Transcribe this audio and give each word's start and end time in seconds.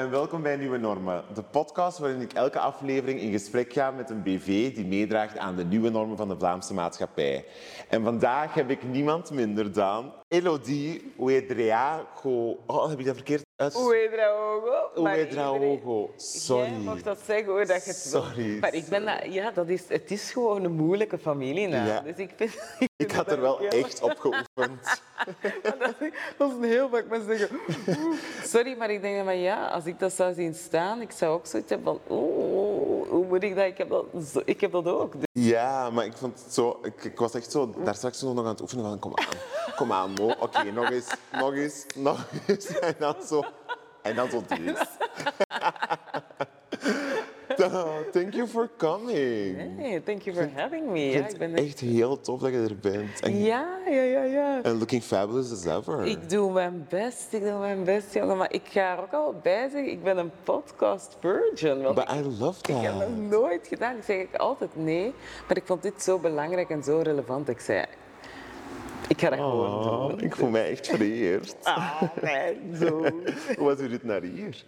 en 0.00 0.10
welkom 0.10 0.42
bij 0.42 0.56
Nieuwe 0.56 0.78
Normen, 0.78 1.24
de 1.34 1.42
podcast 1.42 1.98
waarin 1.98 2.20
ik 2.20 2.32
elke 2.32 2.58
aflevering 2.58 3.20
in 3.20 3.32
gesprek 3.32 3.72
ga 3.72 3.90
met 3.90 4.10
een 4.10 4.22
BV 4.22 4.74
die 4.74 4.86
meedraagt 4.86 5.38
aan 5.38 5.56
de 5.56 5.64
nieuwe 5.64 5.90
normen 5.90 6.16
van 6.16 6.28
de 6.28 6.38
Vlaamse 6.38 6.74
maatschappij. 6.74 7.44
En 7.88 8.02
vandaag 8.02 8.54
heb 8.54 8.70
ik 8.70 8.82
niemand 8.82 9.30
minder 9.30 9.72
dan 9.72 10.12
Elodie 10.30 11.12
Ouedraogo. 11.18 12.58
Oh, 12.66 12.88
heb 12.88 12.98
ik 12.98 13.06
dat 13.06 13.14
verkeerd 13.14 13.42
uitgesproken? 13.56 13.98
Iedereen- 15.18 16.10
Sorry. 16.16 16.70
Jij 16.70 16.78
mag 16.78 17.02
dat 17.02 17.18
zeggen 17.26 17.46
hoor, 17.46 17.66
dat 17.66 17.84
je 17.84 17.90
het 17.90 18.10
wil. 18.10 18.22
Sorry. 18.22 18.58
Maar 18.58 18.74
ik 18.74 18.86
ben 18.88 19.04
dat, 19.04 19.32
ja, 19.32 19.50
dat 19.50 19.68
is, 19.68 19.82
het 19.88 20.10
is 20.10 20.30
gewoon 20.32 20.64
een 20.64 20.72
moeilijke 20.72 21.18
familienaam. 21.18 21.86
Ja. 21.86 22.00
Dus 22.00 22.16
ik 22.16 22.30
vind... 22.36 22.52
Ik 22.96 23.10
had 23.12 23.30
er 23.30 23.40
wel 23.40 23.60
echt 23.60 24.02
op 24.02 24.16
geoefend. 24.18 25.02
dat, 25.62 25.94
dat 26.38 26.50
is 26.50 26.54
een 26.56 26.62
heel 26.64 26.88
vaak 26.88 27.06
mensen 27.08 27.38
zeggen... 27.38 27.58
Sorry, 28.44 28.76
maar 28.78 28.90
ik 28.90 29.00
denk 29.02 29.24
van 29.24 29.38
ja, 29.38 29.66
als 29.68 29.84
ik 29.84 29.98
dat 29.98 30.12
zou 30.12 30.34
zien 30.34 30.54
staan, 30.54 31.00
ik 31.00 31.10
zou 31.10 31.32
ook 31.34 31.46
zoiets 31.46 31.70
hebben 31.70 31.86
van... 32.06 32.16
Oeh, 32.16 33.08
hoe 33.08 33.26
moet 33.26 33.42
ik 33.42 33.54
dat? 33.56 33.64
Ik 33.64 33.78
heb 33.78 33.88
dat, 33.88 34.04
ik 34.44 34.60
heb 34.60 34.72
dat 34.72 34.86
ook. 34.86 35.12
Dus 35.12 35.22
Ja, 35.32 35.90
maar 35.90 36.04
ik 36.04 36.12
vond 36.16 36.42
het 36.44 36.54
zo... 36.54 36.78
Ik, 36.82 37.04
ik 37.04 37.18
was 37.18 37.34
echt 37.34 37.50
zo 37.50 37.74
daar 37.84 37.94
straks 37.94 38.22
nog 38.22 38.38
aan 38.38 38.46
het 38.46 38.60
oefenen 38.60 38.84
van 38.84 38.98
kom 38.98 39.12
aan, 39.14 39.26
kom 39.76 39.92
aan 39.92 40.19
Mo. 40.20 40.34
Oké, 40.38 40.70
nog 40.70 40.90
eens, 40.90 41.14
nog 41.32 41.54
eens, 41.54 41.86
nog 41.94 42.26
eens. 42.46 42.78
En 42.78 42.94
dan 42.98 43.14
zo... 43.26 43.42
En 44.02 44.14
dan 44.14 44.30
zo 44.30 44.42
dit. 44.48 44.78
Thank 48.12 48.34
you 48.34 48.46
for 48.46 48.68
coming. 48.76 49.76
hey, 49.76 50.00
thank 50.00 50.22
you 50.22 50.36
for 50.36 50.50
having 50.54 50.90
me. 50.90 51.10
Ja, 51.10 51.28
ik 51.28 51.38
ben 51.38 51.54
echt... 51.54 51.66
Echt 51.66 51.80
heel 51.80 52.20
tof 52.20 52.40
dat 52.40 52.50
je 52.50 52.58
er 52.58 52.76
bent. 52.76 53.20
En, 53.20 53.38
Ja, 53.42 53.78
ja, 53.86 54.02
ja, 54.02 54.22
ja. 54.22 54.62
en 54.62 54.78
looking 54.78 55.02
fabulous 55.02 55.52
as 55.52 55.64
ever. 55.64 56.06
Ik 56.06 56.30
doe 56.30 56.52
mijn 56.52 56.86
best, 56.88 57.32
ik 57.32 57.42
doe 57.42 57.58
mijn 57.58 57.84
best, 57.84 58.14
jongen. 58.14 58.36
Maar 58.36 58.52
ik 58.52 58.62
ga 58.64 58.96
er 58.96 59.02
ook 59.02 59.12
al 59.12 59.34
bij 59.42 59.68
zeggen, 59.68 59.90
ik 59.90 60.02
ben 60.02 60.18
een 60.18 60.30
podcast 60.44 61.16
virgin. 61.20 61.82
But 61.82 62.10
I 62.12 62.22
love 62.38 62.58
ik 62.58 62.66
heb 62.66 62.82
that. 62.82 62.98
dat 62.98 63.16
nooit 63.16 63.66
gedaan. 63.66 63.96
Ik 63.96 64.02
zeg 64.04 64.16
ik 64.16 64.34
altijd 64.34 64.76
nee. 64.76 65.14
Maar 65.48 65.56
ik 65.56 65.66
vond 65.66 65.82
dit 65.82 66.02
zo 66.02 66.18
belangrijk 66.18 66.70
en 66.70 66.82
zo 66.82 67.00
relevant. 67.02 67.48
Ik 67.48 67.60
zei, 67.60 67.84
ik 69.10 69.20
ga 69.20 69.30
dat 69.30 69.38
gewoon 69.38 70.08
doen. 70.08 70.20
Ik 70.20 70.36
voel 70.36 70.50
mij 70.50 70.70
echt 70.70 70.86
vereerd. 70.86 71.56
Ah, 71.62 72.02
nee, 72.22 72.56
zo. 72.80 72.88
Hoe 73.58 73.66
was 73.66 73.80
u 73.80 73.88
dit 73.88 74.04
naar 74.04 74.22
hier? 74.22 74.64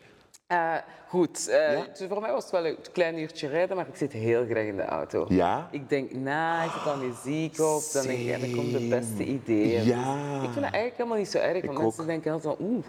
Eh, 0.52 0.74
goed, 1.08 1.48
eh, 1.48 1.72
Ja? 1.72 1.84
dus 1.98 2.08
voor 2.08 2.20
mij 2.20 2.32
was 2.32 2.42
het 2.42 2.52
wel 2.52 2.66
een 2.66 2.76
klein 2.92 3.18
uurtje 3.18 3.48
rijden, 3.48 3.76
maar 3.76 3.86
ik 3.88 3.96
zit 3.96 4.12
heel 4.12 4.44
graag 4.44 4.64
in 4.64 4.76
de 4.76 4.84
auto. 4.84 5.24
Ja? 5.28 5.68
Ik 5.70 5.88
denk 5.88 6.12
na, 6.12 6.62
ik 6.64 6.70
zet 6.70 6.84
dan 6.84 6.98
muziek 7.08 7.60
op, 7.60 7.82
dan 7.92 8.02
denk 8.06 8.18
ik, 8.18 8.24
ja, 8.26 8.38
dan 8.38 8.50
komen 8.54 8.72
de 8.72 8.88
beste 8.88 9.24
ideeën. 9.24 9.84
Ja. 9.84 10.14
Dus 10.14 10.34
ik 10.34 10.40
vind 10.40 10.54
dat 10.54 10.62
eigenlijk 10.62 10.96
helemaal 10.96 11.18
niet 11.18 11.30
zo 11.30 11.38
erg, 11.38 11.52
want 11.52 11.64
Ik 11.78 11.82
mensen 11.82 12.00
ook. 12.02 12.06
denken 12.08 12.32
altijd 12.32 12.56
van, 12.56 12.66
oeh, 12.66 12.84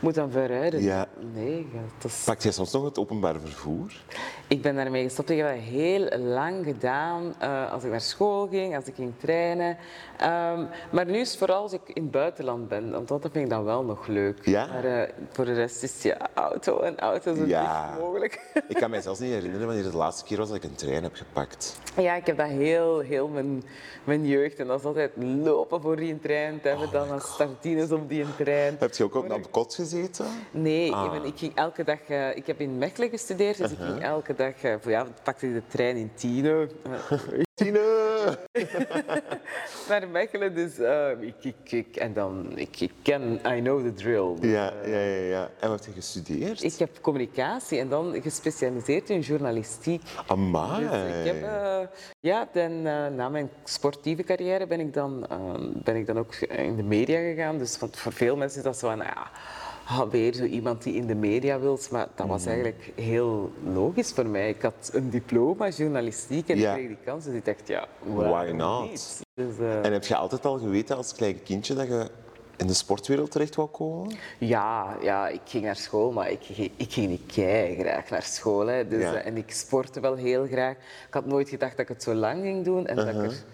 moet 0.00 0.14
dan 0.14 0.30
ver 0.30 0.46
rijden. 0.46 0.82
Ja. 0.82 1.06
Nee, 1.34 1.66
dat 1.98 2.10
is... 2.10 2.22
Pakt 2.24 2.42
jij 2.42 2.52
soms 2.52 2.72
nog 2.72 2.84
het 2.84 2.98
openbaar 2.98 3.40
vervoer? 3.40 4.02
Ik 4.48 4.62
ben 4.62 4.74
daarmee 4.76 5.02
gestopt. 5.02 5.30
Ik 5.30 5.38
heb 5.38 5.48
dat 5.48 5.58
heel 5.58 6.08
lang 6.18 6.64
gedaan 6.64 7.34
eh, 7.38 7.72
als 7.72 7.84
ik 7.84 7.90
naar 7.90 8.00
school 8.00 8.48
ging, 8.48 8.76
als 8.76 8.84
ik 8.84 8.94
ging 8.94 9.12
trainen. 9.18 9.76
Ehm, 10.18 10.64
maar 10.90 11.06
nu 11.06 11.18
is 11.18 11.28
het 11.28 11.38
vooral 11.38 11.62
als 11.62 11.72
ik 11.72 11.80
in 11.92 12.02
het 12.02 12.10
buitenland 12.10 12.68
ben, 12.68 12.90
want 12.90 13.08
dat 13.08 13.20
vind 13.20 13.36
ik 13.36 13.48
dan 13.50 13.64
wel 13.64 13.84
nog 13.84 14.06
leuk. 14.06 14.38
Ja? 14.46 14.66
Maar 14.66 15.10
voor 15.32 15.44
de 15.44 15.52
rest 15.54 15.82
is 15.82 15.92
het 15.94 16.02
ja, 16.02 16.16
auto 16.34 16.80
en 16.80 16.98
auto 17.10 17.34
zo 17.34 17.44
Ja. 17.46 17.86
dicht 17.90 18.00
mogelijk. 18.00 18.40
Ik 18.68 18.76
kan 18.76 18.90
mij 18.90 19.00
zelfs 19.00 19.20
niet 19.20 19.30
herinneren 19.32 19.66
wanneer 19.66 19.82
het 19.84 19.92
de 19.92 19.98
laatste 19.98 20.24
keer 20.24 20.36
was 20.38 20.48
dat 20.48 20.56
ik 20.56 20.64
een 20.64 20.74
trein 20.74 21.02
heb 21.02 21.14
gepakt. 21.14 21.78
Ja, 21.96 22.14
ik 22.14 22.26
heb 22.26 22.36
dat 22.36 22.46
heel, 22.46 22.98
heel 23.00 23.28
mijn, 23.28 23.64
mijn 24.04 24.26
jeugd. 24.26 24.58
En 24.58 24.66
dat 24.66 24.78
is 24.78 24.84
altijd 24.86 25.10
lopen 25.16 25.80
voor 25.80 25.96
die 25.96 26.18
trein, 26.20 26.60
te 26.60 26.68
hebben 26.68 26.90
dan 26.92 27.10
als 27.10 27.32
startines 27.32 27.90
op 27.90 28.08
die 28.08 28.24
trein. 28.36 28.76
Heb 28.78 28.94
je 28.94 29.04
ook 29.04 29.14
op 29.14 29.28
de 29.28 29.40
kot 29.50 29.74
gezeten? 29.74 30.26
Nee, 30.50 30.92
Ah. 30.92 31.04
ik, 31.04 31.10
ben- 31.20 31.28
ik 31.30 31.38
ging 31.38 31.52
elke 31.54 31.84
dag... 31.84 31.98
eh, 32.08 32.36
ik 32.36 32.46
heb 32.46 32.60
in 32.60 32.78
Mechelen 32.78 33.08
gestudeerd, 33.10 33.56
dus 33.58 33.70
ik 33.70 33.78
ging 33.80 34.02
elke 34.02 34.34
dag... 34.34 34.52
voor 34.80 34.90
ja, 34.90 35.06
pakte 35.22 35.46
ik 35.46 35.54
de 35.54 35.62
trein 35.68 35.96
in 35.96 36.10
Tino. 36.14 36.66
Tine! 37.54 38.38
naar 39.88 40.08
Mechelen, 40.08 40.54
dus 40.54 40.78
eh, 40.78 41.10
ik, 41.20 41.44
ik, 41.44 41.72
ik, 41.72 41.96
en 41.96 42.12
dan, 42.12 42.52
ik, 42.54 42.80
ik 42.80 42.92
ken, 43.02 43.40
I 43.46 43.60
know 43.60 43.84
the 43.84 43.92
drill. 43.92 44.36
Ja, 44.40 44.72
ja, 44.84 44.98
ja, 44.98 45.20
ja. 45.20 45.50
En 45.60 45.68
wat 45.68 45.84
heb 45.84 45.94
je 45.94 46.00
gestudeerd? 46.00 46.62
Ik 46.62 46.74
heb 46.78 47.00
communicatie 47.00 47.78
en 47.78 47.88
dan 47.88 48.22
gespecialiseerd 48.22 49.10
in 49.10 49.20
journalistiek. 49.20 50.02
Amai. 50.26 50.80
Dus 50.80 51.20
ik 51.20 51.32
heb, 51.32 51.42
eh, 51.42 51.80
ja, 52.20 52.48
dan, 52.52 52.86
eh, 52.86 53.06
na 53.06 53.28
mijn 53.28 53.50
sportieve 53.64 54.22
carrière 54.22 54.66
ben 54.66 54.80
ik, 54.80 54.94
dan, 54.94 55.26
ben 55.84 55.96
ik 55.96 56.06
dan 56.06 56.18
ook 56.18 56.34
in 56.34 56.76
de 56.76 56.82
media 56.82 57.18
gegaan. 57.18 57.58
Dus 57.58 57.78
want 57.78 57.96
voor 57.96 58.12
veel 58.12 58.36
mensen 58.36 58.58
is 58.58 58.64
dat 58.64 58.78
zo 58.78 58.88
van, 58.88 58.98
ja, 58.98 59.30
ah, 59.86 60.10
weer 60.10 60.34
zo 60.34 60.44
iemand 60.44 60.82
die 60.82 60.94
in 60.94 61.06
de 61.06 61.14
media 61.14 61.60
wil. 61.60 61.78
Maar 61.90 62.06
dat 62.14 62.26
Mhm. 62.26 62.28
was 62.34 62.46
eigenlijk 62.46 62.92
heel 62.94 63.52
logisch 63.72 64.12
voor 64.12 64.26
mij. 64.26 64.48
Ik 64.48 64.62
had 64.62 64.90
een 64.92 65.10
diploma 65.10 65.68
journalistiek 65.68 66.48
en 66.48 66.58
Ja. 66.58 66.70
ik 66.70 66.76
kreeg 66.76 66.88
die 66.88 67.04
kans. 67.04 67.24
Dus 67.24 67.34
ik 67.34 67.44
dacht, 67.44 67.68
ja, 67.68 67.86
Why 68.02 68.50
not? 68.50 68.90
niet? 68.90 69.22
Dus, 69.34 69.58
eh, 69.58 69.84
En 69.84 69.92
heb 69.92 70.04
je 70.04 70.16
altijd 70.16 70.44
al 70.46 70.58
geweten 70.58 70.96
als 70.96 71.14
klein 71.14 71.42
kindje 71.42 71.74
dat 71.74 71.86
je 71.86 72.06
in 72.56 72.66
de 72.66 72.74
sportwereld 72.74 73.30
terecht 73.30 73.54
wou 73.54 73.68
komen? 73.68 74.14
Ja, 74.38 74.96
ja, 75.02 75.28
ik 75.28 75.40
ging 75.44 75.64
naar 75.64 75.76
school, 75.76 76.12
maar 76.12 76.30
ik, 76.30 76.38
ging- 76.42 76.70
ik 76.76 76.92
ging 76.92 77.08
niet 77.08 77.32
kei 77.34 77.76
graag 77.78 78.10
naar 78.10 78.22
school. 78.22 78.66
Hè. 78.66 78.88
Dus, 78.88 79.02
Ja. 79.02 79.14
eh, 79.14 79.26
en 79.26 79.36
ik 79.36 79.50
sportte 79.50 80.00
wel 80.00 80.14
heel 80.14 80.46
graag. 80.46 80.72
Ik 81.08 81.14
had 81.14 81.26
nooit 81.26 81.48
gedacht 81.48 81.70
dat 81.76 81.80
ik 81.80 81.88
het 81.88 82.02
zo 82.02 82.14
lang 82.14 82.42
ging 82.42 82.64
doen 82.64 82.86
en 82.86 82.96
dat, 82.96 83.06
ik 83.06 83.12
Uh-huh. 83.14 83.30
er, 83.30 83.44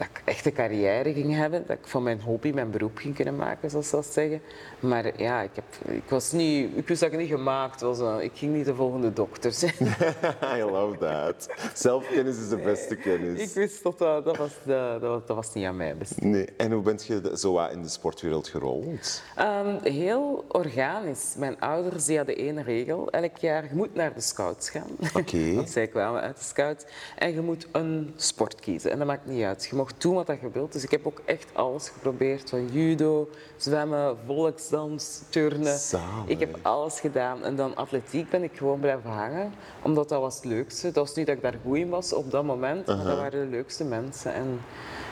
dat 0.00 0.08
ik 0.08 0.22
echt 0.24 0.46
een 0.46 0.52
carrière 0.52 1.12
ging 1.12 1.34
hebben. 1.34 1.64
Dat 1.66 1.76
ik 1.78 1.86
van 1.86 2.02
mijn 2.02 2.20
hobby 2.20 2.50
mijn 2.54 2.70
beroep 2.70 2.96
ging 2.96 3.14
kunnen 3.14 3.36
maken, 3.36 3.70
zoals 3.70 3.88
ze 3.88 3.96
dat 3.96 4.06
zeggen. 4.06 4.40
Maar 4.80 5.20
ja, 5.22 5.40
ik, 5.42 5.50
heb, 5.54 5.94
ik, 5.94 6.08
was 6.08 6.32
niet, 6.32 6.76
ik 6.76 6.88
wist 6.88 7.00
dat 7.00 7.12
ik 7.12 7.18
niet 7.18 7.28
gemaakt 7.28 7.80
was. 7.80 8.00
eh, 8.00 8.16
Ik 8.20 8.30
ging 8.34 8.54
niet 8.54 8.64
de 8.64 8.74
volgende 8.74 9.12
dokter 9.12 9.52
zijn. 9.52 9.74
I 10.56 10.62
love 10.62 10.98
that. 10.98 11.48
Zelfkennis 11.74 12.38
is 12.38 12.48
de 12.48 12.56
beste 12.56 12.94
ik 12.94 13.00
kennis. 13.00 13.52
wist 13.52 13.82
dat 13.82 13.98
dat, 13.98 14.24
dat, 14.24 14.36
was, 14.36 14.50
de- 14.64 14.98
dat, 15.00 15.26
dat 15.26 15.36
was 15.36 15.52
niet 15.54 15.66
aan 15.66 15.76
mij 15.76 15.96
besteed. 15.96 16.24
Nee. 16.24 16.48
En 16.56 16.72
hoe 16.72 16.82
bent 16.82 17.06
je 17.06 17.32
zo 17.34 17.66
in 17.66 17.82
de 17.82 17.88
sportwereld 17.88 18.48
gerold? 18.48 19.22
Ehm, 19.36 19.76
heel 19.82 20.44
organisch. 20.48 21.34
Mijn 21.36 21.60
ouders 21.60 22.04
die 22.04 22.16
hadden 22.16 22.36
één 22.36 22.62
regel. 22.62 23.10
Elk 23.10 23.36
jaar, 23.36 23.64
je 23.64 23.74
moet 23.74 23.94
naar 23.94 24.14
de 24.14 24.20
scouts 24.20 24.70
gaan. 24.70 24.88
Oké. 25.14 25.54
Want 25.54 25.70
zij 25.70 25.86
kwamen 25.86 26.20
uit 26.20 26.36
de 26.38 26.44
scouts. 26.44 26.84
En 27.18 27.32
je 27.34 27.40
moet 27.40 27.66
een 27.72 28.12
sport 28.16 28.60
kiezen. 28.60 28.90
En 28.90 28.98
dat 28.98 29.06
maakt 29.06 29.26
niet 29.26 29.42
uit. 29.44 29.66
Je 29.70 29.76
doen 29.98 30.14
wat 30.14 30.26
je 30.26 30.50
wilt. 30.52 30.72
Dus 30.72 30.84
ik 30.84 30.90
heb 30.90 31.06
ook 31.06 31.20
echt 31.24 31.46
alles 31.52 31.88
geprobeerd. 31.88 32.50
Van 32.50 32.66
judo, 32.66 33.28
zwemmen, 33.56 34.16
volksdans, 34.26 35.20
turnen. 35.28 35.78
Zalig. 35.78 36.26
Ik 36.26 36.40
heb 36.40 36.58
alles 36.62 37.00
gedaan. 37.00 37.44
En 37.44 37.56
dan 37.56 37.76
atletiek 37.76 38.30
ben 38.30 38.42
ik 38.42 38.56
gewoon 38.56 38.80
blijven 38.80 39.10
hangen. 39.10 39.52
Omdat 39.82 40.08
dat 40.08 40.20
was 40.20 40.34
het 40.34 40.44
leukste. 40.44 40.86
Dat 40.86 41.06
was 41.06 41.14
niet 41.14 41.26
dat 41.26 41.36
ik 41.36 41.42
daar 41.42 41.58
goed 41.64 41.76
in 41.76 41.88
was 41.88 42.12
op 42.12 42.30
dat 42.30 42.44
moment. 42.44 42.86
Maar 42.86 42.96
dat 42.96 43.16
waren 43.16 43.40
de 43.40 43.56
leukste 43.56 43.84
mensen. 43.84 44.34
En 44.34 44.60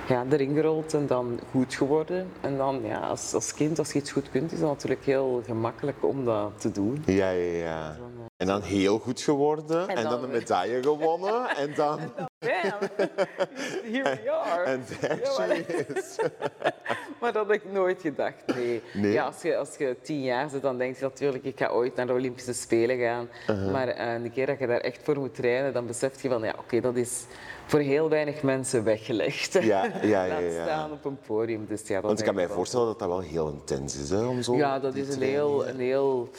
ja, 0.09 0.25
erin 0.31 0.55
gerold 0.55 0.95
en 0.95 1.07
dan 1.07 1.41
goed 1.51 1.75
geworden. 1.75 2.29
En 2.41 2.57
dan, 2.57 2.81
ja, 2.85 2.99
als, 2.99 3.35
als 3.35 3.55
kind, 3.55 3.79
als 3.79 3.93
je 3.93 3.99
iets 3.99 4.13
goed 4.13 4.31
kunt, 4.31 4.53
is 4.53 4.59
het 4.59 4.69
natuurlijk 4.69 5.05
heel 5.05 5.43
gemakkelijk 5.45 6.05
om 6.05 6.25
dat 6.25 6.61
te 6.61 6.71
doen. 6.71 7.03
Ja, 7.07 7.31
ja, 7.31 7.53
ja. 7.57 7.97
En 8.37 8.47
dan 8.47 8.63
heel 8.63 8.99
goed 8.99 9.21
geworden. 9.21 9.89
En, 9.89 9.97
En 9.97 10.03
dan, 10.03 10.13
dan- 10.13 10.23
een 10.23 10.31
medaille 10.31 10.83
gewonnen. 10.83 11.57
En 11.57 11.75
dan... 11.75 11.99
Bam! 12.39 12.89
Here 13.93 14.03
we 14.25 14.31
are. 14.31 14.63
En 14.65 14.85
there 15.01 15.21
she 15.25 15.85
is. 15.95 16.17
Maar 17.21 17.33
dat 17.33 17.47
had 17.47 17.55
ik 17.55 17.73
nooit 17.73 18.01
gedacht, 18.01 18.43
nee. 18.55 18.83
Nee? 18.95 19.13
Ja, 19.13 19.25
als, 19.25 19.43
je, 19.43 19.57
als 19.57 19.77
je 19.77 19.97
tien 20.03 20.23
jaar 20.23 20.51
zit, 20.51 20.63
dan 20.63 20.79
denk 20.79 20.97
je 20.97 21.03
natuurlijk, 21.03 21.45
ik 21.45 21.59
ga 21.59 21.69
ooit 21.69 21.95
naar 21.97 22.07
de 22.07 22.13
Olympische 22.13 22.53
Spelen 22.53 22.99
gaan. 22.99 23.29
Uh-huh. 23.51 23.73
Maar 23.73 23.89
eh, 23.89 24.13
een 24.13 24.33
keer 24.33 24.47
dat 24.47 24.59
je 24.59 24.67
daar 24.67 24.81
echt 24.81 25.01
voor 25.03 25.19
moet 25.19 25.35
trainen, 25.35 25.73
dan 25.73 25.87
besef 25.87 26.23
je 26.23 26.29
van, 26.29 26.43
ja, 26.43 26.55
oké, 26.59 26.81
dat 26.81 26.97
is 26.97 27.25
voor 27.69 27.81
heel 27.81 28.09
weinig 28.09 28.43
mensen 28.43 28.85
weggelegd. 28.85 29.53
Ja, 29.53 29.61
ja, 30.03 30.25
ja, 30.25 30.29
Laat 30.29 30.53
ja. 30.53 30.63
staan 30.65 30.93
op 30.93 31.05
een 31.05 31.19
podium. 31.27 31.67
Dus 31.69 31.81
ja, 31.87 31.95
dat 31.95 32.03
Want 32.05 32.19
ik 32.19 32.25
kan 32.25 32.35
mij 32.35 32.47
wel. 32.47 32.57
voorstellen 32.57 32.87
dat 32.87 32.99
dat 32.99 33.09
wel 33.09 33.21
heel 33.21 33.49
intens 33.49 33.97
is, 33.99 34.11
hè, 34.11 34.25
om 34.25 34.43
zo... 34.43 34.57
Ja, 34.57 34.79
dat 34.79 34.95
is 34.95 35.15
een 35.15 35.23
heel, 35.23 35.67
een 35.69 35.81
heel... 35.81 36.31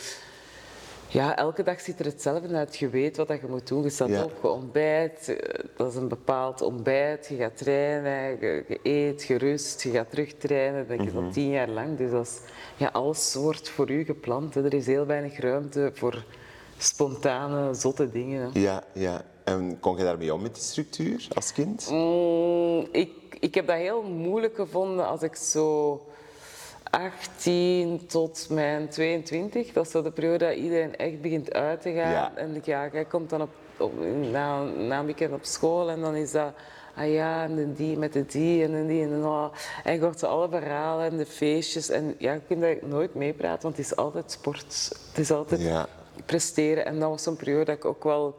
Ja, 1.11 1.35
elke 1.37 1.63
dag 1.63 1.79
ziet 1.81 1.99
er 1.99 2.05
hetzelfde 2.05 2.55
uit. 2.55 2.77
Je 2.77 2.89
weet 2.89 3.17
wat 3.17 3.27
dat 3.27 3.39
je 3.41 3.47
moet 3.47 3.67
doen. 3.67 3.83
Je 3.83 3.89
staat 3.89 4.09
Ja. 4.09 4.23
op, 4.23 4.31
je 4.41 4.47
ontbijt. 4.47 5.27
eh, 5.37 5.63
Dat 5.77 5.89
is 5.91 5.95
een 5.95 6.07
bepaald 6.07 6.61
ontbijt. 6.61 7.27
Je 7.27 7.35
gaat 7.35 7.57
trainen, 7.57 8.39
je, 8.39 8.63
je 8.67 8.79
eet, 8.83 9.23
je 9.23 9.37
rust, 9.37 9.81
je 9.81 9.89
gaat 9.91 10.09
terug 10.09 10.33
trainen. 10.33 10.77
Dat 10.79 10.87
denk 10.87 11.01
je 11.09 11.15
Mhm. 11.15 11.25
al 11.25 11.31
tien 11.31 11.49
jaar 11.49 11.67
lang. 11.69 11.97
Dus 11.97 12.11
dat 12.11 12.25
is, 12.25 12.39
ja, 12.77 12.89
alles 12.93 13.35
wordt 13.35 13.69
voor 13.69 13.89
u 13.91 14.03
gepland. 14.03 14.53
hè. 14.53 14.63
Er 14.65 14.73
is 14.73 14.85
heel 14.85 15.05
weinig 15.05 15.39
ruimte 15.39 15.91
voor 15.93 16.23
spontane, 16.77 17.73
zotte 17.73 18.09
dingen. 18.11 18.49
hè. 18.53 18.59
Ja, 18.59 18.83
ja. 18.93 19.21
En 19.49 19.79
kon 19.79 19.97
je 19.97 20.03
daarmee 20.03 20.33
om 20.33 20.41
met 20.41 20.53
die 20.53 20.63
structuur 20.63 21.27
als 21.35 21.53
kind? 21.53 21.89
Mm, 21.91 22.87
ik, 22.91 23.11
ik 23.39 23.55
heb 23.55 23.67
dat 23.67 23.75
heel 23.75 24.01
moeilijk 24.03 24.55
gevonden 24.55 25.07
als 25.07 25.21
ik 25.21 25.35
zo 25.35 26.01
18 26.83 28.05
tot 28.07 28.47
mijn 28.49 28.89
22, 28.89 29.71
dat 29.73 29.85
is 29.85 29.91
zo 29.91 30.01
de 30.01 30.11
periode 30.11 30.45
dat 30.45 30.55
iedereen 30.55 30.95
echt 30.95 31.21
begint 31.21 31.53
uit 31.53 31.81
te 31.81 31.91
gaan. 31.91 32.11
Ja. 32.11 32.31
En 32.35 32.61
ja, 32.63 32.89
jij 32.91 33.05
komt 33.05 33.29
dan 33.29 33.41
op, 33.41 33.49
op, 33.77 33.93
na, 34.31 34.63
na 34.63 34.99
een 34.99 35.05
weekend 35.05 35.33
op 35.33 35.43
school 35.45 35.89
en 35.89 36.01
dan 36.01 36.15
is 36.15 36.31
dat, 36.31 36.53
ah 36.95 37.11
ja, 37.11 37.43
en 37.43 37.55
de 37.55 37.73
die 37.73 37.97
met 37.97 38.13
de 38.13 38.25
die 38.25 38.63
en 38.63 38.71
de 38.71 38.85
die 38.87 39.03
en 39.03 39.09
de 39.21 39.27
oh. 39.27 39.45
En 39.83 39.93
je 39.93 39.99
hoort 39.99 40.19
zo 40.19 40.25
alle 40.25 40.49
verhalen 40.49 41.05
en 41.11 41.17
de 41.17 41.25
feestjes. 41.25 41.89
En 41.89 42.15
ja, 42.17 42.33
je 42.33 42.41
kunt 42.47 42.61
daar 42.61 42.75
nooit 42.83 43.15
meepraten, 43.15 43.61
want 43.61 43.77
het 43.77 43.85
is 43.85 43.95
altijd 43.95 44.31
sport. 44.31 44.89
Het 45.09 45.17
is 45.17 45.31
altijd 45.31 45.61
Ja. 45.61 45.87
presteren. 46.25 46.85
En 46.85 46.99
dat 46.99 47.09
was 47.09 47.23
zo'n 47.23 47.35
periode 47.35 47.65
dat 47.65 47.75
ik 47.75 47.85
ook 47.85 48.03
wel 48.03 48.35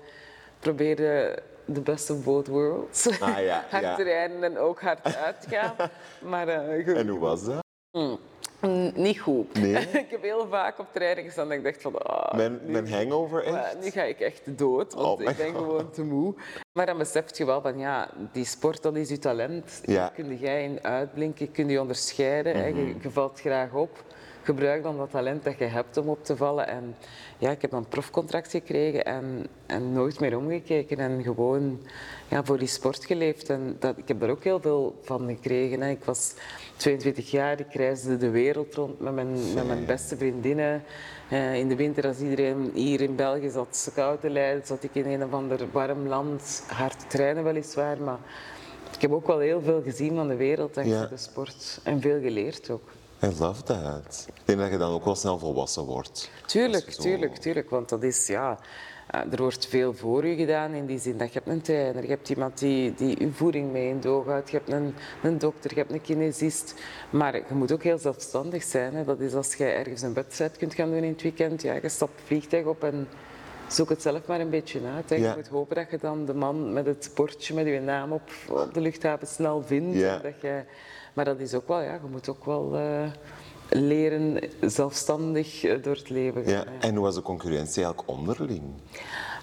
probeerde 0.61 1.39
de 1.65 1.81
best 1.81 2.11
of 2.11 2.25
both 2.25 2.47
worlds. 2.47 3.21
Ah, 3.21 3.39
ja, 3.45 3.65
hard 3.71 3.83
ja. 3.83 3.95
trainen 3.97 4.43
en 4.45 4.59
ook 4.59 4.81
hard 4.81 5.17
uitgaan. 5.27 5.75
maar 6.21 6.49
eh, 6.49 6.97
En 6.99 7.09
hoe 7.09 7.19
was 7.21 7.45
dat? 7.45 7.59
Mm, 7.91 8.19
niet 8.95 9.21
goed. 9.21 9.55
Nee? 9.55 9.73
ik 10.05 10.11
heb 10.11 10.23
heel 10.23 10.47
vaak 10.51 10.79
op 10.79 10.87
training 10.93 11.27
gestaan 11.27 11.49
dat 11.49 11.57
ik 11.57 11.65
dacht 11.65 11.83
van... 11.83 11.99
ah, 12.03 12.35
Mijn, 12.37 12.59
nu- 12.65 12.71
mijn 12.73 12.93
hangover 12.93 13.43
echt? 13.43 13.53
maar 13.53 13.75
nu 13.83 13.91
ga 13.91 14.03
ik 14.03 14.21
echt 14.21 14.59
dood, 14.59 14.95
want 14.95 15.07
Oh 15.23 15.29
ik 15.31 15.37
ben 15.37 15.47
God. 15.55 15.57
gewoon 15.57 15.91
te 15.91 16.03
moe. 16.05 16.35
Maar 16.73 16.87
dan 16.87 16.99
besef 16.99 17.37
je 17.39 17.45
wel 17.45 17.61
van, 17.61 17.79
ja, 17.79 18.09
die 18.33 18.45
sport, 18.45 18.83
dat 18.83 18.97
is 18.97 19.09
je 19.09 19.19
talent. 19.19 19.81
Ja. 19.85 19.95
Daar 19.95 20.13
kun 20.13 20.37
jij 20.37 20.65
in 20.65 20.85
uitblinken, 20.85 21.45
je 21.47 21.51
kunt 21.53 21.71
je 21.71 21.81
onderscheiden. 21.81 22.77
Je, 22.77 22.95
je 23.01 23.11
valt 23.11 23.41
graag 23.41 23.73
op. 23.73 24.05
Gebruik 24.51 24.83
dan 24.83 24.97
dat 24.97 25.11
talent 25.11 25.45
dat 25.45 25.59
je 25.59 25.65
hebt 25.65 25.97
om 25.97 26.09
op 26.09 26.25
te 26.25 26.37
vallen. 26.37 26.69
En 26.69 26.97
ja, 27.39 27.51
ik 27.51 27.63
heb 27.63 27.73
een 27.73 27.89
profcontract 27.89 28.51
gekregen 28.51 29.05
en, 29.05 29.47
en 29.67 29.93
nooit 29.93 30.21
meer 30.21 30.37
omgekeken. 30.37 30.99
En 30.99 31.23
gewoon 31.23 31.81
ja, 32.29 32.45
voor 32.45 32.59
die 32.59 32.69
sport 32.69 33.05
geleefd. 33.05 33.51
En 33.51 33.77
dat, 33.79 33.99
ik 33.99 34.09
heb 34.09 34.21
daar 34.21 34.31
ook 34.31 34.45
heel 34.45 34.61
veel 34.61 34.99
van 35.03 35.27
gekregen. 35.29 35.81
Hè. 35.81 35.91
Ik 35.91 36.05
was 36.05 36.35
22 36.77 37.31
jaar, 37.31 37.61
ik 37.61 37.75
reisde 37.75 38.17
de 38.17 38.31
wereld 38.31 38.75
rond 38.75 39.01
met 39.01 39.15
mijn, 39.15 39.55
met 39.55 39.67
mijn 39.67 39.85
beste 39.87 40.17
vriendinnen. 40.17 40.83
Eh, 41.29 41.55
in 41.55 41.69
de 41.69 41.77
winter, 41.77 42.07
als 42.07 42.19
iedereen 42.19 42.71
hier 42.75 43.01
in 43.01 43.17
België 43.17 43.51
zat 43.51 43.91
koud 43.95 44.21
te 44.21 44.31
lijden, 44.31 44.67
zat 44.67 44.83
ik 44.83 44.95
in 44.95 45.07
een 45.07 45.25
of 45.25 45.33
ander 45.33 45.61
warm 45.73 46.07
land. 46.07 46.65
Hard 46.67 46.99
te 46.99 47.07
trainen 47.07 47.45
weliswaar, 47.45 48.01
maar 48.03 48.19
ik 48.95 49.01
heb 49.01 49.13
ook 49.13 49.27
wel 49.27 49.39
heel 49.39 49.61
veel 49.63 49.83
gezien 49.83 50.15
van 50.15 50.29
de 50.29 50.37
wereld 50.37 50.75
dankzij 50.75 50.99
Ja. 50.99 51.07
de 51.07 51.17
sport. 51.17 51.81
En 51.85 52.01
veel 52.01 52.21
geleerd 52.21 52.71
ook. 52.71 52.89
I 53.23 53.27
love 53.39 53.63
that. 53.63 54.27
Ik 54.35 54.43
denk 54.45 54.59
dat 54.59 54.71
je 54.71 54.79
dan 54.79 54.93
ook 54.93 55.05
wel 55.05 55.15
snel 55.15 55.39
volwassen 55.39 55.85
wordt. 55.85 56.31
Tuurlijk, 56.47 56.85
je 56.87 56.93
zo- 56.93 57.03
tuurlijk, 57.03 57.37
tuurlijk. 57.37 57.71
Want 57.71 57.89
dat 57.89 58.03
is, 58.03 58.27
ja... 58.27 58.59
eh, 59.11 59.21
Er 59.33 59.37
wordt 59.43 59.67
veel 59.67 59.95
voor 59.95 60.25
u 60.25 60.35
gedaan 60.35 60.73
in 60.73 60.87
die 60.87 60.99
zin 60.99 61.17
dat 61.19 61.33
je 61.33 61.39
hebt 61.39 61.51
een 61.51 61.61
trainer, 61.61 62.03
je 62.03 62.09
hebt 62.09 62.29
iemand 62.29 62.59
die, 62.59 62.95
die 62.95 63.21
je 63.21 63.33
voeding 63.33 63.73
mee 63.73 63.89
in 63.89 64.01
doog 64.01 64.27
houdt, 64.27 64.51
je 64.51 64.57
hebt 64.57 64.71
een, 64.71 64.95
een 65.23 65.39
dokter, 65.39 65.71
je 65.71 65.77
hebt 65.77 65.93
een 65.93 66.01
kinesist. 66.01 66.75
Maar 67.11 67.35
je 67.35 67.55
moet 67.55 67.73
ook 67.73 67.83
heel 67.83 67.99
zelfstandig 67.99 68.63
zijn. 68.63 68.95
Hè. 68.95 69.05
Dat 69.05 69.21
is 69.21 69.35
als 69.35 69.55
je 69.55 69.65
ergens 69.65 70.03
een 70.03 70.15
wedstrijd 70.15 70.57
kunt 70.57 70.75
gaan 70.75 70.91
doen 70.91 71.03
in 71.05 71.13
het 71.13 71.23
weekend, 71.23 71.63
ja, 71.63 71.75
je 71.83 71.89
stapt 71.89 72.13
het 72.17 72.27
vliegtuig 72.27 72.65
op 72.67 72.85
en 72.85 73.09
zoek 73.69 73.89
het 73.89 74.03
zelf 74.03 74.27
maar 74.27 74.41
een 74.41 74.51
beetje 74.51 74.81
uit. 74.95 75.11
Hè. 75.11 75.17
Ja. 75.17 75.31
Je 75.31 75.37
moet 75.37 75.49
hopen 75.49 75.77
dat 75.77 75.91
je 75.91 75.99
dan 75.99 76.25
de 76.25 76.35
man 76.35 76.73
met 76.73 76.87
het 76.87 77.11
bordje 77.15 77.55
met 77.55 77.67
je 77.67 77.81
naam 77.81 78.13
op, 78.13 78.31
op 78.49 78.75
de 78.75 78.81
luchthaven 78.81 79.27
snel 79.27 79.63
vindt. 79.67 79.97
Ja. 79.97 80.19
Dat 80.19 80.41
je, 80.41 80.63
maar 81.15 81.25
dat 81.25 81.41
is 81.41 81.55
ook 81.55 81.69
wel, 81.69 81.81
ja, 81.81 81.93
je 81.93 82.09
moet 82.11 82.29
ook 82.29 82.45
wel 82.45 82.77
eh, 82.77 83.11
leren 83.69 84.51
zelfstandig 84.61 85.65
eh, 85.65 85.83
door 85.83 85.95
het 85.95 86.11
leven 86.11 86.45
gaan. 86.45 86.53
Ja. 86.53 86.65
En 86.81 86.95
hoe 86.95 87.05
was 87.05 87.15
de 87.15 87.23
concurrentie 87.23 87.85
eigenlijk 87.85 88.19
onderling? 88.19 88.63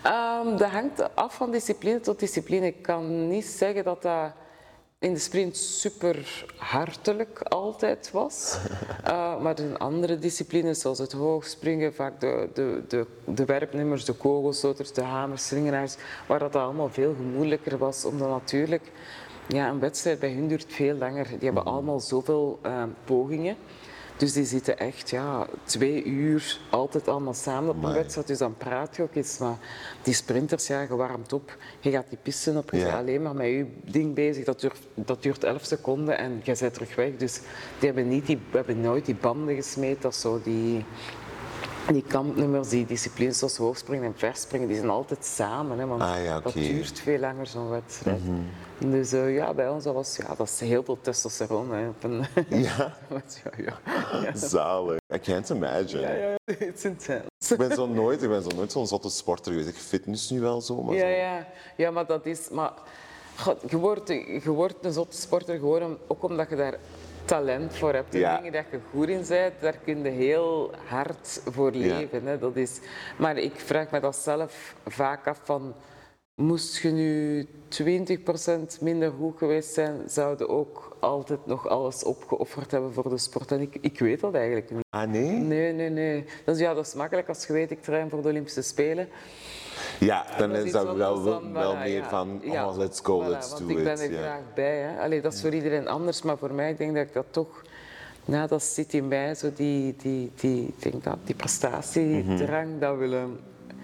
Ehm, 0.04 0.58
dat 0.58 0.70
hangt 0.70 1.16
af 1.16 1.36
van 1.36 1.52
discipline 1.52 2.00
tot 2.00 2.20
discipline. 2.20 2.66
Ik 2.66 2.82
kan 2.82 3.28
niet 3.28 3.46
zeggen 3.46 3.84
dat 3.84 4.02
dat 4.02 4.32
in 5.00 5.14
de 5.14 5.20
sprint 5.20 5.58
super 5.58 6.46
hartelijk 6.58 7.42
altijd 7.42 8.12
was. 8.12 8.58
Eh, 9.04 9.42
maar 9.42 9.60
in 9.60 9.78
andere 9.78 10.20
disciplines, 10.20 10.80
zoals 10.80 10.98
het 10.98 11.12
hoogspringen, 11.12 11.94
vaak 11.94 12.20
de, 12.20 12.50
de, 12.54 12.84
de, 12.88 13.06
de 13.26 13.46
werpnummers, 13.46 14.06
de 14.06 14.14
kogelstoters, 14.14 14.94
de 14.94 15.02
hamerslingeraars, 15.02 15.96
waar 16.28 16.40
dat 16.40 16.56
allemaal 16.56 16.90
veel 16.90 17.16
moeilijker 17.34 17.78
was. 17.78 18.06
Omdat 18.06 18.30
natuurlijk, 18.30 18.92
ja, 19.48 19.70
een 19.70 19.80
wedstrijd 19.80 20.20
bij 20.20 20.32
hun 20.32 20.48
duurt 20.48 20.66
veel 20.68 20.96
langer. 20.96 21.28
Die 21.28 21.38
hebben 21.46 21.66
allemaal 21.66 22.00
zoveel 22.00 22.60
eh, 22.62 22.84
pogingen. 23.06 23.56
Dus 24.18 24.34
die 24.34 24.46
zitten 24.46 24.78
echt 24.80 25.10
ja, 25.10 25.48
twee 25.64 26.04
uur 26.04 26.60
altijd 26.70 27.08
allemaal 27.08 27.34
samen 27.34 27.70
op 27.70 27.84
een 27.84 27.94
wedstrijd. 27.94 28.28
Dus 28.28 28.38
dan 28.38 28.56
praat 28.58 28.96
je 28.96 29.02
ook 29.04 29.16
eens. 29.16 29.38
Maar 29.38 29.58
die 30.02 30.14
sprinters, 30.14 30.68
ja, 30.68 30.82
je 30.82 30.96
warmt 30.96 31.34
op. 31.34 31.58
Je 31.80 31.92
gaat 31.92 32.10
die 32.10 32.18
pissen 32.22 32.58
op. 32.58 32.72
Je 32.72 32.78
Ja. 32.78 32.98
alleen 32.98 33.22
maar 33.22 33.36
met 33.36 33.46
je 33.48 33.66
ding 33.84 34.14
bezig. 34.16 34.44
Dat 34.46 34.60
duurt, 34.60 34.78
dat 34.94 35.24
duurt 35.24 35.44
11 35.44 35.66
seconden 35.66 36.18
en 36.18 36.42
je 36.44 36.56
bent 36.60 36.74
terug 36.74 36.96
weg. 36.96 37.18
Dus 37.18 37.34
die 37.80 37.86
hebben, 37.88 38.08
niet 38.08 38.26
die, 38.26 38.40
hebben 38.52 38.82
nooit 38.82 39.06
die 39.06 39.16
banden 39.16 39.56
gesmeed. 39.56 40.02
Dat 40.02 40.16
zo 40.16 40.42
die, 40.44 40.86
die 41.92 42.04
kampnummers, 42.08 42.70
die 42.70 42.86
disciplines 42.86 43.38
zoals 43.38 43.58
hoogspringen 43.58 44.06
en 44.06 44.14
verspringen, 44.18 44.68
die 44.68 44.78
zijn 44.78 44.90
altijd 44.90 45.26
samen. 45.26 45.80
Hè, 45.80 45.86
want 45.86 46.02
Ah, 46.02 46.24
ja, 46.24 46.40
dat. 46.40 46.56
Mhm. 46.56 46.64
duurt 46.66 47.00
veel 47.00 47.20
langer, 47.20 47.48
zo'n 47.48 47.70
wedstrijd. 47.70 48.22
Dus 48.80 49.12
eh, 49.14 49.36
ja, 49.36 49.54
bij 49.54 49.70
ons 49.70 49.84
dat 49.84 49.94
was 49.94 50.16
ja, 50.16 50.36
dat 50.36 50.48
is 50.48 50.60
heel 50.60 50.84
veel 50.84 50.98
testosteron. 51.02 51.72
Hè, 51.74 51.88
op 51.88 52.04
een- 52.04 52.26
Ja, 52.50 52.98
ja, 53.44 53.52
ja. 53.58 53.80
Ja, 54.22 54.36
zalig. 54.36 54.98
I 55.16 55.20
can't 55.20 55.50
imagine. 55.50 56.02
ja, 56.02 56.12
ja, 56.14 56.36
it's 56.68 56.84
intense. 56.84 57.24
Ik 57.50 57.58
ben 57.58 57.72
zo 57.72 57.88
nooit, 57.88 58.24
ik 58.24 58.30
ben 58.30 58.44
zo 58.44 58.50
nooit 58.56 58.72
zo'n 58.72 58.88
zotte 58.88 59.10
sporter 59.10 59.52
geweest. 59.52 59.70
Ik 59.70 59.76
fitness 59.76 60.30
nu 60.30 60.40
wel 60.40 60.62
zo, 60.62 60.84
maar 60.84 60.96
Ja, 60.96 61.02
zo. 61.02 61.08
ja. 61.08 61.48
ja, 61.76 61.92
maar 61.92 62.06
dat 62.06 62.26
is... 62.26 62.50
Maar, 62.50 62.72
God, 63.38 63.58
je, 63.70 63.78
wordt, 63.78 64.08
je 64.44 64.50
wordt 64.50 64.86
een 64.86 64.94
zotte 64.94 65.18
sporter 65.18 65.58
gewoon 65.58 65.84
om- 65.84 65.98
ook 66.08 66.24
omdat 66.24 66.50
je 66.50 66.56
daar 66.56 66.76
talent 67.26 67.76
voor 67.76 67.94
hebt. 67.94 68.12
De 68.12 68.18
Ja. 68.18 68.38
dingen 68.38 68.52
dat 68.52 68.64
je 68.72 68.80
goed 68.92 69.08
in 69.08 69.24
bent, 69.28 69.54
daar 69.60 69.78
kun 69.84 70.04
je 70.04 70.10
heel 70.10 70.72
hard 70.88 71.42
voor 71.52 71.72
leven. 71.72 72.26
Hè. 72.26 72.38
Dat 72.40 72.56
is, 72.56 72.80
maar 73.18 73.38
ik 73.38 73.54
vraag 73.56 73.90
me 73.92 74.00
dat 74.00 74.16
zelf 74.16 74.76
vaak 74.88 75.28
af 75.28 75.40
van... 75.44 75.74
Moest 76.42 76.78
je 76.78 76.90
nu 76.90 77.46
20% 77.70 78.82
minder 78.82 79.12
goed 79.20 79.38
geweest 79.38 79.74
zijn, 79.74 80.10
zouden 80.10 80.50
ook 80.50 80.98
altijd 81.00 81.46
nog 81.46 81.68
alles 81.68 82.04
opgeofferd 82.04 82.72
hebben 82.72 82.94
voor 82.94 83.10
de 83.10 83.18
sport. 83.18 83.52
En 83.52 83.62
ik, 83.62 83.78
ik 83.82 84.00
weet 84.00 84.20
dat 84.20 84.34
eigenlijk 84.34 84.72
niet. 84.72 84.84
Ah, 84.90 85.10
nee? 85.10 85.32
Nee, 85.32 85.74
nee, 85.74 85.90
nee. 85.90 86.26
Dus 86.46 86.60
ja, 86.60 86.74
dat 86.74 86.88
is 86.88 86.94
makkelijk 86.94 87.28
als 87.28 87.48
je 87.48 87.54
weet, 87.54 87.72
ik 87.72 87.82
train 87.82 88.10
voor 88.10 88.22
de 88.22 88.28
Olympische 88.28 88.62
Spelen. 88.62 89.08
Ja, 90.00 90.26
dan 90.38 90.50
Dat 90.50 90.66
is 90.66 90.72
dat 90.72 90.96
wel, 90.96 91.24
dan, 91.24 91.54
wel 91.54 91.76
voilà, 91.76 91.80
meer 91.80 91.90
ja. 91.90 92.10
van, 92.10 92.42
oh, 92.46 92.52
Ja, 92.52 92.72
let's 92.72 93.00
go, 93.04 93.24
voilà, 93.24 93.28
let's 93.28 93.58
do 93.58 93.68
ik 93.68 93.84
ben 93.84 93.94
it. 93.94 94.00
er 94.00 94.18
graag 94.18 94.54
bij. 94.56 94.78
Hè. 94.78 95.00
Allee, 95.00 95.22
dat 95.22 95.34
is 95.34 95.42
voor 95.42 95.54
iedereen 95.54 95.88
anders, 95.88 96.22
maar 96.22 96.38
voor 96.38 96.54
mij 96.54 96.72
ik 96.72 96.78
denk 96.78 96.96
dat 96.96 97.06
ik 97.06 97.14
dat 97.14 97.26
toch... 97.32 97.62
Ja, 98.26 98.48
dat 98.48 98.64
zit 98.64 98.94
in 98.94 99.08
mij, 99.08 99.36
zo 99.36 99.50
die, 99.56 99.96
die, 99.96 100.32
die, 100.36 100.74
denk 100.80 101.04
dat, 101.04 101.18
die 101.24 101.36
prestatiedrang, 101.36 102.80
dat 102.80 102.98
willen 102.98 103.40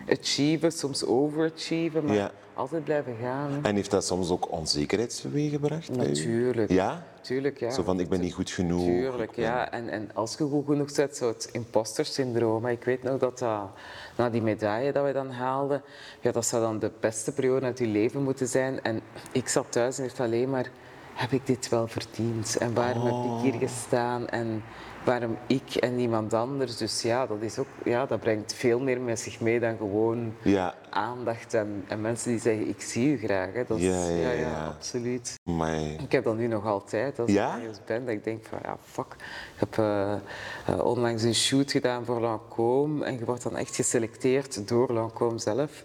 achieven, 0.10 0.72
soms 0.72 1.06
overachieven, 1.06 2.06
maar 2.06 2.16
Ja. 2.16 2.32
altijd 2.54 2.84
blijven 2.84 3.16
gaan. 3.22 3.52
hè. 3.52 3.60
En 3.62 3.76
heeft 3.76 3.92
dat 3.92 4.06
soms 4.06 4.30
ook 4.30 4.52
onzekerheid 4.52 5.22
teweeggebracht? 5.22 5.96
Natuurlijk. 5.96 6.72
Ja? 6.72 7.04
Tuurlijk, 7.22 7.60
ja. 7.60 7.70
Zo 7.72 7.84
van, 7.84 8.00
ik 8.00 8.10
ben 8.10 8.20
niet 8.20 8.34
goed 8.34 8.50
genoeg. 8.50 8.84
Tuurlijk, 8.86 9.36
ja. 9.36 9.72
En, 9.72 9.90
en 9.90 10.10
als 10.14 10.36
je 10.38 10.44
goed 10.44 10.66
genoeg 10.66 10.94
bent, 10.96 11.16
zo 11.16 11.28
het 11.28 11.50
imposter 11.52 12.06
syndroom. 12.06 12.66
Ik 12.68 12.84
weet 12.84 13.04
nog 13.04 13.20
dat 13.20 13.40
dat, 13.40 13.70
na 14.18 14.30
die 14.30 14.42
medaille 14.42 14.92
dat 14.92 15.06
we 15.06 15.12
dan 15.12 15.32
haalden, 15.32 15.82
ja, 16.22 16.32
dat 16.32 16.46
zou 16.46 16.62
dan 16.62 16.80
de 16.80 16.92
beste 17.00 17.32
periode 17.32 17.66
uit 17.66 17.80
je 17.80 17.88
leven 17.88 18.24
moeten 18.24 18.48
zijn. 18.48 18.82
En 18.82 19.00
ik 19.32 19.48
zat 19.48 19.66
thuis 19.72 19.98
en 19.98 20.04
dacht 20.04 20.20
alleen 20.20 20.50
maar, 20.50 20.70
heb 21.14 21.32
ik 21.32 21.46
dit 21.46 21.70
wel 21.70 21.88
verdiend? 21.88 22.58
En 22.58 22.74
waarom 22.74 23.06
heb 23.06 23.46
ik 23.46 23.52
hier 23.52 23.68
gestaan? 23.68 24.28
En 24.28 24.64
waarom 25.06 25.38
ik 25.48 25.76
en 25.76 25.96
niemand 25.96 26.34
anders? 26.34 26.78
Dus 26.78 27.02
ja, 27.02 27.26
dat, 27.26 27.42
is 27.42 27.60
ook, 27.60 27.68
ja, 27.84 28.06
dat 28.06 28.20
brengt 28.20 28.54
veel 28.54 28.80
meer 28.80 29.02
met 29.02 29.20
zich 29.20 29.40
mee 29.40 29.60
dan 29.60 29.78
gewoon 29.78 30.34
Ja, 30.42 30.74
aandacht 30.90 31.54
en, 31.54 31.84
en 31.88 32.02
mensen 32.02 32.30
die 32.32 32.40
zeggen, 32.40 32.68
ik 32.68 32.82
zie 32.82 33.08
u 33.12 33.18
graag. 33.18 33.54
Hè. 33.54 33.64
Dat 33.68 33.78
is, 33.78 33.84
Ja, 33.84 34.10
ja, 34.10 34.32
ja. 34.32 34.66
absoluut. 34.66 35.36
Ik 36.02 36.12
heb 36.12 36.24
dat 36.24 36.36
nu 36.38 36.48
nog 36.48 36.66
altijd. 36.66 37.20
Als 37.20 37.32
Ja? 37.32 37.56
ik 37.56 37.62
ergens 37.62 37.80
ben, 37.86 38.06
dat 38.06 38.14
ik 38.14 38.24
denk 38.24 38.46
van 38.46 38.60
ja, 38.64 38.78
fuck. 38.86 39.14
Ik 39.54 39.60
heb 39.60 39.78
eh, 39.78 40.14
eh, 40.66 40.86
onlangs 40.86 41.24
een 41.24 41.36
shoot 41.36 41.72
gedaan 41.72 42.06
voor 42.06 42.20
Lancôme 42.22 43.04
en 43.06 43.18
je 43.18 43.26
wordt 43.26 43.44
dan 43.44 43.58
echt 43.58 43.76
geselecteerd 43.76 44.68
door 44.68 44.92
Lancôme 44.92 45.36
zelf. 45.36 45.84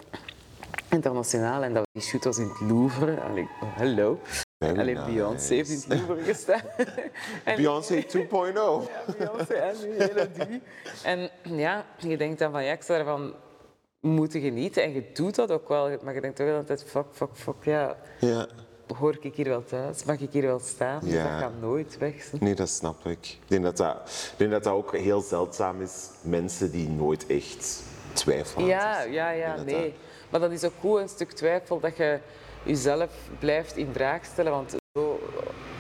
Internationaal. 0.91 1.63
En 1.63 1.75
dat, 1.75 1.87
die 1.93 2.03
shoot 2.03 2.25
was 2.25 2.39
in 2.39 2.49
het 2.49 2.61
Louvre. 2.71 3.21
Allee, 3.21 3.49
oh, 3.63 3.77
hallo. 3.77 4.19
Very 4.59 4.79
Alleen 4.79 4.95
nice. 4.95 5.11
Beyoncé 5.11 5.55
heeft 5.55 5.71
in 5.71 5.77
het 5.77 5.87
Louvre 5.89 6.25
gestaan. 6.25 6.63
Beyoncé 7.57 8.05
2.0. 8.17 8.23
ja, 8.25 8.53
Beyoncé 9.19 9.55
en 9.55 9.75
die 9.81 9.93
hele 9.93 10.29
die. 10.33 10.63
En 11.05 11.31
ja, 11.43 11.87
je 11.99 12.17
denkt 12.17 12.39
dan 12.39 12.53
van 12.53 12.65
ja, 12.65 12.73
ik 12.73 12.83
zou 12.83 12.99
ervan 12.99 13.35
moeten 14.01 14.41
genieten. 14.41 14.83
En 14.83 14.93
je 14.93 15.11
doet 15.13 15.35
dat 15.35 15.51
ook 15.51 15.69
wel. 15.69 15.99
Maar 16.03 16.15
je 16.15 16.21
denkt 16.21 16.37
toch 16.37 16.47
wel 16.47 16.57
altijd, 16.57 16.85
fuck, 16.85 17.07
fuck, 17.13 17.29
fuck, 17.33 17.65
ja. 17.65 17.97
Ja. 18.21 18.47
Hoor 18.99 19.17
ik 19.21 19.35
hier 19.35 19.49
wel 19.49 19.65
thuis? 19.65 20.05
Mag 20.05 20.21
ik 20.21 20.31
hier 20.33 20.43
wel 20.43 20.59
staan? 20.59 21.01
Ja. 21.05 21.23
dat 21.23 21.41
gaat 21.41 21.61
nooit 21.61 21.99
weg. 21.99 22.33
Nee, 22.41 22.55
dat 22.55 22.69
snap 22.69 23.07
ik. 23.07 23.27
Ik 23.27 23.49
denk 23.49 23.63
dat 23.63 23.77
dat, 23.77 23.95
ik 24.33 24.39
denk 24.39 24.51
dat 24.51 24.65
dat 24.65 24.73
ook 24.73 24.97
heel 24.97 25.21
zeldzaam 25.21 25.83
is. 25.83 26.09
Mensen 26.23 26.71
die 26.71 26.89
nooit 26.89 27.27
echt 27.27 27.83
twijfelen. 28.13 28.67
Ja, 28.67 29.03
ja, 29.03 29.31
ja, 29.31 29.57
dat 29.57 29.65
nee. 29.65 29.95
Maar 30.31 30.41
dat 30.41 30.51
is 30.51 30.65
ook 30.65 30.73
goed, 30.81 31.01
een 31.01 31.09
stuk 31.09 31.33
twijfel, 31.33 31.81
dat 31.81 31.97
je 31.97 32.19
jezelf 32.69 33.11
blijft 33.39 33.77
in 33.77 33.89
vraag 33.93 34.25
stellen, 34.25 34.53
want 34.53 34.77
zo, 34.95 35.21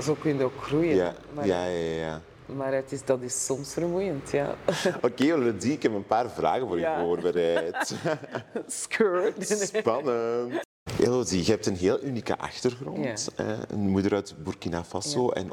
zo 0.02 0.14
kun 0.14 0.37
je 0.38 0.45
ook 0.45 0.62
groeien. 0.62 0.97
Ja, 0.97 1.14
Maar, 1.35 1.47
ja, 1.47 1.64
ja. 1.66 1.95
ja. 2.07 2.21
maar 2.47 2.73
het 2.73 2.92
is, 2.92 3.04
dat 3.04 3.23
is 3.23 3.45
soms 3.45 3.73
vermoeiend, 3.73 4.30
ja. 4.30 4.54
Oké, 5.02 5.23
Elodie, 5.25 5.73
ik 5.73 5.83
heb 5.83 5.92
een 5.95 6.07
paar 6.07 6.30
vragen 6.30 6.66
voor 6.66 6.78
Ja. 6.78 6.99
je 6.99 7.04
voorbereid. 7.04 7.95
Skirt. 8.83 9.49
Spannend. 9.76 10.66
Elodie, 11.00 11.45
je 11.45 11.50
hebt 11.50 11.66
een 11.66 11.76
heel 11.76 12.02
unieke 12.02 12.38
achtergrond. 12.38 13.28
Een 13.68 13.88
moeder 13.88 14.14
uit 14.14 14.35
Burkina 14.45 14.85
Faso 14.85 15.28
en 15.30 15.52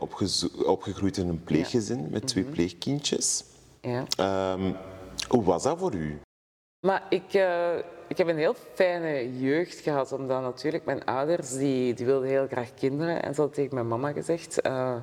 opgegroeid 0.66 1.18
in 1.18 1.30
een 1.30 1.44
pleeggezin 1.44 2.08
met 2.12 2.28
twee 2.28 2.44
pleegkindjes. 2.44 3.44
Ja. 3.82 4.04
Ehm, 4.18 4.72
hoe 5.28 5.44
was 5.44 5.64
dat 5.64 5.80
voor 5.80 5.94
u? 5.94 6.20
Maar 6.88 7.04
ik, 7.10 7.34
uh, 7.34 7.70
ik 8.08 8.18
heb 8.18 8.28
een 8.28 8.38
heel 8.38 8.56
fijne 8.74 9.40
jeugd 9.40 9.80
gehad, 9.80 10.12
omdat 10.12 10.42
natuurlijk 10.42 10.86
mijn 10.86 11.06
ouders, 11.06 11.52
die, 11.52 11.94
die 11.94 12.06
wilden 12.06 12.30
heel 12.30 12.48
graag 12.48 12.74
kinderen. 12.74 13.24
En 13.24 13.34
ze 13.34 13.42
hadden 13.42 13.56
tegen 13.56 13.76
mijn 13.76 13.88
mama 13.88 14.12
gezegd... 14.12 14.68
Uh, 14.68 14.96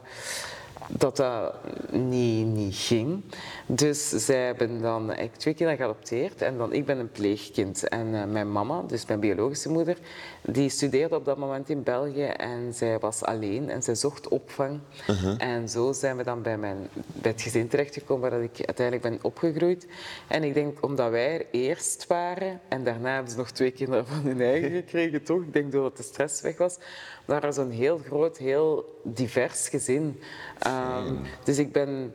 dat 0.89 1.17
dat 1.17 1.55
niet, 1.91 2.47
niet 2.47 2.77
ging. 2.77 3.23
Dus 3.67 4.09
zij 4.09 4.45
hebben 4.45 4.81
dan 4.81 5.15
twee 5.37 5.55
kinderen 5.55 5.77
geadopteerd 5.77 6.43
en 6.43 6.57
dan 6.57 6.73
ik 6.73 6.85
ben 6.85 6.99
een 6.99 7.11
pleegkind. 7.11 7.89
En 7.89 8.07
uh, 8.07 8.25
mijn 8.25 8.53
mama, 8.53 8.83
dus 8.87 9.07
mijn 9.07 9.21
biologische 9.21 9.69
moeder, 9.69 9.97
die 10.43 10.69
studeerde 10.69 11.17
op 11.17 11.25
dat 11.25 11.39
moment 11.39 11.69
in 11.69 11.83
België 11.83 12.25
en 12.25 12.75
zij 12.75 12.99
was 12.99 13.23
alleen 13.23 13.71
en 13.71 13.83
zij 13.83 13.95
zocht 13.95 14.29
opvang. 14.29 14.81
Uh 15.11 15.23
-huh. 15.23 15.35
En 15.39 15.69
zo 15.69 15.93
zijn 15.93 16.17
we 16.17 16.23
dan 16.23 16.43
bij, 16.43 16.59
mijn, 16.59 16.89
bij 17.13 17.31
het 17.31 17.43
gezin 17.43 17.69
terechtgekomen 17.69 18.31
waar 18.31 18.43
ik 18.43 18.57
uiteindelijk 18.67 19.09
ben 19.09 19.19
opgegroeid. 19.23 19.87
En 20.29 20.45
ik 20.45 20.55
denk 20.55 20.85
omdat 20.85 21.11
wij 21.11 21.35
er 21.35 21.47
eerst 21.51 22.07
waren 22.07 22.61
en 22.69 22.85
daarna 22.85 23.15
hebben 23.15 23.31
ze 23.31 23.37
nog 23.37 23.51
twee 23.51 23.71
kinderen 23.71 24.07
van 24.07 24.21
hun 24.23 24.41
eigen 24.41 24.71
gekregen, 24.81 25.23
toch? 25.23 25.41
Ik 25.41 25.53
denk 25.53 25.73
doordat 25.73 25.97
de 25.97 26.03
stress 26.03 26.41
weg 26.41 26.57
was. 26.57 26.79
Maar 27.27 27.41
dat 27.41 27.57
was 27.57 27.65
een 27.65 27.73
heel 27.73 27.99
groot, 27.99 28.39
heel 28.39 29.01
divers 29.03 29.69
gezin. 29.69 30.21
Um, 30.67 31.21
dus 31.45 31.59
ik 31.59 31.73
ben, 31.73 32.15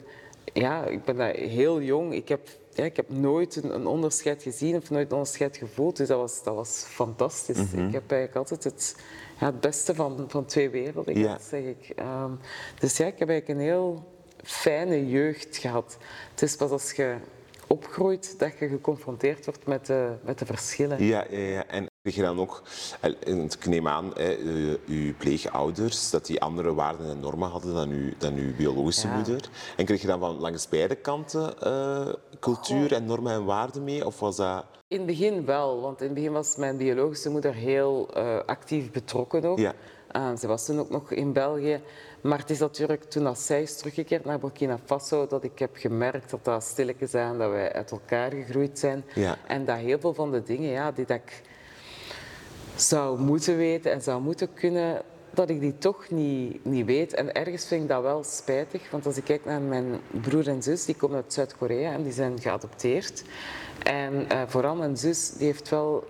ja, 0.53 0.86
ik 0.86 1.03
ben 1.03 1.19
heel 1.36 1.81
jong. 1.81 2.13
Ik 2.13 2.27
heb, 2.27 2.48
ja, 2.77 2.84
ik 2.84 2.96
heb 2.96 3.10
nooit 3.10 3.55
een, 3.55 3.74
een, 3.74 3.88
onderscheid 3.88 4.43
gezien 4.43 4.75
of 4.75 4.89
nooit 4.89 5.05
een 5.05 5.17
onderscheid 5.17 5.57
gevoeld. 5.57 5.98
Dus 5.98 6.07
dat 6.07 6.19
was, 6.19 6.43
dat 6.43 6.55
was 6.55 6.86
fantastisch. 6.88 7.57
Mm 7.57 7.67
-hmm. 7.72 7.88
Ik 7.88 7.93
heb 7.93 8.12
eigenlijk 8.12 8.36
altijd 8.36 8.63
het, 8.63 8.96
ja, 9.39 9.46
het 9.46 9.60
beste 9.60 9.96
van, 9.96 10.25
van 10.27 10.46
twee 10.46 10.69
werelden, 10.69 11.19
ja. 11.19 11.38
zeg 11.39 11.63
ik. 11.63 11.93
Um, 12.00 12.39
dus 12.79 12.98
ja, 12.98 13.05
ik 13.05 13.19
heb 13.19 13.29
eigenlijk 13.29 13.60
een 13.60 13.65
heel 13.65 14.12
fijne 14.43 15.10
jeugd 15.10 15.57
gehad. 15.57 15.98
Het 16.31 16.41
is 16.41 16.55
pas 16.55 16.72
als 16.72 16.91
je 16.91 17.15
opgroeit 17.67 18.39
dat 18.39 18.57
je 18.60 18.67
geconfronteerd 18.67 19.46
wordt 19.46 19.65
met 19.65 19.86
de, 19.86 20.15
met 20.22 20.39
de 20.39 20.46
verschillen. 20.46 21.03
Ja, 21.03 21.25
ja, 21.29 21.38
ja. 21.38 21.67
En 21.67 21.88
je 22.15 22.21
dan 22.21 22.39
ook, 22.39 22.61
ik 23.23 23.65
neem 23.65 23.87
aan, 23.87 24.13
uw 24.87 25.13
pleegouders, 25.17 26.09
dat 26.09 26.25
die 26.25 26.41
andere 26.41 26.73
waarden 26.73 27.09
en 27.09 27.19
normen 27.19 27.49
hadden 27.49 27.73
dan 27.73 27.89
uw, 27.89 28.11
dan 28.17 28.33
uw 28.33 28.55
biologische 28.55 29.07
ja. 29.07 29.15
moeder. 29.15 29.49
En 29.77 29.85
kreeg 29.85 30.01
je 30.01 30.07
dan 30.07 30.19
van 30.19 30.39
langs 30.39 30.69
beide 30.69 30.95
kanten 30.95 31.53
uh, 31.63 32.13
cultuur 32.39 32.93
en 32.93 33.05
normen 33.05 33.33
en 33.33 33.45
waarden 33.45 33.83
mee? 33.83 34.05
Of 34.05 34.19
was 34.19 34.35
dat... 34.35 34.65
In 34.87 34.97
het 34.97 35.05
begin 35.05 35.45
wel, 35.45 35.81
want 35.81 35.99
in 35.99 36.05
het 36.05 36.15
begin 36.15 36.31
was 36.31 36.55
mijn 36.55 36.77
biologische 36.77 37.29
moeder 37.29 37.53
heel 37.53 38.09
uh, 38.17 38.37
actief 38.45 38.91
betrokken 38.91 39.45
ook. 39.45 39.57
Ja. 39.57 39.73
Uh, 40.15 40.35
ze 40.35 40.47
was 40.47 40.65
toen 40.65 40.79
ook 40.79 40.89
nog 40.89 41.11
in 41.11 41.33
België. 41.33 41.81
Maar 42.21 42.39
het 42.39 42.49
is 42.49 42.59
natuurlijk 42.59 43.03
toen 43.03 43.25
als 43.25 43.45
zij 43.45 43.61
is 43.61 43.77
teruggekeerd 43.77 44.25
naar 44.25 44.39
Burkina 44.39 44.79
Faso 44.85 45.27
dat 45.27 45.43
ik 45.43 45.59
heb 45.59 45.69
gemerkt 45.73 46.29
dat 46.29 46.45
dat 46.45 46.63
stilletjes 46.63 47.11
zijn, 47.11 47.37
dat 47.37 47.49
wij 47.49 47.73
uit 47.73 47.91
elkaar 47.91 48.31
gegroeid 48.31 48.79
zijn. 48.79 49.05
Ja. 49.15 49.37
En 49.47 49.65
dat 49.65 49.77
heel 49.77 49.99
veel 49.99 50.13
van 50.13 50.31
de 50.31 50.43
dingen 50.43 50.69
ja, 50.69 50.91
die 50.91 51.05
dat 51.05 51.17
ik 51.17 51.41
zou 52.77 53.19
moeten 53.19 53.57
weten 53.57 53.91
en 53.91 54.01
zou 54.01 54.22
moeten 54.22 54.53
kunnen, 54.53 55.01
dat 55.34 55.50
ik 55.50 55.60
die 55.60 55.77
toch 55.77 56.10
niet, 56.10 56.65
niet 56.65 56.86
weet. 56.86 57.13
En 57.13 57.34
ergens 57.34 57.65
vind 57.65 57.81
ik 57.81 57.88
dat 57.88 58.01
wel 58.01 58.24
spijtig, 58.24 58.91
want 58.91 59.05
als 59.05 59.17
ik 59.17 59.24
kijk 59.24 59.46
naar 59.46 59.62
mijn 59.62 60.00
broer 60.22 60.48
en 60.48 60.63
zus, 60.63 60.86
die 60.86 60.96
komen 60.96 61.15
uit 61.15 61.34
Zuid-Korea 61.34 61.91
en 61.91 62.03
die 62.03 62.13
zijn 62.13 62.39
geadopteerd. 62.39 63.24
En 63.84 64.13
uh, 64.13 64.41
vooral 64.48 64.75
mijn 64.75 64.98
zus, 64.98 65.31
die 65.31 65.46
heeft 65.46 65.69
wel 65.69 66.03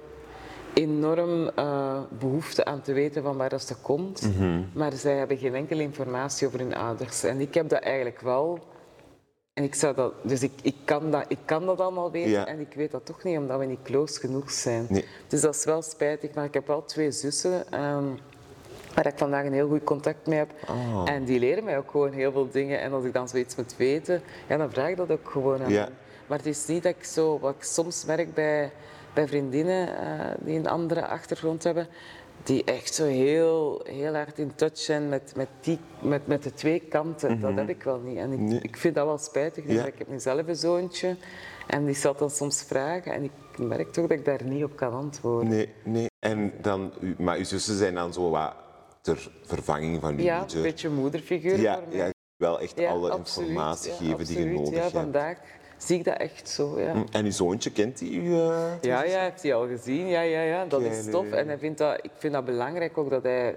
enorm 0.73 1.49
uh, 1.59 1.99
behoefte 2.19 2.65
aan 2.65 2.81
te 2.81 2.93
weten 2.93 3.23
van 3.23 3.37
waar 3.37 3.59
ze 3.59 3.75
komt. 3.81 4.21
Mm 4.21 4.33
-hmm. 4.37 4.69
Maar 4.73 4.93
zij 4.93 5.17
hebben 5.17 5.37
geen 5.37 5.55
enkele 5.55 5.81
informatie 5.81 6.47
over 6.47 6.59
hun 6.59 6.75
ouders. 6.75 7.23
En 7.23 7.41
ik 7.41 7.53
heb 7.53 7.69
dat 7.69 7.81
eigenlijk 7.81 8.21
wel. 8.21 8.59
En 9.57 9.63
ik 9.63 9.75
zou 9.75 9.95
dat, 9.95 10.13
dus 10.21 10.43
ik, 10.43 10.51
ik, 10.61 10.75
kan 10.83 11.11
dat, 11.11 11.25
ik 11.27 11.37
kan 11.45 11.65
dat 11.65 11.79
allemaal 11.79 12.11
weten 12.11 12.29
ja. 12.29 12.45
en 12.47 12.59
ik 12.59 12.73
weet 12.73 12.91
dat 12.91 13.05
toch 13.05 13.23
niet, 13.23 13.37
omdat 13.37 13.59
we 13.59 13.65
niet 13.65 13.81
close 13.83 14.19
genoeg 14.19 14.51
zijn. 14.51 14.85
Nee. 14.89 15.05
Dus 15.27 15.41
dat 15.41 15.55
is 15.55 15.65
wel 15.65 15.81
spijtig, 15.81 16.33
maar 16.33 16.45
ik 16.45 16.53
heb 16.53 16.67
wel 16.67 16.85
twee 16.85 17.11
zussen 17.11 17.83
um, 17.83 18.19
waar 18.93 19.05
ik 19.05 19.17
vandaag 19.17 19.45
een 19.45 19.53
heel 19.53 19.67
goed 19.67 19.83
contact 19.83 20.27
mee 20.27 20.37
heb. 20.37 20.51
Oh. 20.69 21.03
En 21.05 21.25
die 21.25 21.39
leren 21.39 21.63
mij 21.63 21.77
ook 21.77 21.91
gewoon 21.91 22.11
heel 22.11 22.31
veel 22.31 22.49
dingen. 22.51 22.81
En 22.81 22.93
als 22.93 23.05
ik 23.05 23.13
dan 23.13 23.27
zoiets 23.27 23.55
moet 23.55 23.75
weten, 23.77 24.21
ja, 24.47 24.57
dan 24.57 24.71
vraag 24.71 24.89
ik 24.89 24.97
dat 24.97 25.11
ook 25.11 25.29
gewoon 25.29 25.63
aan 25.63 25.71
ja. 25.71 25.89
Maar 26.27 26.37
het 26.37 26.47
is 26.47 26.65
niet 26.65 26.83
dat 26.83 26.95
ik 26.97 27.03
zo, 27.03 27.39
wat 27.39 27.55
ik 27.55 27.63
soms 27.63 28.05
merk 28.05 28.33
bij 28.33 28.71
bij 29.17 29.27
vriendinnen 29.27 29.87
uh, 29.87 30.25
die 30.39 30.57
een 30.57 30.67
andere 30.67 31.07
achtergrond 31.07 31.63
hebben, 31.63 31.87
die 32.47 32.63
echt 32.63 32.93
zo 32.93 33.05
heel, 33.05 33.81
heel 33.83 34.13
hard 34.13 34.39
in 34.39 34.55
touch 34.55 34.77
zijn 34.77 35.09
met, 35.09 35.33
met, 35.35 35.47
die, 35.61 35.79
met, 36.01 36.27
met 36.27 36.43
de 36.43 36.53
twee 36.53 36.79
kanten. 36.79 37.31
Mm 37.31 37.41
-hmm. 37.41 37.55
Dat 37.55 37.55
heb 37.67 37.77
ik 37.77 37.83
wel 37.83 37.99
niet. 37.99 38.17
En 38.17 38.31
ik, 38.31 38.39
nee. 38.39 38.59
ik 38.61 38.77
vind 38.77 38.95
dat 38.95 39.05
wel 39.05 39.17
spijtig. 39.17 39.65
Dus 39.65 39.75
ja. 39.75 39.85
Ik 39.85 39.97
heb 39.97 40.07
nu 40.07 40.19
zelf 40.19 40.47
een 40.47 40.55
zoontje 40.55 41.15
en 41.67 41.85
die 41.85 41.95
zal 41.95 42.15
dan 42.15 42.29
soms 42.29 42.63
vragen 42.63 43.13
en 43.13 43.23
ik 43.23 43.31
merk 43.57 43.91
toch 43.91 44.07
dat 44.07 44.17
ik 44.17 44.25
daar 44.25 44.43
niet 44.43 44.63
op 44.63 44.75
kan 44.75 44.93
antwoorden. 44.93 45.49
Nee, 45.49 45.73
nee. 45.83 46.07
En 46.19 46.53
dan, 46.61 46.91
maar 47.17 47.37
uw 47.37 47.43
zussen 47.43 47.77
zijn 47.77 47.93
dan 47.93 48.13
zo 48.13 48.29
wat 48.29 48.53
ter 49.01 49.31
vervanging 49.43 50.01
van 50.01 50.17
uw 50.17 50.23
ja, 50.23 50.39
moeder? 50.39 50.57
Ja, 50.57 50.63
een 50.63 50.69
beetje 50.69 50.89
moederfiguur 50.89 51.59
ja, 51.59 51.81
ja, 51.89 52.09
wel 52.37 52.59
echt 52.59 52.79
ja, 52.79 52.89
alle 52.89 53.11
absoluut, 53.11 53.49
informatie 53.49 53.91
geven 53.91 54.25
die 54.25 54.39
je 54.39 54.45
nodig 54.45 54.73
ja, 54.73 54.79
hebt. 54.79 54.91
vandaag 54.91 55.37
zie 55.77 55.97
ik 55.97 56.03
dat 56.03 56.17
echt 56.17 56.49
zo. 56.49 56.79
Ja. 56.79 57.03
En 57.11 57.25
uw 57.25 57.31
zoontje, 57.31 57.71
kent 57.71 57.99
hij 57.99 58.09
u? 58.09 58.21
Uh, 58.21 58.71
ja, 58.81 59.03
ja, 59.03 59.21
heeft 59.21 59.43
hij 59.43 59.53
al 59.53 59.67
gezien. 59.67 60.07
Ja, 60.07 60.21
ja, 60.21 60.41
ja. 60.41 60.65
Dat 60.65 60.81
is 60.81 61.09
tof. 61.09 61.31
En 61.31 61.47
hij 61.47 61.57
vindt 61.57 61.77
dat, 61.77 61.99
ik 62.01 62.11
vind 62.17 62.33
dat 62.33 62.45
belangrijk 62.45 62.97
ook 62.97 63.09
dat 63.09 63.23
hij 63.23 63.55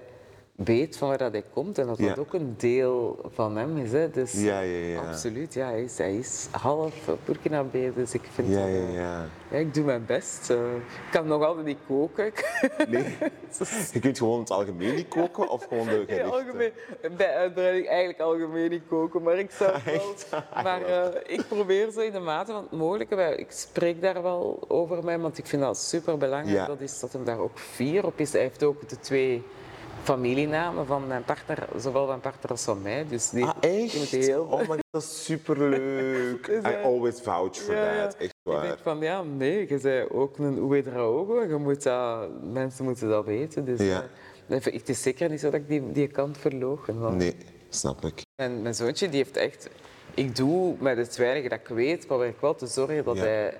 weet 0.64 0.96
van 0.96 1.08
waar 1.08 1.18
dat 1.18 1.32
hij 1.32 1.44
komt 1.52 1.78
en 1.78 1.86
dat 1.86 1.98
dat 1.98 2.18
ook 2.18 2.34
een 2.34 2.54
deel 2.56 3.20
van 3.32 3.56
hem 3.56 3.76
is. 3.76 3.92
Hè. 3.92 4.10
Dus 4.10 4.32
ja, 4.32 4.60
ja, 4.60 4.86
ja. 4.86 5.00
absoluut, 5.00 5.54
ja, 5.54 5.66
hij, 5.66 5.82
is, 5.82 5.98
hij 5.98 6.16
is 6.16 6.48
half 6.50 6.94
Burkinabe, 7.24 7.92
dus 7.94 8.14
ik 8.14 8.22
vind 8.34 8.48
ja, 8.48 8.54
dat, 8.54 8.68
ja, 8.68 9.00
ja. 9.00 9.26
ja, 9.50 9.58
ik 9.58 9.74
doe 9.74 9.84
mijn 9.84 10.06
best. 10.06 10.50
Uh, 10.50 10.74
ik 10.74 11.10
kan 11.10 11.26
nog 11.26 11.44
altijd 11.44 11.66
niet 11.66 11.78
koken. 11.86 12.32
Nee, 12.88 13.04
je 13.92 14.00
kunt 14.00 14.18
gewoon 14.18 14.40
het 14.40 14.50
algemeen 14.50 14.94
niet 14.94 15.08
koken 15.08 15.48
of 15.48 15.66
gewoon 15.68 15.86
de 15.86 15.90
gerechten? 16.06 16.26
Ja, 16.26 16.32
algemeen, 16.32 16.72
bij 17.16 17.34
uitbreiding 17.34 17.88
eigenlijk 17.88 18.20
algemeen 18.20 18.70
niet 18.70 18.86
koken, 18.88 19.22
maar 19.22 19.38
ik 19.38 19.50
zou 19.50 19.72
wel... 19.84 20.14
Maar 20.62 20.80
uh, 20.80 21.04
ik 21.26 21.44
probeer 21.48 21.90
zo 21.90 22.00
in 22.00 22.12
de 22.12 22.20
mate 22.20 22.52
van 22.52 22.62
het 22.62 22.78
mogelijke, 22.78 23.36
ik 23.36 23.50
spreek 23.50 24.02
daar 24.02 24.22
wel 24.22 24.64
over 24.68 25.04
mij, 25.04 25.18
want 25.18 25.38
ik 25.38 25.46
vind 25.46 25.62
dat 25.62 25.78
super 25.78 26.16
belangrijk. 26.16 26.56
Ja. 26.56 26.66
Dat 26.66 26.80
is 26.80 27.00
dat 27.00 27.12
hem 27.12 27.24
daar 27.24 27.38
ook 27.38 27.58
fier 27.58 28.06
op 28.06 28.20
is. 28.20 28.32
Hij 28.32 28.42
heeft 28.42 28.62
ook 28.62 28.88
de 28.88 28.98
twee 29.00 29.42
familienamen 30.02 30.86
van 30.86 31.06
mijn 31.06 31.24
partner, 31.24 31.68
zowel 31.76 32.06
van 32.06 32.20
partner 32.20 32.50
als 32.50 32.62
van 32.62 32.82
mij. 32.82 33.06
Dus 33.08 33.30
die, 33.30 33.44
ah, 33.44 33.56
echt? 33.60 33.90
Die 33.90 33.98
moet 33.98 34.08
heel... 34.08 34.44
Oh, 34.44 34.68
maar 34.68 34.78
dat 34.90 35.02
is 35.02 35.24
superleuk. 35.24 36.46
dus, 36.62 36.64
I 36.64 36.74
always 36.82 37.20
vouch 37.20 37.56
for 37.56 37.74
that. 37.74 38.16
Echt 38.16 38.34
waar. 38.42 38.62
Ik 38.62 38.68
denk 38.68 38.78
van, 38.82 38.98
ja, 38.98 39.22
nee, 39.22 39.68
je 39.68 39.78
bent 39.82 40.10
ook 40.10 40.38
een 40.38 40.58
Ouedraogo. 40.58 41.42
Je 41.42 41.56
moet 41.56 41.82
dat, 41.82 42.28
mensen 42.42 42.84
moeten 42.84 43.08
dat 43.08 43.24
weten. 43.24 43.64
Dus, 43.64 43.80
ja. 43.80 44.04
uh, 44.48 44.64
het 44.64 44.88
is 44.88 45.02
zeker 45.02 45.30
niet 45.30 45.40
zo 45.40 45.50
dat 45.50 45.60
ik 45.60 45.68
die, 45.68 45.92
die 45.92 46.08
kant 46.08 46.38
verlogen. 46.38 47.16
Nee, 47.16 47.36
snap 47.68 48.04
ik. 48.04 48.22
En 48.42 48.62
mijn 48.62 48.74
zoontje, 48.74 49.08
die 49.08 49.16
heeft 49.16 49.36
echt... 49.36 49.68
Ik 50.14 50.36
doe 50.36 50.76
met 50.78 50.96
het 50.96 51.16
weinige 51.16 51.48
dat 51.48 51.58
ik 51.58 51.68
weet, 51.68 52.06
probeer 52.06 52.26
ik 52.26 52.40
wel 52.40 52.54
te 52.54 52.66
zorgen 52.66 53.04
dat 53.04 53.16
ja. 53.16 53.22
hij 53.22 53.54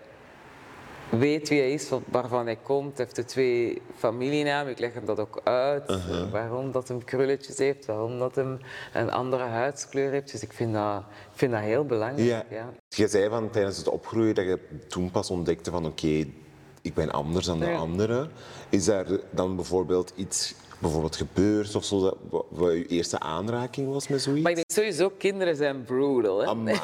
weet 1.11 1.49
wie 1.49 1.61
hij 1.61 1.73
is, 1.73 1.91
waarvan 2.11 2.47
hij 2.47 2.57
komt. 2.57 2.97
Hij 2.97 3.05
heeft 3.05 3.17
de 3.17 3.25
twee 3.25 3.83
familienamen. 3.97 4.73
Ik 4.73 4.79
leg 4.79 4.95
hem 4.95 5.05
dat 5.05 5.19
ook 5.19 5.41
uit. 5.45 5.91
Uh 5.91 6.07
-huh. 6.07 6.31
Waarom 6.31 6.73
dat 6.73 6.89
hem 6.89 7.05
krulletjes 7.05 7.59
heeft, 7.59 7.87
waarom 7.87 8.19
dat 8.19 8.35
hem 8.35 8.59
een 8.95 9.11
andere 9.11 9.45
huidskleur 9.45 10.11
heeft. 10.11 10.33
Dus 10.33 10.43
ik 10.43 10.53
vind 10.53 10.75
dat, 10.75 10.99
ik 11.33 11.39
vind 11.39 11.53
dat 11.53 11.61
heel 11.61 11.85
belangrijk. 11.85 12.29
Ja. 12.29 12.45
ja. 12.51 12.73
Je 12.89 13.09
zei 13.09 13.29
van 13.29 13.51
tijdens 13.51 13.77
het 13.77 13.89
opgroeien 13.89 14.35
dat 14.35 14.45
je 14.45 14.59
toen 14.89 15.11
pas 15.11 15.31
ontdekte 15.31 15.71
van 15.71 15.87
oké, 15.87 16.07
okay, 16.07 16.33
ik 16.83 16.95
ben 16.95 17.11
anders 17.11 17.47
dan 17.47 17.59
de 17.59 17.67
ja. 17.67 17.77
anderen. 17.77 18.31
Is 18.69 18.89
er 18.89 19.21
dan 19.31 19.57
bijvoorbeeld 19.57 20.13
iets 20.17 20.55
bijvoorbeeld 20.79 21.17
gebeurd 21.17 21.75
of 21.75 21.85
zo, 21.85 22.17
wat, 22.31 22.45
wat 22.49 22.73
je 22.73 22.87
eerste 22.87 23.19
aanraking 23.19 23.93
was 23.93 24.09
met 24.09 24.23
zoiets? 24.23 24.43
Maar 24.43 24.51
ik 24.51 24.57
denk 24.57 24.71
sowieso, 24.71 25.11
kinderen 25.19 25.57
zijn 25.57 25.83
brutal. 25.83 26.39
Hè? 26.39 26.47
Amai, 26.47 26.77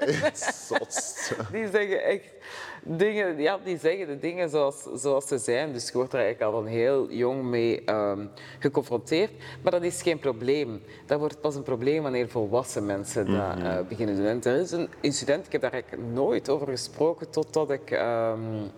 Die 1.52 1.68
zeggen 1.72 2.04
echt 2.04 2.32
dingen, 2.82 3.38
ja, 3.38 3.58
die 3.64 3.78
zeggen 3.78 4.06
de 4.06 4.18
dingen 4.18 4.50
zoals, 4.50 4.82
zoals 4.94 5.26
ze 5.26 5.38
zijn. 5.38 5.72
Dus 5.72 5.86
je 5.86 5.92
wordt 5.92 6.12
er 6.12 6.20
eigenlijk 6.20 6.52
al 6.52 6.60
van 6.62 6.70
heel 6.70 7.10
jong 7.10 7.42
mee 7.42 7.90
um, 7.90 8.30
geconfronteerd. 8.58 9.30
Maar 9.62 9.72
dat 9.72 9.82
is 9.82 10.02
geen 10.02 10.18
probleem. 10.18 10.82
Dat 11.06 11.18
wordt 11.18 11.40
pas 11.40 11.54
een 11.54 11.62
probleem 11.62 12.02
wanneer 12.02 12.28
volwassen 12.28 12.86
mensen 12.86 13.26
dat 13.26 13.56
mm 13.56 13.62
-hmm. 13.62 13.70
uh, 13.70 13.88
beginnen 13.88 14.16
doen. 14.16 14.26
En 14.26 14.42
er 14.42 14.60
is 14.60 14.70
een 14.70 14.88
incident, 15.00 15.46
ik 15.46 15.52
heb 15.52 15.60
daar 15.60 15.72
eigenlijk 15.72 16.02
nooit 16.12 16.48
over 16.48 16.66
gesproken 16.68 17.30
totdat 17.30 17.70
ik, 17.70 17.90
um, 17.90 18.70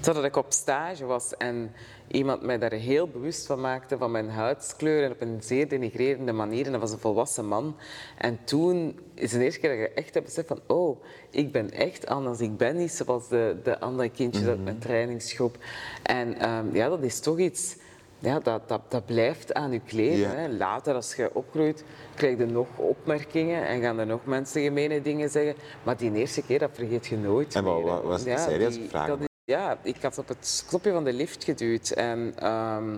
totdat 0.00 0.24
ik 0.24 0.36
op 0.36 0.52
stage 0.52 1.04
was. 1.06 1.36
En 1.36 1.72
iemand 2.10 2.42
mij 2.42 2.58
daar 2.58 2.72
heel 2.72 3.08
bewust 3.08 3.46
van 3.46 3.60
maakte 3.60 3.96
van 3.98 4.10
mijn 4.10 4.28
huidskleur 4.30 5.04
en 5.04 5.10
op 5.12 5.20
een 5.20 5.38
zeer 5.42 5.68
denigrerende 5.68 6.32
manier. 6.32 6.66
En 6.66 6.72
dat 6.72 6.80
was 6.80 6.92
een 6.92 6.98
volwassen 6.98 7.46
man. 7.46 7.76
En 8.18 8.38
toen 8.44 8.98
is 9.14 9.30
de 9.30 9.44
eerste 9.44 9.60
keer 9.60 9.70
dat 9.70 9.78
je 9.78 9.88
echt 9.94 10.14
hebt 10.14 10.26
beseft 10.26 10.48
van 10.48 10.60
oh, 10.66 11.02
ik 11.30 11.52
ben 11.52 11.70
echt 11.70 12.06
anders. 12.06 12.40
Ik 12.40 12.56
ben 12.56 12.76
niet 12.76 12.92
zoals 12.92 13.28
de, 13.28 13.56
de 13.62 13.80
andere 13.80 14.08
kindjes 14.10 14.42
mm 14.42 14.48
-hmm. 14.48 14.56
uit 14.56 14.64
mijn 14.64 14.78
trainingsgroep. 14.78 15.56
En 16.02 16.48
um, 16.50 16.74
ja, 16.74 16.88
dat 16.88 17.02
is 17.02 17.20
toch 17.20 17.38
iets 17.38 17.76
ja, 18.18 18.38
dat, 18.40 18.68
dat, 18.68 18.80
dat 18.88 19.06
blijft 19.06 19.54
aan 19.54 19.72
je 19.72 19.80
kleven. 19.80 20.38
Hè. 20.38 20.48
Later, 20.48 20.94
als 20.94 21.14
je 21.14 21.30
opgroeit, 21.32 21.84
krijg 22.14 22.38
je 22.38 22.46
nog 22.46 22.66
opmerkingen 22.76 23.66
en 23.66 23.80
gaan 23.80 23.98
er 23.98 24.06
nog 24.06 24.24
mensen 24.24 24.62
gemene 24.62 25.02
dingen 25.02 25.30
zeggen. 25.30 25.54
Maar 25.82 25.96
die 25.96 26.12
eerste 26.12 26.42
keer, 26.42 26.58
dat 26.58 26.70
vergeet 26.72 27.06
je 27.06 27.16
nooit 27.16 27.54
En 27.54 27.64
wat- 27.64 27.76
meer, 27.76 27.84
wat- 27.84 28.02
wat 28.02 28.20
ik 28.26 28.70
die- 28.70 28.88
dat 28.90 29.27
Ja, 29.48 29.78
ik 29.82 30.02
had 30.02 30.18
op 30.18 30.28
het 30.28 30.64
knopje 30.68 30.92
van 30.92 31.04
de 31.04 31.12
lift 31.12 31.44
geduwd 31.44 31.90
en 31.90 32.32
ehm, 32.36 32.96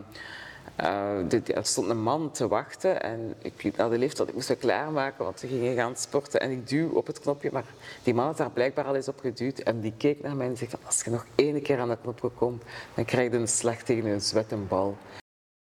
eh, 0.76 1.56
er 1.56 1.66
stond 1.66 1.88
een 1.88 2.02
man 2.02 2.30
te 2.30 2.48
wachten 2.48 3.02
en 3.02 3.34
ik 3.42 3.62
liep 3.62 3.76
naar 3.76 3.90
de 3.90 3.98
lift, 3.98 4.16
want 4.16 4.28
ik 4.28 4.34
moest 4.34 4.58
klaarmaken, 4.58 5.24
want 5.24 5.40
we 5.40 5.48
gingen 5.48 5.74
gaan 5.74 5.96
sporten 5.96 6.40
en 6.40 6.50
ik 6.50 6.68
duw 6.68 6.90
op 6.90 7.06
het 7.06 7.20
knopje, 7.20 7.50
maar 7.52 7.64
die 8.02 8.14
man 8.14 8.26
had 8.26 8.36
daar 8.36 8.50
blijkbaar 8.50 8.84
al 8.84 8.96
eens 8.96 9.08
op 9.08 9.20
geduwd 9.20 9.58
en 9.58 9.80
die 9.80 9.92
keek 9.96 10.22
naar 10.22 10.36
mij 10.36 10.46
en 10.46 10.56
van, 10.56 10.78
als 10.86 11.02
je 11.04 11.10
nog 11.10 11.26
één 11.34 11.62
keer 11.62 11.78
aan 11.78 11.88
dat 11.88 12.00
knopje 12.02 12.28
komt, 12.28 12.62
dan 12.94 13.04
krijg 13.04 13.30
je 13.30 13.36
een 13.36 13.48
slag 13.48 13.82
tegen 13.82 14.10
een 14.10 14.20
zwettenbal. 14.20 14.96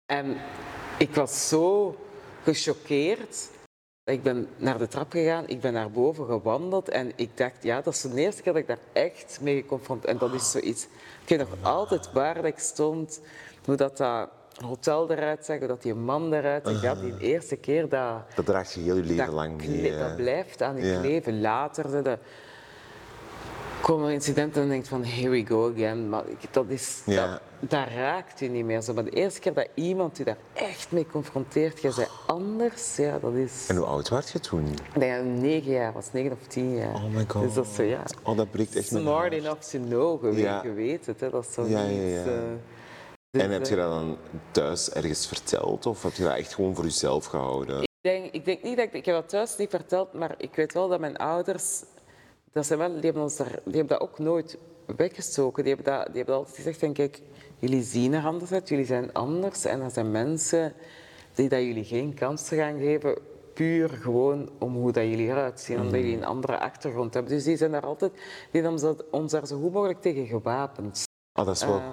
En 0.06 0.38
ik 0.98 1.16
was 1.16 1.48
zo 1.48 1.96
gechoqueerd. 2.44 3.50
Ik 4.06 4.24
ben 4.24 4.48
naar 4.58 4.78
de 4.78 4.88
trap 4.88 5.12
gegaan, 5.12 5.48
ik 5.48 5.62
ben 5.62 5.74
naar 5.74 5.92
boven 5.92 6.26
gewandeld 6.26 6.90
en 6.90 7.12
ik 7.16 7.38
dacht, 7.38 7.64
ja, 7.64 7.82
dat 7.82 7.94
is 7.94 8.02
de 8.02 8.16
eerste 8.22 8.42
keer 8.42 8.54
dat 8.54 8.62
ik 8.62 8.68
daar 8.68 8.78
echt 8.94 9.38
mee 9.42 9.62
geconfronteerd 9.62 10.12
En 10.14 10.18
dat 10.18 10.34
is 10.34 10.52
zoiets. 10.52 10.84
Ik 10.84 11.30
weet 11.30 11.40
nog 11.40 11.48
altijd 11.62 12.12
waar 12.12 12.36
dat 12.36 12.46
ik 12.46 12.60
stond, 12.60 13.22
hoe 13.66 13.76
dat, 13.76 13.98
dat 13.98 14.30
hotel 14.66 15.12
eruit 15.12 15.46
zag, 15.46 15.58
hoe 15.60 15.68
dat 15.68 15.82
die 15.82 15.94
man 15.94 16.34
eruit 16.34 16.68
zag. 16.68 16.82
Ja, 16.82 16.96
die 16.96 17.18
eerste 17.20 17.56
keer 17.56 17.90
dat, 17.90 18.22
Dat 18.36 18.46
draagt 18.46 18.74
je 18.74 18.80
heel 18.80 18.96
je 18.96 19.04
leven 19.04 19.34
lang 19.34 19.68
mee. 19.68 19.98
dat 19.98 20.16
blijft 20.16 20.62
aan 20.62 20.76
je 20.78 20.86
Ja. 20.86 21.00
leven. 21.00 21.42
Later 21.42 22.04
de, 22.04 22.18
komen 23.84 24.08
er 24.08 24.14
incidenten 24.14 24.62
en 24.62 24.68
denkt 24.70 24.88
van 24.88 25.04
here 25.04 25.30
we 25.30 25.46
go 25.46 25.72
again. 25.74 26.10
Maar 26.10 26.24
dat, 26.52 26.66
is, 26.68 27.02
Ja. 27.06 27.28
dat, 27.32 27.42
dat 27.70 27.88
raakt 27.96 28.42
u 28.42 28.48
niet 28.48 28.66
meer. 28.66 28.82
Zo. 28.82 28.94
Maar 28.94 29.04
de 29.04 29.10
eerste 29.10 29.40
keer 29.40 29.54
dat 29.54 29.68
iemand 29.74 30.20
u 30.20 30.24
daar 30.24 30.38
echt 30.54 30.92
mee 30.92 31.06
confronteert, 31.12 31.82
je 31.82 31.92
zei 31.92 32.08
anders, 32.28 32.96
ja, 32.96 33.20
dat 33.20 33.34
is... 33.34 33.66
En 33.68 33.76
hoe 33.76 33.86
oud 33.86 34.10
was 34.10 34.32
je 34.32 34.40
toen? 34.40 34.66
Ik 34.94 35.00
denk 35.00 35.16
dat 35.18 35.26
ik 35.26 35.42
negen 35.42 35.72
jaar 35.72 35.94
was, 35.94 36.12
negen 36.12 36.32
of 36.32 36.48
tien 36.48 36.76
jaar. 36.76 36.94
Oh 36.94 37.04
my 37.14 37.26
god. 37.28 37.42
Dus 37.44 37.54
dat 37.54 37.66
is 37.66 37.76
zo, 37.76 37.84
ja. 37.84 38.04
Oh, 38.24 38.38
dat 38.38 38.52
breekt 38.52 38.76
echt 38.76 38.92
mijn 38.92 39.04
Smart 39.04 39.20
hart. 39.20 39.34
enough 39.34 39.62
to 39.62 39.80
know, 39.80 40.24
je, 40.24 40.30
weet- 40.32 40.44
Ja. 40.44 40.64
je 40.64 40.72
weet 40.74 41.06
het. 41.06 41.20
Hè. 41.20 41.30
Dat 41.30 41.46
is 41.48 41.54
zo 41.54 41.66
Ja, 41.66 41.84
niet, 41.86 41.98
ja. 42.12 42.24
eh, 42.24 42.26
dus, 43.32 43.42
En 43.42 43.52
heb 43.52 43.66
je 43.66 43.76
eh, 43.76 43.82
dat 43.82 43.90
dan 43.90 44.18
thuis 44.52 44.90
ergens 44.92 45.28
verteld 45.28 45.86
of 45.86 46.04
heb 46.04 46.14
je 46.14 46.24
dat 46.24 46.36
echt 46.38 46.54
gewoon 46.54 46.76
voor 46.76 46.84
jezelf 46.84 47.26
gehouden? 47.26 47.82
Ik 47.82 47.88
denk, 48.02 48.34
ik 48.34 48.46
denk 48.46 48.64
niet 48.64 48.78
dat 48.78 48.86
ik... 48.86 48.94
Ik 48.94 49.06
heb 49.06 49.16
dat 49.16 49.30
thuis 49.30 49.58
niet 49.58 49.70
verteld, 49.70 50.14
maar 50.14 50.36
ik 50.38 50.56
weet 50.56 50.74
wel 50.74 50.88
dat 50.88 51.00
mijn 51.00 51.18
ouders... 51.18 51.84
Dat 52.54 52.66
zijn 52.66 52.80
wel, 52.80 52.92
die, 52.94 53.02
hebben 53.02 53.22
ons 53.22 53.36
daar, 53.36 53.48
die 53.48 53.76
hebben 53.76 53.88
dat 53.88 54.02
ook 54.02 54.20
nooit 54.20 54.58
weggestoken. 54.96 55.64
Die 55.64 55.74
hebben, 55.76 55.94
dat, 55.94 56.06
die 56.06 56.16
hebben 56.16 56.36
altijd 56.36 56.56
gezegd 56.56 56.80
van, 56.80 56.94
kijk, 56.94 57.22
jullie 57.60 57.84
zien 57.84 58.14
er 58.14 58.26
anders 58.26 58.52
uit, 58.52 58.70
jullie 58.70 58.86
zijn 58.86 59.14
anders. 59.14 59.66
En 59.66 59.82
er 59.82 59.92
zijn 59.92 60.12
mensen 60.12 60.74
die 61.36 61.50
dat 61.50 61.60
jullie 61.62 61.84
geen 61.84 62.14
kans 62.14 62.48
gaan 62.50 62.78
geven, 62.78 63.18
puur 63.54 63.90
gewoon 63.90 64.50
om 64.60 64.76
hoe 64.76 64.92
dat 64.92 65.04
jullie 65.04 65.28
eruit 65.28 65.60
zien, 65.60 65.80
omdat 65.80 66.00
jullie 66.00 66.16
een 66.18 66.26
andere 66.26 66.60
achtergrond 66.60 67.14
hebben. 67.14 67.32
Dus 67.32 67.44
die 67.44 67.58
zijn 67.58 67.72
daar 67.72 67.86
altijd... 67.86 68.12
Die 68.52 68.62
hebben 68.62 68.82
dat- 68.82 69.06
ons 69.12 69.32
daar 69.32 69.48
zo 69.48 69.60
goed 69.60 69.72
mogelijk 69.74 70.02
tegen 70.02 70.26
gewapend. 70.26 71.04
Oh, 71.36 71.46
dat 71.46 71.56
is 71.56 71.66
wel 71.66 71.76
Eh. 71.76 71.84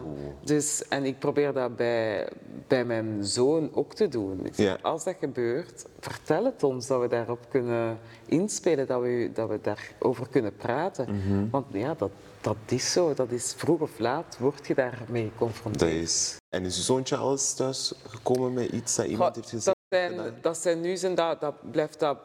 Dus, 0.44 0.88
en 0.88 1.04
ik 1.04 1.18
probeer 1.18 1.52
dat 1.52 1.76
bij, 1.76 2.28
bij 2.66 2.84
mijn 2.84 3.24
zoon 3.24 3.70
ook 3.74 3.94
te 3.94 4.08
doen. 4.08 4.46
Ik 4.46 4.54
zeg. 4.54 4.82
Als 4.82 5.04
dat 5.04 5.16
gebeurt, 5.18 5.84
vertel 6.00 6.44
het 6.44 6.62
ons 6.62 6.86
dat 6.86 7.00
we 7.00 7.08
daarop 7.08 7.46
kunnen 7.48 7.98
inspelen, 8.26 8.86
dat 8.86 9.00
we, 9.00 9.30
dat 9.34 9.48
we 9.48 9.60
daarover 9.60 10.28
kunnen 10.28 10.56
praten. 10.56 11.14
Mhm. 11.14 11.50
Want 11.50 11.66
ja, 11.72 11.94
dat, 11.94 12.10
dat 12.40 12.56
is 12.66 12.92
zo. 12.92 13.14
Dat 13.14 13.30
is 13.30 13.54
vroeg 13.56 13.80
of 13.80 13.98
laat 13.98 14.36
word 14.38 14.66
je 14.66 14.74
daarmee 14.74 15.22
Dat 15.22 15.32
geconfronteerd. 15.32 15.92
is... 15.92 16.36
En 16.48 16.64
is 16.64 16.76
je 16.76 16.82
zoontje 16.82 17.16
alles 17.16 17.54
thuis 17.54 17.94
gekomen 18.06 18.52
met 18.52 18.68
iets 18.70 18.96
dat 18.96 19.06
iemand 19.06 19.34
heeft 19.34 19.50
gezegd? 19.50 19.76
dat, 19.88 20.00
zijn, 20.00 20.34
dat 20.40 20.56
zijn 20.56 20.80
nu 20.80 20.96
zijn 20.96 21.14
dat, 21.14 21.40
dat 21.40 21.70
blijft 21.70 21.98
dat 21.98 22.18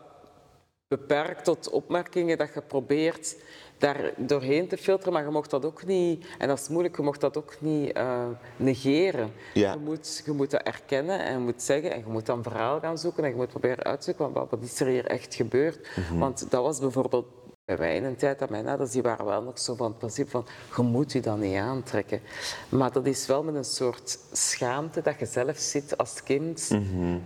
beperkt 0.88 1.44
tot 1.44 1.70
opmerkingen 1.70 2.38
dat 2.38 2.54
je 2.54 2.62
probeert 2.62 3.36
daar 3.78 4.14
doorheen 4.18 4.68
te 4.68 4.78
filteren, 4.78 5.14
maar 5.14 5.24
je 5.24 5.30
mocht 5.30 5.50
dat 5.50 5.66
ook 5.66 5.86
niet, 5.86 6.26
en 6.38 6.48
dat 6.48 6.60
is 6.60 6.68
moeilijk, 6.68 6.96
je 6.96 7.02
mocht 7.02 7.22
dat 7.22 7.38
ook 7.38 7.56
niet 7.60 7.92
eh, 7.92 8.24
negeren. 8.58 9.32
Ja. 9.54 9.72
Je, 9.72 9.80
moet, 9.80 10.22
je 10.26 10.32
moet 10.32 10.52
dat 10.52 10.62
erkennen 10.62 11.20
en 11.20 11.34
je 11.34 11.40
moet 11.40 11.62
zeggen, 11.62 11.92
en 11.92 12.00
je 12.00 12.12
moet 12.12 12.26
dan 12.26 12.44
verhaal 12.44 12.80
gaan 12.80 12.98
zoeken 12.98 13.24
en 13.24 13.30
je 13.30 13.36
moet 13.36 13.48
proberen 13.48 13.84
uitzoeken, 13.84 14.32
wat, 14.32 14.50
wat 14.50 14.62
is 14.62 14.80
er 14.80 14.88
hier 14.88 15.06
echt 15.06 15.36
gebeurd? 15.36 15.88
Want 16.14 16.52
dat 16.52 16.64
was 16.64 16.80
bijvoorbeeld 16.80 17.26
bij 17.66 17.78
mij 17.78 17.96
in 17.96 18.04
een 18.04 18.16
tijd 18.16 18.40
dat 18.40 18.50
mijn 18.50 18.68
ouders, 18.68 18.92
die 18.92 19.02
waren 19.02 19.26
wel 19.26 19.42
nog 19.42 19.60
zo 19.60 19.76
van 19.76 19.88
het 19.88 19.98
principe 19.98 20.30
van, 20.30 20.46
je 20.76 20.82
moet 20.82 21.12
je 21.12 21.20
dat 21.20 21.38
niet 21.38 21.56
aantrekken. 21.56 22.22
Maar 22.70 22.92
dat 22.92 23.06
is 23.06 23.26
wel 23.28 23.44
met 23.44 23.56
een 23.56 23.64
soort 23.64 24.20
schaamte 24.32 25.02
dat 25.02 25.20
je 25.20 25.26
zelf 25.26 25.58
zit 25.58 25.98
als 25.98 26.24
kind, 26.24 26.72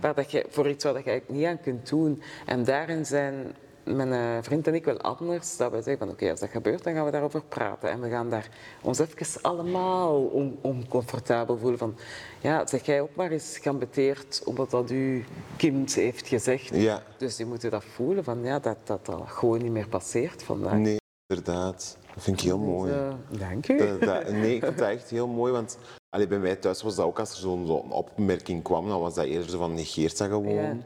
waar 0.00 0.14
dat 0.14 0.30
je, 0.30 0.46
voor 0.48 0.68
iets 0.68 0.84
dat 0.84 1.04
je 1.04 1.10
eigenlijk 1.10 1.38
niet 1.38 1.46
aan 1.46 1.60
kunt 1.60 1.88
doen. 1.88 2.22
En 2.46 2.64
daarin 2.64 3.06
zijn 3.06 3.54
mijn 3.84 4.12
eh, 4.12 4.42
vriend 4.42 4.66
en 4.66 4.74
ik 4.74 4.84
wel 4.84 4.98
anders, 5.00 5.56
dat 5.56 5.70
we 5.70 5.76
zeggen 5.76 5.98
van 5.98 6.08
oké, 6.08 6.30
als 6.30 6.40
dat 6.40 6.48
gebeurt, 6.50 6.84
dan 6.84 6.94
gaan 6.94 7.04
we 7.04 7.10
daarover 7.10 7.42
praten. 7.48 7.90
En 7.90 8.00
we 8.00 8.08
gaan 8.08 8.30
daar 8.30 8.48
ons 8.82 8.98
even 8.98 9.42
allemaal 9.42 10.20
on- 10.24 10.58
oncomfortabel 10.60 11.58
voelen 11.58 11.78
van, 11.78 11.94
ja, 12.40 12.66
zeg 12.66 12.86
jij 12.86 13.00
ook 13.00 13.14
maar 13.14 13.30
eens 13.30 13.58
geambeteerd 13.62 14.42
omdat 14.44 14.70
dat 14.70 14.90
uw 14.90 15.20
kind 15.56 15.94
heeft 15.94 16.26
gezegd. 16.28 16.74
Ja, 16.74 17.02
Dus 17.16 17.36
die 17.36 17.46
moeten 17.46 17.70
dat 17.70 17.84
voelen 17.84 18.24
van 18.24 18.42
ja, 18.44 18.58
dat 18.58 18.76
dat, 18.84 19.06
dat 19.06 19.20
gewoon 19.26 19.62
niet 19.62 19.72
meer 19.72 19.88
passeert 19.88 20.42
vandaag. 20.42 20.72
nee, 20.78 20.96
inderdaad. 21.26 21.98
Dat 22.14 22.22
vind 22.22 22.38
ik 22.40 22.44
heel 22.44 22.58
mooi. 22.58 22.92
Dus, 22.92 23.00
eh, 23.00 23.38
dank 23.48 23.68
u. 23.68 23.76
Dat- 23.78 24.00
dat- 24.00 24.30
nee, 24.30 24.54
ik 24.54 24.64
vind 24.64 24.78
dat 24.78 24.88
echt 24.88 25.10
heel 25.10 25.28
mooi, 25.28 25.52
want 25.52 25.78
allee, 26.08 26.26
bij 26.26 26.38
mij 26.38 26.56
thuis 26.56 26.82
was 26.82 26.94
dat 26.96 27.06
ook 27.06 27.18
als 27.18 27.30
er 27.30 27.36
zo'n 27.36 27.66
zo'n 27.66 27.92
opmerking 27.92 28.62
kwam, 28.62 28.88
dan 28.88 29.00
was 29.00 29.14
dat 29.14 29.24
eerder 29.24 29.50
zo 29.50 29.58
van 29.58 29.74
negeert 29.74 30.18
dat 30.18 30.28
gewoon. 30.28 30.82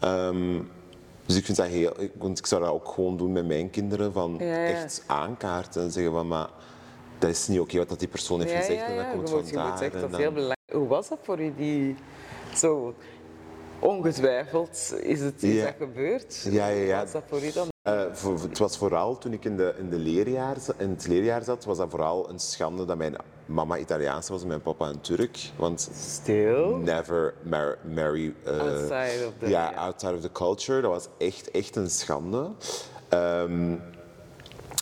Ehm, 0.00 0.60
dus 1.26 1.36
ik 1.36 1.44
vind 1.44 1.56
dat 1.56 1.66
heel, 1.66 2.00
ik, 2.00 2.12
want 2.18 2.38
ik 2.38 2.46
zou 2.46 2.62
dat 2.62 2.70
ook 2.70 2.88
gewoon 2.88 3.16
doen 3.16 3.32
met 3.32 3.46
mijn 3.46 3.70
kinderen, 3.70 4.12
van 4.12 4.36
Ja, 4.38 4.44
ja. 4.44 4.64
echt 4.66 5.04
aankaarten 5.06 5.82
en 5.82 5.90
zeggen 5.90 6.12
van 6.12 6.28
maar 6.28 6.48
dat 7.18 7.30
is 7.30 7.48
niet 7.48 7.60
oké 7.60 7.78
wat 7.78 7.88
dat 7.88 7.98
die 7.98 8.08
persoon 8.08 8.40
heeft 8.40 8.52
gezegd 8.52 8.82
en 8.86 8.96
dat 8.96 9.10
komt 9.10 9.28
dat 9.30 9.44
is 9.44 9.50
dan- 9.50 10.14
heel 10.14 10.32
belangrijk. 10.32 10.54
Hoe 10.72 10.86
was 10.86 11.08
dat 11.08 11.18
voor 11.22 11.40
u, 11.40 11.54
die 11.56 11.96
zo 12.54 12.94
ongetwijfeld 13.78 14.94
is, 15.02 15.20
het, 15.20 15.42
is 15.42 15.62
dat 15.62 15.74
gebeurd? 15.78 16.46
Ja, 16.50 16.68
ja, 16.68 16.82
ja. 16.82 16.94
Hoe 16.96 17.02
was 17.02 17.12
dat 17.12 17.22
voor 17.28 17.42
u 17.42 17.52
dan? 17.52 17.68
Eh, 17.86 18.02
voor- 18.12 18.40
het 18.40 18.58
was 18.58 18.76
vooral 18.76 19.18
toen 19.18 19.32
ik 19.32 19.44
in, 19.44 19.56
de, 19.56 19.74
in, 19.78 19.90
de 19.90 19.96
leerjaar, 19.96 20.56
in 20.76 20.90
het 20.90 21.06
leerjaar 21.06 21.42
zat, 21.44 21.64
was 21.64 21.76
dat 21.76 21.90
vooral 21.90 22.28
een 22.30 22.38
schande 22.38 22.84
dat 22.84 22.96
mijn 22.96 23.16
mama 23.44 23.78
Italiaans 23.78 24.28
was 24.28 24.42
en 24.42 24.48
mijn 24.48 24.62
papa 24.62 24.88
een 24.88 25.00
Turk. 25.00 25.38
Want 25.56 25.90
Stil. 25.96 26.76
never 26.76 27.34
mar- 27.42 27.78
marry 27.94 28.34
eh, 28.44 28.58
Outside 28.60 29.26
of 29.26 29.32
the- 29.38 29.48
ja, 29.48 29.70
ja. 29.70 29.76
outside 29.76 30.14
of 30.14 30.20
the 30.20 30.32
culture. 30.32 30.80
Dat 30.80 30.90
was 30.90 31.08
echt, 31.18 31.50
echt 31.50 31.76
een 31.76 31.90
schande. 31.90 32.50
Ehm, 33.08 33.74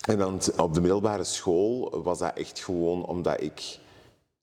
en 0.09 0.19
dan 0.19 0.41
op 0.57 0.75
de 0.75 0.81
middelbare 0.81 1.25
school 1.25 2.01
was 2.03 2.19
dat 2.19 2.33
echt 2.35 2.59
gewoon 2.61 3.05
omdat 3.07 3.41
ik 3.43 3.79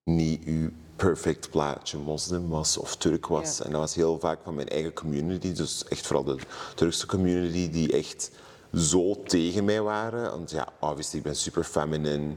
niet 0.04 0.44
uw 0.46 0.70
perfect 0.96 1.50
plaatje 1.50 1.98
moslim 1.98 2.50
was 2.50 2.78
of 2.78 2.96
Turk 2.96 3.28
was. 3.28 3.58
Ja. 3.58 3.64
En 3.66 3.72
dat 3.72 3.80
was 3.80 3.96
heel 3.96 4.20
vaak 4.20 4.40
van 4.44 4.56
mijn 4.56 4.68
eigen 4.70 4.94
community, 4.94 5.54
dus 5.54 5.86
echt 5.90 6.08
vooral 6.08 6.24
de 6.26 6.38
Turkse 6.76 7.06
community, 7.08 7.70
die 7.70 7.94
echt 7.94 8.32
zo 8.74 9.24
tegen 9.24 9.66
mij 9.66 9.82
waren. 9.82 10.32
Want 10.32 10.52
ja, 10.52 10.68
obviously, 10.80 11.18
ik 11.18 11.24
ben 11.24 11.36
super 11.36 11.64
feminine. 11.64 12.34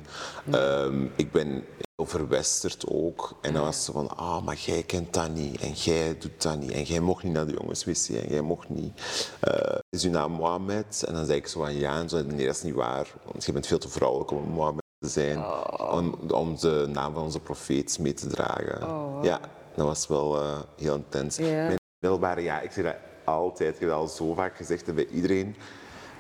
Ehm, 0.51 1.07
ik 1.16 1.33
ben 1.33 1.64
heel 1.97 2.07
verwesterd 2.07 2.87
ook. 2.88 3.38
En 3.40 3.53
dan 3.53 3.64
was 3.64 3.85
ze 3.85 3.92
van, 3.92 4.16
ah, 4.16 4.44
maar 4.44 4.57
jij 4.57 4.83
kent 4.83 5.12
dat 5.12 5.31
niet. 5.31 5.61
En 5.61 5.73
jij 5.73 6.18
doet 6.18 6.42
dat 6.42 6.59
niet. 6.59 6.70
En 6.70 6.83
jij 6.83 7.01
mocht 7.01 7.23
niet 7.23 7.33
naar 7.33 7.47
de 7.47 7.53
jongenswc. 7.53 8.09
En 8.09 8.29
jij 8.29 8.40
mocht 8.40 8.68
niet. 8.68 9.01
Eh, 9.40 9.79
is 9.90 10.05
uw 10.05 10.11
naam 10.11 10.33
Mohammed? 10.33 11.05
En 11.07 11.14
dan 11.14 11.27
zei 11.27 11.38
ik 11.38 11.47
zo 11.47 11.61
van, 11.61 11.75
ja. 11.75 11.99
En 11.99 12.09
zo, 12.09 12.23
nee, 12.23 12.47
dat 12.47 12.55
is 12.55 12.62
niet 12.62 12.75
waar. 12.75 13.12
Want 13.25 13.44
je 13.44 13.53
bent 13.53 13.66
veel 13.66 13.79
te 13.79 13.88
vrouwelijk 13.88 14.31
om 14.31 14.49
Mohammed 14.49 14.83
te 14.99 15.09
zijn. 15.09 15.44
Om, 15.79 16.14
om 16.31 16.57
de 16.59 16.87
naam 16.92 17.14
van 17.14 17.23
onze 17.23 17.40
profeet 17.40 17.99
mee 17.99 18.14
te 18.14 18.27
dragen. 18.27 18.81
Ja, 19.23 19.40
dat 19.75 19.87
was 19.87 20.09
wel 20.09 20.40
eh, 20.40 20.59
heel 20.77 20.94
intens. 20.94 21.38
Mijn 21.38 21.79
middelbare, 21.99 22.40
ja, 22.40 22.61
ik 22.61 22.70
zeg 22.70 22.85
dat 22.85 22.97
altijd. 23.25 23.75
Ik 23.75 23.81
heb 23.81 23.88
dat 23.88 23.99
al 23.99 24.09
zo 24.09 24.35
vaak 24.35 24.57
gezegd 24.57 24.94
bij 24.94 25.07
iedereen. 25.07 25.57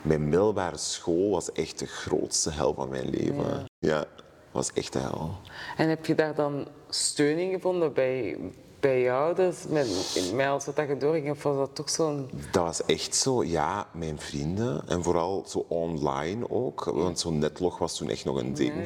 Mijn 0.04 0.28
middelbare 0.28 0.76
school 0.76 1.30
was 1.30 1.52
echt 1.52 1.78
de 1.78 1.86
grootste 1.86 2.50
hel 2.50 2.74
van 2.74 2.88
mijn 2.88 3.08
leven. 3.08 3.64
Ja, 3.78 4.04
was 4.50 4.72
echt 4.72 4.92
de 4.92 4.98
hel. 4.98 5.36
En 5.76 5.88
heb 5.88 6.06
je 6.06 6.14
daar 6.14 6.34
dan 6.34 6.68
steun 6.88 7.38
in 7.38 7.52
gevonden 7.52 7.92
bij, 7.92 8.38
bij 8.80 9.00
je 9.00 9.10
ouders, 9.10 9.66
met, 9.68 9.88
met 10.34 10.46
als 10.46 10.64
wat 10.64 10.76
dat 10.76 10.88
je 10.88 10.96
doorging? 10.96 11.30
Of 11.30 11.42
was 11.42 11.56
dat 11.56 11.74
toch 11.74 11.90
zo'n... 11.90 12.30
Dat 12.50 12.64
was 12.64 12.84
echt 12.84 13.14
zo, 13.14 13.44
ja, 13.44 13.86
mijn 13.92 14.18
vrienden. 14.18 14.82
En 14.88 15.02
vooral 15.02 15.44
zo 15.46 15.64
online 15.68 16.50
ook. 16.50 16.84
Want 16.84 17.20
zo'n 17.20 17.38
netlog 17.38 17.78
was 17.78 17.96
toen 17.96 18.10
echt 18.10 18.24
nog 18.24 18.36
een 18.36 18.54
ding. 18.54 18.74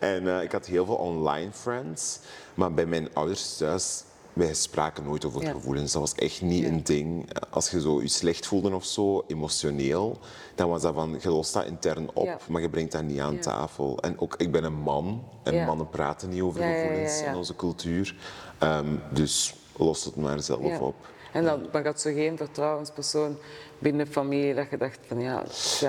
en 0.00 0.28
eh, 0.28 0.42
ik 0.42 0.52
had 0.52 0.66
heel 0.66 0.86
veel 0.86 0.94
online 0.94 1.52
friends. 1.52 2.18
Maar 2.54 2.74
bij 2.74 2.86
mijn 2.86 3.14
ouders 3.14 3.56
thuis 3.56 4.04
wij 4.34 4.54
spraken 4.54 5.04
nooit 5.04 5.24
over 5.24 5.42
Ja. 5.42 5.50
gevoelens. 5.50 5.92
Dat 5.92 6.00
was 6.00 6.14
echt 6.14 6.42
niet 6.42 6.62
Ja. 6.62 6.68
een 6.68 6.84
ding. 6.84 7.28
Als 7.50 7.70
je 7.70 7.80
zo 7.80 8.00
je 8.02 8.08
slecht 8.08 8.46
voelde 8.46 8.74
of 8.74 8.84
zo, 8.84 9.24
emotioneel, 9.26 10.18
dan 10.54 10.68
was 10.68 10.82
dat 10.82 10.94
van, 10.94 11.16
je 11.20 11.30
lost 11.30 11.52
dat 11.52 11.64
intern 11.64 12.10
op, 12.14 12.24
Ja. 12.26 12.38
maar 12.48 12.62
je 12.62 12.70
brengt 12.70 12.92
dat 12.92 13.02
niet 13.02 13.20
aan 13.20 13.38
tafel. 13.38 13.98
En 14.00 14.20
ook, 14.20 14.34
ik 14.36 14.52
ben 14.52 14.64
een 14.64 14.80
man 14.80 15.24
en 15.42 15.64
mannen 15.64 15.88
praten 15.88 16.28
niet 16.28 16.42
over 16.42 16.62
gevoelens 16.62 17.22
in 17.22 17.34
onze 17.34 17.56
cultuur. 17.56 18.16
Ehm, 18.58 18.96
dus 19.12 19.54
los 19.76 20.04
het 20.04 20.16
maar 20.16 20.42
zelf 20.42 20.66
Ja. 20.66 20.78
op. 20.78 20.94
En 21.32 21.44
dan 21.44 21.84
had 21.84 22.00
zo 22.00 22.12
geen 22.12 22.36
vertrouwenspersoon 22.36 23.36
binnen 23.78 24.06
familie 24.06 24.54
dat 24.54 24.66
je 24.70 24.76
dacht 24.76 24.98
van 25.06 25.20
ja, 25.20 25.44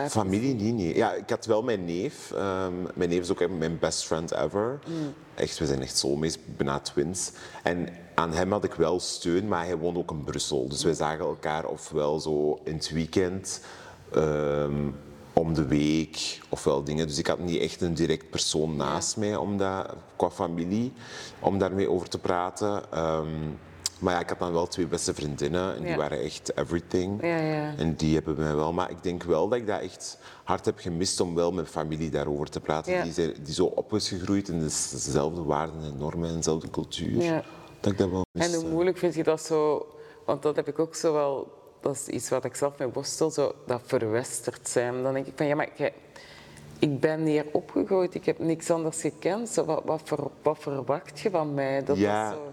Familie 0.10 0.54
niet, 0.56 0.76
nee. 0.76 0.96
Ja, 0.96 1.14
ik 1.14 1.30
had 1.30 1.46
wel 1.46 1.64
mijn 1.64 1.86
neef. 1.86 2.32
Ehm, 2.32 2.74
mijn 2.94 3.10
neef 3.10 3.20
is 3.20 3.32
ook 3.32 3.50
mijn 3.50 3.80
best 3.80 4.06
friend 4.06 4.32
ever. 4.32 4.80
Mm. 4.88 5.14
Echt, 5.36 5.58
we 5.60 5.66
zijn 5.66 5.82
echt 5.82 5.98
soulmates, 5.98 6.38
bijna 6.58 6.80
twins. 6.80 7.32
En 7.64 7.88
aan 8.16 8.34
hem 8.34 8.52
had 8.52 8.64
ik 8.64 8.74
wel 8.74 9.00
steun, 9.00 9.48
maar 9.48 9.66
hij 9.66 9.78
woonde 9.78 10.00
ook 10.00 10.12
in 10.12 10.24
Brussel. 10.24 10.68
Dus 10.70 10.84
wij 10.84 10.94
zagen 10.94 11.26
elkaar 11.26 11.66
ofwel 11.66 12.20
zo 12.20 12.60
in 12.64 12.74
het 12.74 12.90
weekend, 12.90 13.62
ehm, 14.14 14.74
om 15.34 15.54
de 15.54 15.66
week, 15.66 16.40
ofwel 16.50 16.84
dingen. 16.84 17.08
Dus 17.08 17.18
ik 17.18 17.28
had 17.28 17.40
niet 17.40 17.62
echt 17.62 17.82
een 17.82 17.94
direct 17.94 18.30
persoon 18.30 18.76
naast 18.76 19.18
mij 19.18 19.36
om 19.36 19.58
dat, 19.58 19.94
qua 20.16 20.30
familie, 20.30 20.94
om 21.40 21.58
daarmee 21.60 21.90
over 21.90 22.10
te 22.10 22.18
praten. 22.20 22.92
Ehm, 22.92 23.28
maar 24.00 24.14
ja, 24.14 24.20
ik 24.20 24.30
had 24.30 24.40
dan 24.40 24.54
wel 24.54 24.68
twee 24.68 24.88
beste 24.88 25.14
vriendinnen 25.14 25.76
en 25.76 25.82
die 25.82 25.90
Ja. 25.92 25.98
waren 25.98 26.22
echt 26.22 26.58
everything. 26.58 27.22
Ja, 27.22 27.38
ja. 27.38 27.74
En 27.78 27.96
die 27.96 28.14
hebben 28.14 28.36
mij 28.38 28.56
wel. 28.56 28.74
Maar 28.74 28.90
ik 28.92 29.04
denk 29.04 29.24
wel 29.24 29.48
dat 29.50 29.60
ik 29.60 29.68
dat 29.68 29.82
echt 29.82 30.18
hard 30.44 30.66
heb 30.66 30.80
gemist 30.80 31.20
om 31.20 31.36
wel 31.36 31.52
met 31.52 31.68
familie 31.68 32.10
daarover 32.10 32.50
te 32.50 32.60
praten. 32.60 33.04
Die, 33.04 33.14
zijn, 33.14 33.34
die 33.44 33.54
zo 33.54 33.66
op 33.66 33.94
is 33.94 34.08
gegroeid 34.10 34.48
in 34.48 34.60
dezelfde 34.60 35.44
waarden 35.44 35.82
en 35.84 35.98
normen 35.98 36.30
en 36.30 36.36
dezelfde 36.36 36.70
cultuur. 36.70 37.46
Dat 37.94 38.10
wel 38.10 38.26
En 38.32 38.54
hoe 38.54 38.70
moeilijk 38.70 38.98
vind 38.98 39.16
je 39.16 39.24
dat 39.24 39.42
zo? 39.42 39.88
Want 40.26 40.42
dat 40.42 40.56
heb 40.56 40.68
ik 40.68 40.80
ook 40.80 40.96
zo 40.96 41.14
wel. 41.14 41.54
Dat 41.80 41.96
is 41.96 42.08
iets 42.08 42.30
wat 42.30 42.46
ik 42.46 42.56
zelf 42.56 42.78
mee 42.78 42.88
worstel, 42.88 43.32
zo 43.32 43.52
dat 43.66 43.82
verwesterd 43.86 44.70
zijn. 44.70 45.04
Dan 45.04 45.14
denk 45.14 45.26
ik 45.26 45.34
van 45.36 45.46
ja, 45.46 45.56
maar 45.56 45.70
ik, 45.76 45.94
ik 46.80 47.00
ben 47.00 47.26
hier 47.26 47.46
opgegroeid, 47.52 48.16
ik 48.16 48.26
heb 48.26 48.40
niks 48.40 48.72
anders 48.72 49.02
gekend. 49.02 49.50
Zo, 49.50 49.66
wat, 49.66 49.82
wat, 49.86 50.02
ver- 50.04 50.32
wat 50.42 50.58
verwacht 50.60 51.20
je 51.20 51.30
van 51.30 51.54
mij? 51.54 51.84
Dat 51.84 51.98
Ja. 51.98 52.30
was 52.30 52.38
zo. 52.38 52.52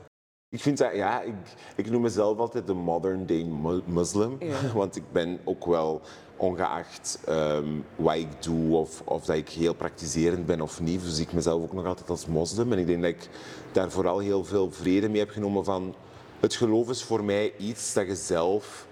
Ik 0.52 0.60
vind 0.60 0.78
dat, 0.78 0.94
ja, 0.94 1.20
ik, 1.22 1.34
ik 1.76 1.90
noem 1.90 2.02
mezelf 2.02 2.38
altijd 2.38 2.66
de 2.66 2.74
modern 2.74 3.26
day 3.26 3.42
mu- 3.42 3.82
Muslim. 3.84 4.36
Ja. 4.40 4.72
Want 4.74 4.96
ik 4.96 5.02
ben 5.12 5.38
ook 5.44 5.66
wel, 5.66 6.00
ongeacht 6.36 7.18
ehm, 7.26 7.68
wat 7.96 8.14
ik 8.14 8.42
doe 8.42 8.76
of, 8.76 9.02
of 9.04 9.24
dat 9.24 9.36
ik 9.36 9.48
heel 9.48 9.74
praktiserend 9.74 10.46
ben 10.46 10.60
of 10.60 10.80
niet, 10.80 11.00
zie 11.04 11.24
ik 11.26 11.32
mezelf 11.32 11.62
ook 11.62 11.72
nog 11.72 11.86
altijd 11.86 12.10
als 12.10 12.26
moslim. 12.26 12.72
En 12.72 12.78
ik 12.78 12.86
denk 12.86 13.02
dat 13.02 13.10
ik 13.10 13.28
daar 13.72 13.90
vooral 13.90 14.18
heel 14.18 14.44
veel 14.44 14.70
vrede 14.70 15.08
mee 15.08 15.20
heb 15.20 15.30
genomen 15.30 15.64
van, 15.64 15.94
het 16.40 16.54
geloof 16.54 16.88
is 16.90 17.02
voor 17.02 17.24
mij 17.24 17.52
iets 17.58 17.92
dat 17.92 18.06
je 18.06 18.14
zelf 18.16 18.86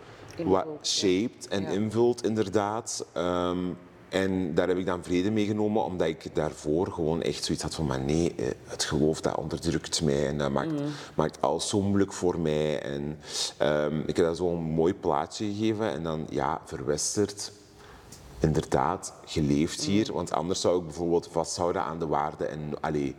wat 0.44 0.64
Invult, 0.64 0.86
shaped 0.86 1.48
en 1.48 1.62
Ja. 1.62 1.68
invult, 1.68 2.24
inderdaad. 2.24 3.06
Ehm, 3.12 3.58
en 4.10 4.54
daar 4.54 4.68
heb 4.68 4.76
ik 4.76 4.86
dan 4.86 5.04
vrede 5.04 5.30
mee 5.30 5.46
genomen, 5.46 5.84
omdat 5.84 6.06
ik 6.06 6.34
daarvoor 6.34 6.92
gewoon 6.92 7.22
echt 7.22 7.44
zoiets 7.44 7.62
had 7.62 7.74
van, 7.74 7.86
maar 7.86 8.00
nee, 8.00 8.34
eh, 8.34 8.46
het 8.64 8.84
geloof 8.84 9.20
dat 9.20 9.36
onderdrukt 9.36 10.02
mij 10.02 10.26
en 10.26 10.38
dat 10.38 10.50
maakt, 10.50 10.72
maakt 11.14 11.40
alles 11.40 11.68
zo 11.68 11.80
moeilijk 11.80 12.12
voor 12.12 12.38
mij. 12.38 12.82
En 12.82 13.18
ehm, 13.56 13.98
ik 14.06 14.16
heb 14.16 14.26
dat 14.26 14.36
zo'n 14.36 14.62
mooi 14.62 14.94
plaatje 14.94 15.44
gegeven 15.44 15.90
en 15.90 16.02
dan, 16.02 16.26
ja, 16.30 16.60
verwesterd. 16.64 17.52
Inderdaad, 18.40 19.12
geleefd 19.24 19.84
hier, 19.84 20.12
want 20.12 20.32
anders 20.32 20.60
zou 20.60 20.78
ik 20.78 20.84
bijvoorbeeld 20.84 21.28
vasthouden 21.30 21.82
aan 21.82 21.98
de 21.98 22.06
waarden 22.06 22.50
en, 22.50 22.72
allee, 22.80 23.14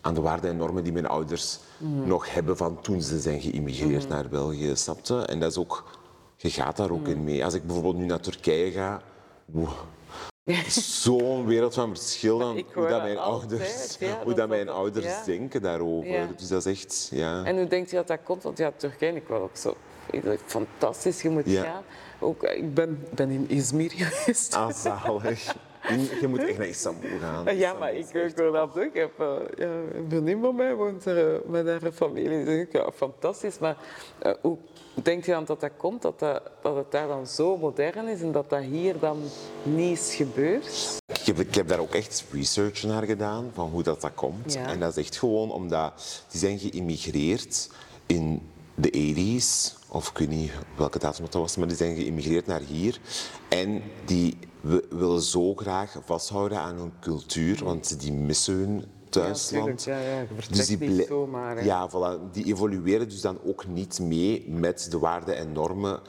aan 0.00 0.14
de 0.14 0.20
waarden 0.20 0.50
en 0.50 0.56
normen 0.56 0.84
die 0.84 0.92
mijn 0.92 1.06
ouders 1.06 1.58
nog 2.04 2.32
hebben 2.34 2.56
van 2.56 2.80
toen 2.80 3.02
ze 3.02 3.20
zijn 3.20 3.40
geïmmigreerd 3.40 4.08
naar 4.08 4.28
België, 4.28 4.76
snapte? 4.76 5.18
En 5.18 5.40
dat 5.40 5.50
is 5.50 5.58
ook, 5.58 5.98
je 6.36 6.50
gaat 6.50 6.76
daar 6.76 6.90
ook 6.90 7.08
in 7.08 7.24
mee. 7.24 7.44
Als 7.44 7.54
ik 7.54 7.66
bijvoorbeeld 7.66 7.96
nu 7.96 8.06
naar 8.06 8.20
Turkije 8.20 8.70
ga, 8.70 9.02
wow, 9.44 9.72
zo'n 10.68 11.46
wereld 11.46 11.74
van 11.74 11.96
verschil 11.96 12.38
dan 12.38 12.64
hoe 12.74 12.88
dat 12.88 13.02
mijn 13.02 13.18
altijd, 13.18 13.50
ouders, 13.50 13.96
ja, 13.98 14.16
hoe 14.16 14.24
dat 14.26 14.36
dat 14.36 14.48
mijn 14.48 14.68
ouders 14.68 15.04
ja. 15.04 15.22
denken 15.24 15.62
daarover. 15.62 16.10
Ja. 16.10 16.28
Dus 16.36 16.48
dat 16.48 16.66
is 16.66 16.72
echt, 16.82 17.08
ja. 17.12 17.44
En 17.44 17.56
hoe 17.56 17.66
denk 17.66 17.88
je 17.88 17.96
dat 17.96 18.06
dat 18.06 18.18
komt? 18.24 18.42
Want 18.42 18.58
ja, 18.58 18.72
Turkije, 18.76 19.14
ik 19.14 19.28
wil 19.28 19.40
ook 19.40 19.56
zo. 19.56 19.76
Fantastisch, 20.46 21.22
je 21.22 21.28
moet 21.30 21.46
Ja. 21.46 21.62
gaan. 21.62 21.82
Ook, 22.20 22.42
eh, 22.42 22.58
ik 22.58 22.74
ben, 22.74 23.06
ben 23.14 23.30
in 23.30 23.48
Izmir 23.48 23.90
geweest. 23.96 24.54
Ah, 24.54 24.72
zalig. 24.72 25.54
Je 26.20 26.28
moet 26.28 26.44
echt 26.44 26.58
naar 26.58 26.66
Istanbul 26.66 27.18
gaan. 27.20 27.56
Ja, 27.56 27.72
maar 27.72 27.94
ik, 27.94 28.08
ik 28.14 28.36
wil 28.36 28.52
dat 28.52 28.70
ook. 28.70 28.76
Ik 28.76 28.94
heb 28.94 29.20
eh, 29.20 29.36
ja, 29.56 29.66
een 29.66 30.06
vriendin 30.08 30.40
van 30.40 30.54
mij 30.54 30.74
woont 30.74 31.04
er 31.04 31.34
eh, 31.34 31.40
met 31.46 31.66
haar 31.66 31.92
familie. 31.92 32.44
Dus 32.44 32.58
ik, 32.60 32.72
ja, 32.72 32.90
fantastisch. 32.94 33.58
Maar 33.58 33.76
eh, 34.18 34.32
hoe 34.40 34.58
denk 35.02 35.24
je 35.24 35.30
dan 35.32 35.44
dat 35.44 35.60
dat 35.60 35.70
komt? 35.76 36.02
Dat, 36.02 36.18
dat, 36.18 36.42
dat 36.62 36.76
het 36.76 36.90
daar 36.90 37.08
dan 37.08 37.26
zo 37.26 37.56
modern 37.56 38.08
is 38.08 38.20
en 38.20 38.32
dat 38.32 38.50
dat 38.50 38.62
hier 38.62 38.98
dan 38.98 39.18
niet 39.62 39.98
is 39.98 40.14
gebeurd? 40.14 40.98
Ik 41.06 41.26
heb, 41.26 41.38
ik 41.38 41.54
heb 41.54 41.68
daar 41.68 41.78
ook 41.78 41.94
echt 41.94 42.24
research 42.32 42.82
naar 42.82 43.02
gedaan, 43.02 43.50
van 43.54 43.70
hoe 43.70 43.82
dat, 43.82 44.00
dat 44.00 44.14
komt. 44.14 44.52
Ja. 44.52 44.66
En 44.66 44.80
dat 44.80 44.96
is 44.96 45.04
echt 45.04 45.16
gewoon 45.18 45.50
omdat 45.52 46.22
die 46.30 46.40
zijn 46.40 46.58
geïmmigreerd 46.58 47.68
in 48.06 48.42
de 48.74 49.14
80s, 49.42 49.72
of 49.88 50.08
ik 50.10 50.18
weet 50.18 50.28
niet 50.28 50.52
welke 50.76 50.98
datum 50.98 51.24
dat 51.24 51.34
was, 51.34 51.56
maar 51.56 51.68
die 51.68 51.76
zijn 51.76 51.96
geïmmigreerd 51.96 52.46
naar 52.46 52.60
hier. 52.60 52.98
En 53.48 53.82
die 54.04 54.38
wi- 54.60 54.80
willen 54.90 55.22
zo 55.22 55.54
graag 55.54 55.96
vasthouden 56.04 56.58
aan 56.58 56.76
hun 56.76 56.92
cultuur, 57.00 57.64
want 57.64 58.00
die 58.00 58.12
missen 58.12 58.54
hun 58.54 58.84
thuisland. 59.22 59.84
Ja, 59.84 59.98
ja, 59.98 60.20
je 60.20 60.26
vertrekt 60.26 60.56
Dus 60.56 60.66
die 60.66 60.88
niet 60.88 61.06
zomaar. 61.06 61.56
hè. 61.56 61.64
Ja, 61.64 61.90
voilà. 61.90 62.30
Die 62.32 62.44
evolueren 62.44 63.08
dus 63.08 63.20
dan 63.20 63.38
ook 63.44 63.66
niet 63.66 63.98
mee 64.00 64.44
met 64.48 64.86
de 64.90 64.98
waarden 64.98 65.36
en 65.36 65.52
normen 65.52 66.00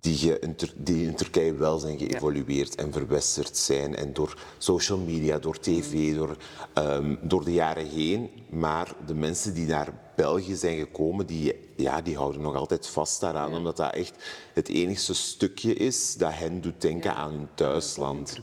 die, 0.00 0.26
je 0.26 0.38
in, 0.38 0.54
Tur- 0.56 0.74
die 0.76 1.06
in 1.06 1.14
Turkije 1.14 1.54
wel 1.54 1.78
zijn 1.78 1.98
geëvolueerd 1.98 2.74
en 2.74 2.92
verwesterd 2.92 3.56
zijn. 3.56 3.96
En 3.96 4.12
door 4.12 4.38
social 4.58 4.98
media, 4.98 5.38
door 5.38 5.58
tv, 5.58 5.92
Mm. 5.94 6.14
door, 6.16 6.36
ehm, 6.74 7.14
door 7.22 7.44
de 7.44 7.52
jaren 7.52 7.86
heen. 7.86 8.30
Maar 8.50 8.94
de 9.06 9.14
mensen 9.14 9.54
die 9.54 9.66
naar 9.66 10.00
België 10.16 10.54
zijn 10.54 10.78
gekomen, 10.78 11.26
die, 11.26 11.54
ja, 11.76 12.00
die 12.00 12.16
houden 12.16 12.40
nog 12.40 12.54
altijd 12.56 12.86
vast 12.86 13.20
daaraan. 13.20 13.54
Omdat 13.54 13.76
dat 13.76 13.94
echt 13.94 14.14
het 14.54 14.68
enigste 14.68 15.14
stukje 15.14 15.74
is 15.74 16.14
dat 16.16 16.30
hen 16.34 16.60
doet 16.60 16.80
denken 16.80 17.14
aan 17.14 17.30
hun 17.32 17.48
thuisland. 17.54 18.38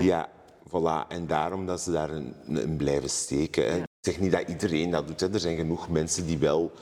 Ja, 0.00 0.28
voilà. 0.70 1.06
En 1.08 1.26
daarom 1.26 1.66
dat 1.66 1.80
ze 1.80 1.90
daarin 1.92 2.34
in 2.46 2.76
blijven 2.76 3.10
steken. 3.10 3.70
hè. 3.70 3.76
Ik 3.78 3.86
zeg 4.00 4.20
niet 4.20 4.32
dat 4.32 4.48
iedereen 4.48 4.90
dat 4.90 5.06
doet. 5.06 5.20
Hè. 5.20 5.32
Er 5.32 5.40
zijn 5.40 5.56
genoeg 5.56 5.88
mensen 5.88 6.26
die 6.26 6.38
wel 6.38 6.72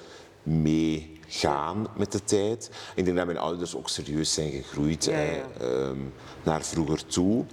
meegaan 0.43 1.87
met 1.97 2.13
de 2.13 2.25
tijd. 2.25 2.71
Ik 2.95 3.05
denk 3.05 3.17
dat 3.17 3.27
mijn 3.27 3.39
ouders 3.39 3.77
ook 3.77 3.89
serieus 3.89 4.35
zijn 4.35 4.51
gegroeid 4.51 5.05
Ja, 5.05 5.13
hè, 5.13 5.37
ja. 5.37 5.45
ehm, 5.61 5.99
naar 6.43 6.63
vroeger 6.63 7.07
toe. 7.07 7.45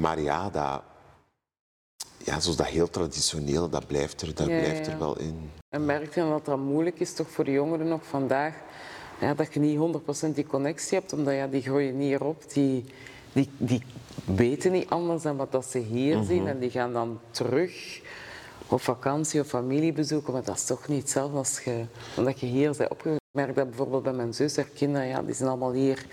Maar 0.00 0.20
ja, 0.20 0.50
dat, 0.50 0.82
ja, 2.18 2.40
zoals 2.40 2.56
dat 2.56 2.66
heel 2.66 2.90
traditioneel, 2.90 3.68
dat 3.68 3.86
blijft 3.86 4.20
er, 4.22 4.34
dat 4.34 4.46
blijft 4.46 4.86
er 4.86 4.98
wel 4.98 5.18
in. 5.18 5.50
En 5.68 5.84
merk 5.84 6.14
je 6.14 6.20
dan 6.20 6.30
dat 6.30 6.44
dat 6.44 6.58
moeilijk 6.58 7.00
is 7.00 7.14
toch 7.14 7.30
voor 7.30 7.44
de 7.44 7.50
jongeren 7.50 7.88
nog 7.88 8.06
vandaag? 8.06 8.54
Ja, 9.20 9.34
dat 9.34 9.54
je 9.54 9.60
niet 9.60 9.78
100% 10.28 10.34
die 10.34 10.46
connectie 10.46 10.98
hebt, 10.98 11.12
omdat 11.12 11.34
ja, 11.34 11.46
die 11.46 11.62
groeien 11.62 11.96
niet 11.98 12.18
op. 12.18 12.52
Die, 12.52 12.84
die, 13.32 13.50
die 13.56 13.82
weten 14.24 14.72
niet 14.72 14.88
anders 14.90 15.22
dan 15.22 15.36
wat 15.36 15.52
dat 15.52 15.64
ze 15.64 15.78
hier 15.78 16.16
Mhm. 16.16 16.26
zien. 16.26 16.46
En 16.46 16.58
die 16.58 16.70
gaan 16.70 16.92
dan 16.92 17.20
terug 17.30 18.00
op 18.68 18.80
vakantie 18.80 19.40
of 19.40 19.46
familie 19.46 19.92
bezoeken. 19.92 20.32
Maar 20.32 20.44
dat 20.44 20.54
is 20.56 20.64
toch 20.64 20.88
niet 20.88 21.00
hetzelfde 21.00 21.36
als 21.38 21.60
je, 21.60 21.84
omdat 22.16 22.40
je 22.40 22.46
hier 22.46 22.74
bent 22.76 22.90
opgegroeid. 22.90 23.20
Ik 23.32 23.40
merk 23.40 23.54
dat 23.54 23.66
bijvoorbeeld 23.68 24.02
bij 24.02 24.12
mijn 24.12 24.34
zus, 24.34 24.56
haar 24.56 24.64
kinderen, 24.74 25.06
ja, 25.08 25.22
die 25.22 25.34
zijn 25.34 25.48
allemaal 25.48 25.72
hier 25.72 26.06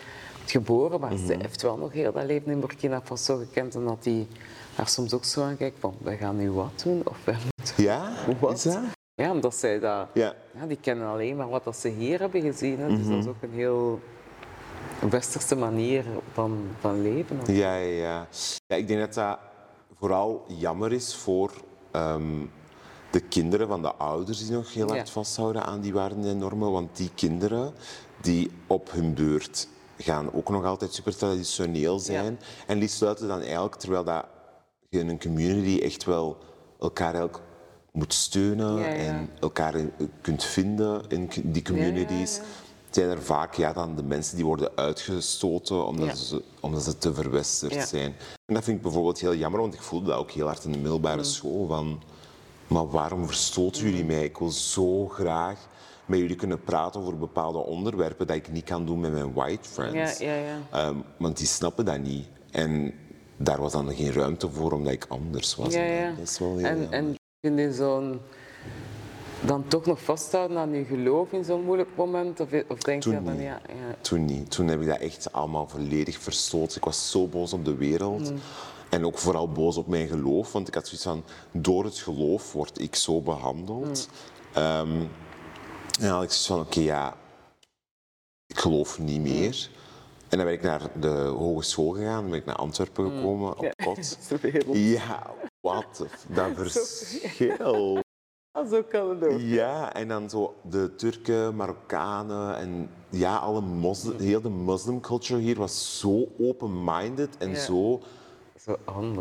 geboren. 0.46 1.00
Maar 1.00 1.12
Mhm. 1.14 1.26
ze 1.26 1.36
heeft 1.42 1.62
wel 1.62 1.78
nog 1.78 1.92
heel 1.94 2.12
dat 2.12 2.24
leven 2.26 2.52
in 2.52 2.60
Burkina 2.60 3.02
Faso 3.04 3.38
gekend. 3.38 3.76
En 3.76 3.86
dat 3.86 4.04
die 4.04 4.28
daar 4.76 4.88
soms 4.88 5.14
ook 5.14 5.26
zo 5.26 5.42
aan 5.44 5.58
kijkt 5.58 5.80
van, 5.80 5.96
wij 6.02 6.18
gaan 6.18 6.38
nu 6.38 6.52
wat 6.52 6.82
doen? 6.84 7.02
Of 7.04 7.18
wij 7.26 7.36
moeten 7.56 7.84
Ja, 7.84 8.12
Wat? 8.40 8.54
is 8.58 8.64
dat? 8.64 8.80
ja, 9.16 9.32
omdat 9.32 9.56
zij 9.56 9.80
dat... 9.80 10.08
Ja. 10.14 10.34
Ja, 10.60 10.66
die 10.68 10.78
kennen 10.82 11.08
alleen 11.08 11.36
maar 11.36 11.50
wat 11.50 11.64
dat 11.64 11.76
ze 11.78 11.88
hier 11.88 12.20
hebben 12.20 12.42
gezien. 12.42 12.80
Hè. 12.80 12.88
Dus 12.88 13.00
Mhm. 13.00 13.10
dat 13.10 13.20
is 13.20 13.28
ook 13.28 13.42
een 13.42 13.54
heel 13.54 14.00
westerse 15.10 15.56
manier 15.56 16.06
van, 16.34 16.68
van 16.80 17.02
leven. 17.02 17.40
Ja, 17.56 17.76
ja, 17.76 17.88
ja. 18.04 18.28
ja. 18.68 18.76
Ik 18.76 18.88
denk 18.88 19.00
dat 19.00 19.14
dat 19.14 19.40
vooral 20.00 20.46
jammer 20.48 20.92
is 20.92 21.16
voor 21.16 21.52
ehm, 21.92 22.46
de 23.12 23.20
kinderen 23.20 23.68
van 23.68 23.82
de 23.82 23.94
ouders 23.96 24.46
die 24.46 24.56
nog 24.56 24.74
heel 24.74 24.88
hard 24.88 25.08
Ja. 25.08 25.14
vasthouden 25.14 25.64
aan 25.64 25.82
die 25.82 25.94
waarden 25.94 26.24
en 26.26 26.38
normen. 26.38 26.72
Want 26.72 26.98
die 26.98 27.12
kinderen 27.16 27.74
die 28.22 28.52
op 28.68 28.92
hun 28.92 29.14
beurt 29.14 29.68
gaan 29.98 30.34
ook 30.34 30.50
nog 30.50 30.66
altijd 30.66 30.94
super 30.94 31.18
traditioneel 31.18 32.00
zijn. 32.00 32.40
En 32.68 32.80
die 32.80 32.88
sluiten 32.90 33.28
dan 33.28 33.42
eigenlijk, 33.42 33.76
terwijl 33.76 34.04
dat 34.04 34.26
je 34.90 35.00
in 35.00 35.10
een 35.10 35.20
community 35.20 35.84
echt 35.84 36.04
wel 36.04 36.38
elkaar 36.80 37.14
eigenlijk 37.14 37.44
moet 37.92 38.14
steunen 38.14 38.78
ja. 38.80 38.86
en 38.86 39.30
elkaar 39.40 39.76
in- 39.76 39.92
kunt 40.22 40.44
vinden 40.44 41.02
in 41.08 41.30
die 41.44 41.62
communities. 41.64 42.40
Zijn 42.92 43.10
er 43.10 43.22
vaak 43.22 43.54
ja, 43.54 43.74
dan 43.74 43.96
de 43.96 44.04
mensen 44.04 44.36
die 44.36 44.46
worden 44.46 44.72
uitgestoten 44.76 45.86
omdat, 45.86 46.08
Ja. 46.08 46.16
ze, 46.16 46.44
omdat 46.60 46.84
ze 46.84 46.98
te 46.98 47.14
verwesterd 47.14 47.74
Ja. 47.74 47.86
zijn. 47.86 48.16
En 48.46 48.54
dat 48.54 48.64
vind 48.64 48.78
ik 48.78 48.84
bijvoorbeeld 48.84 49.20
heel 49.20 49.36
jammer, 49.36 49.60
want 49.62 49.74
ik 49.74 49.82
voelde 49.82 50.10
dat 50.10 50.18
ook 50.18 50.32
heel 50.32 50.46
hard 50.46 50.64
in 50.64 50.72
de 50.72 50.78
middelbare 50.78 51.18
Mm. 51.18 51.24
school. 51.24 51.68
Van, 51.68 52.02
maar 52.68 52.90
waarom 52.90 53.26
verstoten 53.26 53.82
jullie 53.84 54.06
mij? 54.06 54.24
Ik 54.24 54.38
wil 54.38 54.50
zo 54.50 55.08
graag 55.08 55.68
met 56.06 56.20
jullie 56.20 56.36
kunnen 56.36 56.64
praten 56.64 57.02
over 57.02 57.18
bepaalde 57.18 57.58
onderwerpen 57.58 58.28
dat 58.28 58.36
ik 58.36 58.52
niet 58.52 58.64
kan 58.64 58.86
doen 58.86 59.00
met 59.00 59.12
mijn 59.14 59.34
white 59.34 59.70
friends. 59.70 60.18
Ja, 60.18 60.34
ja, 60.34 60.42
ja. 60.42 60.58
Ehm, 60.72 60.96
want 61.18 61.38
die 61.38 61.48
snappen 61.48 61.86
dat 61.86 62.00
niet. 62.00 62.28
En 62.52 62.94
daar 63.38 63.62
was 63.62 63.72
dan 63.72 63.94
geen 63.96 64.14
ruimte 64.14 64.50
voor, 64.50 64.72
omdat 64.72 64.94
ik 64.94 65.06
anders 65.10 65.56
was. 65.56 65.74
Ja, 65.74 65.84
ja. 65.84 66.10
Dat 66.18 66.28
is 66.28 66.40
wel 66.40 66.58
heel 66.58 66.66
En, 66.66 66.80
jammer. 66.90 67.16
en 67.42 67.66
je 67.66 67.74
zo'n 67.74 68.20
dan 69.46 69.68
toch 69.68 69.86
nog 69.86 70.02
vasthouden 70.04 70.58
aan 70.58 70.72
je 70.74 70.86
geloof 70.86 71.32
in 71.32 71.44
zo'n 71.44 71.64
moeilijk 71.64 71.90
moment? 71.96 72.40
Of, 72.40 72.48
of 72.68 72.80
denk 72.80 73.02
Toen 73.02 73.14
je 73.14 73.22
van 73.24 73.34
niet. 73.34 73.42
ja, 73.42 73.62
ja. 73.68 73.96
Toen 74.02 74.26
niet. 74.26 74.52
Toen 74.52 74.68
heb 74.68 74.82
ik 74.82 74.88
dat 74.88 75.00
echt 75.00 75.34
allemaal 75.34 75.68
volledig 75.68 76.18
verstoten. 76.20 76.78
Ik 76.78 76.84
was 76.86 77.12
zo 77.12 77.28
boos 77.28 77.54
op 77.54 77.66
de 77.66 77.76
wereld. 77.76 78.32
Mm. 78.32 78.38
En 78.90 79.06
ook 79.06 79.18
vooral 79.18 79.50
boos 79.52 79.78
op 79.78 79.88
mijn 79.88 80.08
geloof. 80.08 80.52
Want 80.52 80.68
ik 80.68 80.74
had 80.74 80.86
zoiets 80.88 81.04
van, 81.06 81.24
door 81.52 81.84
het 81.84 81.98
geloof 81.98 82.54
word 82.54 82.80
ik 82.80 82.96
zo 82.96 83.22
behandeld. 83.22 84.08
Mm. 84.10 84.62
Ehm, 84.64 84.92
en 86.00 86.08
dan 86.08 86.10
had 86.10 86.24
ik 86.24 86.32
zoiets 86.32 86.48
van, 86.48 86.60
oké, 86.60 86.80
ja, 86.80 87.16
ik 88.48 88.58
geloof 88.60 89.00
niet 89.00 89.18
Mm. 89.18 89.24
meer. 89.24 89.70
En 90.30 90.38
dan 90.38 90.46
ben 90.46 90.56
ik 90.56 90.62
naar 90.62 90.82
de 91.00 91.08
hogeschool 91.38 91.90
gegaan. 91.90 92.22
Dan 92.22 92.30
ben 92.30 92.40
ik 92.40 92.46
naar 92.46 92.56
Antwerpen 92.56 93.12
gekomen, 93.12 93.52
op 93.52 93.62
Mm. 93.62 93.72
Ja. 93.78 93.86
kot. 93.86 94.18
Ja, 94.78 95.34
wat 95.60 96.06
dat 96.28 96.50
verschil. 96.70 98.00
Ah, 98.58 98.70
zo 98.70 98.84
kan 98.84 99.10
het 99.10 99.24
ook. 99.24 99.40
Ja, 99.40 99.94
en 99.94 100.08
dan 100.08 100.30
zo 100.30 100.56
de 100.62 100.96
Turken, 100.96 101.56
Marokkanen 101.56 102.58
en 102.58 102.90
ja, 103.10 103.36
alle 103.38 103.62
moslim, 103.62 104.20
heel 104.20 104.42
de 104.42 104.50
moslim 104.50 105.00
culture 105.02 105.40
hier 105.40 105.56
was 105.58 106.00
zo 106.00 106.28
open-minded 106.40 107.38
en 107.38 107.50
Ja. 107.50 107.56
zo 107.60 108.02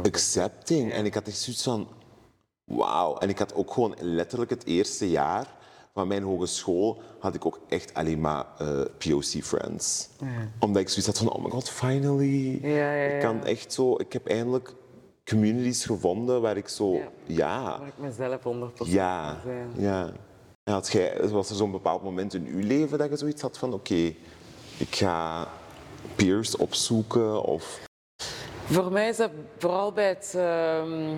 accepting. 0.03 0.93
En 0.93 1.05
ik 1.05 1.15
had 1.15 1.27
echt 1.27 1.39
zoiets 1.39 1.63
van, 1.63 1.89
wauw. 2.65 3.17
En 3.19 3.29
ik 3.29 3.39
had 3.39 3.55
ook 3.55 3.73
gewoon 3.73 3.95
letterlijk 4.01 4.51
het 4.51 4.65
eerste 4.65 5.11
jaar 5.11 5.59
van 5.95 6.09
mijn 6.09 6.23
hogeschool 6.23 7.03
had 7.19 7.35
ik 7.35 7.47
ook 7.47 7.61
echt 7.69 7.95
alleen 7.95 8.21
maar 8.21 8.47
eh, 8.59 8.81
POC-friends. 8.99 10.09
Omdat 10.59 10.83
ik 10.83 10.89
zoiets 10.89 11.07
had 11.07 11.19
van, 11.19 11.31
oh 11.33 11.45
my 11.45 11.51
god, 11.51 11.69
finally. 11.71 12.59
Ja, 12.63 12.95
ja, 12.95 13.15
Ik 13.15 13.21
kan 13.21 13.45
echt 13.45 13.73
zo, 13.73 13.95
ik 13.99 14.13
heb 14.13 14.27
eindelijk 14.27 14.75
communities 15.31 15.85
gevonden 15.85 16.41
waar 16.41 16.57
ik 16.57 16.69
zo, 16.69 16.93
Ja. 16.93 17.09
ja 17.27 17.79
Waar 17.79 17.89
ik 17.89 17.99
mezelf 17.99 18.41
100% 18.43 18.89
ja, 18.89 19.41
zijn. 19.45 19.71
ja. 19.77 20.13
En 20.63 20.73
had 20.73 20.89
jij, 20.93 21.29
was 21.29 21.51
er 21.51 21.57
zo'n 21.57 21.71
bepaald 21.71 22.03
moment 22.03 22.35
in 22.35 22.47
uw 22.47 22.67
leven 22.67 22.99
dat 22.99 23.11
je 23.11 23.17
zoiets 23.17 23.43
had 23.43 23.59
van 23.59 23.73
oké, 23.73 24.15
ik 24.79 24.95
ga 24.95 25.49
peers 26.15 26.57
opzoeken 26.57 27.43
of... 27.43 27.81
Voor 28.65 28.93
mij 28.93 29.09
is 29.09 29.17
dat 29.17 29.31
vooral 29.59 29.93
bij 29.93 30.09
het, 30.09 30.33
ehm, 30.37 31.17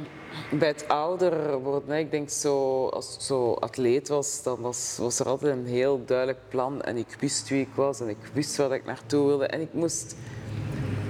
bij 0.59 0.69
het 0.69 0.89
ouder 0.89 1.59
worden. 1.59 1.99
Ik 1.99 2.11
denk 2.11 2.31
zo, 2.31 2.87
als 2.87 3.15
ik 3.15 3.21
zo 3.21 3.53
atleet 3.53 4.09
was, 4.09 4.43
dan 4.43 4.61
was, 4.61 4.97
was 5.01 5.19
er 5.19 5.27
altijd 5.27 5.57
een 5.57 5.67
heel 5.67 6.05
duidelijk 6.05 6.39
plan. 6.49 6.81
En 6.83 6.97
ik 6.97 7.17
wist 7.21 7.49
wie 7.49 7.61
ik 7.61 7.75
was 7.75 8.01
en 8.01 8.09
ik 8.09 8.17
wist 8.33 8.57
waar 8.57 8.73
ik 8.73 8.85
naartoe 8.85 9.27
wilde. 9.27 9.47
En 9.47 9.61
ik 9.61 9.73
moest 9.73 10.17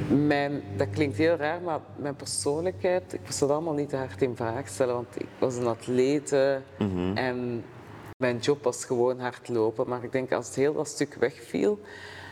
mijn, 0.08 0.62
dat 0.76 0.90
klinkt 0.90 1.16
heel 1.16 1.36
raar, 1.36 1.60
maar 1.60 1.80
mijn 1.96 2.16
persoonlijkheid, 2.16 3.12
ik 3.12 3.20
moest 3.24 3.40
dat 3.40 3.50
allemaal 3.50 3.74
niet 3.74 3.88
te 3.88 3.96
hard 3.96 4.22
in 4.22 4.36
vraag 4.36 4.68
stellen. 4.68 4.94
Want 4.94 5.20
ik 5.20 5.28
was 5.38 5.56
een 5.56 5.66
atlete 5.66 6.60
en 7.14 7.64
mijn 8.16 8.38
job 8.38 8.62
was 8.64 8.84
gewoon 8.84 9.20
hardlopen. 9.20 9.88
Maar 9.88 10.04
ik 10.04 10.12
denk 10.12 10.32
als 10.32 10.46
het 10.46 10.54
heel 10.54 10.72
dat 10.72 10.88
stuk 10.88 11.14
wegviel, 11.14 11.80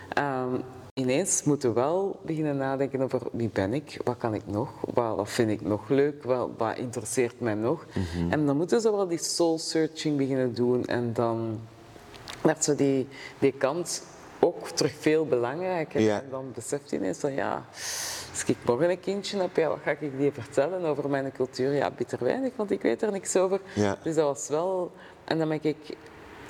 ehm, 0.09 0.55
ineens 0.95 1.43
moeten 1.43 1.69
we 1.69 1.75
wel 1.75 2.21
beginnen 2.25 2.57
nadenken 2.57 3.03
over 3.03 3.21
wie 3.33 3.51
ben 3.53 3.75
ik, 3.75 4.01
wat 4.05 4.17
kan 4.17 4.35
ik 4.35 4.47
nog, 4.47 4.71
wat, 4.95 5.17
wat 5.17 5.31
vind 5.31 5.51
ik 5.51 5.61
nog 5.61 5.89
leuk, 5.89 6.25
wat, 6.25 6.49
wat 6.57 6.79
interesseert 6.79 7.41
mij 7.41 7.55
nog. 7.55 7.87
En 8.31 8.47
dan 8.47 8.57
moeten 8.57 8.81
ze 8.81 8.91
wel 8.91 9.09
die 9.09 9.23
soul 9.23 9.59
searching 9.59 10.17
beginnen 10.17 10.55
doen 10.55 10.85
en 10.85 11.13
dan 11.13 11.61
werd 12.43 12.65
zo 12.65 12.75
die, 12.75 13.09
die 13.39 13.53
kant 13.53 14.03
ook 14.41 14.69
terug 14.69 14.93
veel 14.99 15.27
belangrijker. 15.27 16.01
Ja. 16.01 16.21
En 16.23 16.29
dan 16.31 16.51
beseft 16.55 16.91
je 16.91 16.97
ineens 16.97 17.19
van 17.19 17.33
ja, 17.33 17.65
als 18.31 18.45
ik 18.47 18.57
morgen 18.67 18.91
een 18.91 19.01
kindje 19.01 19.39
heb, 19.39 19.57
ja, 19.57 19.69
wat 19.69 19.79
ga 19.85 19.91
ik 19.91 20.19
die 20.19 20.33
vertellen 20.33 20.85
over 20.85 21.11
mijn 21.11 21.33
cultuur? 21.33 21.73
Ja, 21.73 21.91
bitter 21.91 22.19
weinig, 22.25 22.53
want 22.57 22.71
ik 22.71 22.83
weet 22.83 23.03
er 23.03 23.13
niks 23.13 23.37
over. 23.37 23.61
Ja. 23.75 23.99
Dus 24.03 24.15
dat 24.15 24.25
was 24.25 24.49
wel... 24.49 24.93
En 25.25 25.39
dan 25.39 25.49
ben 25.49 25.59
ik 25.63 25.97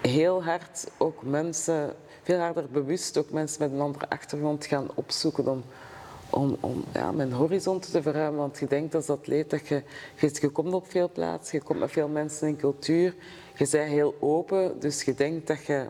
heel 0.00 0.44
hard 0.44 0.86
ook 0.96 1.22
mensen, 1.22 1.94
veel 2.22 2.38
harder 2.38 2.66
bewust 2.70 3.16
ook 3.16 3.30
mensen 3.30 3.62
met 3.62 3.72
een 3.72 3.80
andere 3.80 4.08
achtergrond 4.08 4.66
gaan 4.66 4.88
opzoeken 4.94 5.48
om, 5.48 5.62
om, 6.30 6.56
om 6.60 6.84
ja, 6.92 7.12
mijn 7.12 7.32
horizon 7.32 7.80
te 7.80 8.02
verruimen. 8.02 8.40
Want 8.40 8.58
je 8.58 8.66
denkt 8.66 8.94
als 8.94 9.08
atleet 9.08 9.50
dat 9.50 9.68
je, 9.68 9.82
je, 10.16 10.30
je 10.40 10.48
komt 10.48 10.72
op 10.72 10.90
veel 10.90 11.10
plaatsen, 11.10 11.58
je 11.58 11.64
komt 11.64 11.78
met 11.78 11.90
veel 11.90 12.08
mensen 12.08 12.48
in 12.48 12.56
cultuur, 12.56 13.14
je 13.56 13.68
bent 13.70 13.90
heel 13.90 14.14
open, 14.20 14.80
dus 14.80 15.02
je 15.02 15.14
denkt 15.14 15.46
dat 15.46 15.64
je 15.64 15.86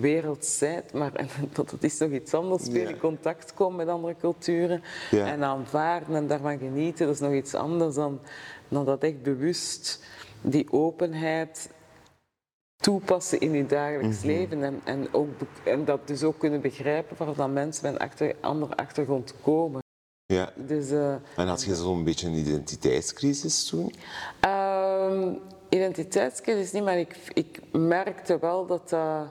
werelds 0.00 0.58
bent, 0.58 0.92
maar 0.92 1.12
dat 1.52 1.70
het 1.70 1.84
is 1.84 1.98
nog 1.98 2.10
iets 2.10 2.34
anders. 2.34 2.62
Veel 2.70 2.88
in 2.88 2.98
contact 2.98 3.54
komen 3.54 3.76
met 3.76 3.88
andere 3.88 4.16
culturen 4.16 4.82
en 5.10 5.44
aanvaarden 5.44 6.16
en 6.16 6.26
daarvan 6.26 6.58
genieten, 6.58 7.06
dat 7.06 7.14
is 7.14 7.20
nog 7.20 7.32
iets 7.32 7.54
anders 7.54 7.94
dan, 7.94 8.20
dan 8.68 8.84
dat 8.84 9.02
echt 9.02 9.22
bewust 9.22 10.04
die 10.40 10.72
openheid 10.72 11.70
toepassen 12.76 13.40
in 13.40 13.52
je 13.52 13.66
dagelijks 13.66 14.18
Mhm. 14.18 14.26
leven 14.26 14.62
en, 14.62 14.80
en, 14.84 15.08
ook, 15.12 15.28
en 15.64 15.84
dat 15.84 16.06
dus 16.06 16.22
ook 16.22 16.38
kunnen 16.38 16.60
begrijpen 16.60 17.16
waar 17.16 17.34
dan 17.34 17.52
mensen 17.52 17.84
met 17.84 17.92
een 17.94 18.08
achter, 18.08 18.34
andere 18.40 18.76
achtergrond 18.76 19.34
komen. 19.42 19.80
Ja. 20.26 20.52
Dus, 20.56 20.90
eh, 20.90 21.14
En 21.36 21.46
had 21.46 21.62
je 21.64 21.74
zo'n 21.74 22.04
beetje 22.04 22.26
een 22.26 22.34
identiteitscrisis 22.34 23.64
toen? 23.64 23.92
Ehm, 24.40 25.32
identiteitscrisis 25.68 26.72
niet, 26.72 26.84
maar 26.84 26.98
ik, 26.98 27.16
ik 27.32 27.60
merkte 27.72 28.38
wel 28.38 28.66
dat, 28.66 28.88
dat, 28.88 29.26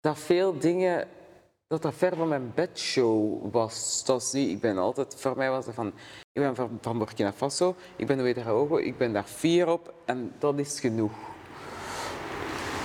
dat 0.00 0.18
veel 0.18 0.58
dingen, 0.58 1.08
dat 1.66 1.82
dat 1.82 1.94
ver 1.94 2.16
van 2.16 2.28
mijn 2.28 2.52
bedshow 2.54 3.38
was. 3.52 4.02
Dat 4.04 4.22
is 4.22 4.32
niet, 4.32 4.48
ik 4.50 4.60
ben 4.60 4.78
altijd, 4.78 5.14
voor 5.18 5.36
mij 5.36 5.50
was 5.50 5.66
het 5.66 5.74
van, 5.74 5.86
ik 6.32 6.42
ben 6.42 6.54
van, 6.54 6.78
van 6.80 6.98
Burkina 6.98 7.32
Faso, 7.32 7.74
ik 7.96 8.06
ben 8.06 8.16
de 8.16 8.22
Wederhogo, 8.22 8.76
ik 8.76 8.98
ben 8.98 9.12
daar 9.12 9.24
fier 9.24 9.68
op 9.68 9.92
en 10.04 10.32
dat 10.38 10.58
is 10.58 10.80
genoeg. 10.80 11.12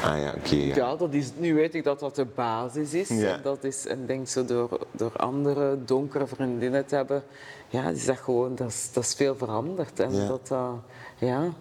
Ah 0.04 0.19
ja, 0.21 0.34
oké. 0.38 0.56
ja. 0.56 0.75
Ja, 0.75 0.95
dat 0.95 1.13
is, 1.13 1.32
nu 1.38 1.54
weet 1.54 1.75
ik 1.75 1.84
dat 1.84 1.99
dat 1.99 2.15
de 2.15 2.25
basis 2.25 2.93
is. 2.93 3.08
Ja. 3.10 3.34
En 3.34 3.41
dat 3.41 3.63
is, 3.63 3.86
en 3.88 4.06
denk 4.06 4.28
zo 4.28 4.45
door, 4.45 4.80
door 4.91 5.12
andere 5.15 5.84
donkere 5.86 6.28
vriendinnen 6.28 6.86
te 6.86 6.95
hebben, 6.95 7.23
ja, 7.69 7.89
is 7.89 8.06
dat 8.06 8.17
gewoon, 8.17 8.56
dat 8.56 8.67
is, 8.67 8.89
dat 8.93 9.04
is 9.04 9.13
veel 9.13 9.36
veranderd. 9.36 9.99
En 9.99 10.13
Ja. 10.15 10.28
dat, 10.28 10.51
eh, 10.51 10.71
ja, 11.17 11.54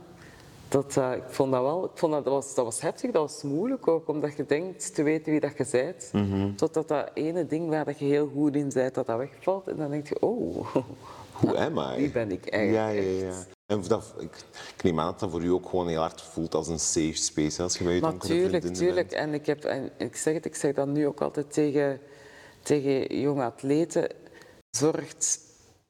dat, 0.75 0.97
eh, 0.97 1.13
ik 1.13 1.23
vond 1.29 1.53
dat 1.53 1.63
wel, 1.63 1.85
ik 1.85 1.91
vond 1.95 2.13
dat, 2.13 2.25
dat, 2.25 2.33
was, 2.33 2.55
dat 2.55 2.65
was 2.65 2.81
heftig, 2.81 3.11
dat 3.11 3.23
was 3.23 3.43
moeilijk 3.43 3.89
ook, 3.89 4.09
omdat 4.09 4.37
je 4.37 4.47
denkt 4.47 4.95
te 4.95 5.03
weten 5.03 5.31
wie 5.31 5.41
dat 5.41 5.57
je 5.57 5.67
bent. 5.71 6.11
Mhm. 6.13 6.55
Totdat 6.55 6.89
dat 6.89 7.11
ene 7.15 7.47
ding 7.47 7.69
waar 7.69 7.85
dat 7.85 7.99
je 7.99 8.05
heel 8.05 8.31
goed 8.35 8.55
in 8.57 8.71
bent, 8.75 8.95
dat 8.95 9.07
dat 9.07 9.19
wegvalt. 9.19 9.69
En 9.69 9.77
dan 9.77 9.91
denk 9.91 10.09
je, 10.09 10.21
oh, 10.21 10.67
Who 11.41 11.55
am 11.55 11.79
I? 11.79 11.97
wie 11.97 12.11
ben 12.11 12.31
ik 12.31 12.47
eigenlijk 12.47 13.05
ja, 13.21 13.27
ja. 13.27 13.33
En 13.67 13.83
dat, 13.89 14.15
ik, 14.19 14.37
ik 14.77 14.83
neem 14.83 15.01
aan 15.01 15.07
dat 15.07 15.21
dat 15.21 15.31
voor 15.31 15.43
u 15.43 15.51
ook 15.51 15.69
gewoon 15.69 15.89
heel 15.89 16.01
hard 16.01 16.23
voelt 16.23 16.55
als 16.55 16.69
een 16.69 16.79
safe 16.79 17.17
space 17.17 17.63
als 17.63 17.79
je 17.79 17.85
bij 17.85 17.95
je 17.95 18.01
donkere 18.01 18.35
Natuurlijk, 18.35 18.75
tuurlijk. 18.75 19.09
bent. 19.09 19.21
En 19.21 19.35
ik, 19.35 19.47
heb, 19.47 19.65
en 19.65 19.91
ik 19.99 20.17
zeg 20.17 20.35
het, 20.35 20.45
ik 20.45 20.55
zeg 20.55 20.75
dat 20.75 20.87
nu 20.87 21.07
ook 21.07 21.21
altijd 21.21 21.53
tegen, 21.53 22.01
tegen 22.63 23.21
jonge 23.21 23.45
atleten. 23.45 24.09
Zorg 24.71 25.15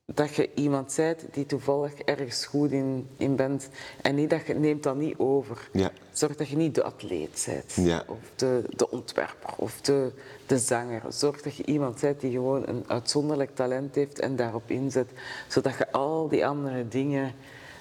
dat 0.06 0.34
je 0.34 0.50
iemand 0.54 0.92
bent 0.96 1.24
die 1.32 1.46
toevallig 1.46 1.94
ergens 1.98 2.46
goed 2.46 2.70
in, 2.72 3.08
in 3.16 3.36
bent. 3.36 3.68
En 4.02 4.14
niet 4.14 4.30
dat 4.30 4.46
je, 4.46 4.54
neemt 4.54 4.82
dat 4.82 4.96
niet 4.96 5.14
over. 5.18 5.68
Ja. 5.72 5.90
Zorg 6.12 6.36
dat 6.36 6.48
je 6.48 6.56
niet 6.56 6.74
de 6.74 6.82
atleet 6.82 7.44
bent. 7.46 7.86
Ja. 7.86 8.04
Of 8.06 8.18
de, 8.36 8.64
de 8.76 8.90
ontwerper. 8.90 9.50
Of 9.56 9.80
de, 9.80 10.12
de 10.46 10.58
zanger. 10.58 11.02
Zorg 11.08 11.42
dat 11.42 11.56
je 11.56 11.64
iemand 11.66 12.00
bent 12.00 12.20
die 12.20 12.30
gewoon 12.30 12.66
een 12.68 12.84
uitzonderlijk 12.86 13.54
talent 13.54 13.94
heeft 13.94 14.18
en 14.20 14.36
daarop 14.36 14.70
inzet. 14.70 15.08
Zodat 15.48 15.78
je 15.78 15.92
al 15.92 16.28
die 16.28 16.46
andere 16.46 16.88
dingen 16.88 17.32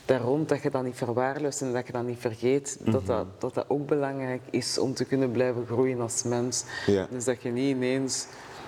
daar 0.06 0.22
rond, 0.22 0.50
dat 0.50 0.62
je 0.62 0.70
dat 0.70 0.84
niet 0.84 0.96
verwaarloost 0.96 1.62
en 1.62 1.74
dat 1.74 1.88
je 1.88 1.94
dat 1.94 2.04
niet 2.04 2.20
vergeet. 2.20 2.78
Mhm. 2.82 2.92
dat, 2.92 3.06
dat, 3.06 3.26
dat 3.42 3.54
dat 3.54 3.66
ook 3.68 3.86
belangrijk 3.88 4.42
is 4.50 4.78
om 4.78 4.94
te 4.94 5.06
kunnen 5.06 5.32
blijven 5.32 5.66
groeien 5.66 6.02
als 6.02 6.24
mens. 6.24 6.64
Ja. 6.86 7.08
Dus 7.12 7.24
dat 7.24 7.42
je 7.42 7.50
niet 7.50 7.76
ineens 7.76 8.26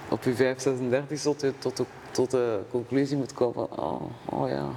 op 0.09 0.23
je 0.23 0.35
5, 0.35 0.59
36 0.61 1.21
tot, 1.21 1.39
de- 1.39 1.53
tot, 1.59 1.77
de, 1.77 1.85
tot 2.15 2.31
de 2.31 2.59
conclusie 2.71 3.17
moet 3.17 3.33
komen 3.33 3.67
van 3.67 3.77
oh, 3.79 4.01
oh 4.41 4.49
ja, 4.49 4.69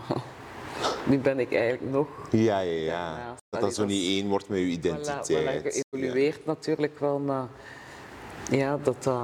nu 1.10 1.18
ben 1.18 1.38
ik 1.38 1.52
eigenlijk 1.54 1.92
nog. 1.92 2.06
Ja, 2.30 2.58
ja, 2.60 2.72
ja. 2.72 3.16
Ja, 3.18 3.34
Dat 3.50 3.60
dat 3.60 3.74
zo 3.74 3.84
niet 3.84 4.06
één 4.06 4.28
wordt 4.28 4.48
met 4.48 4.58
je 4.58 4.64
Voilà, 4.64 4.68
identiteit. 4.68 5.30
voilà, 5.32 5.62
geëvolueerd 5.90 6.46
natuurlijk 6.46 6.98
wel, 6.98 7.18
maar 7.18 7.46
ja, 8.50 8.76
dat 8.82 9.02
dat, 9.02 9.14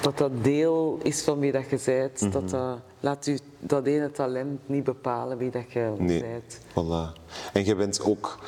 dat 0.00 0.18
dat 0.18 0.44
deel 0.44 0.98
is 1.02 1.22
van 1.22 1.38
wie 1.38 1.52
dat 1.52 1.70
je 1.70 1.78
bent. 1.84 2.20
Mhm. 2.20 2.30
dat, 2.30 2.50
dat, 2.50 2.78
laat 3.00 3.26
u 3.26 3.38
dat 3.58 3.86
ene 3.86 4.10
talent 4.10 4.60
niet 4.68 4.84
bepalen 4.84 5.38
wie 5.38 5.50
dat 5.50 5.72
je 5.72 5.94
Nee, 5.98 6.20
bent. 6.20 6.58
voilà. 6.70 7.22
En 7.52 7.64
je 7.64 7.74
bent 7.74 8.00
ook, 8.04 8.38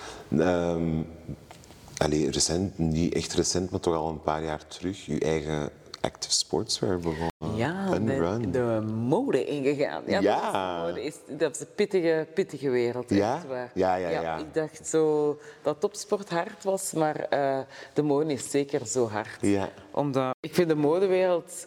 allee, 1.99 2.31
recent, 2.31 2.79
niet 2.79 3.15
echt 3.15 3.33
recent, 3.35 3.71
maar 3.71 3.81
toch 3.81 3.95
al 3.95 4.09
een 4.09 4.23
paar 4.23 4.43
jaar 4.45 4.67
terug, 4.67 5.07
je 5.07 5.19
eigen 5.21 5.71
active 6.01 6.33
sportswear 6.35 6.99
begonnen. 6.99 7.27
Ja, 7.59 7.99
de, 7.99 8.15
run. 8.19 8.51
de 8.51 8.81
mode 8.95 9.45
ingegaan. 9.45 10.03
Ja, 10.07 10.21
Ja. 10.21 10.87
Dat, 10.87 10.97
is, 10.97 11.15
de 11.15 11.21
mode. 11.27 11.33
Is, 11.33 11.39
dat 11.39 11.55
is 11.55 11.61
een 11.61 11.75
pittige, 11.75 12.27
pittige 12.35 12.71
wereld. 12.71 13.11
Ja? 13.11 13.35
Echt 13.37 13.47
waar. 13.47 13.71
Ja, 13.75 13.95
ja, 13.95 14.09
ja. 14.09 14.37
Ik 14.39 14.55
dacht 14.55 14.87
zo 14.87 15.39
dat 15.63 15.81
topsport 15.81 16.31
hard 16.31 16.65
was, 16.65 16.93
maar 16.93 17.17
eh, 17.17 17.59
de 17.95 18.03
mode 18.03 18.33
is 18.33 18.51
zeker 18.51 18.87
zo 18.87 19.09
hard. 19.09 19.39
Ja. 19.41 19.69
Omdat, 19.93 20.35
ik 20.41 20.55
vind 20.55 20.69
de 20.69 20.75
modewereld 20.75 21.67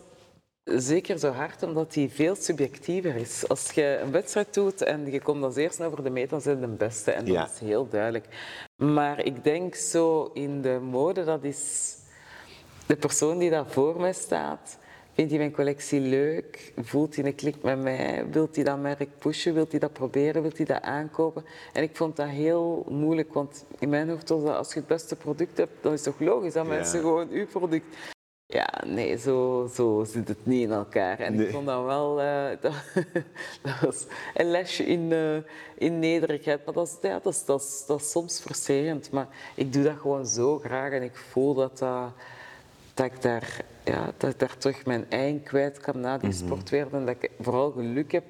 zeker 0.63 1.19
zo 1.19 1.31
hard, 1.31 1.63
omdat 1.63 1.93
die 1.93 2.09
veel 2.09 2.35
subjectiever 2.35 3.15
is. 3.15 3.47
Als 3.47 3.71
je 3.71 3.99
een 4.03 4.11
wedstrijd 4.11 4.53
doet 4.53 4.81
en 4.81 5.11
je 5.11 5.21
komt 5.21 5.43
als 5.43 5.55
eerste 5.55 5.83
over 5.85 6.03
de 6.03 6.09
meet, 6.09 6.29
dan 6.29 6.41
zijn 6.41 6.59
de 6.61 6.67
beste. 6.67 7.11
En 7.11 7.25
dat 7.25 7.33
Ja. 7.33 7.45
is 7.53 7.59
heel 7.59 7.87
duidelijk. 7.89 8.25
Maar 8.75 9.25
ik 9.25 9.43
denk 9.43 9.75
zo 9.75 10.29
in 10.33 10.61
de 10.61 10.79
mode, 10.81 11.23
dat 11.23 11.43
is 11.43 11.95
de 12.85 12.95
persoon 12.95 13.37
die 13.37 13.49
daar 13.49 13.65
voor 13.67 13.99
mij 14.01 14.13
staat. 14.13 14.77
Vindt 15.13 15.31
hij 15.31 15.39
mijn 15.39 15.51
collectie 15.53 15.99
leuk? 15.99 16.73
Voelt 16.77 17.15
hij 17.15 17.25
een 17.25 17.35
klik 17.35 17.55
met 17.61 17.81
mij? 17.81 18.25
Wilt 18.31 18.55
hij 18.55 18.63
dat 18.65 18.79
merk 18.79 19.09
pushen? 19.19 19.53
Wilt 19.53 19.71
hij 19.71 19.79
dat 19.79 19.93
proberen? 19.93 20.41
Wilt 20.41 20.57
hij 20.57 20.65
dat 20.65 20.81
aankopen? 20.81 21.45
En 21.73 21.83
ik 21.83 21.95
vond 21.95 22.15
dat 22.15 22.27
heel 22.27 22.85
moeilijk, 22.89 23.33
want 23.33 23.65
in 23.79 23.89
mijn 23.89 24.09
hoofd 24.09 24.29
was 24.29 24.43
dat 24.43 24.55
als 24.55 24.73
je 24.73 24.79
het 24.79 24.87
beste 24.87 25.15
product 25.15 25.57
hebt, 25.57 25.71
dan 25.81 25.93
is 25.93 26.05
het 26.05 26.17
toch 26.17 26.27
logisch 26.27 26.53
dat 26.53 26.65
Ja. 26.65 26.71
mensen 26.73 26.99
gewoon 26.99 27.29
uw 27.29 27.45
product 27.47 27.85
ja, 28.45 28.69
nee, 28.85 29.17
zo, 29.17 29.69
zo 29.73 30.03
zit 30.07 30.27
het 30.27 30.45
niet 30.45 30.61
in 30.63 30.71
elkaar. 30.71 31.19
En 31.19 31.35
Nee. 31.35 31.45
ik 31.45 31.51
vond 31.53 31.65
dat 31.65 31.83
wel... 31.85 32.21
eh, 32.21 32.45
dat, 32.61 32.73
dat 33.61 33.79
was 33.81 34.05
een 34.33 34.51
lesje 34.51 34.83
in, 34.85 35.11
eh, 35.11 35.35
in 35.87 35.99
nederigheid. 35.99 36.65
Maar 36.65 36.73
dat 36.73 36.87
is, 36.87 37.09
ja, 37.09 37.19
dat, 37.23 37.33
is, 37.33 37.45
dat, 37.45 37.61
is, 37.61 37.83
dat 37.87 37.99
is 38.01 38.11
soms 38.11 38.39
frustrerend. 38.39 39.11
Maar 39.11 39.27
ik 39.55 39.73
doe 39.73 39.83
dat 39.83 39.97
gewoon 39.99 40.25
zo 40.25 40.59
graag. 40.59 40.91
En 40.91 41.03
ik 41.03 41.15
voel 41.15 41.53
dat, 41.53 41.77
dat, 41.77 42.11
dat, 42.93 43.05
ik, 43.05 43.21
daar, 43.21 43.61
ja, 43.83 44.11
dat 44.17 44.29
ik 44.29 44.39
daar 44.39 44.57
terug 44.57 44.85
mijn 44.85 45.05
eigen 45.09 45.43
kwijt 45.43 45.77
kan 45.79 45.99
na 45.99 46.17
die 46.17 46.31
sportwereld. 46.31 46.93
En 46.93 47.05
dat 47.05 47.15
ik 47.19 47.31
vooral 47.39 47.71
geluk 47.71 48.11
heb 48.11 48.23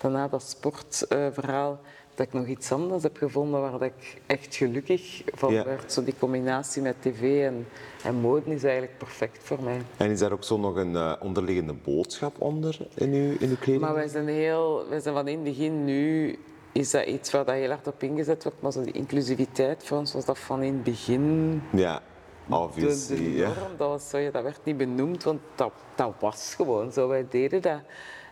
dat 0.00 0.12
na 0.12 0.28
dat 0.28 0.42
sportverhaal... 0.42 1.80
dat 2.14 2.26
ik 2.26 2.32
nog 2.32 2.46
iets 2.46 2.72
anders 2.72 3.02
heb 3.02 3.16
gevonden 3.16 3.60
waar 3.60 3.70
dat 3.70 3.82
ik 3.82 4.20
echt 4.26 4.54
gelukkig 4.54 5.22
van 5.34 5.52
Ja. 5.52 5.64
werd. 5.64 5.92
Zo 5.92 6.04
die 6.04 6.14
combinatie 6.18 6.82
met 6.82 6.94
tv 7.00 7.44
en, 7.44 7.66
en 8.04 8.14
mode 8.14 8.54
is 8.54 8.62
eigenlijk 8.64 8.98
perfect 8.98 9.38
voor 9.42 9.62
mij. 9.62 9.80
En 9.96 10.10
is 10.10 10.18
daar 10.18 10.32
ook 10.32 10.44
zo 10.44 10.56
nog 10.58 10.76
een 10.76 10.96
eh, 10.96 11.12
onderliggende 11.20 11.72
boodschap 11.84 12.40
onder 12.40 12.78
in 12.94 13.12
uw, 13.12 13.36
in 13.38 13.48
uw 13.48 13.56
kleding? 13.56 13.80
Maar 13.80 13.94
wij 13.94 14.08
zijn, 14.08 14.28
heel, 14.28 14.88
wij 14.88 15.00
zijn 15.00 15.14
van 15.14 15.28
in 15.28 15.34
het 15.34 15.44
begin 15.44 15.84
nu 15.84 16.38
is 16.72 16.90
dat 16.90 17.06
iets 17.06 17.30
waar 17.30 17.44
dat 17.44 17.54
heel 17.54 17.68
hard 17.68 17.86
op 17.86 18.02
ingezet 18.02 18.42
wordt, 18.42 18.60
maar 18.62 18.72
zo 18.72 18.82
die 18.82 18.92
inclusiviteit 18.92 19.84
voor 19.84 19.98
ons 19.98 20.12
was 20.12 20.24
dat 20.24 20.38
van 20.38 20.62
in 20.62 20.72
het 20.74 20.82
begin 20.82 21.62
Ja, 21.72 22.02
de, 22.46 22.50
de 22.52 22.56
obviously. 22.56 23.40
norm. 23.40 23.76
Dat, 23.76 23.88
was, 23.88 24.10
dat 24.32 24.42
werd 24.42 24.60
niet 24.64 24.76
benoemd, 24.76 25.22
want 25.22 25.40
dat, 25.54 25.72
dat 25.94 26.12
was 26.18 26.54
gewoon 26.54 26.92
zo. 26.92 27.08
Wij 27.08 27.26
deden 27.30 27.62
dat 27.62 27.80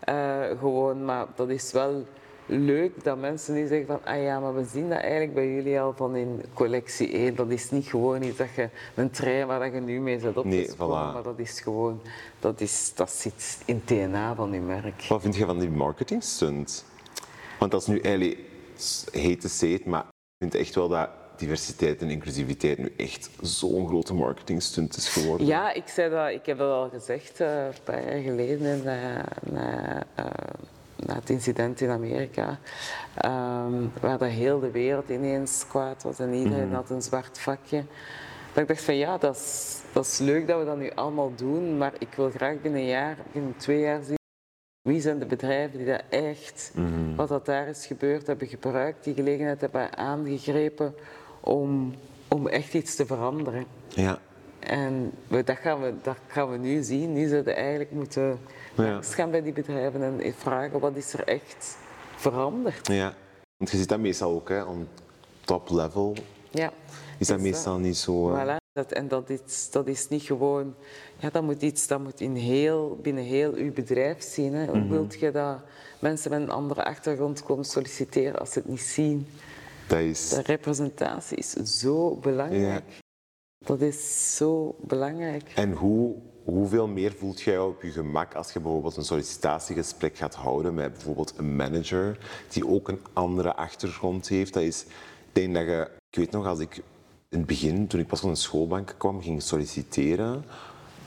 eh, 0.01 0.40
gewoon, 0.59 1.05
maar 1.05 1.27
dat 1.35 1.48
is 1.48 1.72
wel 1.72 2.05
leuk 2.46 3.05
dat 3.05 3.18
mensen 3.18 3.55
nu 3.55 3.66
zeggen 3.66 3.87
van 3.87 4.01
ah 4.05 4.22
ja, 4.22 4.40
maar 4.40 4.55
we 4.55 4.64
zien 4.64 4.88
dat 4.88 4.98
eigenlijk 4.98 5.35
bij 5.35 5.55
jullie 5.55 5.81
al 5.81 5.92
van 5.96 6.16
in 6.16 6.42
collectie 6.55 7.12
1. 7.12 7.35
Dat 7.35 7.51
is 7.51 7.70
niet 7.70 7.87
gewoon 7.87 8.22
iets 8.22 8.37
dat 8.37 8.55
je 8.55 8.68
een 8.94 9.11
trein 9.11 9.46
waar 9.46 9.61
dat 9.61 9.72
je 9.72 9.81
nu 9.81 10.01
mee 10.01 10.18
zit 10.20 10.35
Nee, 10.35 10.44
opgesprongen, 10.44 11.11
voilà. 11.11 11.12
maar 11.12 11.22
dat 11.22 11.38
is 11.38 11.61
gewoon, 11.61 12.01
dat, 12.40 12.61
is, 12.61 12.92
dat 12.94 13.11
zit 13.11 13.59
in 13.64 13.75
het 13.85 13.88
DNA 13.88 14.35
van 14.35 14.53
je 14.53 14.61
merk. 14.61 15.03
Wat 15.09 15.22
vind 15.22 15.37
je 15.37 15.44
van 15.44 15.59
die 15.59 15.70
marketing 15.70 16.22
stunt? 16.22 16.85
Want 17.59 17.70
dat 17.70 17.81
is 17.81 17.87
nu 17.87 18.01
eigenlijk 18.01 18.38
say 19.38 19.68
it, 19.68 19.85
maar 19.85 20.03
ik 20.03 20.09
vind 20.38 20.55
echt 20.55 20.75
wel 20.75 20.88
dat 20.88 21.09
diversiteit 21.42 22.02
en 22.02 22.11
inclusiviteit 22.11 22.78
nu 22.78 22.92
echt 22.96 23.31
zo'n 23.40 23.88
grote 23.88 24.14
marketing 24.14 24.62
stunt 24.62 24.96
is 24.96 25.09
geworden. 25.09 25.46
Ja, 25.46 25.72
ik, 25.72 25.88
zei 25.88 26.11
dat, 26.11 26.28
ik 26.28 26.46
heb 26.46 26.59
dat 26.59 26.72
al 26.72 26.88
gezegd 26.88 27.40
eh, 27.40 27.64
een 27.64 27.83
paar 27.85 28.05
jaar 28.11 28.22
geleden 28.22 28.83
na, 28.85 29.24
na, 29.42 30.02
eh, 30.14 30.24
na 30.96 31.14
het 31.14 31.31
incident 31.31 31.81
in 31.81 31.90
Amerika. 31.90 32.59
ehm, 33.14 33.87
waar 34.00 34.18
dat 34.18 34.28
heel 34.28 34.61
de 34.61 34.70
wereld 34.70 35.09
ineens 35.09 35.64
kwaad 35.68 36.02
was 36.02 36.18
en 36.18 36.33
iedereen 36.33 36.72
had 36.72 36.90
een 36.90 37.02
zwart 37.02 37.38
vakje. 37.38 37.85
Dat 38.52 38.62
ik 38.62 38.68
dacht 38.68 38.83
van 38.83 38.96
ja, 38.96 39.18
dat 39.18 39.37
is, 39.37 39.78
dat 39.92 40.05
is 40.05 40.18
leuk 40.18 40.46
dat 40.46 40.59
we 40.59 40.64
dat 40.64 40.78
nu 40.78 40.90
allemaal 40.94 41.33
doen, 41.35 41.78
maar 41.78 41.92
ik 41.98 42.09
wil 42.16 42.31
graag 42.31 42.61
binnen 42.61 42.81
een 42.81 42.87
jaar, 42.87 43.16
binnen 43.33 43.55
twee 43.57 43.81
jaar 43.81 44.02
zien 44.02 44.20
wie 44.83 45.00
zijn 45.00 45.18
de 45.18 45.26
bedrijven 45.26 45.78
die 45.78 45.87
dat 45.87 46.02
echt, 46.09 46.72
wat 47.16 47.28
dat 47.28 47.46
daar 47.46 47.68
is 47.68 47.87
gebeurd, 47.87 48.26
hebben 48.26 48.48
gebruikt, 48.48 49.05
die 49.05 49.14
gelegenheid 49.14 49.61
hebben 49.61 49.96
aangegrepen 49.96 50.94
om, 51.42 51.94
om 52.28 52.46
echt 52.48 52.74
iets 52.74 52.94
te 52.96 53.07
veranderen. 53.07 53.64
Ja. 53.88 54.18
En 54.59 55.12
we, 55.28 55.44
dat, 55.44 55.57
gaan 55.57 55.81
we, 55.83 55.94
dat 56.02 56.16
gaan 56.26 56.50
we 56.50 56.57
nu 56.57 56.83
zien. 56.83 57.12
Nu 57.12 57.28
zouden 57.28 57.55
we 57.55 57.61
eigenlijk 57.61 57.90
moeten 57.90 58.38
Ja. 58.74 58.98
gaan 59.02 59.31
bij 59.31 59.42
die 59.42 59.52
bedrijven 59.52 60.02
en 60.02 60.35
vragen 60.37 60.81
wat 60.81 60.96
is 60.96 61.12
er 61.12 61.24
echt 61.24 61.76
veranderd. 62.16 62.87
ja. 62.87 63.14
Want 63.57 63.70
je 63.70 63.76
ziet 63.76 63.88
dat 63.88 63.98
meestal 63.98 64.33
ook, 64.33 64.48
hè, 64.48 64.62
on 64.62 64.88
top 65.44 65.70
level 65.70 66.14
Ja. 66.50 66.72
is 67.18 67.26
dat 67.26 67.40
meestal 67.40 67.78
niet 67.78 67.96
zo... 67.96 68.35
eh, 68.35 68.42
Voilà. 68.44 68.57
Dat, 68.72 68.92
en 68.92 69.09
dat 69.09 69.31
is, 69.31 69.70
dat 69.70 69.87
is 69.87 70.09
niet 70.09 70.22
gewoon... 70.22 70.74
Ja, 71.18 71.31
dat 71.31 71.42
moet 71.42 71.62
iets 71.62 71.87
dat 71.87 72.00
moet 72.00 72.20
in 72.20 72.35
heel, 72.35 72.98
binnen 73.02 73.24
heel 73.24 73.52
uw 73.52 73.72
bedrijf 73.72 74.22
zien. 74.22 74.55
Hè. 74.55 74.66
Hoe 74.66 74.78
Mhm. 74.78 74.88
wilt 74.88 75.14
je 75.20 75.31
dat 75.31 75.57
mensen 75.98 76.31
met 76.31 76.40
een 76.40 76.50
andere 76.50 76.85
achtergrond 76.85 77.42
komen 77.42 77.64
solliciteren 77.64 78.38
als 78.40 78.52
ze 78.52 78.59
het 78.59 78.68
niet 78.68 78.81
zien? 78.81 79.26
Dat 79.92 80.00
is... 80.00 80.28
De 80.28 80.42
representatie 80.42 81.37
is 81.37 81.50
zo 81.52 82.16
belangrijk. 82.16 82.85
Dat 83.59 83.81
is 83.81 84.37
zo 84.37 84.76
belangrijk. 84.81 85.52
En 85.55 85.72
hoe, 85.72 86.14
hoeveel 86.44 86.87
meer 86.87 87.12
voelt 87.12 87.40
jij 87.40 87.59
op 87.59 87.83
je 87.83 87.90
gemak 87.90 88.35
als 88.35 88.52
je 88.52 88.61
bijvoorbeeld 88.61 88.96
een 88.96 89.05
sollicitatiegesprek 89.05 90.16
gaat 90.16 90.35
houden 90.35 90.74
met 90.74 90.92
bijvoorbeeld 90.92 91.35
een 91.37 91.57
manager 91.57 92.18
die 92.48 92.68
ook 92.68 92.88
een 92.88 93.00
andere 93.12 93.55
achtergrond 93.55 94.28
heeft? 94.28 94.52
Dat 94.52 94.62
is, 94.62 94.83
ik 94.83 95.33
denk 95.33 95.55
dat 95.55 95.64
je, 95.64 95.90
ik 96.11 96.18
weet 96.18 96.31
nog, 96.31 96.46
als 96.46 96.59
ik 96.59 96.76
in 97.28 97.38
het 97.38 97.46
begin, 97.46 97.87
toen 97.87 98.00
ik 98.00 98.07
pas 98.07 98.20
van 98.20 98.31
de 98.31 98.37
schoolbank 98.37 98.94
kwam, 98.98 99.22
ging 99.22 99.42
solliciteren, 99.42 100.44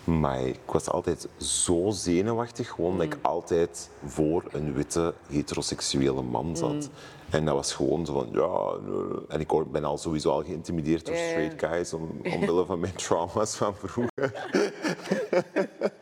maar 0.03 0.41
ik 0.47 0.59
was 0.65 0.89
altijd 0.89 1.27
zo 1.37 1.89
zenuwachtig, 1.89 2.69
gewoon 2.69 2.97
dat 2.97 3.05
ik 3.05 3.17
altijd 3.21 3.89
voor 4.05 4.43
een 4.51 4.73
witte 4.73 5.13
heteroseksuele 5.29 6.21
man 6.21 6.57
zat. 6.57 6.89
En 7.29 7.45
dat 7.45 7.55
was 7.55 7.73
gewoon 7.73 8.05
zo 8.05 8.13
van, 8.13 8.27
ja... 8.31 8.89
nee. 8.91 9.25
En 9.27 9.39
ik 9.39 9.71
ben 9.71 9.83
al 9.83 9.97
sowieso 9.97 10.29
al 10.31 10.43
geïntimideerd 10.43 11.05
door 11.05 11.15
straight 11.15 11.65
guys 11.65 11.93
om, 11.93 12.21
omwille 12.23 12.65
van 12.65 12.79
mijn 12.79 12.95
trauma's 12.95 13.55
van 13.55 13.75
vroeger. 13.75 14.09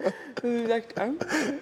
Dacht, 0.67 0.95
ah, 0.99 1.08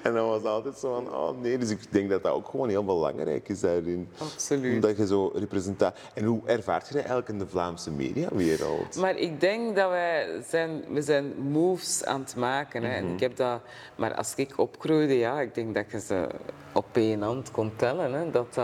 En 0.01 0.13
dan 0.13 0.27
was 0.27 0.43
altijd 0.43 0.77
zo 0.77 0.93
van, 0.93 1.13
oh 1.13 1.41
nee, 1.41 1.57
dus 1.57 1.69
ik 1.69 1.91
denk 1.91 2.09
dat 2.09 2.23
dat 2.23 2.33
ook 2.33 2.47
gewoon 2.47 2.69
heel 2.69 2.85
belangrijk 2.85 3.49
is 3.49 3.59
daarin. 3.59 4.09
Absoluut. 4.17 4.73
Omdat 4.73 4.97
je 4.97 5.07
zo 5.07 5.31
representaat. 5.35 5.97
En 6.13 6.23
hoe 6.23 6.41
ervaart 6.45 6.87
je 6.87 6.93
dat 6.93 7.03
eigenlijk 7.03 7.29
in 7.29 7.39
de 7.39 7.47
Vlaamse 7.47 7.91
mediawereld? 7.91 8.95
Maar 8.95 9.17
ik 9.17 9.39
denk 9.39 9.75
dat 9.75 9.89
wij 9.89 10.41
zijn, 10.47 10.83
we 10.89 11.01
zijn 11.01 11.33
moves 11.37 12.05
aan 12.05 12.21
het 12.21 12.35
maken. 12.35 12.83
Hè. 12.83 12.93
En 12.93 13.13
ik 13.13 13.19
heb 13.19 13.35
dat, 13.35 13.61
maar 13.95 14.15
als 14.15 14.33
ik 14.35 14.57
opgroeide, 14.57 15.17
ja, 15.17 15.41
ik 15.41 15.55
denk 15.55 15.75
dat 15.75 15.91
je 15.91 15.99
ze 15.99 16.27
op 16.73 16.85
één 16.91 17.21
hand 17.21 17.51
kon 17.51 17.71
tellen. 17.75 18.13
Hè. 18.13 18.31
Dat, 18.31 18.59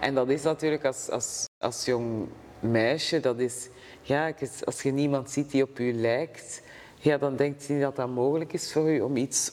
en 0.00 0.14
dat 0.14 0.28
is 0.28 0.42
natuurlijk 0.42 0.84
als, 0.84 1.10
als, 1.10 1.48
als 1.58 1.84
jong 1.84 2.28
meisje, 2.60 3.20
dat 3.20 3.38
is, 3.38 3.68
ja, 4.02 4.32
als 4.64 4.82
je 4.82 4.90
niemand 4.90 5.30
ziet 5.30 5.50
die 5.50 5.62
op 5.62 5.78
u 5.78 5.92
lijkt, 5.92 6.62
ja, 7.00 7.18
dan 7.18 7.36
denkt 7.36 7.68
niet 7.68 7.80
dat 7.80 7.96
dat 7.96 8.08
mogelijk 8.08 8.52
is 8.52 8.72
voor 8.72 8.90
u 8.90 9.00
om 9.00 9.16
iets 9.16 9.50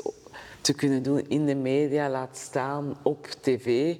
te 0.62 0.74
kunnen 0.74 1.04
doen 1.04 1.26
in 1.28 1.46
de 1.46 1.56
media, 1.56 2.10
laat 2.10 2.38
staan 2.38 2.98
op 3.02 3.26
tv. 3.26 3.96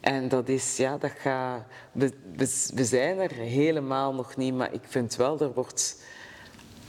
En 0.00 0.28
dat 0.28 0.48
is, 0.48 0.76
ja, 0.76 0.98
dat 0.98 1.10
gaat... 1.10 1.62
We, 1.92 2.12
we, 2.36 2.70
we 2.74 2.84
zijn 2.84 3.18
er 3.18 3.30
helemaal 3.30 4.14
nog 4.14 4.36
niet, 4.36 4.54
maar 4.54 4.72
ik 4.72 4.82
vind 4.84 5.16
wel, 5.16 5.40
er 5.40 5.52
wordt... 5.52 6.02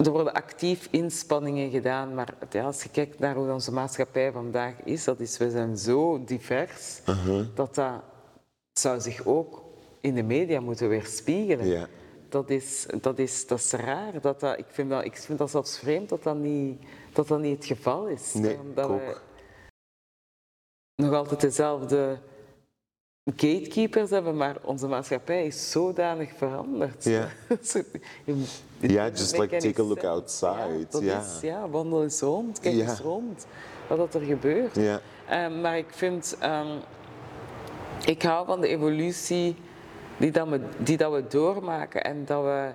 Er 0.03 0.11
worden 0.11 0.33
actief 0.33 0.87
inspanningen 0.91 1.69
gedaan, 1.69 2.13
maar 2.13 2.33
ja, 2.49 2.63
als 2.63 2.83
je 2.83 2.89
kijkt 2.89 3.19
naar 3.19 3.35
hoe 3.35 3.51
onze 3.51 3.71
maatschappij 3.71 4.31
vandaag 4.31 4.73
is, 4.83 5.03
dat 5.03 5.19
is 5.19 5.37
we 5.37 5.49
zijn 5.49 5.77
zo 5.77 6.23
divers, 6.23 7.01
dat 7.55 7.75
dat 7.75 8.01
zou 8.73 8.99
zich 8.99 9.25
ook 9.25 9.63
in 10.01 10.15
de 10.15 10.23
media 10.23 10.59
moeten 10.59 10.89
weerspiegelen. 10.89 11.67
Ja. 11.67 11.87
Dat 12.35 12.49
is, 12.49 12.85
dat 13.01 13.19
is, 13.19 13.47
dat 13.47 13.59
is 13.59 13.71
raar. 13.71 14.21
Dat 14.21 14.39
dat, 14.39 14.57
ik, 14.57 14.65
vind 14.67 14.89
dat, 14.89 15.05
ik 15.05 15.17
vind 15.17 15.37
dat 15.37 15.49
zelfs 15.49 15.77
vreemd 15.77 16.09
dat 16.09 16.23
dat 16.23 16.35
niet, 16.35 16.81
dat 17.13 17.27
dat 17.27 17.39
niet 17.39 17.55
het 17.55 17.65
geval 17.65 18.07
is. 18.07 18.33
Nee, 18.33 18.59
Omdat 18.59 18.87
we 18.87 18.93
ook. 18.93 19.21
nog 20.95 21.13
altijd 21.13 21.41
dezelfde 21.41 22.17
gatekeepers 23.35 24.09
hebben, 24.09 24.37
maar 24.37 24.57
onze 24.61 24.87
maatschappij 24.87 25.45
is 25.45 25.71
zodanig 25.71 26.33
veranderd. 26.37 27.03
Ja. 27.03 27.29
Het 28.79 29.17
just 29.17 29.37
like 29.37 29.57
take 29.57 29.81
a 29.81 29.85
look 29.85 30.03
outside, 30.03 30.77
Ja, 30.79 30.85
dat 30.89 31.01
is, 31.01 31.41
ja, 31.41 31.69
wandel 31.69 32.03
eens 32.03 32.19
rond, 32.19 32.59
kijk 32.59 32.75
eens 32.75 32.99
rond. 32.99 33.45
Wat 33.87 33.97
dat 33.97 34.13
er 34.13 34.21
gebeurt. 34.21 34.75
Ja. 34.75 35.01
Eh, 35.27 35.61
maar 35.61 35.77
ik 35.77 35.89
vind, 35.89 36.35
ehm, 36.39 36.77
ik 38.05 38.21
hou 38.21 38.45
van 38.45 38.61
de 38.61 38.67
evolutie 38.67 39.55
die, 40.17 40.31
dat 40.31 40.47
we, 40.47 40.61
die 40.77 40.97
dat 40.97 41.13
we 41.13 41.27
doormaken. 41.27 42.03
En, 42.03 42.25
dat 42.25 42.43
we, 42.43 42.71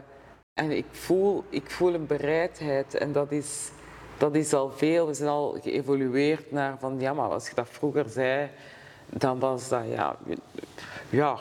en 0.54 0.70
ik, 0.70 0.86
voel, 0.90 1.44
ik 1.48 1.70
voel 1.70 1.94
een 1.94 2.06
bereidheid. 2.06 2.94
En 2.94 3.12
dat 3.12 3.32
is, 3.32 3.70
dat 4.18 4.34
is 4.34 4.52
al 4.52 4.70
veel. 4.70 5.06
We 5.06 5.14
zijn 5.14 5.28
al 5.28 5.58
geëvolueerd 5.62 6.50
naar 6.52 6.78
van, 6.78 7.00
ja, 7.00 7.12
maar 7.12 7.28
als 7.28 7.48
je 7.48 7.54
dat 7.54 7.68
vroeger 7.68 8.08
zei, 8.08 8.50
dan 9.06 9.38
was 9.38 9.68
dat, 9.68 9.82
ja, 9.88 10.16
ja 11.08 11.38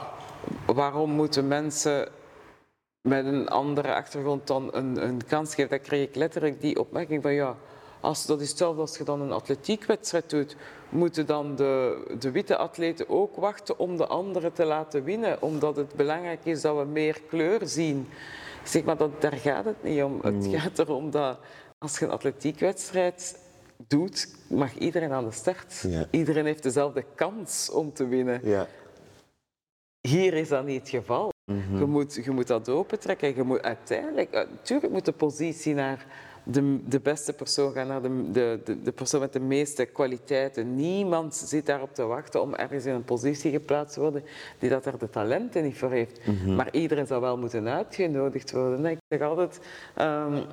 waarom 0.65 1.11
moeten 1.11 1.47
mensen 1.47 2.07
met 3.01 3.25
een 3.25 3.49
andere 3.49 3.95
achtergrond 3.95 4.47
dan 4.47 4.69
een, 4.73 5.03
een 5.03 5.25
kans 5.27 5.55
geven? 5.55 5.69
Dan 5.69 5.79
kreeg 5.79 6.07
ik 6.07 6.15
letterlijk 6.15 6.61
die 6.61 6.79
opmerking 6.79 7.21
van, 7.21 7.33
ja, 7.33 7.55
als, 7.99 8.25
dat 8.25 8.41
is 8.41 8.49
hetzelfde 8.49 8.81
als 8.81 8.97
je 8.97 9.03
dan 9.03 9.21
een 9.21 9.31
atletiekwedstrijd 9.31 10.29
doet, 10.29 10.55
moeten 10.89 11.25
dan 11.25 11.55
de, 11.55 12.03
de 12.19 12.31
witte 12.31 12.57
atleten 12.57 13.09
ook 13.09 13.35
wachten 13.35 13.79
om 13.79 13.97
de 13.97 14.07
anderen 14.07 14.53
te 14.53 14.65
laten 14.65 15.03
winnen, 15.03 15.41
omdat 15.41 15.75
het 15.75 15.93
belangrijk 15.93 16.45
is 16.45 16.61
dat 16.61 16.77
we 16.77 16.83
meer 16.85 17.21
kleur 17.27 17.67
zien. 17.67 18.07
Ik 18.61 18.67
zeg 18.67 18.83
maar, 18.83 18.97
dat, 18.97 19.21
daar 19.21 19.37
gaat 19.37 19.65
het 19.65 19.83
niet 19.83 20.03
om. 20.03 20.19
Het 20.21 20.47
gaat 20.49 20.79
erom 20.79 21.11
dat 21.11 21.39
als 21.77 21.99
je 21.99 22.05
een 22.05 22.11
atletiekwedstrijd 22.11 23.39
doet, 23.87 24.35
mag 24.47 24.77
iedereen 24.77 25.11
aan 25.11 25.25
de 25.25 25.31
start. 25.31 25.87
Iedereen 26.11 26.45
heeft 26.45 26.63
dezelfde 26.63 27.05
kans 27.15 27.69
om 27.69 27.93
te 27.93 28.07
winnen. 28.07 28.39
Ja. 28.43 28.67
Hier 30.01 30.33
is 30.33 30.47
dat 30.47 30.65
niet 30.65 30.79
het 30.79 30.89
geval. 30.89 31.31
je, 31.77 31.85
moet, 31.85 32.15
je 32.23 32.31
moet 32.31 32.47
dat 32.47 32.69
opentrekken. 32.69 33.35
Je 33.35 33.43
moet 33.43 33.61
uiteindelijk, 33.61 34.31
natuurlijk 34.31 34.87
eh, 34.87 34.93
moet 34.93 35.05
de 35.05 35.11
positie 35.11 35.73
naar 35.73 36.05
de, 36.51 36.79
de 36.87 36.99
beste 36.99 37.33
persoon 37.33 37.73
gaan, 37.73 37.87
naar 37.87 38.01
de, 38.01 38.29
de, 38.31 38.81
de, 38.83 38.91
persoon 38.91 39.19
met 39.19 39.33
de 39.33 39.39
meeste 39.39 39.85
kwaliteiten. 39.85 40.75
Niemand 40.75 41.35
zit 41.35 41.65
daarop 41.65 41.93
te 41.93 42.03
wachten 42.03 42.41
om 42.41 42.55
ergens 42.55 42.85
in 42.85 42.93
een 42.93 43.03
positie 43.03 43.51
geplaatst 43.51 43.93
te 43.93 43.99
worden 43.99 44.23
die 44.59 44.69
dat 44.69 44.85
er 44.85 44.97
de 44.97 45.09
talenten 45.09 45.63
niet 45.63 45.77
voor 45.77 45.91
heeft. 45.91 46.19
Maar 46.47 46.67
iedereen 46.71 47.07
zou 47.07 47.21
wel 47.21 47.37
moeten 47.37 47.67
uitgenodigd 47.67 48.51
worden. 48.51 48.85
Ik 48.85 48.97
zeg 49.09 49.21
altijd, 49.21 49.59
um, 50.01 50.43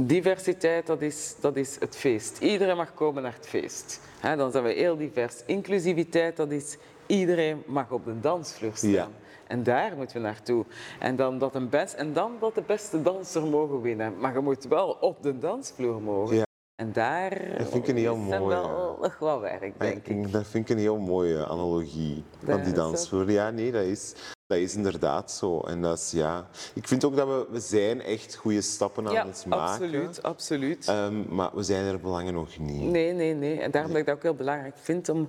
Diversiteit, 0.00 0.86
dat 0.86 1.02
is, 1.02 1.34
dat 1.40 1.56
is 1.56 1.76
het 1.80 1.96
feest. 1.96 2.38
Iedereen 2.38 2.76
mag 2.76 2.94
komen 2.94 3.22
naar 3.22 3.34
het 3.34 3.46
feest. 3.46 4.00
dan 4.20 4.50
zijn 4.50 4.64
we 4.64 4.72
heel 4.72 4.96
divers. 4.96 5.42
Inclusiviteit, 5.46 6.36
dat 6.36 6.50
is 6.50 6.76
iedereen 7.06 7.62
mag 7.66 7.90
op 7.90 8.04
de 8.04 8.20
dansvloer 8.20 8.72
staan. 8.74 8.90
Ja. 8.90 9.08
En 9.54 9.62
daar 9.62 9.96
moeten 9.96 10.16
we 10.16 10.22
naartoe. 10.22 10.64
En 11.00 11.16
dan, 11.16 11.38
dat 11.38 11.54
een 11.54 11.68
best, 11.68 11.94
en 11.94 12.12
dan 12.12 12.32
dat 12.40 12.54
de 12.54 12.62
beste 12.66 13.02
danser 13.02 13.46
mogen 13.46 13.80
winnen. 13.80 14.18
Maar 14.18 14.32
je 14.32 14.40
moet 14.40 14.64
wel 14.64 14.96
op 15.00 15.22
de 15.22 15.38
dansvloer 15.38 16.02
mogen. 16.02 16.36
Ja. 16.36 16.42
En 16.74 16.92
daar 16.92 17.54
dat 17.58 17.68
vind 17.68 17.88
ik 17.88 17.88
een 17.88 17.96
heel 17.96 18.16
is 18.16 18.38
mooi, 18.38 18.54
wel 18.54 18.98
nog 19.00 19.18
wat 19.18 19.40
werk, 19.40 19.80
denk 19.80 20.06
ik. 20.06 20.32
Dat 20.32 20.46
vind 20.46 20.68
ik 20.68 20.76
een 20.76 20.82
heel 20.82 20.98
mooie 20.98 21.46
analogie 21.46 22.24
van 22.44 22.62
die 22.62 22.72
dansvloer. 22.72 23.30
Ja, 23.30 23.50
nee, 23.50 23.72
dat 23.72 23.84
is, 23.84 24.14
dat 24.46 24.58
is 24.58 24.74
inderdaad 24.74 25.30
zo. 25.30 25.60
En 25.60 25.82
dat 25.82 25.98
is, 25.98 26.10
ja... 26.10 26.46
Ik 26.74 26.88
vind 26.88 27.04
ook 27.04 27.16
dat 27.16 27.26
we, 27.28 27.46
we 27.50 27.60
zijn 27.60 28.02
echt 28.02 28.34
goede 28.34 28.60
stappen 28.60 29.08
aan 29.08 29.26
het 29.26 29.46
maken. 29.46 29.66
absoluut, 29.66 30.22
absoluut. 30.22 30.88
Um, 30.88 31.26
maar 31.28 31.50
we 31.54 31.62
zijn 31.62 31.84
er 31.84 32.00
belangen 32.00 32.34
nog 32.34 32.58
niet. 32.58 32.90
Nee, 32.90 33.12
nee, 33.12 33.34
nee. 33.34 33.60
En 33.60 33.70
daarom 33.70 33.90
dat 33.90 34.00
ik 34.00 34.06
dat 34.06 34.14
ook 34.16 34.22
heel 34.22 34.34
belangrijk 34.34 34.76
vind 34.76 35.08
om, 35.08 35.28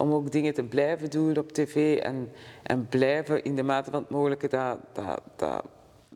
om 0.00 0.12
ook 0.12 0.32
dingen 0.32 0.54
te 0.54 0.62
blijven 0.62 1.10
doen 1.10 1.36
op 1.36 1.52
tv 1.52 1.98
en, 1.98 2.32
en 2.62 2.88
blijven 2.88 3.44
in 3.44 3.56
de 3.56 3.62
mate 3.62 3.90
van 3.90 4.00
het 4.00 4.10
mogelijke 4.10 4.48
dat, 4.48 4.78
dat, 4.92 5.20
dat, 5.36 5.64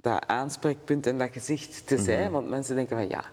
dat 0.01 0.27
aanspreekpunt 0.27 1.07
en 1.07 1.19
dat 1.19 1.33
gezicht 1.33 1.87
te 1.87 1.99
zijn. 1.99 2.19
Mm 2.19 2.25
-hmm. 2.25 2.33
Want 2.33 2.49
mensen 2.49 2.75
denken 2.75 2.97
van 2.97 3.09
ja, 3.09 3.25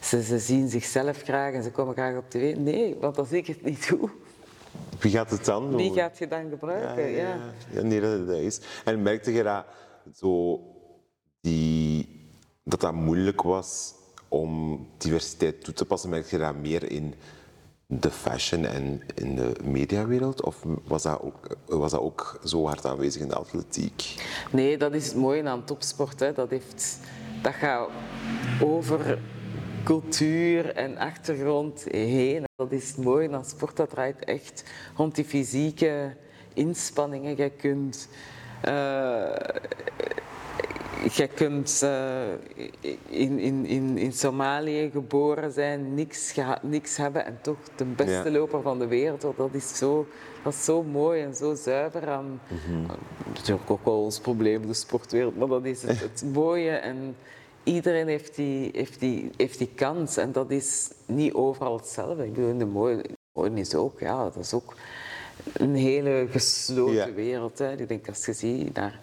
ze, 0.00 0.22
ze 0.22 0.38
zien 0.38 0.68
zichzelf 0.68 1.22
graag 1.22 1.52
en 1.52 1.62
ze 1.62 1.70
komen 1.70 1.94
graag 1.94 2.16
op 2.16 2.30
tv. 2.30 2.56
Nee, 2.56 2.96
want 3.00 3.28
zie 3.28 3.38
ik 3.38 3.46
het 3.46 3.64
niet 3.64 3.86
goed. 3.86 4.10
Wie 4.98 5.10
gaat 5.10 5.30
het 5.30 5.44
dan 5.44 5.70
doen? 5.70 5.76
Wie 5.76 5.92
gaat 5.92 6.18
je 6.18 6.28
dan 6.28 6.48
gebruiken? 6.48 7.10
Ja, 7.10 7.16
ja, 7.16 7.38
ja. 7.70 7.82
nee, 7.82 8.00
dat, 8.00 8.26
dat, 8.26 8.36
is. 8.36 8.60
En 8.84 9.02
merkte 9.02 9.32
je 9.32 9.42
dat, 9.42 9.64
zo 10.14 10.60
die, 11.40 12.08
dat 12.64 12.80
dat 12.80 12.92
moeilijk 12.92 13.42
was 13.42 13.94
om 14.28 14.78
diversiteit 14.98 15.64
toe 15.64 15.74
te 15.74 15.84
passen? 15.84 16.10
Merkte 16.10 16.36
je 16.36 16.42
dat 16.42 16.56
meer 16.56 16.90
in 16.90 17.14
de 18.00 18.10
fashion 18.10 18.64
en 18.64 19.02
in 19.14 19.34
de 19.34 19.52
mediawereld? 19.64 20.42
Of 20.42 20.64
was 20.84 21.02
dat, 21.02 21.20
ook, 21.22 21.56
was 21.66 21.90
dat 21.90 22.00
ook 22.00 22.40
zo 22.44 22.66
hard 22.66 22.86
aanwezig 22.86 23.22
in 23.22 23.28
de 23.28 23.34
atletiek? 23.34 24.14
Nee, 24.50 24.78
dat 24.78 24.94
is 24.94 25.06
het 25.06 25.16
mooie 25.16 25.48
aan 25.48 25.64
topsport. 25.64 26.20
Hè. 26.20 26.32
Dat, 26.32 26.50
heeft, 26.50 26.98
dat 27.42 27.54
gaat 27.54 27.88
over 28.60 29.18
cultuur 29.84 30.74
en 30.74 30.96
achtergrond 30.96 31.84
heen. 31.90 32.44
Dat 32.56 32.72
is 32.72 32.94
mooi 32.94 33.32
aan 33.32 33.44
sport, 33.44 33.76
dat 33.76 33.90
draait 33.90 34.24
echt 34.24 34.64
rond 34.96 35.14
die 35.14 35.24
fysieke 35.24 36.16
inspanningen. 36.52 37.36
Je 37.36 37.50
kunt, 37.50 38.08
uh, 38.68 39.30
je 41.12 41.28
kunt 41.34 41.80
uh, 41.84 42.22
in, 43.08 43.38
in, 43.38 43.66
in, 43.66 43.98
in 43.98 44.12
Somalië 44.12 44.90
geboren 44.90 45.52
zijn, 45.52 45.94
niks, 45.94 46.34
niks 46.62 46.96
hebben 46.96 47.24
en 47.24 47.38
toch 47.42 47.56
de 47.76 47.84
beste 47.84 48.30
ja. 48.30 48.38
loper 48.38 48.62
van 48.62 48.78
de 48.78 48.86
wereld. 48.86 49.20
Dat 49.36 49.54
is, 49.54 49.76
zo, 49.78 50.06
dat 50.42 50.52
is 50.52 50.64
zo 50.64 50.82
mooi 50.82 51.22
en 51.22 51.34
zo 51.34 51.54
zuiver 51.54 52.08
aan. 52.08 52.24
Mm 52.24 52.58
-hmm. 52.66 52.86
Natuurlijk 53.34 53.70
ook 53.70 53.84
wel 53.84 54.02
ons 54.02 54.20
probleem, 54.20 54.66
de 54.66 54.74
sportwereld, 54.74 55.36
maar 55.36 55.48
dat 55.48 55.64
is 55.64 55.82
het, 55.82 56.00
het 56.00 56.24
mooie. 56.34 56.70
En, 56.70 57.16
iedereen 57.64 58.08
heeft 58.08 58.36
die, 58.36 58.70
heeft, 58.72 59.00
die, 59.00 59.30
heeft 59.36 59.58
die 59.58 59.70
kans 59.74 60.16
en 60.16 60.32
dat 60.32 60.50
is 60.50 60.90
niet 61.06 61.32
overal 61.32 61.76
hetzelfde. 61.76 62.24
Ik 62.24 62.32
bedoel, 62.32 62.50
in 62.50 62.58
de 62.58 62.66
mode, 62.66 63.04
is 63.54 63.74
ook, 63.74 64.00
ja, 64.00 64.22
dat 64.22 64.36
is 64.36 64.54
ook 64.54 64.74
een 65.52 65.74
hele 65.74 66.26
gesloten 66.30 66.94
ja. 66.94 67.12
wereld. 67.12 67.58
Hè. 67.58 67.76
Ik 67.76 67.88
denk, 67.88 68.08
als 68.08 68.26
je 68.26 68.32
ziet 68.32 68.74
naar 68.74 69.00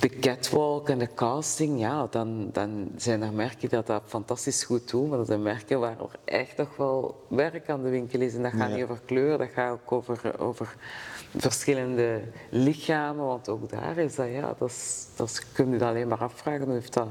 de 0.00 0.08
catwalk 0.08 0.88
en 0.88 0.98
de 0.98 1.08
casting, 1.14 1.80
ja, 1.80 2.06
dan, 2.10 2.48
dan 2.52 2.88
zijn 2.96 3.22
er 3.22 3.32
merken 3.32 3.68
dat 3.68 3.86
dat 3.86 4.02
fantastisch 4.06 4.64
goed 4.64 4.90
doen, 4.90 5.08
maar 5.08 5.18
dat 5.18 5.26
zijn 5.26 5.42
merken 5.42 5.80
waar 5.80 6.00
er 6.00 6.18
echt 6.24 6.56
nog 6.56 6.76
wel 6.76 7.24
werk 7.28 7.70
aan 7.70 7.82
de 7.82 7.88
winkel 7.88 8.20
is. 8.20 8.34
En 8.34 8.42
dat 8.42 8.52
gaat 8.52 8.68
ja. 8.68 8.74
niet 8.74 8.84
over 8.84 9.00
kleur, 9.04 9.38
dat 9.38 9.48
gaat 9.54 9.72
ook 9.72 9.92
over, 9.92 10.38
over 10.38 10.76
verschillende 11.36 12.20
lichamen, 12.50 13.26
want 13.26 13.48
ook 13.48 13.70
daar 13.70 13.98
is 13.98 14.14
dat, 14.14 14.28
ja, 14.28 14.54
dat, 14.58 14.68
is, 14.68 15.06
dat 15.16 15.46
kun 15.52 15.70
je 15.70 15.78
dat 15.78 15.88
alleen 15.88 16.08
maar 16.08 16.18
afvragen, 16.18 16.64
hoe 16.64 16.72
heeft 16.72 16.92
dat 16.92 17.08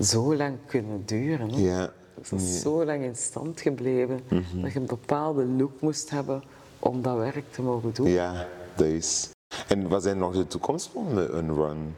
zo 0.00 0.36
lang 0.36 0.56
kunnen 0.66 1.02
duren. 1.04 1.50
Hè? 1.50 1.60
Ja. 1.60 1.92
Dat 2.14 2.40
is 2.40 2.60
zo 2.60 2.84
lang 2.84 3.02
in 3.02 3.16
stand 3.16 3.60
gebleven 3.60 4.20
mm 4.28 4.44
-hmm. 4.50 4.62
dat 4.62 4.72
je 4.72 4.78
een 4.78 4.86
bepaalde 4.86 5.44
look 5.46 5.80
moest 5.80 6.10
hebben 6.10 6.42
om 6.78 7.02
dat 7.02 7.16
werk 7.16 7.52
te 7.52 7.62
mogen 7.62 7.94
doen. 7.94 8.08
Ja, 8.08 8.46
dat 8.76 8.86
is. 8.86 9.30
En 9.68 9.88
wat 9.88 10.02
zijn 10.02 10.18
nog 10.18 10.32
de 10.32 10.46
toekomstplannen, 10.46 11.36
een 11.36 11.54
run? 11.54 11.96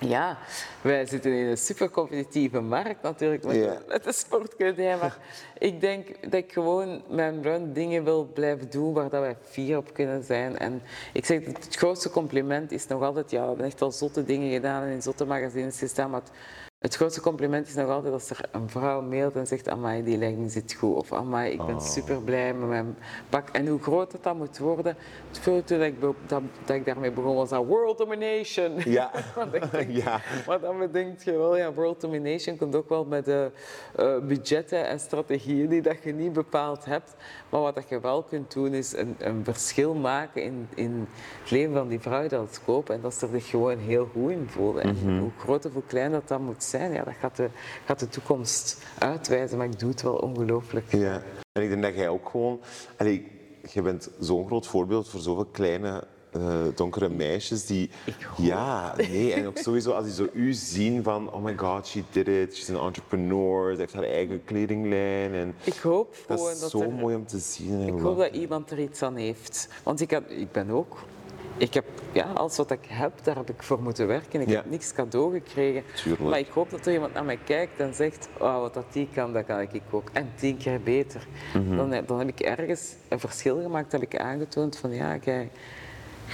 Ja, 0.00 0.38
wij 0.80 1.06
zitten 1.06 1.32
in 1.32 1.46
een 1.46 1.58
super 1.58 1.90
competitieve 1.90 2.60
markt 2.60 3.02
natuurlijk 3.02 3.44
met, 3.44 3.56
Ja. 3.56 3.78
met 3.88 4.04
de 4.04 4.12
sportkunde. 4.12 4.96
Maar 5.00 5.18
ik 5.58 5.80
denk 5.80 6.22
dat 6.22 6.32
ik 6.32 6.52
gewoon 6.52 7.02
mijn 7.08 7.42
run 7.42 7.72
dingen 7.72 8.04
wil 8.04 8.30
blijven 8.34 8.70
doen 8.70 8.92
waar 8.92 9.08
dat 9.10 9.20
wij 9.20 9.36
fier 9.42 9.76
op 9.76 9.92
kunnen 9.94 10.22
zijn. 10.24 10.58
En 10.58 10.82
ik 11.12 11.24
zeg, 11.24 11.44
dat 11.44 11.64
het 11.64 11.76
grootste 11.76 12.10
compliment 12.10 12.72
is 12.72 12.86
nog 12.86 13.02
altijd, 13.02 13.30
ja, 13.30 13.40
we 13.40 13.46
hebben 13.48 13.66
echt 13.66 13.82
al 13.82 13.92
zotte 13.92 14.24
dingen 14.24 14.52
gedaan 14.52 14.82
en 14.82 14.88
in 14.88 15.02
zotte 15.02 15.24
magazines 15.24 15.78
gestaan, 15.78 16.10
maar 16.10 16.20
het, 16.20 16.30
het 16.78 16.94
grootste 16.94 17.20
compliment 17.20 17.66
is 17.66 17.74
nog 17.74 17.88
altijd 17.88 18.12
als 18.12 18.30
er 18.30 18.40
een 18.52 18.68
vrouw 18.70 19.02
mailt 19.02 19.36
en 19.36 19.46
zegt, 19.46 19.68
amai, 19.68 20.02
die 20.04 20.18
legging 20.18 20.50
zit 20.50 20.72
goed. 20.72 20.96
Of 20.96 21.12
amai, 21.12 21.52
ik 21.52 21.58
ben 21.66 21.74
Oh. 21.74 21.80
super 21.80 22.22
blij 22.22 22.54
met 22.54 22.68
mijn 22.68 22.96
pak. 23.28 23.48
En 23.48 23.66
hoe 23.66 23.80
groot 23.82 24.10
dat, 24.10 24.22
dat 24.22 24.34
moet 24.36 24.58
worden. 24.58 24.96
Het 25.32 25.66
toen 25.66 25.82
ik, 25.82 26.00
dat, 26.00 26.14
dat 26.26 26.76
ik 26.76 26.84
daarmee 26.84 27.10
begon, 27.10 27.36
was 27.36 27.48
dat 27.48 27.64
world 27.66 27.98
domination. 27.98 28.72
Ja. 28.84 29.10
Want 29.34 29.54
ik 29.54 29.70
denk- 29.70 29.90
ja. 29.90 30.20
maar 30.46 30.60
dan 30.60 30.78
bedenk 30.78 31.20
je 31.20 31.32
wel, 31.32 31.56
ja, 31.56 31.72
world 31.72 32.00
domination 32.00 32.56
komt 32.56 32.74
ook 32.74 32.88
wel 32.88 33.04
met 33.04 33.24
de 33.24 33.50
eh, 33.96 34.18
budgetten 34.18 34.86
en 34.86 35.00
strategieën 35.00 35.68
die 35.68 35.82
dat 35.82 36.02
je 36.02 36.12
niet 36.12 36.32
bepaald 36.32 36.84
hebt. 36.84 37.14
Maar 37.48 37.60
wat 37.60 37.74
dat 37.74 37.88
je 37.88 38.00
wel 38.00 38.22
kunt 38.22 38.52
doen, 38.52 38.74
is 38.74 38.96
een, 38.96 39.16
een 39.18 39.44
verschil 39.44 39.94
maken 39.94 40.42
in, 40.42 40.68
in 40.74 41.08
het 41.40 41.50
leven 41.50 41.74
van 41.74 41.88
die 41.88 42.00
vrouw 42.00 42.28
dat 42.28 42.48
het 42.48 42.60
koopt. 42.64 42.90
En 42.90 43.00
dat 43.00 43.14
ze 43.14 43.26
er 43.26 43.32
zich 43.32 43.48
gewoon 43.48 43.78
heel 43.78 44.08
goed 44.12 44.30
in 44.30 44.46
voelen. 44.48 44.82
En 44.82 45.18
hoe 45.18 45.30
groot 45.38 45.64
of 45.64 45.72
hoe 45.72 45.82
klein 45.86 46.12
dat 46.12 46.28
dat 46.28 46.40
moet 46.40 46.64
zijn, 46.64 46.92
ja, 46.92 47.04
dat 47.04 47.14
gaat 47.20 47.36
de, 47.36 47.48
gaat 47.84 47.98
de 47.98 48.08
toekomst 48.08 48.82
uitwijzen. 48.98 49.58
Maar 49.58 49.66
ik 49.66 49.78
doe 49.78 49.90
het 49.90 50.02
wel 50.02 50.16
ongelooflijk. 50.16 50.92
Ja. 50.92 51.22
En 51.52 51.62
ik 51.62 51.68
denk 51.68 51.82
dat 51.82 51.94
jij 51.94 52.08
ook 52.08 52.28
gewoon... 52.28 52.60
Allee, 52.96 53.26
je 53.72 53.82
bent 53.82 54.10
zo'n 54.20 54.46
groot 54.46 54.66
voorbeeld 54.66 55.08
voor 55.08 55.20
zoveel 55.20 55.44
kleine, 55.44 56.04
eh, 56.32 56.40
donkere 56.74 57.08
meisjes 57.08 57.66
die... 57.66 57.90
Ja, 58.36 58.94
nee. 58.96 59.32
En 59.32 59.46
ook 59.46 59.58
sowieso 59.58 59.90
als 59.90 60.04
die 60.04 60.14
zo 60.14 60.26
u 60.32 60.52
zien 60.52 61.02
van... 61.02 61.32
Oh 61.32 61.42
my 61.44 61.56
god, 61.56 61.86
she 61.86 62.02
did 62.10 62.28
it. 62.28 62.56
She's 62.56 62.70
an 62.70 62.86
entrepreneur. 62.86 63.72
Ze 63.74 63.80
heeft 63.80 63.92
haar 63.94 64.02
eigen 64.02 64.44
kledinglijn. 64.44 65.34
En 65.34 65.54
Ik 65.64 65.76
hoop 65.76 66.16
dat 66.26 66.38
gewoon 66.38 66.52
is 66.52 66.60
dat 66.60 66.70
zo 66.70 66.80
er... 66.80 66.90
mooi 66.90 67.14
om 67.16 67.26
te 67.26 67.38
zien. 67.38 67.86
Ik 67.96 68.00
hoop 68.00 68.18
dat 68.18 68.32
iemand 68.34 68.70
er 68.70 68.78
iets 68.78 69.02
aan 69.02 69.16
heeft. 69.16 69.68
Want 69.82 70.00
ik, 70.00 70.10
ik 70.28 70.52
ben 70.52 70.70
ook... 70.70 70.98
Ik 71.56 71.74
heb, 71.74 71.84
ja, 72.12 72.24
alles 72.34 72.56
wat 72.56 72.70
ik 72.70 72.84
heb, 72.86 73.12
daar 73.22 73.36
heb 73.36 73.48
ik 73.48 73.62
voor 73.62 73.82
moeten 73.82 74.06
werken. 74.06 74.40
Ik 74.40 74.48
Ja. 74.48 74.54
heb 74.56 74.70
niks 74.70 74.92
cadeau 74.92 75.32
gekregen. 75.32 75.82
Tuurlijk. 75.94 76.22
Maar 76.30 76.38
ik 76.38 76.48
hoop 76.48 76.70
dat 76.70 76.86
er 76.86 76.92
iemand 76.92 77.14
naar 77.14 77.24
mij 77.24 77.38
kijkt 77.44 77.80
en 77.80 77.94
zegt, 77.94 78.28
oh, 78.38 78.60
wat 78.60 78.74
dat 78.74 78.84
die 78.92 79.08
kan, 79.14 79.32
dat 79.32 79.44
kan 79.46 79.60
ik 79.60 79.82
ook. 79.90 80.10
En 80.12 80.30
tien 80.36 80.56
keer 80.56 80.80
beter. 80.80 81.26
Mhm. 81.54 81.76
dan, 81.76 82.02
dan 82.06 82.18
heb 82.18 82.28
ik 82.28 82.40
ergens 82.40 82.94
een 83.08 83.20
verschil 83.20 83.60
gemaakt, 83.62 83.92
heb 83.92 84.02
ik 84.02 84.16
aangetoond 84.18 84.76
van, 84.76 84.90
ja, 84.94 85.16
kijk, 85.18 85.50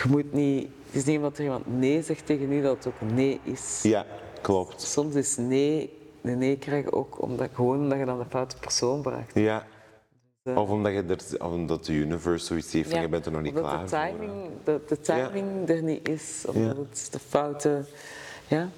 je 0.03 0.09
moet 0.09 0.33
niet... 0.33 0.69
Het 0.87 0.95
is 1.03 1.05
niet 1.05 1.17
omdat 1.17 1.39
er 1.39 1.45
iemand 1.45 1.79
nee 1.79 2.03
zegt 2.03 2.27
tegen 2.27 2.53
u, 2.53 2.63
dat 2.63 2.77
het 2.77 2.87
ook 2.87 3.11
nee 3.13 3.41
is. 3.43 3.81
Ja, 3.83 4.07
klopt. 4.41 4.83
Soms 4.83 5.15
is 5.15 5.37
nee 5.37 5.99
een 6.23 6.39
nee 6.39 6.59
krijgen 6.59 6.93
ook 6.93 7.23
omdat, 7.23 7.49
gewoon 7.55 7.79
omdat 7.79 7.99
je 7.99 8.05
dan 8.05 8.19
de 8.19 8.25
foute 8.29 8.57
persoon 8.57 9.03
bracht. 9.03 9.35
Ja. 9.35 9.67
Dus, 10.43 10.57
Of 10.57 10.69
omdat, 10.71 10.93
je 10.93 11.03
er, 11.39 11.45
omdat 11.47 11.85
de 11.85 11.93
universe 11.93 12.47
zoiets 12.47 12.73
heeft 12.73 12.91
van 12.91 13.01
je 13.01 13.09
bent 13.09 13.27
er 13.27 13.33
nog 13.33 13.43
niet 13.43 13.55
klaar 13.55 13.83
de 13.83 13.89
voor. 13.89 13.99
timing, 13.99 14.33
de, 14.65 14.81
de 14.89 15.01
timing 15.01 15.69
er 15.69 15.83
niet 15.83 16.09
is, 16.09 16.45
omdat 16.49 16.77
Ja. 16.77 16.83
het 16.89 17.09
de 17.11 17.19
foute 17.19 17.85
ja, 18.49 18.69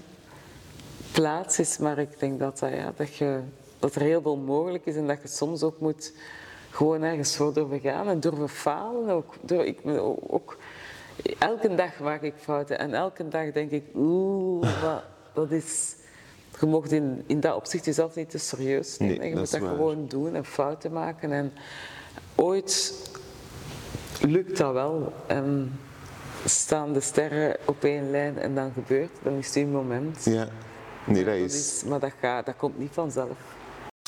plaats 1.13 1.59
is. 1.59 1.79
Maar 1.79 1.99
ik 1.99 2.19
denk 2.19 2.39
dat, 2.41 2.59
dat, 2.59 2.71
ja, 2.71 2.93
dat, 2.97 3.15
je, 3.17 3.41
dat 3.79 3.95
er 3.95 4.01
heel 4.01 4.23
veel 4.23 4.37
mogelijk 4.37 4.87
is 4.87 4.97
en 4.97 5.07
dat 5.07 5.19
je 5.23 5.29
soms 5.29 5.63
ook 5.63 5.81
moet 5.81 6.13
gewoon 6.71 7.03
ergens 7.03 7.37
voor 7.37 7.53
durven 7.55 7.81
gaan 7.81 8.09
en 8.09 8.21
durven 8.21 8.49
falen. 8.49 9.09
Ook, 9.11 9.35
Door- 9.41 9.65
ik, 9.65 9.81
ook, 10.27 10.57
elke 11.39 11.75
dag 11.75 11.99
maak 12.01 12.23
ik 12.23 12.35
fouten 12.37 12.79
en 12.79 12.95
elke 12.95 13.29
dag 13.29 13.53
denk 13.53 13.71
ik, 13.71 13.85
oeh, 13.95 14.63
maar 14.83 15.05
dat 15.35 15.51
is... 15.51 15.95
Je 16.61 16.67
mocht 16.67 16.93
in, 16.93 17.25
in 17.27 17.41
dat 17.41 17.55
opzicht 17.55 17.85
jezelf 17.85 18.15
niet 18.15 18.31
te 18.31 18.39
serieus 18.39 18.99
nemen. 18.99 19.19
Nee, 19.19 19.29
je 19.29 19.35
dat 19.35 19.43
moet 19.43 19.51
dat 19.51 19.61
waar. 19.61 19.71
gewoon 19.71 20.07
doen 20.09 20.35
en 20.35 20.45
fouten 20.45 20.93
maken. 20.93 21.33
En 21.33 21.53
ooit 22.35 22.95
lukt 24.21 24.57
dat 24.57 24.73
wel. 24.73 25.13
En 25.27 25.79
staan 26.45 26.93
de 26.93 27.01
sterren 27.01 27.57
op 27.65 27.85
één 27.85 28.11
lijn 28.11 28.39
en 28.39 28.55
dan 28.55 28.73
gebeurt 28.73 29.11
het. 29.13 29.21
Dan 29.23 29.33
is 29.33 29.47
het 29.47 29.57
een 29.57 29.71
moment. 29.71 30.25
Ja. 30.25 30.49
Nee, 31.05 31.25
dat 31.25 31.35
is, 31.35 31.83
maar 31.87 32.01
dat, 32.01 32.13
gaat, 32.21 32.47
dat 32.47 32.57
komt 32.57 32.79
niet 32.79 32.93
vanzelf. 32.93 33.56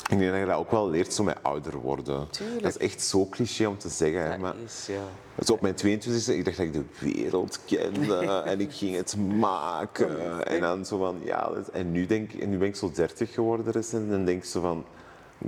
Ik 0.09 0.17
denk 0.17 0.31
dat 0.31 0.39
je 0.39 0.45
dat 0.45 0.55
ook 0.57 0.71
wel 0.71 0.89
leert 0.89 1.13
zo 1.13 1.23
met 1.23 1.37
ouder 1.41 1.77
worden. 1.77 2.27
Tuurlijk. 2.29 2.61
Dat 2.61 2.71
is 2.71 2.77
echt 2.77 3.01
zo 3.01 3.25
cliché 3.29 3.65
om 3.65 3.77
te 3.77 3.89
zeggen. 3.89 4.23
Hè, 4.23 4.29
Dat 4.29 4.37
maar 4.39 4.55
is, 4.65 4.87
ja. 4.87 5.53
op 5.53 5.61
mijn 5.61 5.73
22e, 5.75 6.29
ik 6.33 6.45
dacht 6.45 6.57
dat 6.57 6.65
ik 6.65 6.73
de 6.73 6.83
wereld 6.99 7.59
kende 7.65 8.25
en 8.45 8.59
ik 8.61 8.73
ging 8.73 8.95
het 8.95 9.15
maken. 9.17 10.45
En 10.45 10.59
dan 10.61 10.85
zo 10.85 10.97
van, 10.97 11.19
ja... 11.23 11.51
En 11.73 11.91
nu, 11.91 12.05
denk, 12.05 12.33
en 12.33 12.49
nu 12.49 12.57
ben 12.57 12.67
ik 12.67 12.75
zo 12.75 12.91
30 12.91 13.33
geworden 13.33 13.71
recent 13.73 14.03
en 14.03 14.09
dan 14.09 14.25
denk 14.25 14.43
ik 14.43 14.49
zo 14.49 14.61
van... 14.61 14.85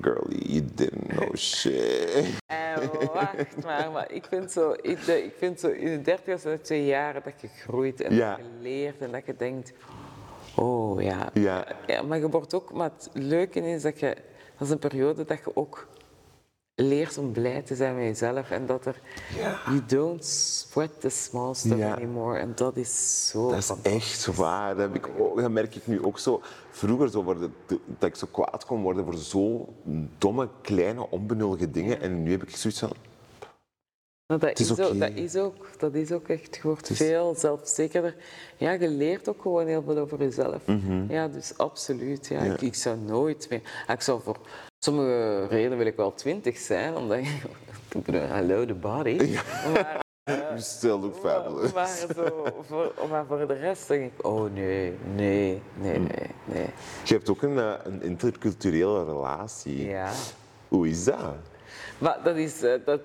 Girl, 0.01 0.25
you 0.29 0.65
didn't 0.73 1.07
know 1.07 1.35
shit. 1.49 2.39
En 2.45 2.79
wacht 3.13 3.63
maar, 3.63 3.91
maar 3.91 4.11
ik 4.11 4.25
vind 4.29 4.51
zo, 4.51 4.71
ik, 4.81 5.05
de- 5.05 5.23
ik 5.23 5.33
vind 5.37 5.59
zo 5.59 5.67
in 5.67 5.85
de 5.85 6.01
dertigste 6.01 6.59
twee 6.61 6.85
jaren 6.85 7.21
dat 7.23 7.33
je 7.41 7.47
groeit 7.47 8.01
en 8.01 8.15
Ja. 8.15 8.29
dat 8.35 8.37
je 8.45 8.51
leert 8.61 8.99
en 9.01 9.11
dat 9.11 9.25
je 9.25 9.35
denkt, 9.37 9.71
oh 10.55 11.01
ja. 11.01 11.29
Ja. 11.33 11.65
ja. 11.87 12.01
Maar 12.01 12.17
je 12.19 12.29
wordt 12.29 12.53
ook, 12.53 12.73
maar 12.73 12.91
het 12.97 13.09
leuke 13.13 13.59
is 13.59 13.81
dat 13.81 13.99
je, 13.99 14.15
dat 14.61 14.69
is 14.69 14.75
een 14.75 14.89
periode 14.89 15.25
dat 15.25 15.37
je 15.37 15.55
ook 15.55 15.87
leert 16.75 17.17
om 17.17 17.31
blij 17.31 17.61
te 17.61 17.75
zijn 17.75 17.95
met 17.95 18.03
jezelf 18.03 18.49
en 18.51 18.65
dat 18.65 18.85
er, 18.85 19.01
you 19.65 19.81
don't 19.87 20.25
sweat 20.25 21.01
the 21.01 21.09
small 21.09 21.53
stuff 21.53 21.77
Ja. 21.77 21.93
anymore 21.95 22.37
en 22.39 22.51
dat 22.55 22.77
is 22.77 23.27
zo 23.27 23.49
Dat 23.49 23.57
is 23.57 23.71
echt 23.81 24.35
waar. 24.35 24.75
Dat, 24.75 24.91
heb 24.91 24.95
ik 24.95 25.09
ook, 25.19 25.41
dat 25.41 25.51
merk 25.51 25.75
ik 25.75 25.87
nu 25.87 26.03
ook 26.03 26.19
zo. 26.19 26.41
Vroeger 26.71 27.09
zo 27.09 27.23
worden, 27.23 27.53
dat 27.99 28.09
ik 28.09 28.15
zo 28.15 28.27
kwaad 28.31 28.65
kon 28.65 28.81
worden 28.81 29.03
voor 29.05 29.15
zo 29.17 29.73
domme, 30.17 30.49
kleine, 30.61 31.09
onbenullige 31.09 31.71
dingen. 31.71 32.01
En 32.01 32.23
nu 32.23 32.31
heb 32.31 32.43
ik 32.43 32.55
zoiets 32.55 32.79
van... 32.79 32.91
Dat, 34.39 34.59
is 34.59 34.71
is 34.71 34.79
ook, 34.79 34.99
dat, 34.99 35.09
is 35.15 35.35
ook, 35.35 35.67
dat 35.77 35.93
is 35.93 36.11
ook 36.11 36.27
echt, 36.27 36.55
je 36.55 36.61
wordt 36.61 36.89
is- 36.89 36.97
veel 36.97 37.35
zelfzekerder. 37.37 38.15
Ja, 38.57 38.71
je 38.71 38.87
leert 38.89 39.29
ook 39.29 39.41
gewoon 39.41 39.67
heel 39.67 39.83
veel 39.85 39.97
over 39.97 40.19
jezelf. 40.19 40.61
Ja, 41.07 41.27
dus 41.27 41.57
absoluut. 41.57 42.27
Ja. 42.27 42.35
Mhm. 42.39 42.45
Ja. 42.47 42.53
Ik, 42.53 42.61
ik 42.61 42.75
zou 42.75 42.97
nooit 42.97 43.47
meer... 43.49 43.61
ah, 43.87 43.93
Ik 43.93 44.01
zou 44.01 44.21
voor 44.21 44.37
sommige 44.79 45.45
redenen 45.47 45.77
wil 45.77 45.87
ik 45.87 45.95
wel 45.95 46.13
twintig 46.13 46.57
zijn, 46.57 46.95
omdat. 46.95 47.17
Ik 47.17 48.05
hello, 48.07 48.65
the 48.65 48.73
body. 48.73 49.37
Maar, 49.73 49.99
You 50.25 50.59
still 50.59 50.89
look 50.99 51.15
fabulous. 51.15 51.73
maar, 51.73 51.87
zo, 52.15 52.45
voor, 52.67 52.93
maar 53.09 53.25
voor 53.25 53.47
de 53.47 53.53
rest 53.53 53.87
denk 53.87 54.11
ik, 54.17 54.25
oh 54.25 54.53
nee, 54.53 54.93
nee, 55.15 55.61
nee, 55.75 55.99
Mm. 55.99 56.07
nee, 56.07 56.29
nee. 56.45 56.65
Je 57.03 57.13
hebt 57.13 57.29
ook 57.29 57.41
een, 57.41 57.59
eh, 57.59 57.73
een 57.83 58.01
interculturele 58.03 59.03
relatie. 59.05 59.87
Ja. 59.87 60.09
Hoe 60.67 60.87
is 60.89 61.03
dat? 61.03 61.17
Maar 61.97 62.17
dat 62.23 62.35
is... 62.35 62.61
eh, 62.63 62.73
dat, 62.85 62.99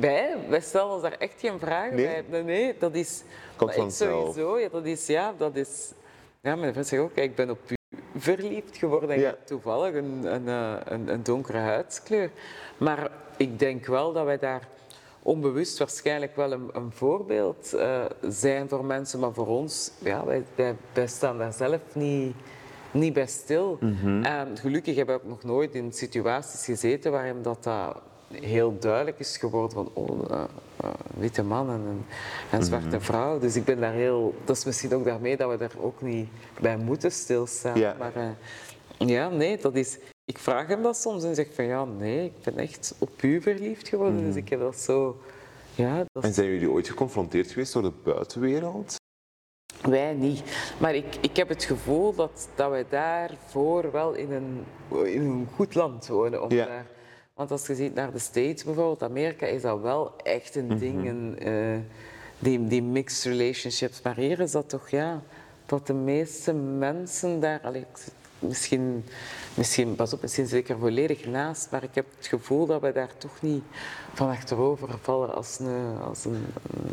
wij, 0.00 0.36
wij 0.48 0.60
stellen 0.60 0.92
ons 0.92 1.02
daar 1.02 1.16
echt 1.18 1.34
geen 1.40 1.58
vragen 1.58 1.94
Nee? 1.94 2.06
bij. 2.06 2.24
Nee, 2.28 2.42
nee, 2.42 2.74
dat 2.78 2.94
is... 2.94 3.22
Komt 3.56 3.92
sowieso, 3.92 4.58
ja, 4.58 4.68
dat 4.68 4.84
is... 4.84 5.06
Ja, 5.06 5.34
dat 5.36 5.56
is... 5.56 5.92
Ja, 6.42 6.56
mijn 6.56 6.72
vriend 6.72 6.86
zegt 6.86 7.02
ook, 7.02 7.14
kijk, 7.14 7.30
ik 7.30 7.36
ben 7.36 7.50
op 7.50 7.58
u 7.70 7.74
verliefd 8.16 8.76
geworden. 8.76 9.10
En 9.10 9.20
Ja. 9.20 9.34
toevallig 9.44 9.94
een, 9.94 10.34
een, 10.34 10.48
eh, 10.48 10.74
een, 10.84 11.08
een 11.08 11.22
donkere 11.22 11.58
huidskleur. 11.58 12.30
Maar 12.78 13.10
ik 13.36 13.58
denk 13.58 13.86
wel 13.86 14.12
dat 14.12 14.24
wij 14.24 14.38
daar 14.38 14.68
onbewust 15.22 15.78
waarschijnlijk 15.78 16.36
wel 16.36 16.52
een, 16.52 16.68
een 16.72 16.92
voorbeeld 16.92 17.72
eh, 17.72 18.04
zijn 18.28 18.68
voor 18.68 18.84
mensen. 18.84 19.20
Maar 19.20 19.32
voor 19.32 19.46
ons, 19.46 19.90
ja, 19.98 20.24
wij, 20.24 20.44
wij, 20.54 20.74
wij 20.92 21.06
staan 21.06 21.38
daar 21.38 21.52
zelf 21.52 21.80
niet, 21.92 22.34
niet 22.90 23.12
bij 23.12 23.26
stil. 23.26 23.78
En 24.22 24.48
gelukkig 24.58 24.96
heb 24.96 25.08
ik 25.08 25.14
ook 25.14 25.24
nog 25.24 25.42
nooit 25.42 25.74
in 25.74 25.92
situaties 25.92 26.64
gezeten 26.64 27.12
waarin 27.12 27.42
dat, 27.42 27.64
dat 27.64 27.96
heel 28.32 28.78
duidelijk 28.78 29.18
is 29.18 29.36
geworden 29.36 29.70
van 29.70 29.90
oh, 29.92 30.30
eh, 30.30 30.44
eh, 30.76 30.90
witte 31.16 31.42
man 31.42 31.70
en 31.70 31.80
een, 31.80 32.04
en 32.50 32.64
zwarte 32.64 33.00
vrouw. 33.00 33.38
Dus 33.38 33.56
ik 33.56 33.64
ben 33.64 33.80
daar 33.80 33.92
heel... 33.92 34.34
Dat 34.44 34.56
is 34.56 34.64
misschien 34.64 34.94
ook 34.94 35.04
daarmee 35.04 35.36
dat 35.36 35.50
we 35.50 35.56
daar 35.56 35.74
ook 35.80 36.02
niet 36.02 36.28
bij 36.60 36.76
moeten 36.76 37.12
stilstaan. 37.12 37.78
Ja. 37.78 37.96
Maar 37.98 38.14
eh, 38.14 39.08
ja, 39.08 39.28
nee, 39.28 39.58
dat 39.58 39.74
is... 39.74 39.98
Ik 40.24 40.38
vraag 40.38 40.66
hem 40.66 40.82
dat 40.82 40.96
soms 40.96 41.24
en 41.24 41.34
zeg 41.34 41.46
van 41.54 41.64
ja, 41.64 41.84
nee, 41.84 42.24
ik 42.24 42.42
ben 42.44 42.58
echt 42.58 42.94
op 42.98 43.22
u 43.22 43.40
verliefd 43.42 43.88
geworden. 43.88 44.24
Dus 44.24 44.34
ik 44.34 44.48
heb 44.48 44.60
dat 44.60 44.76
zo... 44.76 45.20
Ja, 45.74 46.04
dat 46.12 46.24
En 46.24 46.34
zijn 46.34 46.48
jullie 46.48 46.70
ooit 46.70 46.88
geconfronteerd 46.88 47.50
geweest 47.50 47.72
door 47.72 47.82
de 47.82 47.92
buitenwereld? 48.04 48.98
Wij 49.82 50.14
niet. 50.14 50.42
Maar 50.78 50.94
ik, 50.94 51.16
ik 51.20 51.36
heb 51.36 51.48
het 51.48 51.64
gevoel 51.64 52.14
dat, 52.14 52.48
dat 52.54 52.70
wij 52.70 52.84
daarvoor 52.88 53.90
wel 53.92 54.12
in 54.12 54.32
een, 54.32 54.64
in 55.04 55.22
een 55.22 55.48
goed 55.54 55.74
land 55.74 56.06
wonen. 56.06 56.42
Om 56.42 56.52
Ja. 56.52 56.66
daar, 56.66 56.86
want 57.40 57.52
als 57.52 57.66
je 57.66 57.74
ziet 57.74 57.94
naar 57.94 58.12
de 58.12 58.18
States 58.18 58.64
bijvoorbeeld, 58.64 59.02
Amerika 59.02 59.46
is 59.46 59.62
dat 59.62 59.80
wel 59.80 60.16
echt 60.22 60.54
een 60.54 60.78
ding, 60.78 61.08
een, 61.08 61.38
eh, 61.38 61.78
die, 62.38 62.66
die 62.66 62.82
mixed 62.82 63.32
relationships. 63.32 64.02
Maar 64.02 64.16
hier 64.16 64.40
is 64.40 64.50
dat 64.50 64.68
toch, 64.68 64.88
ja, 64.88 65.22
dat 65.66 65.86
de 65.86 65.92
meeste 65.92 66.52
mensen 66.52 67.40
daar, 67.40 67.60
allee, 67.62 67.80
ik 67.80 67.96
zit 67.96 68.14
misschien, 68.40 69.04
misschien, 69.54 69.94
pas 69.94 70.12
op, 70.12 70.22
misschien 70.22 70.46
zit 70.46 70.58
ik 70.58 70.68
er 70.68 70.78
volledig 70.78 71.26
naast, 71.26 71.68
maar 71.70 71.82
ik 71.82 71.94
heb 71.94 72.06
het 72.16 72.26
gevoel 72.26 72.66
dat 72.66 72.80
wij 72.80 72.92
daar 72.92 73.10
toch 73.18 73.42
niet 73.42 73.62
van 74.14 74.28
achterover 74.28 74.88
vallen 75.02 75.34
als 75.34 75.58
een, 75.58 75.98
als 76.02 76.24
een, 76.24 76.44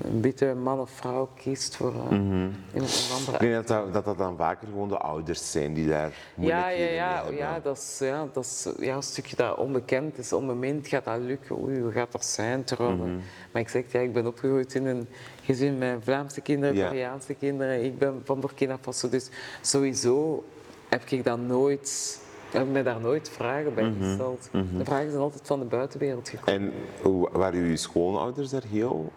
een 0.03 0.21
witte 0.21 0.53
man 0.63 0.79
of 0.79 0.89
vrouw 0.89 1.29
kiest 1.35 1.75
voor 1.75 1.93
eh, 1.93 2.11
in 2.11 2.51
een 2.73 2.87
andere 3.17 3.33
Ik 3.33 3.39
denk 3.39 3.67
dat 3.67 3.93
dat, 3.93 4.05
dat 4.05 4.17
dan 4.17 4.37
vaker 4.37 4.67
gewoon 4.67 4.87
de 4.89 4.97
ouders 4.97 5.51
zijn 5.51 5.73
die 5.73 5.87
daar 5.87 6.11
ja, 6.35 6.69
ja, 6.69 6.87
ja, 6.89 7.15
hebben. 7.15 7.35
ja, 7.35 7.59
dat 7.59 7.77
is, 7.77 7.97
ja, 7.99 8.27
dat 8.33 8.43
is 8.45 8.67
ja, 8.79 8.95
een 8.95 9.03
stukje 9.03 9.35
dat 9.35 9.57
onbekend 9.57 10.17
is, 10.17 10.33
onbemind. 10.33 10.87
Gaat 10.87 11.05
dat 11.05 11.19
lukken? 11.19 11.61
Oei, 11.63 11.79
hoe 11.81 11.91
gaat 11.91 12.11
dat 12.11 12.25
zijn? 12.25 12.63
Terwijl, 12.63 12.95
Mhm. 12.97 13.15
Maar 13.51 13.61
ik 13.61 13.69
zeg, 13.69 13.83
ja, 13.91 13.99
ik 13.99 14.13
ben 14.13 14.27
opgegroeid 14.27 14.73
in 14.73 14.85
een 14.85 15.07
gezin 15.43 15.77
met 15.77 15.97
Vlaamse 16.03 16.41
kinderen, 16.41 16.75
Ja. 16.75 16.87
Koreaanse 16.87 17.33
kinderen. 17.33 17.83
Ik 17.83 17.97
ben 17.97 18.21
van 18.23 18.39
Burkina 18.39 18.77
Faso, 18.81 19.09
dus 19.09 19.29
sowieso 19.61 20.43
heb 20.89 21.03
ik 21.09 21.23
dat 21.23 21.39
nooit, 21.39 22.19
heb 22.51 22.61
ik 22.61 22.67
me 22.67 22.83
daar 22.83 22.99
nooit 22.99 23.29
vragen 23.29 23.73
bij 23.73 23.83
Mhm. 23.83 24.03
gesteld. 24.03 24.49
De 24.51 24.85
vragen 24.85 25.09
zijn 25.09 25.21
altijd 25.21 25.41
van 25.47 25.59
de 25.59 25.65
buitenwereld 25.65 26.29
gekomen. 26.29 26.73
En 27.03 27.29
waren 27.31 27.59
jullie 27.59 27.77
schoonouders 27.77 28.49
daar 28.49 28.63
heel 28.69 29.11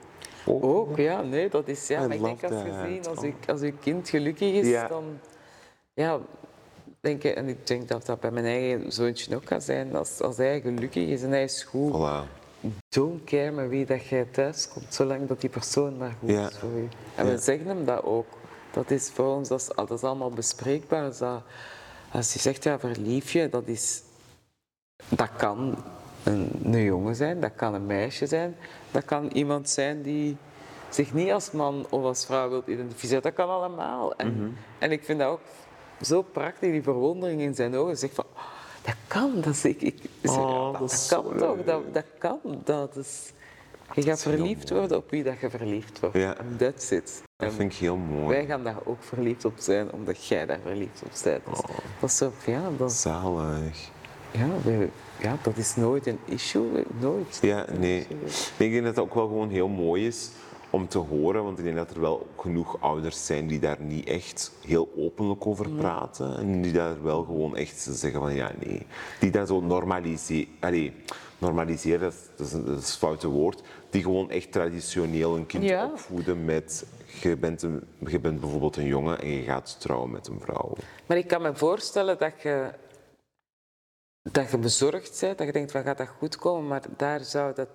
open? 0.46 0.68
Ook, 0.68 0.96
ja, 0.96 1.22
nee, 1.22 1.48
dat 1.48 1.68
is 1.68 1.86
ja. 1.86 2.04
I 2.04 2.06
Maar 2.06 2.16
ik 2.16 2.22
denk 2.22 2.42
als 2.44 2.52
je 2.62 2.86
ziet, 2.88 3.08
als 3.08 3.20
je, 3.20 3.32
als 3.46 3.60
je 3.60 3.72
kind 3.72 4.08
gelukkig 4.08 4.52
is, 4.52 4.88
dan 4.88 5.04
ja, 5.94 6.18
denk 7.00 7.22
ik, 7.24 7.34
en 7.34 7.48
ik 7.48 7.66
denk 7.66 7.88
dat 7.88 8.06
dat 8.06 8.20
bij 8.20 8.30
mijn 8.30 8.44
eigen 8.44 8.92
zoontje 8.92 9.36
ook 9.36 9.44
kan 9.44 9.60
zijn, 9.60 9.96
als, 9.96 10.20
als 10.20 10.36
hij 10.36 10.60
gelukkig 10.60 11.06
is 11.08 11.22
en 11.22 11.30
hij 11.30 11.42
is 11.42 11.62
goed, 11.64 11.92
Voilà. 11.94 12.38
don't 12.88 13.24
care 13.24 13.50
met 13.50 13.68
wie 13.68 13.86
dat 13.86 14.06
jij 14.06 14.24
thuis 14.30 14.68
komt, 14.68 14.94
zolang 14.94 15.26
dat 15.28 15.40
die 15.40 15.50
persoon 15.50 15.96
maar 15.96 16.14
goed 16.20 16.28
is 16.28 16.56
voor 16.58 16.70
je. 16.76 16.86
En 17.14 17.26
we 17.26 17.38
zeggen 17.38 17.66
hem 17.66 17.84
dat 17.84 18.02
ook. 18.04 18.26
Dat 18.72 18.90
is 18.90 19.10
voor 19.10 19.34
ons, 19.36 19.48
dat 19.48 19.60
is, 19.60 19.66
dat 19.74 19.90
is 19.90 20.02
allemaal 20.02 20.30
bespreekbaar. 20.30 21.08
Dus 21.08 21.18
dat, 21.18 21.42
als 22.12 22.32
je 22.32 22.38
zegt, 22.38 22.64
ja, 22.64 22.78
verlief 22.78 23.30
je, 23.32 23.48
dat 23.48 23.66
is... 23.68 24.02
Dat 25.08 25.28
kan 25.36 25.76
een, 26.24 26.50
een 26.64 26.82
jongen 26.82 27.14
zijn, 27.14 27.40
dat 27.40 27.54
kan 27.54 27.74
een 27.74 27.86
meisje 27.86 28.26
zijn, 28.26 28.56
dat 28.90 29.04
kan 29.04 29.26
iemand 29.32 29.68
zijn 29.68 30.02
die 30.02 30.36
zich 30.88 31.12
niet 31.14 31.30
als 31.30 31.50
man 31.50 31.86
of 31.90 32.02
als 32.02 32.26
vrouw 32.26 32.48
wil 32.48 32.62
identificeren. 32.66 33.22
Dat 33.22 33.32
kan 33.32 33.48
allemaal. 33.48 34.14
En, 34.16 34.36
Mhm. 34.36 34.50
en 34.78 34.92
ik 34.92 35.04
vind 35.04 35.18
dat 35.18 35.28
ook 35.28 35.40
zo 36.02 36.22
prachtig, 36.22 36.70
die 36.70 36.82
verwondering 36.82 37.40
in 37.40 37.54
zijn 37.54 37.76
ogen. 37.76 37.96
Zeg 37.96 38.12
van, 38.12 38.24
"Oh, 38.34 38.42
dat 38.82 38.94
kan, 39.06 39.40
dat 39.40 39.64
ik, 39.64 39.80
ik, 39.82 40.02
zeg, 40.22 40.36
Oh, 40.36 40.72
dat, 40.80 40.90
dat 40.90 41.06
kan 41.08 41.36
toch, 41.36 41.64
dat, 41.64 41.94
dat 41.94 42.04
kan. 42.18 42.38
Dat 42.64 42.96
is, 42.96 43.32
je 43.94 44.02
gaat 44.02 44.22
verliefd 44.22 44.70
worden 44.70 44.96
op 44.96 45.10
wie 45.10 45.22
dat 45.22 45.40
je 45.40 45.50
verliefd 45.50 46.00
wordt. 46.00 46.16
Ja. 46.16 46.36
En 46.38 46.56
that's 46.58 46.90
it. 46.90 47.22
Dat 47.40 47.48
En 47.48 47.54
vind 47.54 47.72
ik 47.72 47.78
heel 47.78 47.96
mooi. 47.96 48.26
wij 48.36 48.46
gaan 48.46 48.64
daar 48.64 48.78
ook 48.84 49.02
verliefd 49.02 49.44
op 49.44 49.52
zijn, 49.58 49.92
omdat 49.92 50.26
jij 50.26 50.46
daar 50.46 50.58
verliefd 50.64 51.02
op 51.04 51.10
bent. 51.24 51.44
Dus 51.44 51.60
dat 52.00 52.10
is 52.10 52.16
zo, 52.16 52.32
ja, 52.46 52.62
dat, 52.78 52.92
Zalig. 52.92 53.90
ja, 54.30 54.46
we- 54.64 54.88
ja, 55.20 55.36
dat 55.42 55.56
is 55.56 55.76
nooit 55.76 56.06
een 56.06 56.18
issue. 56.24 56.84
Nooit. 57.00 57.38
Ja, 57.42 57.64
nee. 57.78 57.78
Nee, 57.78 58.06
Ik 58.56 58.72
denk 58.72 58.74
dat 58.74 58.84
het 58.96 58.98
ook 59.04 59.14
wel 59.14 59.26
gewoon 59.26 59.48
heel 59.50 59.68
mooi 59.68 60.06
is 60.06 60.30
om 60.70 60.88
te 60.88 60.98
horen, 60.98 61.44
want 61.44 61.58
ik 61.58 61.64
denk 61.64 61.76
dat 61.76 61.90
er 61.90 62.00
wel 62.00 62.26
genoeg 62.38 62.76
ouders 62.80 63.26
zijn 63.26 63.46
die 63.46 63.58
daar 63.58 63.76
niet 63.80 64.06
echt 64.08 64.52
heel 64.66 64.88
openlijk 64.96 65.46
over 65.46 65.70
praten. 65.70 66.36
En 66.38 66.62
die 66.62 66.72
daar 66.72 67.02
wel 67.02 67.24
gewoon 67.24 67.56
echt 67.56 67.80
zeggen 67.90 68.20
van 68.20 68.34
ja, 68.34 68.52
nee. 68.66 68.86
Die 69.20 69.30
daar 69.30 69.46
zo 69.46 69.60
normaliseren. 69.60 70.48
Allee, 70.60 70.92
normaliseren, 71.38 72.00
dat 72.00 72.12
is, 72.12 72.18
dat 72.36 72.46
is, 72.46 72.52
een, 72.52 72.64
dat 72.64 72.78
is 72.78 72.92
een 72.92 72.98
foute 72.98 73.28
woord. 73.28 73.62
Die 73.90 74.02
gewoon 74.02 74.30
echt 74.30 74.52
traditioneel 74.52 75.36
een 75.36 75.46
kind 75.46 75.64
Ja. 75.64 75.84
opvoeden 75.92 76.44
met 76.44 76.84
je 77.20 77.36
bent, 77.36 77.62
een, 77.62 77.82
je 78.06 78.18
bent 78.18 78.40
bijvoorbeeld 78.40 78.76
een 78.76 78.86
jongen 78.86 79.20
en 79.20 79.28
je 79.28 79.42
gaat 79.42 79.76
trouwen 79.80 80.10
met 80.10 80.26
een 80.26 80.40
vrouw. 80.40 80.72
Maar 81.06 81.16
ik 81.16 81.26
kan 81.26 81.42
me 81.42 81.54
voorstellen 81.56 82.18
dat 82.18 82.32
je, 82.42 82.70
dat 84.22 84.50
je 84.50 84.58
bezorgd 84.58 85.20
bent, 85.20 85.38
dat 85.38 85.46
je 85.46 85.52
denkt 85.52 85.70
van 85.72 85.82
gaat 85.82 85.98
dat 85.98 86.08
goed 86.08 86.36
komen, 86.36 86.68
maar 86.68 86.82
daar 86.96 87.20
zou 87.20 87.54
dat 87.54 87.68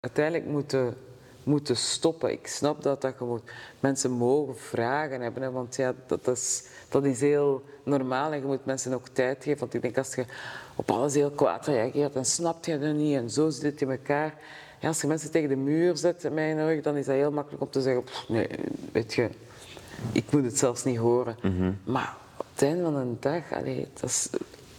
uiteindelijk 0.00 0.46
moeten, 0.46 0.96
moeten 1.42 1.76
stoppen. 1.76 2.30
Ik 2.32 2.46
snap 2.46 2.82
dat, 2.82 3.00
dat 3.00 3.14
je 3.18 3.24
moet, 3.24 3.42
mensen 3.80 4.10
mogen 4.10 4.56
vragen 4.58 5.20
hebben, 5.20 5.42
hè, 5.42 5.50
want 5.50 5.76
ja, 5.76 5.94
dat, 6.06 6.26
is, 6.28 6.64
dat 6.88 7.04
is 7.04 7.20
heel 7.20 7.62
normaal 7.82 8.32
en 8.32 8.38
je 8.38 8.44
moet 8.44 8.64
mensen 8.64 8.92
ook 8.94 9.08
tijd 9.08 9.44
geven. 9.44 9.58
Want 9.60 9.74
ik 9.74 9.82
denk 9.82 9.98
als 9.98 10.14
je 10.14 10.24
op 10.76 10.90
alles 10.90 11.14
heel 11.14 11.30
kwaad 11.30 11.66
reageert, 11.66 12.12
dan 12.12 12.24
snapt 12.24 12.66
je 12.66 12.78
dat 12.78 12.94
niet 12.94 13.16
en 13.16 13.30
zo 13.30 13.50
zit 13.50 13.62
het 13.62 13.80
in 13.82 13.90
elkaar. 13.90 14.34
Ja, 14.84 14.90
als 14.90 15.00
je 15.00 15.06
mensen 15.06 15.30
tegen 15.30 15.48
de 15.48 15.56
muur 15.56 15.96
zet, 15.96 16.24
in 16.24 16.34
mijn 16.34 16.58
ogen, 16.60 16.82
dan 16.82 16.96
is 16.96 17.06
dat 17.06 17.14
heel 17.14 17.30
makkelijk 17.32 17.62
om 17.62 17.70
te 17.70 17.80
zeggen, 17.82 18.02
"Pff, 18.04 18.28
nee, 18.28 18.48
weet 18.92 19.14
je, 19.14 19.28
ik 20.12 20.24
moet 20.32 20.44
het 20.44 20.58
zelfs 20.58 20.84
niet 20.84 20.96
horen. 20.96 21.36
Maar 21.84 22.16
op 22.36 22.46
het 22.52 22.62
einde 22.62 22.82
van 22.82 22.94
de 22.94 23.16
dag, 23.20 23.52
allee, 23.52 23.88
dat 24.00 24.10
is, 24.10 24.28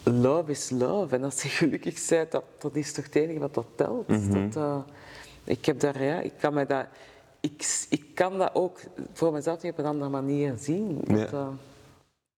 love 0.04 0.52
is 0.52 0.70
love. 0.70 1.16
En 1.16 1.24
als 1.24 1.42
je 1.42 1.50
gelukkig 1.50 2.08
bent, 2.10 2.32
dat, 2.32 2.44
dat 2.58 2.76
is 2.76 2.94
toch 2.94 3.06
het 3.06 3.16
enige 3.16 3.40
wat 3.40 3.54
dat 3.54 3.66
telt. 3.76 4.08
dat, 4.08 4.56
eh, 4.56 4.78
ik 5.44 5.66
heb 5.66 5.80
daar, 5.80 6.04
ja, 6.04 6.20
ik 6.20 6.34
kan 6.40 6.54
me 6.54 6.66
dat, 6.66 6.86
ik, 7.40 7.86
ik 7.90 8.06
kan 8.14 8.38
dat 8.38 8.50
ook 8.54 8.80
voor 9.14 9.32
mezelf 9.32 9.62
niet 9.62 9.72
op 9.72 9.78
een 9.78 9.86
andere 9.86 10.10
manier 10.10 10.54
zien. 10.60 11.00
Dat, 11.04 11.20
Ja. 11.20 11.26
eh, 11.32 11.48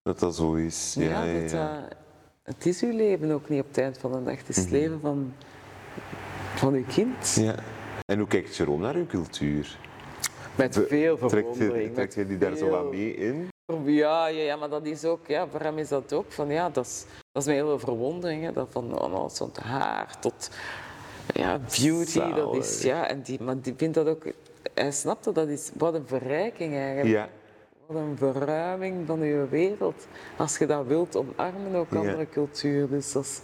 Dat 0.02 0.20
dat 0.20 0.36
zo 0.36 0.54
is. 0.54 0.96
Ja, 1.00 1.26
dat, 1.26 1.96
het 2.44 2.66
is 2.66 2.82
uw 2.82 2.96
leven 2.96 3.32
ook 3.32 3.50
niet 3.50 3.62
op 3.62 3.68
het 3.68 3.78
eind 3.78 3.98
van 3.98 4.12
de 4.12 4.24
dag. 4.24 4.38
Het 4.38 4.50
is 4.50 4.56
het 4.58 4.70
leven 4.72 5.00
van, 5.00 5.34
van 6.58 6.74
uw 6.74 6.84
kind. 6.88 7.36
Ja. 7.36 7.56
En 8.06 8.18
hoe 8.18 8.28
kijkt 8.28 8.56
Jerome 8.56 8.84
naar 8.84 8.96
uw 8.96 9.06
cultuur? 9.06 9.78
Met 10.56 10.82
veel 10.88 11.18
verwondering. 11.18 11.88
je, 11.88 11.92
trekt 11.94 12.14
je 12.14 12.28
die 12.28 12.38
daar 12.38 12.56
zo 12.56 12.70
wat 12.70 12.92
mee 12.92 13.16
in? 13.16 13.48
Ja, 13.86 14.28
ja, 14.28 14.42
ja, 14.44 14.56
maar 14.56 14.70
dat 14.70 14.86
is 14.86 15.06
ook, 15.06 15.28
ja, 15.28 15.48
voor 15.48 15.60
hem 15.60 15.78
is 15.78 15.88
dat 15.90 16.14
ook 16.14 16.32
van, 16.32 16.48
ja, 16.50 16.70
dat 16.70 16.86
is, 16.86 17.06
dat 17.32 17.48
is 17.48 17.54
heel 17.54 17.68
veel 17.68 17.80
verwondering. 17.80 18.44
Hè, 18.44 18.52
dat 18.54 18.68
van, 18.72 19.00
oh, 19.02 19.12
nou, 19.12 19.50
haar 19.62 20.20
tot 20.20 20.50
ja, 21.34 21.60
beauty, 21.80 22.34
dat 22.34 22.56
is, 22.56 22.82
ja, 22.82 23.08
en 23.08 23.22
die, 23.22 23.44
maar 23.44 23.62
die 23.62 23.74
vindt 23.78 23.96
dat 23.96 24.08
ook, 24.08 24.24
hij 24.74 24.92
snapt 24.92 25.24
dat, 25.24 25.36
dat 25.36 25.48
is, 25.48 25.72
wat 25.78 25.94
een 25.94 26.08
verrijking 26.08 26.74
eigenlijk. 26.76 27.16
Ja. 27.16 27.30
Wat 27.86 27.98
een 27.98 28.18
verruiming 28.18 29.08
van 29.08 29.20
je 29.20 29.46
wereld. 29.50 30.08
Als 30.38 30.58
je 30.58 30.66
dat 30.66 30.86
wilt 30.86 31.16
omarmen, 31.16 31.76
ook 31.76 31.92
Ja. 31.92 31.98
andere 31.98 32.28
cultuur. 32.30 32.90
Dus 32.90 33.12
dat 33.12 33.24
is, 33.24 33.40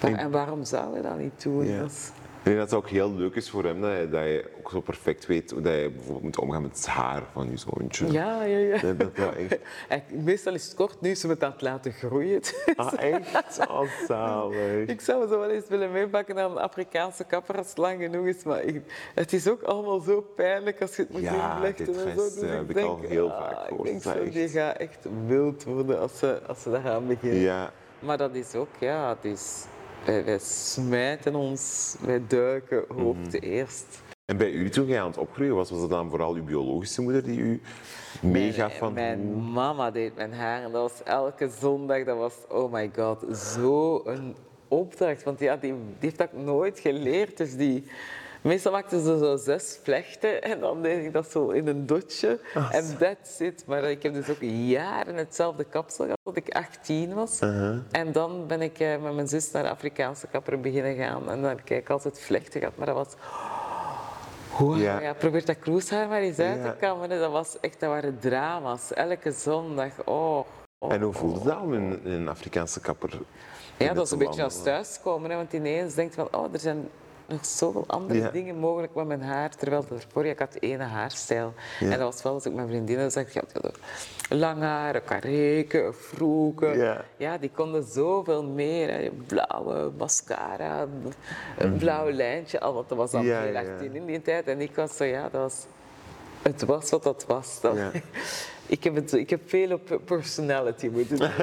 En- 0.00 0.16
en 0.16 0.30
waarom 0.30 0.64
zou 0.64 0.96
je 0.96 1.02
dat 1.02 1.18
niet 1.18 1.42
doen? 1.42 1.66
Ja. 1.66 1.78
Dat 1.80 1.90
is- 1.90 2.10
Ik 2.40 2.46
denk 2.46 2.58
dat 2.58 2.70
het 2.70 2.78
ook 2.78 2.88
heel 2.88 3.14
leuk 3.14 3.34
is 3.34 3.50
voor 3.50 3.64
hem 3.64 3.80
dat 3.80 3.90
je, 3.98 4.08
dat 4.08 4.22
je 4.24 4.44
ook 4.58 4.70
zo 4.70 4.80
perfect 4.80 5.26
weet 5.26 5.50
hoe 5.50 5.60
dat 5.60 5.72
je 5.72 5.90
bijvoorbeeld 5.90 6.22
moet 6.22 6.38
omgaan 6.38 6.62
met 6.62 6.76
het 6.76 6.86
haar 6.86 7.22
van 7.32 7.50
je 7.50 7.56
zoontje. 7.56 8.12
ja, 8.12 8.42
ja, 8.44 8.58
ja. 8.58 8.78
Dat, 8.80 8.98
dat, 8.98 9.16
dat 9.16 9.34
echt... 9.88 10.12
Meestal 10.14 10.54
is 10.54 10.64
het 10.64 10.74
kort, 10.74 11.00
nu 11.00 11.10
is 11.10 11.20
ze 11.20 11.28
het 11.28 11.44
aan 11.44 11.50
het 11.52 11.60
laten 11.62 11.92
groeien. 11.92 12.40
Ah, 12.76 12.92
echt? 13.02 13.58
Oh, 13.70 13.82
zalig. 14.06 14.88
Ik 14.88 15.00
zou 15.00 15.28
zo 15.28 15.38
wel 15.38 15.50
eens 15.50 15.68
willen 15.68 15.92
meepakken 15.92 16.34
naar 16.34 16.50
een 16.50 16.58
Afrikaanse 16.58 17.24
kapper 17.24 17.56
als 17.58 17.68
het 17.68 17.78
lang 17.78 18.00
genoeg 18.02 18.26
is, 18.26 18.42
maar 18.44 18.62
ik- 18.62 19.10
het 19.14 19.32
is 19.32 19.48
ook 19.48 19.62
allemaal 19.62 20.00
zo 20.00 20.20
pijnlijk 20.34 20.80
als 20.80 20.96
je 20.96 21.02
het 21.02 21.12
moet 21.12 21.20
Ja, 21.20 21.52
invlechten 21.54 21.86
dit 21.86 21.96
en 21.96 22.10
zo. 22.10 22.14
Dus 22.24 22.36
eh, 22.40 22.48
ik 22.48 22.50
heb 22.56 22.68
ik 22.68 22.74
denk, 22.74 22.88
al 22.88 23.00
heel 23.00 23.30
ah, 23.30 23.38
vaak 23.40 23.60
Ik 23.62 23.66
gehoord, 23.68 23.88
denk 23.88 24.02
dat 24.02 24.12
zo, 24.16 24.28
die 24.30 24.48
gaat 24.48 24.76
echt 24.76 25.06
wild 25.26 25.64
worden 25.64 26.00
als 26.00 26.18
ze, 26.18 26.40
als 26.46 26.62
ze 26.62 26.70
daaraan 26.70 27.06
beginnen. 27.06 27.40
Ja. 27.40 27.70
Maar 27.98 28.18
dat 28.18 28.34
is 28.34 28.54
ook, 28.54 28.68
ja, 28.78 29.08
het 29.08 29.24
is, 29.32 29.64
wij, 30.04 30.24
wij 30.24 30.38
smijten 30.38 31.34
ons, 31.34 31.96
wij 32.00 32.22
duiken 32.28 32.84
hoofd 32.88 33.32
Mhm. 33.32 33.44
eerst. 33.44 34.02
En 34.24 34.36
bij 34.36 34.50
u 34.50 34.68
toen 34.70 34.86
jij 34.86 35.00
aan 35.00 35.06
het 35.06 35.18
opgroeien 35.18 35.54
was, 35.54 35.70
was 35.70 35.80
het 35.80 35.90
dan 35.90 36.10
vooral 36.10 36.34
uw 36.34 36.44
biologische 36.44 37.02
moeder 37.02 37.22
die 37.22 37.38
u 37.38 37.60
meegaf 38.22 38.76
van 38.76 38.92
Mijn 38.92 39.52
mama 39.52 39.90
deed 39.90 40.16
mijn 40.16 40.32
haar 40.32 40.62
en 40.62 40.72
dat 40.72 40.82
was 40.90 41.02
elke 41.02 41.48
zondag, 41.60 42.04
dat 42.04 42.16
was, 42.16 42.34
oh 42.48 42.72
my 42.72 42.90
god, 42.96 43.36
zo 43.36 44.02
een 44.04 44.36
opdracht. 44.68 45.22
Want 45.22 45.40
ja, 45.40 45.56
die, 45.56 45.72
die 45.72 45.82
heeft 45.98 46.18
dat 46.18 46.32
nooit 46.32 46.78
geleerd. 46.78 47.36
Dus 47.36 47.56
die, 47.56 47.84
meestal 48.42 48.72
maakte 48.72 49.02
ze 49.02 49.18
zo 49.18 49.36
zes 49.36 49.78
vlechten 49.82 50.42
en 50.42 50.60
dan 50.60 50.82
deed 50.82 51.04
ik 51.04 51.12
dat 51.12 51.30
zo 51.30 51.48
in 51.48 51.66
een 51.66 51.86
dotje. 51.86 52.40
En 52.70 52.96
that's 52.98 53.38
it. 53.38 53.64
Maar 53.66 53.84
ik 53.84 54.02
heb 54.02 54.14
dus 54.14 54.28
ook 54.28 54.40
jaren 54.40 55.14
hetzelfde 55.14 55.64
kapsel 55.64 56.04
gehad 56.04 56.18
tot 56.22 56.36
ik 56.36 56.54
18 56.54 57.14
was. 57.14 57.38
En 57.90 58.12
dan 58.12 58.46
ben 58.46 58.62
ik 58.62 58.78
eh, 58.78 59.02
met 59.02 59.14
mijn 59.14 59.28
zus 59.28 59.50
naar 59.50 59.62
de 59.62 59.70
Afrikaanse 59.70 60.26
kapper 60.26 60.60
beginnen 60.60 60.96
gaan. 60.96 61.30
En 61.30 61.40
dan 61.40 61.48
heb 61.48 61.70
ik 61.70 61.90
altijd 61.90 62.20
vlechten 62.20 62.60
gehad. 62.60 62.76
Maar 62.76 62.86
dat 62.86 62.94
was... 62.94 63.14
Wow, 64.58 64.80
Ja. 64.80 65.00
ja. 65.00 65.12
probeer 65.12 65.44
dat 65.44 65.58
kroeshaar 65.58 66.08
maar 66.08 66.20
eens 66.20 66.38
uit 66.38 66.62
te 66.62 66.74
kammen. 66.80 67.08
Dat, 67.08 67.30
was 67.30 67.60
echt, 67.60 67.80
dat 67.80 67.90
waren 67.90 68.18
drama's. 68.18 68.92
Elke 68.92 69.32
zondag. 69.32 69.92
Oh, 70.04 70.44
oh. 70.78 70.92
En 70.92 71.02
hoe 71.02 71.12
voelde 71.12 71.44
dat 71.44 71.60
om 71.60 71.74
in, 71.74 72.00
in 72.04 72.10
een 72.10 72.28
Afrikaanse 72.28 72.80
kapper 72.80 73.18
Ja, 73.76 73.92
dat 73.92 74.06
is 74.06 74.12
een 74.12 74.18
beetje 74.18 74.42
als 74.42 74.62
thuiskomen. 74.62 75.30
Hè, 75.30 75.36
want 75.36 75.52
ineens 75.52 75.94
denkt 75.94 76.14
van, 76.14 76.28
oh, 76.34 76.52
er 76.52 76.58
zijn 76.58 76.88
nog 77.30 77.46
zoveel 77.46 77.84
andere 77.86 78.18
Ja. 78.20 78.30
dingen 78.30 78.56
mogelijk 78.58 78.94
met 78.94 79.06
mijn 79.06 79.22
haar. 79.22 79.50
Terwijl 79.56 79.84
daarvoor, 79.88 80.24
ja, 80.24 80.30
ik 80.30 80.38
had 80.38 80.56
ene 80.60 80.82
haarstijl. 80.84 81.54
Ja. 81.80 81.90
En 81.90 81.98
dat 81.98 82.12
was 82.12 82.22
wel 82.22 82.32
als 82.32 82.46
ik 82.46 82.52
mijn 82.52 82.68
vriendinnen 82.68 83.10
zag, 83.10 83.32
ja, 83.32 83.42
lang 84.28 84.60
haar, 84.60 85.00
kareken, 85.00 85.94
vroeken. 85.94 86.78
Ja. 86.78 87.04
ja, 87.16 87.38
die 87.38 87.50
konden 87.54 87.84
zoveel 87.84 88.44
meer. 88.44 88.88
Hè. 88.90 89.10
Blauwe 89.26 89.90
mascara, 89.98 90.86
een 91.58 91.76
blauw 91.76 92.10
lijntje. 92.10 92.60
Al, 92.60 92.74
want 92.74 92.88
dat 92.88 92.98
was 92.98 93.12
Mhm. 93.12 93.24
Ja, 93.24 93.40
heel 93.40 93.54
erg 93.54 93.80
in 93.80 94.06
die 94.06 94.22
tijd. 94.22 94.46
En 94.48 94.60
ik 94.60 94.74
was 94.74 94.96
zo, 94.96 95.04
ja, 95.04 95.22
dat 95.22 95.40
was... 95.40 95.66
Het 96.42 96.64
was 96.64 96.90
wat 96.90 97.02
dat 97.02 97.24
was. 97.26 97.60
Dat-. 97.60 97.76
ik, 98.70 98.84
heb 98.84 98.94
het, 98.94 99.12
ik 99.12 99.30
heb 99.30 99.48
veel 99.48 99.72
op 99.72 100.00
personality 100.04 100.88
moeten 100.88 101.16
doen. 101.16 101.28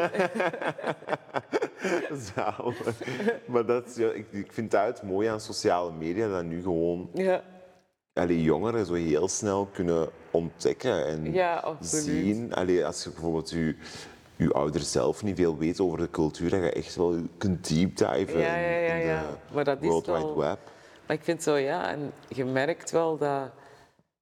Maar 3.45 3.65
dat 3.65 3.87
is, 3.87 3.95
ja, 3.95 4.09
ik, 4.11 4.25
ik 4.31 4.53
vind 4.53 4.71
het 4.71 4.81
uit 4.81 5.03
mooi 5.03 5.27
aan 5.27 5.39
sociale 5.39 5.91
media 5.91 6.27
dat 6.27 6.43
nu 6.43 6.61
gewoon 6.61 7.09
ja. 7.13 7.43
allee, 8.13 8.41
jongeren 8.43 8.85
zo 8.85 8.93
heel 8.93 9.27
snel 9.27 9.65
kunnen 9.73 10.09
ontdekken 10.31 11.05
en 11.07 11.33
Ja, 11.33 11.75
zien. 11.79 12.53
Allee, 12.53 12.85
als 12.85 13.03
je 13.03 13.09
bijvoorbeeld 13.09 13.49
je, 13.49 13.75
je 14.35 14.51
ouders 14.53 14.91
zelf 14.91 15.23
niet 15.23 15.35
veel 15.37 15.57
weet 15.57 15.79
over 15.79 15.97
de 15.97 16.09
cultuur, 16.09 16.49
dat 16.49 16.59
je 16.59 16.71
echt 16.71 16.95
wel 16.95 17.15
kunt 17.37 17.67
deep 17.69 17.97
diven 17.97 18.39
Ja, 18.39 18.55
ja, 18.57 18.77
ja, 18.77 18.93
in, 18.93 19.01
in 19.01 19.07
ja. 19.07 19.21
de 19.21 19.53
Maar 19.53 19.63
dat 19.63 19.81
is 19.81 19.87
World 19.87 20.05
Wide 20.05 20.19
wel- 20.19 20.37
Web. 20.37 20.59
Maar 21.07 21.15
ik 21.15 21.23
vind 21.23 21.43
zo, 21.43 21.55
ja, 21.55 21.89
en 21.89 22.11
je 22.27 22.45
merkt 22.45 22.91
wel 22.91 23.17
dat 23.17 23.49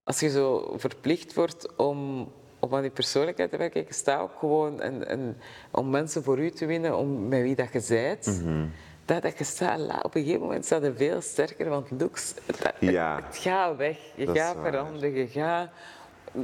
als 0.03 0.19
je 0.19 0.29
zo 0.29 0.73
verplicht 0.77 1.33
wordt 1.33 1.75
om, 1.75 2.31
om 2.65 2.75
aan 2.75 2.81
die 2.81 2.91
persoonlijkheid 2.91 3.49
te 3.51 3.57
werken, 3.57 3.83
je 3.87 3.93
staat 3.93 4.21
ook 4.21 4.39
gewoon 4.39 4.81
en, 4.81 5.07
en, 5.07 5.37
om 5.71 5.89
mensen 5.89 6.23
voor 6.23 6.39
u 6.39 6.49
te 6.51 6.65
winnen, 6.65 6.97
om 6.97 7.27
met 7.27 7.41
wie 7.41 7.55
dat 7.55 7.73
je 7.73 7.85
bent. 7.89 8.41
Mhm. 8.43 8.65
Dat, 9.05 9.21
dat 9.21 9.37
je 9.37 9.43
staat, 9.43 10.03
op 10.03 10.15
een 10.15 10.23
gegeven 10.23 10.41
moment 10.41 10.65
staat 10.65 10.83
er 10.83 10.95
veel 10.95 11.21
sterker, 11.21 11.69
want 11.69 11.91
looks, 11.99 12.33
dat, 12.45 12.73
Ja. 12.79 13.21
het 13.25 13.37
gaat 13.37 13.77
weg. 13.77 13.97
Je 14.15 14.25
Dat 14.25 14.37
gaat 14.37 14.55
veranderen, 14.63 15.13
je 15.13 15.27
gaat 15.27 15.69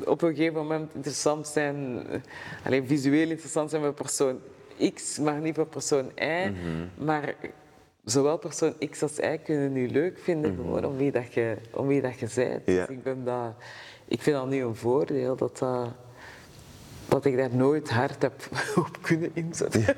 op 0.05 0.22
een 0.22 0.36
gegeven 0.36 0.53
moment 0.53 0.93
interessant 0.93 1.47
zijn, 1.47 2.07
eh, 2.09 2.19
alleen 2.65 2.88
visueel 2.88 3.30
interessant 3.30 3.69
zijn 3.69 3.82
voor 3.82 3.93
persoon 3.93 4.39
X, 4.93 5.19
maar 5.19 5.39
niet 5.39 5.55
voor 5.55 5.67
persoon 5.67 6.11
Y. 6.15 6.49
Mhm. 6.49 7.05
Maar 7.05 7.36
zowel 8.05 8.38
persoon 8.38 8.74
X 8.89 9.01
als 9.01 9.19
Y 9.19 9.38
kunnen 9.43 9.76
u 9.78 9.89
leuk 9.89 10.19
vinden, 10.19 10.55
gewoon 10.55 10.86
om 10.86 10.97
wie, 10.97 11.11
dat 11.11 11.34
je, 11.34 11.57
om 11.74 11.88
wie 11.88 12.01
dat 12.01 12.19
je 12.19 12.28
bent. 12.36 12.65
Mhm. 12.65 12.76
Ja. 12.76 12.86
Dus 12.86 12.95
ik, 12.95 13.03
ben 13.03 13.24
dat, 13.24 13.53
ik 14.07 14.22
vind 14.22 14.36
dat 14.36 14.47
nu 14.47 14.63
een 14.63 14.76
voordeel, 14.76 15.36
dat, 15.36 15.57
dat, 15.57 15.88
dat 17.12 17.26
ik 17.26 17.38
daar 17.38 17.55
nooit 17.55 17.89
hard 17.89 18.22
heb 18.22 18.34
op 18.86 18.97
kunnen 19.01 19.32
inzetten. 19.34 19.86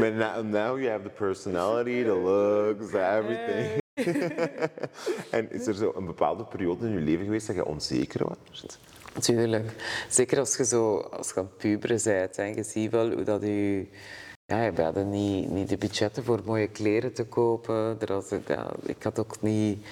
But 0.00 0.14
now, 0.14 0.42
now 0.42 0.78
you 0.78 0.88
have 0.90 1.02
the 1.02 1.14
personality, 1.14 2.02
the 2.02 2.14
looks, 2.14 2.92
everything. 2.94 3.82
en 5.30 5.50
is 5.50 5.66
er 5.66 5.74
zo 5.74 5.92
een 5.96 6.06
bepaalde 6.06 6.44
periode 6.44 6.86
in 6.86 6.92
je 6.92 7.00
leven 7.00 7.24
geweest 7.24 7.46
dat 7.46 7.56
je 7.56 7.64
onzeker 7.64 8.26
was? 8.26 8.78
Tuurlijk. 9.20 9.74
Zeker 10.08 10.38
als 10.38 10.56
je 10.56 10.64
zo 10.64 10.96
als 10.96 11.28
je 11.28 11.40
aan 11.40 11.50
puberen 11.56 12.00
bent 12.04 12.38
en 12.38 12.54
je 12.54 12.62
ziet 12.62 12.90
wel 12.90 13.10
hoe 13.12 13.22
dat 13.22 13.42
je... 13.42 13.86
Ja, 14.46 14.72
we 14.72 14.82
hadden 14.82 15.10
niet, 15.10 15.50
niet 15.50 15.68
de 15.68 15.76
budgetten 15.76 16.24
voor 16.24 16.40
mooie 16.44 16.68
kleren 16.68 17.12
te 17.12 17.24
kopen. 17.24 17.96
Er 18.00 18.06
was, 18.06 18.28
ja, 18.46 18.72
ik 18.82 19.02
had 19.02 19.18
ook 19.18 19.42
niet... 19.42 19.86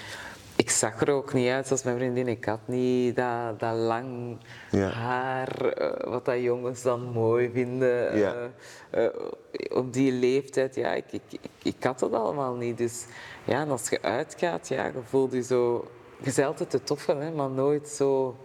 Ik 0.62 0.70
zag 0.70 1.00
er 1.00 1.10
ook 1.10 1.32
niet 1.32 1.48
uit 1.48 1.66
zoals 1.66 1.82
mijn 1.82 1.96
vriendin. 1.96 2.28
Ik 2.28 2.44
had 2.44 2.60
niet 2.66 3.16
dat, 3.16 3.60
dat 3.60 3.74
lang 3.76 4.36
Ja. 4.70 4.88
haar, 4.88 5.66
eh, 5.68 6.10
wat 6.10 6.24
dat 6.24 6.40
jongens 6.40 6.82
dan 6.82 7.00
mooi 7.12 7.50
vinden. 7.52 8.18
Ja. 8.18 8.34
eh, 8.90 9.04
eh, 9.04 9.10
op 9.70 9.92
die 9.92 10.12
leeftijd, 10.12 10.74
ja, 10.74 10.92
ik, 10.94 11.04
ik, 11.12 11.22
ik, 11.30 11.50
ik 11.62 11.84
had 11.84 11.98
dat 11.98 12.12
allemaal 12.12 12.54
niet. 12.54 12.78
Dus 12.78 13.06
ja, 13.44 13.60
en 13.60 13.70
als 13.70 13.88
je 13.88 14.02
uitgaat, 14.02 14.68
ja, 14.68 14.84
je 14.86 14.92
voelt 15.04 15.32
je 15.32 15.42
zo 15.42 15.84
je 16.16 16.32
bent 16.34 16.46
altijd 16.46 16.70
de 16.70 16.82
toffe, 16.82 17.14
hè, 17.16 17.30
maar 17.30 17.50
nooit 17.50 17.88
zo 17.88 18.36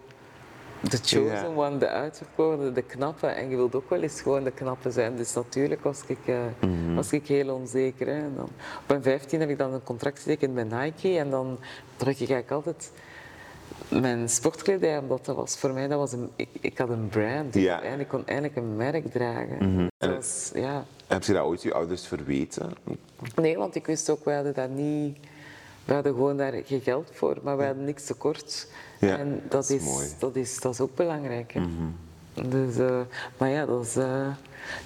de 0.81 0.97
chosen 0.97 1.25
Ja. 1.25 1.45
one, 1.55 1.77
de 1.77 1.87
uitverkoren, 1.87 2.73
de 2.73 2.81
knappe. 2.81 3.27
En 3.27 3.49
je 3.49 3.55
wilt 3.55 3.75
ook 3.75 3.89
wel 3.89 4.01
eens 4.01 4.21
gewoon 4.21 4.43
de 4.43 4.51
knappe 4.51 4.91
zijn. 4.91 5.15
Dus 5.15 5.33
natuurlijk 5.33 5.83
was 5.83 6.01
ik, 6.07 6.17
eh, 6.25 6.35
Mhm. 6.61 6.95
was 6.95 7.11
ik 7.11 7.27
heel 7.27 7.53
onzeker. 7.55 8.07
Hè. 8.07 8.13
En 8.13 8.33
dan, 8.35 8.45
op 8.81 8.87
mijn 8.87 9.03
15 9.03 9.39
heb 9.39 9.49
ik 9.49 9.57
dan 9.57 9.73
een 9.73 9.83
contract 9.83 10.19
getekend 10.19 10.53
met 10.53 10.69
Nike. 10.69 11.17
En 11.19 11.29
dan 11.29 11.57
trok 11.95 12.13
ik 12.13 12.29
eigenlijk 12.29 12.51
altijd 12.51 12.91
mijn 13.89 14.29
sportkledij, 14.29 14.97
omdat 14.97 15.25
dat 15.25 15.35
was 15.35 15.57
voor 15.57 15.73
mij, 15.73 15.87
dat 15.87 15.99
was 15.99 16.11
een, 16.11 16.29
ik, 16.35 16.49
ik 16.61 16.77
had 16.77 16.89
een 16.89 17.07
brand. 17.09 17.53
Ja. 17.53 17.81
En 17.81 17.99
ik 17.99 18.07
kon 18.07 18.27
eindelijk 18.27 18.55
een 18.55 18.75
merk 18.75 19.11
dragen. 19.11 19.59
En- 19.59 19.87
Dat 19.97 20.09
was, 20.15 20.51
ja. 20.53 20.85
Heb 21.07 21.23
je 21.23 21.33
dat 21.33 21.43
ooit 21.45 21.61
je 21.61 21.73
ouders 21.73 22.07
verweten? 22.07 22.71
Nee, 23.35 23.57
want 23.57 23.75
ik 23.75 23.85
wist 23.85 24.09
ook, 24.09 24.25
wij 24.25 24.35
hadden 24.35 24.53
dat 24.53 24.69
niet... 24.69 25.17
We 25.85 25.93
hadden 25.93 26.13
gewoon 26.13 26.37
daar 26.37 26.53
geen 26.65 26.81
geld 26.81 27.09
voor, 27.13 27.37
maar 27.43 27.57
we 27.57 27.63
hadden 27.65 27.83
niks 27.85 28.05
tekort. 28.05 28.67
Ja, 28.99 29.17
en 29.17 29.29
dat, 29.41 29.51
dat 29.51 29.69
is 29.69 29.75
is, 29.75 29.83
mooi. 29.83 30.07
dat, 30.19 30.35
is, 30.35 30.59
dat 30.59 30.73
is 30.73 30.79
ook 30.79 30.95
belangrijk. 30.95 31.53
Hè. 31.53 31.61
Dus, 32.49 32.77
eh, 32.77 32.99
maar 33.37 33.49
ja, 33.49 33.65
dat 33.65 33.85
is... 33.85 33.95
eh, 33.95 34.27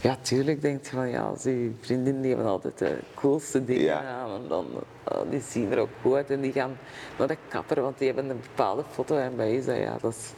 ja, 0.01 0.17
tuurlijk 0.21 0.61
denk 0.61 0.83
je 0.85 0.89
van, 0.91 1.09
ja, 1.09 1.21
als 1.21 1.43
je 1.43 1.71
vriendinnen 1.81 2.21
die 2.21 2.31
hebben 2.33 2.49
altijd 2.51 2.77
de 2.77 2.97
coolste 3.15 3.65
dingen 3.65 3.83
Ja. 3.83 4.01
aan. 4.01 4.29
En 4.41 4.47
dan, 4.47 4.65
eh, 5.03 5.17
die 5.29 5.41
zien 5.41 5.71
er 5.71 5.79
ook 5.79 5.89
goed 6.01 6.13
uit 6.13 6.29
en 6.29 6.41
die 6.41 6.51
gaan 6.51 6.77
naar 7.17 7.27
de 7.27 7.37
kapper, 7.47 7.81
want 7.81 7.97
die 7.97 8.07
hebben 8.07 8.29
een 8.29 8.39
bepaalde 8.41 8.83
foto. 8.91 9.15
En 9.17 9.35
bij 9.35 9.55
is 9.55 9.65
dat, 9.65 9.77
ja, 9.77 9.97
dat 10.01 10.11
is... 10.11 10.33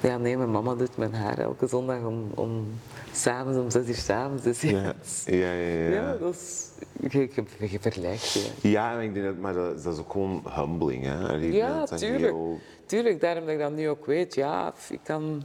Ja, 0.00 0.18
nee, 0.18 0.36
mijn 0.36 0.50
mama 0.50 0.74
doet 0.74 0.96
mijn 0.96 1.14
haar 1.14 1.38
elke 1.38 1.66
zondag 1.66 2.02
om, 2.02 2.30
om 2.34 2.66
s'avonds, 3.12 3.58
om 3.58 3.70
zes 3.70 3.88
uur 3.88 3.94
s'avonds. 3.94 4.42
Dus 4.42 4.60
ja, 4.60 4.94
Ja, 5.24 5.34
ja, 5.34 5.52
ja. 5.52 5.88
ja. 5.90 6.16
dat 6.16 6.34
is... 6.34 6.68
Je, 7.10 7.18
je, 7.18 7.68
je 7.70 7.80
vergelijkt 7.80 8.32
je. 8.32 8.50
Ja, 8.70 8.92
maar 8.94 9.04
ik 9.04 9.14
denk 9.14 9.26
dat, 9.26 9.36
maar 9.38 9.54
dat, 9.54 9.82
dat 9.82 9.92
is 9.94 10.00
ook 10.00 10.10
gewoon 10.12 10.42
humbling. 10.54 11.04
Hè? 11.04 11.32
Ja, 11.34 11.84
tuurlijk. 11.84 12.22
heel- 12.22 12.58
Tuurlijk, 12.86 13.20
daarom 13.20 13.44
dat 13.44 13.54
ik 13.54 13.60
dat 13.60 13.72
nu 13.72 13.88
ook 13.88 14.06
weet. 14.06 14.34
Ja, 14.34 14.72
ik 14.90 15.00
kan 15.02 15.42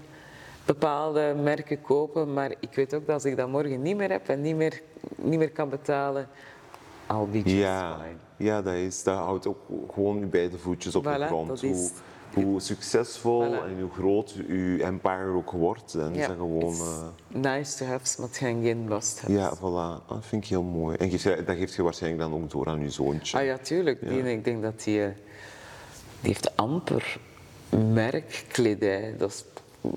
bepaalde 0.74 1.36
merken 1.44 1.82
kopen, 1.82 2.34
maar 2.34 2.52
ik 2.60 2.74
weet 2.74 2.94
ook 2.94 3.06
dat 3.06 3.14
als 3.16 3.26
ik 3.26 3.38
dat 3.38 3.48
morgen 3.50 3.82
niet 3.82 3.96
meer 3.98 4.10
heb 4.12 4.30
en 4.30 4.42
niet 4.42 4.56
meer, 4.56 4.82
niet 5.16 5.40
meer 5.40 5.52
kan 5.52 5.70
betalen, 5.70 6.28
I'll 7.12 7.26
be 7.44 7.50
Ja, 7.58 7.98
fine. 7.98 8.16
ja 8.50 8.62
dat, 8.62 8.74
is, 8.74 9.04
dat 9.04 9.18
houdt 9.18 9.48
ook 9.48 9.58
gewoon 9.94 10.20
je 10.20 10.26
beide 10.26 10.58
voetjes 10.58 10.96
op 10.96 11.04
de 11.04 11.26
grond. 11.26 11.62
Hoe, 11.62 11.90
hoe 12.34 12.60
succesvol 12.62 13.44
Voilà. 13.46 13.64
en 13.68 13.80
hoe 13.82 13.90
groot 13.92 14.32
je 14.48 14.80
empire 14.84 15.34
ook 15.36 15.52
wordt. 15.52 15.96
Is 16.14 16.28
dat 16.28 16.36
gewoon... 16.38 16.74
eh, 16.74 17.04
nice 17.28 17.78
to 17.78 17.86
have, 17.86 18.16
maar 18.22 18.28
het 18.28 18.38
gaan 18.38 18.62
geen 18.64 18.84
must-haves. 18.88 19.36
ja, 19.38 19.56
voilà. 19.58 20.06
Dat 20.08 20.26
vind 20.26 20.44
ik 20.44 20.50
heel 20.50 20.64
mooi. 20.64 20.96
En 20.98 21.10
dat 21.46 21.56
geeft 21.56 21.74
je 21.74 21.84
waarschijnlijk 21.84 22.22
dan 22.30 22.42
ook 22.42 22.50
door 22.52 22.68
aan 22.68 22.82
je 22.82 22.90
zoontje. 22.90 23.38
Ah 23.38 23.46
ja, 23.46 23.58
tuurlijk. 23.58 24.10
Die, 24.10 24.32
ik 24.32 24.44
denk 24.44 24.62
dat 24.62 24.84
die, 24.84 25.04
eh, 25.04 25.10
die 26.22 26.30
heeft 26.32 26.56
amper 26.56 27.20
merkkledij. 27.94 29.16
Dat 29.18 29.30
is, 29.30 29.46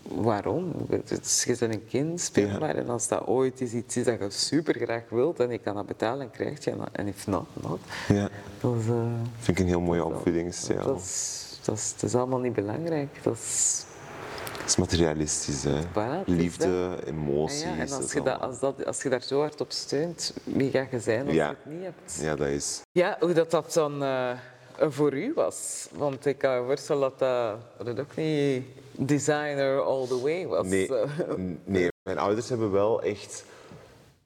waarom? 0.09 0.73
Het 0.91 1.11
is- 1.25 1.45
Je 1.45 1.57
bent 1.59 1.75
een 1.75 1.87
kind, 1.89 2.21
speel 2.21 2.59
maar. 2.59 2.75
En 2.77 2.89
als 2.89 3.09
dat 3.09 3.27
ooit 3.27 3.61
is 3.61 3.73
iets 3.73 3.97
is 3.97 4.05
dat 4.05 4.19
je 4.19 4.31
super 4.31 4.75
graag 4.75 5.03
wilt 5.09 5.41
en 5.41 5.51
ik 5.51 5.63
kan 5.63 5.75
dat 5.75 5.87
betalen, 5.87 6.19
dan 6.19 6.31
krijg 6.31 6.65
je 6.65 6.77
dat. 6.77 6.89
En 6.93 7.07
if 7.07 7.27
not, 7.27 7.47
not. 7.63 7.79
Ja, 8.09 8.29
Dat 8.61 8.75
is, 8.81 8.87
eh, 8.87 8.95
vind 9.39 9.59
ik 9.59 9.65
een 9.65 9.71
heel 9.71 9.81
mooie 9.81 10.05
opvoedingsstijl. 10.05 10.83
Dat 10.85 11.01
is, 11.01 11.59
dat, 11.65 11.77
is, 11.77 11.93
dat 11.93 12.03
is 12.11 12.15
allemaal 12.15 12.39
niet 12.39 12.55
belangrijk. 12.55 13.19
Dat 13.23 13.35
is, 13.37 13.85
Het 14.61 14.71
is 14.71 14.77
materialistisch, 14.77 15.63
hè. 15.65 15.81
Voilà, 15.83 16.19
het 16.19 16.29
is 16.29 16.35
Liefde, 16.35 16.99
emoties. 17.07 17.63
ja, 17.63 17.77
en 17.79 17.91
als, 17.93 18.13
je 18.13 18.23
dat, 18.23 18.41
als, 18.41 18.59
dat, 18.61 18.85
als 18.87 19.03
je 19.03 19.09
daar 19.09 19.23
zo 19.23 19.41
hard 19.41 19.61
op 19.61 19.73
steunt, 19.73 20.35
wie 20.45 20.71
ga 20.71 20.87
je 20.91 21.01
zijn 21.01 21.27
als 21.27 21.35
Ja. 21.35 21.49
je 21.49 21.57
het 21.63 21.73
niet 21.75 21.83
hebt? 21.83 22.19
Ja, 22.21 22.37
dat 22.37 22.47
is... 22.49 22.81
Ja, 22.93 23.17
hoe 23.21 23.33
dat, 23.33 23.51
dat 23.51 23.73
dan 23.73 24.03
eh, 24.03 24.31
voor 24.79 25.13
u 25.15 25.33
was. 25.35 25.89
Want 25.93 26.27
ik 26.27 26.39
kan 26.39 26.61
me 26.61 26.67
voorstellen 26.67 27.01
dat 27.01 27.19
dat, 27.19 27.87
dat 27.87 28.01
ook 28.01 28.17
niet 28.17 28.65
designer 28.93 29.81
all 29.81 30.07
the 30.07 30.21
way 30.21 30.47
was. 30.47 30.67
Nee, 31.65 31.89
mijn 32.03 32.19
ouders 32.19 32.49
hebben 32.49 32.71
wel 32.71 33.03
echt... 33.03 33.45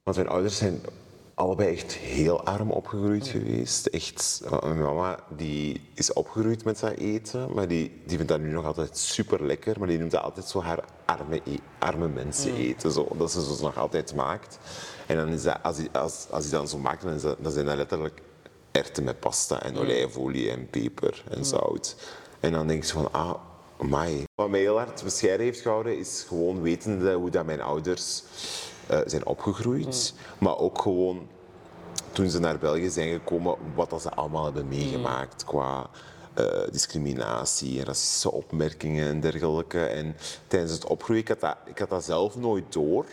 Want 0.02 0.16
mijn 0.16 0.28
ouders 0.28 0.56
zijn 0.56 0.80
allebei 1.34 1.72
echt 1.72 1.92
heel 1.92 2.44
arm 2.44 2.70
opgegroeid 2.70 3.26
geweest. 3.26 3.86
Echt, 3.86 4.42
eh, 4.44 4.62
mijn 4.62 4.82
mama 4.82 5.18
die 5.36 5.80
is 5.94 6.12
opgegroeid 6.12 6.64
met 6.64 6.80
dat 6.80 6.92
eten, 6.92 7.52
maar 7.54 7.68
die, 7.68 8.00
die 8.04 8.16
vindt 8.16 8.32
dat 8.32 8.40
nu 8.40 8.50
nog 8.50 8.64
altijd 8.64 8.98
super 8.98 9.46
lekker. 9.46 9.78
Maar 9.78 9.88
die 9.88 9.98
noemt 9.98 10.10
dat 10.10 10.22
altijd 10.22 10.46
zo 10.46 10.62
haar 10.62 10.84
arme, 11.04 11.40
e- 11.44 11.58
arme 11.78 12.08
mensen 12.08 12.54
eten, 12.54 12.92
zo, 12.92 13.08
dat 13.18 13.30
ze 13.32 13.42
zo 13.42 13.62
nog 13.62 13.78
altijd 13.78 14.14
maakt. 14.14 14.58
En 15.06 15.16
dan 15.16 15.28
is 15.28 15.42
dat, 15.42 15.58
als 15.62 15.76
hij 15.76 15.88
als, 15.92 16.26
als 16.30 16.44
hij 16.44 16.58
dan 16.58 16.68
zo 16.68 16.78
maakt, 16.78 17.02
dan, 17.02 17.12
is 17.12 17.22
dat, 17.22 17.36
dan 17.40 17.52
zijn 17.52 17.66
dat 17.66 17.76
letterlijk 17.76 18.22
erwten 18.70 19.04
met 19.04 19.20
pasta 19.20 19.62
en 19.62 19.78
olijfolie 19.78 20.50
en 20.50 20.70
peper 20.70 21.24
en 21.30 21.44
zout. 21.44 21.96
En 22.40 22.52
dan 22.52 22.66
denk 22.66 22.84
je 22.84 22.92
van, 22.92 23.12
ah, 23.12 23.34
amai. 23.78 24.24
Wat 24.34 24.50
mij 24.50 24.60
heel 24.60 24.78
hard 24.78 25.02
bescheiden 25.02 25.46
heeft 25.46 25.60
gehouden, 25.60 25.98
is 25.98 26.24
gewoon 26.28 26.62
wetende 26.62 27.14
hoe 27.14 27.30
dat 27.30 27.46
mijn 27.46 27.60
ouders 27.60 28.22
eh, 28.86 29.00
zijn 29.06 29.26
opgegroeid. 29.26 30.14
Maar 30.38 30.58
ook 30.58 30.82
gewoon 30.82 31.28
toen 32.12 32.30
ze 32.30 32.38
naar 32.38 32.58
België 32.58 32.90
zijn 32.90 33.12
gekomen, 33.12 33.56
wat 33.74 33.90
dat 33.90 34.02
ze 34.02 34.10
allemaal 34.10 34.44
hebben 34.44 34.68
meegemaakt 34.68 35.44
qua 35.44 35.90
eh, 36.34 36.62
discriminatie 36.70 37.78
en 37.78 37.84
racistische 37.84 38.32
opmerkingen 38.32 39.08
en 39.08 39.20
dergelijke. 39.20 39.84
En 39.84 40.16
tijdens 40.46 40.72
het 40.72 40.84
opgroeien, 40.84 41.22
ik 41.22 41.28
had 41.28 41.40
dat, 41.40 41.56
ik 41.64 41.78
had 41.78 41.88
dat 41.90 42.04
zelf 42.04 42.36
nooit 42.36 42.72
door. 42.72 43.06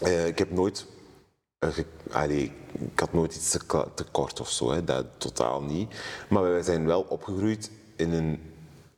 Eh, 0.00 0.26
ik 0.26 0.38
heb 0.38 0.50
nooit... 0.50 0.86
allee, 2.10 2.52
ik 2.72 3.00
had 3.00 3.12
nooit 3.12 3.34
iets 3.34 3.50
te, 3.50 4.04
kort 4.10 4.40
of 4.40 4.50
zo, 4.50 4.70
hè, 4.70 4.84
dat 4.84 5.06
totaal 5.16 5.62
niet. 5.62 5.94
Maar 6.28 6.42
wij 6.42 6.62
zijn 6.62 6.86
wel 6.86 7.02
opgegroeid 7.08 7.70
in 7.96 8.12
een, 8.12 8.51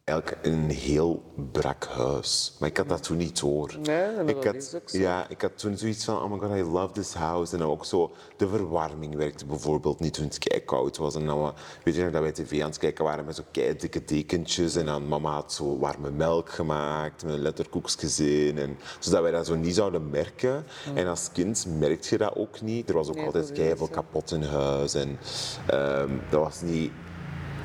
eigenlijk 0.05 0.47
een 0.47 0.71
heel 0.71 1.23
brak 1.53 1.85
huis. 1.87 2.57
Maar 2.59 2.69
ik 2.69 2.77
had 2.77 2.89
dat 2.89 3.03
toen 3.03 3.17
niet 3.17 3.41
door. 3.41 3.75
Nee, 3.83 4.15
maar 4.17 4.29
ik 4.29 4.35
dat 4.35 4.45
had, 4.45 4.55
is 4.55 4.75
ook 4.75 4.89
zo. 4.91 4.99
Ja, 4.99 5.29
ik 5.29 5.41
had 5.43 5.59
toen 5.59 5.77
zoiets 5.77 6.05
van, 6.05 6.23
oh 6.23 6.31
my 6.31 6.39
god, 6.39 6.57
I 6.57 6.63
love 6.63 6.93
this 6.93 7.13
house. 7.15 7.53
En 7.53 7.59
dan 7.59 7.71
ook 7.71 7.85
zo, 7.85 8.13
de 8.37 8.49
verwarming 8.49 9.15
werkte 9.17 9.47
bijvoorbeeld 9.47 10.01
niet 10.01 10.15
toen 10.15 10.25
het 10.25 10.39
kei 10.39 10.65
koud 10.65 10.97
was. 10.97 11.15
En 11.15 11.27
dan, 11.27 11.41
wa- 11.41 11.55
weet 11.85 11.95
je 11.95 12.03
nog 12.03 12.13
dat 12.13 12.23
wij 12.23 12.33
tv 12.33 12.61
aan 12.61 12.69
het 12.69 12.79
kijken 12.79 13.05
waren 13.05 13.25
met 13.25 13.37
zo 13.37 13.43
kei 13.51 13.77
dikke 13.77 14.05
dekentjes. 14.05 14.77
En 14.77 14.87
dan 14.87 15.09
mama 15.09 15.31
had 15.33 15.53
zo 15.53 15.79
warme 15.79 16.11
melk 16.11 16.51
gemaakt 16.51 17.25
met 17.25 17.39
letterkoekjes 17.39 18.21
in. 18.21 18.59
En, 18.59 18.79
zodat 18.99 19.23
wij 19.23 19.31
dat 19.31 19.47
zo 19.47 19.55
niet 19.55 19.75
zouden 19.75 20.11
merken. 20.11 20.65
En 20.95 21.07
als 21.07 21.29
kind 21.33 21.67
merkte 21.79 22.09
je 22.11 22.19
dat 22.19 22.37
ook 22.37 22.61
niet. 22.61 22.89
Er 22.89 22.95
was 22.95 23.09
ook 23.09 23.15
Nee, 23.15 23.25
altijd 23.27 23.53
kei 23.53 23.77
veel 23.77 23.89
kapot 23.89 24.31
in 24.33 24.43
huis. 24.43 24.95
En 24.95 25.19
ehm, 25.67 26.11
dat 26.31 26.41
was 26.41 26.61
niet... 26.63 26.93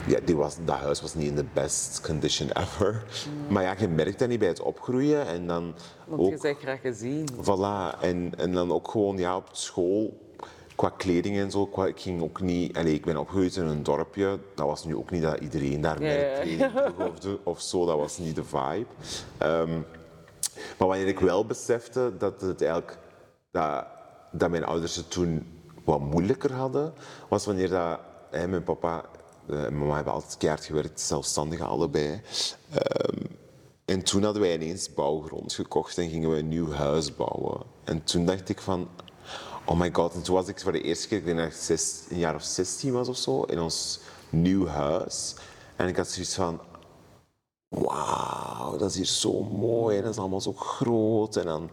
Ja, 0.08 0.20
die 0.26 0.36
was, 0.36 0.58
dat 0.66 0.76
huis 0.76 1.02
was 1.02 1.14
niet 1.14 1.28
in 1.28 1.36
de 1.36 1.46
best 1.54 2.02
condition 2.02 2.50
ever. 2.52 3.04
Maar 3.50 3.64
ja, 3.64 3.76
je 3.80 3.88
merkt 3.88 4.20
dat 4.20 4.28
niet 4.28 4.40
bij 4.40 4.48
het 4.48 4.62
opgroeien. 4.62 5.28
En 5.28 5.48
dan 5.48 5.76
Want 6.08 6.22
ook... 6.22 6.30
je 6.30 6.38
bent 6.42 6.58
graag 6.58 6.82
gezien. 6.82 7.28
Voilà, 7.42 8.00
en, 8.02 8.32
en 8.38 8.54
dan 8.54 8.72
ook 8.72 8.88
gewoon 8.88 9.18
ja, 9.18 9.36
op 9.36 9.50
school, 9.52 10.18
qua 10.76 10.90
kleding 10.98 11.38
en 11.38 11.52
zo, 11.52 11.66
qua, 11.66 11.86
ik 11.86 12.00
ging 12.00 12.22
ook 12.22 12.42
niet... 12.42 12.78
Allee, 12.78 12.94
ik 12.94 13.06
ben 13.06 13.18
opgegroeid 13.18 13.56
in 13.56 13.66
een 13.66 13.84
dorpje, 13.84 14.40
dat 14.56 14.68
was 14.68 14.86
nu 14.86 14.96
ook 14.96 15.12
niet 15.12 15.22
dat 15.22 15.40
iedereen 15.40 15.82
daar 15.82 16.02
ja. 16.02 16.08
merkkleding 16.08 16.72
droeg 17.20 17.40
of 17.44 17.62
zo, 17.62 17.86
dat 17.86 17.98
was 17.98 18.18
niet 18.18 18.36
de 18.36 18.44
vibe. 18.44 18.86
Ehm, 19.38 19.80
maar 20.78 20.88
wanneer 20.88 21.08
ik 21.08 21.20
wel 21.20 21.46
besefte 21.46 22.12
dat 22.18 22.42
het 22.42 22.62
eigenlijk... 22.62 22.98
Dat, 23.52 23.86
dat 24.32 24.50
mijn 24.50 24.66
ouders 24.66 24.96
het 24.96 25.12
toen 25.12 25.48
wat 25.84 26.00
moeilijker 26.00 26.54
hadden, 26.54 26.94
was 27.30 27.46
wanneer 27.46 27.70
dat, 27.70 28.00
hè, 28.30 28.48
mijn 28.48 28.64
papa 28.64 29.06
mama 29.50 29.96
hebben 29.96 30.14
altijd 30.14 30.38
keihard 30.38 30.66
gewerkt, 30.66 31.00
zelfstandig 31.00 31.62
allebei. 31.62 32.22
Ehm, 32.74 33.26
en 33.86 34.04
toen 34.04 34.24
hadden 34.24 34.42
wij 34.42 34.54
ineens 34.54 34.94
bouwgrond 34.94 35.54
gekocht 35.54 35.98
en 35.98 36.10
gingen 36.10 36.30
we 36.30 36.38
een 36.38 36.48
nieuw 36.48 36.72
huis 36.72 37.16
bouwen. 37.16 37.62
En 37.84 38.04
toen 38.04 38.26
dacht 38.26 38.50
ik 38.50 38.62
van, 38.62 38.88
oh 39.66 39.80
my 39.80 39.90
god. 39.94 40.14
En 40.14 40.22
toen 40.22 40.36
was 40.36 40.48
ik 40.48 40.60
voor 40.60 40.72
de 40.72 40.82
eerste 40.82 41.08
keer, 41.08 41.18
ik 41.18 41.26
denk 41.26 41.38
dat 41.38 42.06
een 42.10 42.18
jaar 42.18 42.36
of 42.36 42.44
16 42.44 42.92
was 42.92 43.08
of 43.08 43.18
zo, 43.18 43.44
in 43.44 43.60
ons 43.60 44.00
nieuw 44.30 44.68
huis. 44.68 45.36
En 45.76 45.88
ik 45.88 45.96
had 45.96 46.08
zoiets 46.08 46.36
van, 46.36 46.60
wauw, 47.68 48.78
dat 48.78 48.90
is 48.90 48.96
hier 48.96 49.06
zo 49.06 49.44
mooi 49.44 49.98
en 49.98 50.04
dat 50.04 50.12
is 50.12 50.20
allemaal 50.20 50.42
zo 50.42 50.54
groot. 50.54 51.36
En 51.36 51.46
dan, 51.46 51.70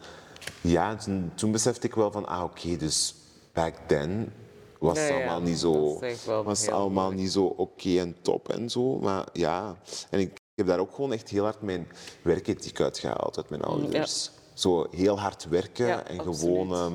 ja, 0.60 0.90
en 0.90 0.98
toen, 0.98 1.32
toen 1.34 1.52
besefte 1.52 1.86
ik 1.86 1.94
wel 1.94 2.10
van, 2.10 2.26
ah 2.26 2.42
oké, 2.42 2.76
dus 2.76 3.14
back 3.52 3.74
then 3.86 4.32
was 4.78 4.98
ja, 4.98 5.14
allemaal 5.14 5.40
niet 5.40 5.58
zo, 5.58 6.00
was 6.44 6.68
allemaal 6.68 7.10
niet 7.10 7.32
zo 7.32 7.44
oké 7.44 7.98
en 7.98 8.16
top 8.22 8.48
en 8.48 8.70
zo. 8.70 8.98
Maar 8.98 9.28
ja, 9.32 9.76
en 10.10 10.20
ik, 10.20 10.38
heb 10.54 10.66
daar 10.66 10.78
ook 10.78 10.94
gewoon 10.94 11.12
echt 11.12 11.28
heel 11.28 11.44
hard 11.44 11.62
mijn 11.62 11.88
werkethiek 12.22 12.80
uitgehaald 12.80 13.36
uit 13.36 13.48
mijn 13.48 13.62
ouders. 13.62 14.30
Zo 14.54 14.86
heel 14.90 15.20
hard 15.20 15.48
werken 15.48 15.86
Ja, 15.86 16.06
en 16.06 16.18
absoluut. 16.18 16.38
gewoon, 16.38 16.74
ehm, 16.74 16.94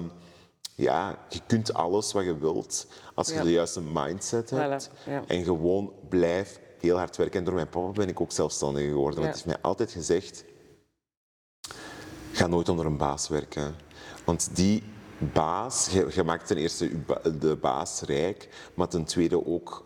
ja, 0.76 1.18
je 1.30 1.40
kunt 1.48 1.74
alles 1.74 2.12
wat 2.12 2.24
je 2.24 2.38
wilt 2.38 2.88
als 3.16 3.28
je 3.28 3.42
de 3.42 3.52
juiste 3.52 3.82
mindset 3.82 4.50
hebt. 4.50 4.90
Voilà. 4.90 5.28
En 5.28 5.44
gewoon 5.44 5.94
blijf 6.10 6.60
heel 6.80 6.98
hard 6.98 7.18
werken. 7.18 7.40
En 7.40 7.46
door 7.46 7.54
mijn 7.54 7.70
papa 7.70 7.92
ben 7.92 8.08
ik 8.10 8.22
ook 8.22 8.32
zelfstandig 8.32 8.84
geworden. 8.84 9.22
Want 9.22 9.24
hij 9.24 9.32
heeft 9.34 9.46
mij 9.46 9.62
altijd 9.62 9.92
gezegd, 9.92 10.44
ga 12.32 12.48
nooit 12.48 12.70
onder 12.70 12.86
een 12.86 12.98
baas 12.98 13.28
werken. 13.28 13.76
Want 14.26 14.56
die 14.56 14.84
baas, 15.34 15.90
je, 15.90 16.24
maakt 16.24 16.48
ten 16.48 16.58
eerste 16.58 16.90
de 17.40 17.56
baas 17.56 18.02
rijk, 18.02 18.50
maar 18.74 18.88
ten 18.88 19.04
tweede 19.04 19.46
ook, 19.46 19.86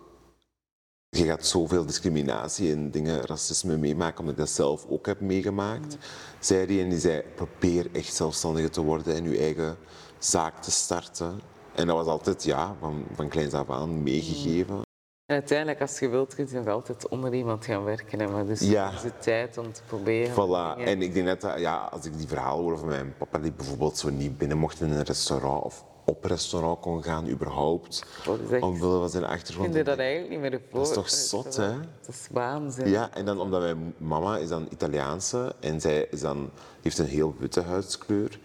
je 1.10 1.26
gaat 1.26 1.46
zoveel 1.46 1.86
discriminatie 1.86 2.72
en 2.72 2.92
dingen, 2.92 3.22
racisme 3.22 3.78
meemaken, 3.78 4.20
omdat 4.20 4.34
ik 4.34 4.40
dat 4.40 4.50
zelf 4.50 4.86
ook 4.90 5.06
heb 5.06 5.20
meegemaakt, 5.20 5.98
zei 6.40 6.66
hij. 6.66 6.84
En 6.84 6.90
die 6.90 7.00
zei, 7.00 7.24
probeer 7.36 7.88
echt 7.92 8.14
zelfstandiger 8.14 8.72
te 8.72 8.82
worden 8.82 9.16
en 9.16 9.30
je 9.30 9.38
eigen 9.38 9.78
zaak 10.20 10.62
te 10.62 10.72
starten. 10.72 11.40
En 11.76 11.88
dat 11.88 11.96
was 11.96 12.08
altijd, 12.08 12.44
ja, 12.44 12.76
van, 12.80 13.06
van 13.14 13.30
kleins 13.30 13.54
af 13.54 13.70
aan 13.70 14.04
meegegeven. 14.04 14.84
En 15.26 15.36
uiteindelijk, 15.36 15.82
als 15.82 16.00
je 16.00 16.08
wilt, 16.10 16.36
kun 16.36 16.48
je 16.52 16.70
altijd 16.70 17.08
onder 17.08 17.34
iemand 17.34 17.66
gaan 17.66 17.84
werken. 17.84 18.20
Hè. 18.20 18.28
Maar 18.28 18.46
dus 18.46 18.60
Ja. 18.60 18.92
is 18.92 19.04
het 19.04 19.22
tijd 19.22 19.58
om 19.58 19.72
te 19.74 19.82
proberen. 19.88 20.32
Voilà. 20.34 20.80
En 20.84 21.02
ik 21.02 21.14
denk 21.14 21.26
net 21.26 21.42
dat, 21.42 21.60
ja, 21.60 21.76
als 21.92 22.06
ik 22.06 22.18
die 22.18 22.28
verhalen 22.28 22.64
hoor 22.64 22.78
van 22.78 22.88
mijn 22.88 23.14
papa, 23.18 23.38
die 23.40 23.52
bijvoorbeeld 23.52 23.98
zo 23.98 24.10
niet 24.10 24.38
binnen 24.38 24.58
mocht 24.58 24.82
in 24.82 24.92
een 24.92 25.04
restaurant 25.04 25.64
of 25.64 25.84
op 26.06 26.24
restaurant 26.26 26.80
kon 26.80 27.04
gaan, 27.04 27.30
überhaupt, 27.30 28.06
echt- 28.52 28.62
omwille 28.64 29.00
van 29.00 29.10
zijn 29.10 29.24
Ik 29.24 29.30
achtergrond. 29.30 29.74
vind 29.74 29.86
dat 29.86 29.98
eigenlijk 29.98 30.30
niet 30.30 30.40
meer 30.40 30.62
voor. 30.70 30.80
Dat 30.80 30.88
is 30.88 30.94
toch 30.94 31.10
zot, 31.10 31.56
hè? 31.56 31.72
Dat 32.02 32.10
is 32.10 32.28
waanzin. 32.32 32.90
Ja, 32.90 33.10
en 33.14 33.26
dan 33.26 33.40
omdat 33.40 33.62
mijn 33.62 33.94
mama 33.98 34.38
is 34.38 34.50
dan 34.50 34.68
Italiaanse 34.72 35.56
en 35.60 35.82
zij 35.82 36.08
is 36.12 36.22
dan, 36.22 36.50
heeft 36.82 36.98
een 36.98 37.06
heel 37.06 37.36
witte 37.40 37.62
huidskleur. 37.62 38.40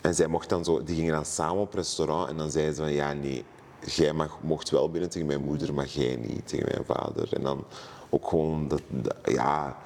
En 0.00 0.14
zij 0.14 0.26
mocht 0.26 0.48
dan 0.48 0.64
zo, 0.64 0.82
die 0.84 0.96
gingen 0.96 1.12
dan 1.12 1.24
samen 1.24 1.60
op 1.62 1.74
restaurant 1.74 2.28
en 2.30 2.36
dan 2.36 2.50
zei 2.50 2.68
ze 2.68 2.74
van 2.74 2.92
ja, 2.92 3.12
nee, 3.12 3.44
jij 3.86 4.12
mag, 4.12 4.38
mocht 4.40 4.70
wel 4.70 4.90
binnen 4.90 5.10
tegen 5.10 5.26
mijn 5.26 5.44
moeder, 5.44 5.74
maar 5.74 5.86
jij 5.86 6.16
niet 6.16 6.48
tegen 6.48 6.66
mijn 6.72 6.84
vader. 6.84 7.32
En 7.32 7.42
dan 7.42 7.64
ook 8.10 8.28
gewoon, 8.28 8.68
dat, 8.68 8.82
dat- 8.88 9.16
ja, 9.24 9.76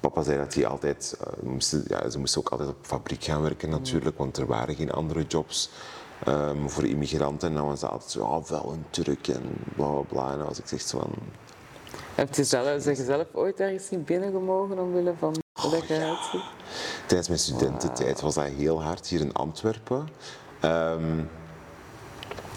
papa 0.00 0.22
zei 0.22 0.38
dat 0.38 0.54
hij 0.54 0.66
altijd, 0.66 1.16
eh, 1.20 1.42
moesten, 1.42 1.84
ja, 1.88 2.10
ze 2.10 2.18
moesten 2.18 2.40
ook 2.40 2.48
altijd 2.48 2.68
op 2.68 2.76
fabriek 2.80 3.24
gaan 3.24 3.42
werken 3.42 3.70
natuurlijk, 3.70 4.18
want 4.18 4.36
er 4.36 4.46
waren 4.46 4.74
geen 4.74 4.92
andere 4.92 5.22
jobs. 5.26 5.70
ehm, 6.24 6.66
voor 6.68 6.84
immigranten 6.86 7.48
en 7.48 7.54
dan 7.54 7.66
was 7.66 7.80
dat 7.80 7.90
altijd 7.90 8.10
zo, 8.10 8.20
oh, 8.24 8.44
wel 8.44 8.72
een 8.72 8.84
Turk 8.90 9.28
en 9.28 9.42
bla 9.76 9.86
bla 9.88 10.00
bla. 10.08 10.30
En 10.32 10.38
dan 10.38 10.46
was 10.46 10.58
ik 10.58 10.70
echt 10.70 10.88
zo 10.88 10.98
van, 10.98 11.10
Heb 12.14 12.34
je 12.34 12.44
zelf, 12.44 12.82
zeg 12.82 12.96
je 12.96 13.04
zelf 13.04 13.26
ooit 13.32 13.60
ergens 13.60 13.90
niet 13.90 14.04
binnengemogen 14.04 14.78
omwille 14.78 15.14
van 15.18 15.34
hoe 15.60 15.82
eruit 15.88 16.18
ziet? 16.32 16.42
Tijdens 17.06 17.28
mijn 17.28 17.40
studententijd 17.40 18.20
was 18.20 18.34
dat 18.34 18.44
heel 18.44 18.82
hard 18.82 19.06
hier 19.06 19.20
in 19.20 19.32
Antwerpen. 19.32 20.08
Ehm, 20.60 21.22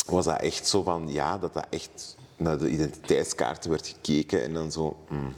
was 0.06 0.26
dat 0.26 0.40
echt 0.40 0.68
zo 0.68 0.84
van, 0.84 1.08
ja, 1.08 1.38
dat 1.38 1.54
dat 1.54 1.66
echt 1.70 2.16
naar 2.38 2.58
de 2.58 2.70
identiteitskaarten 2.70 3.70
werd 3.70 3.88
gekeken 3.88 4.44
en 4.44 4.54
dan 4.54 4.72
zo. 4.72 4.98
mm. 5.10 5.34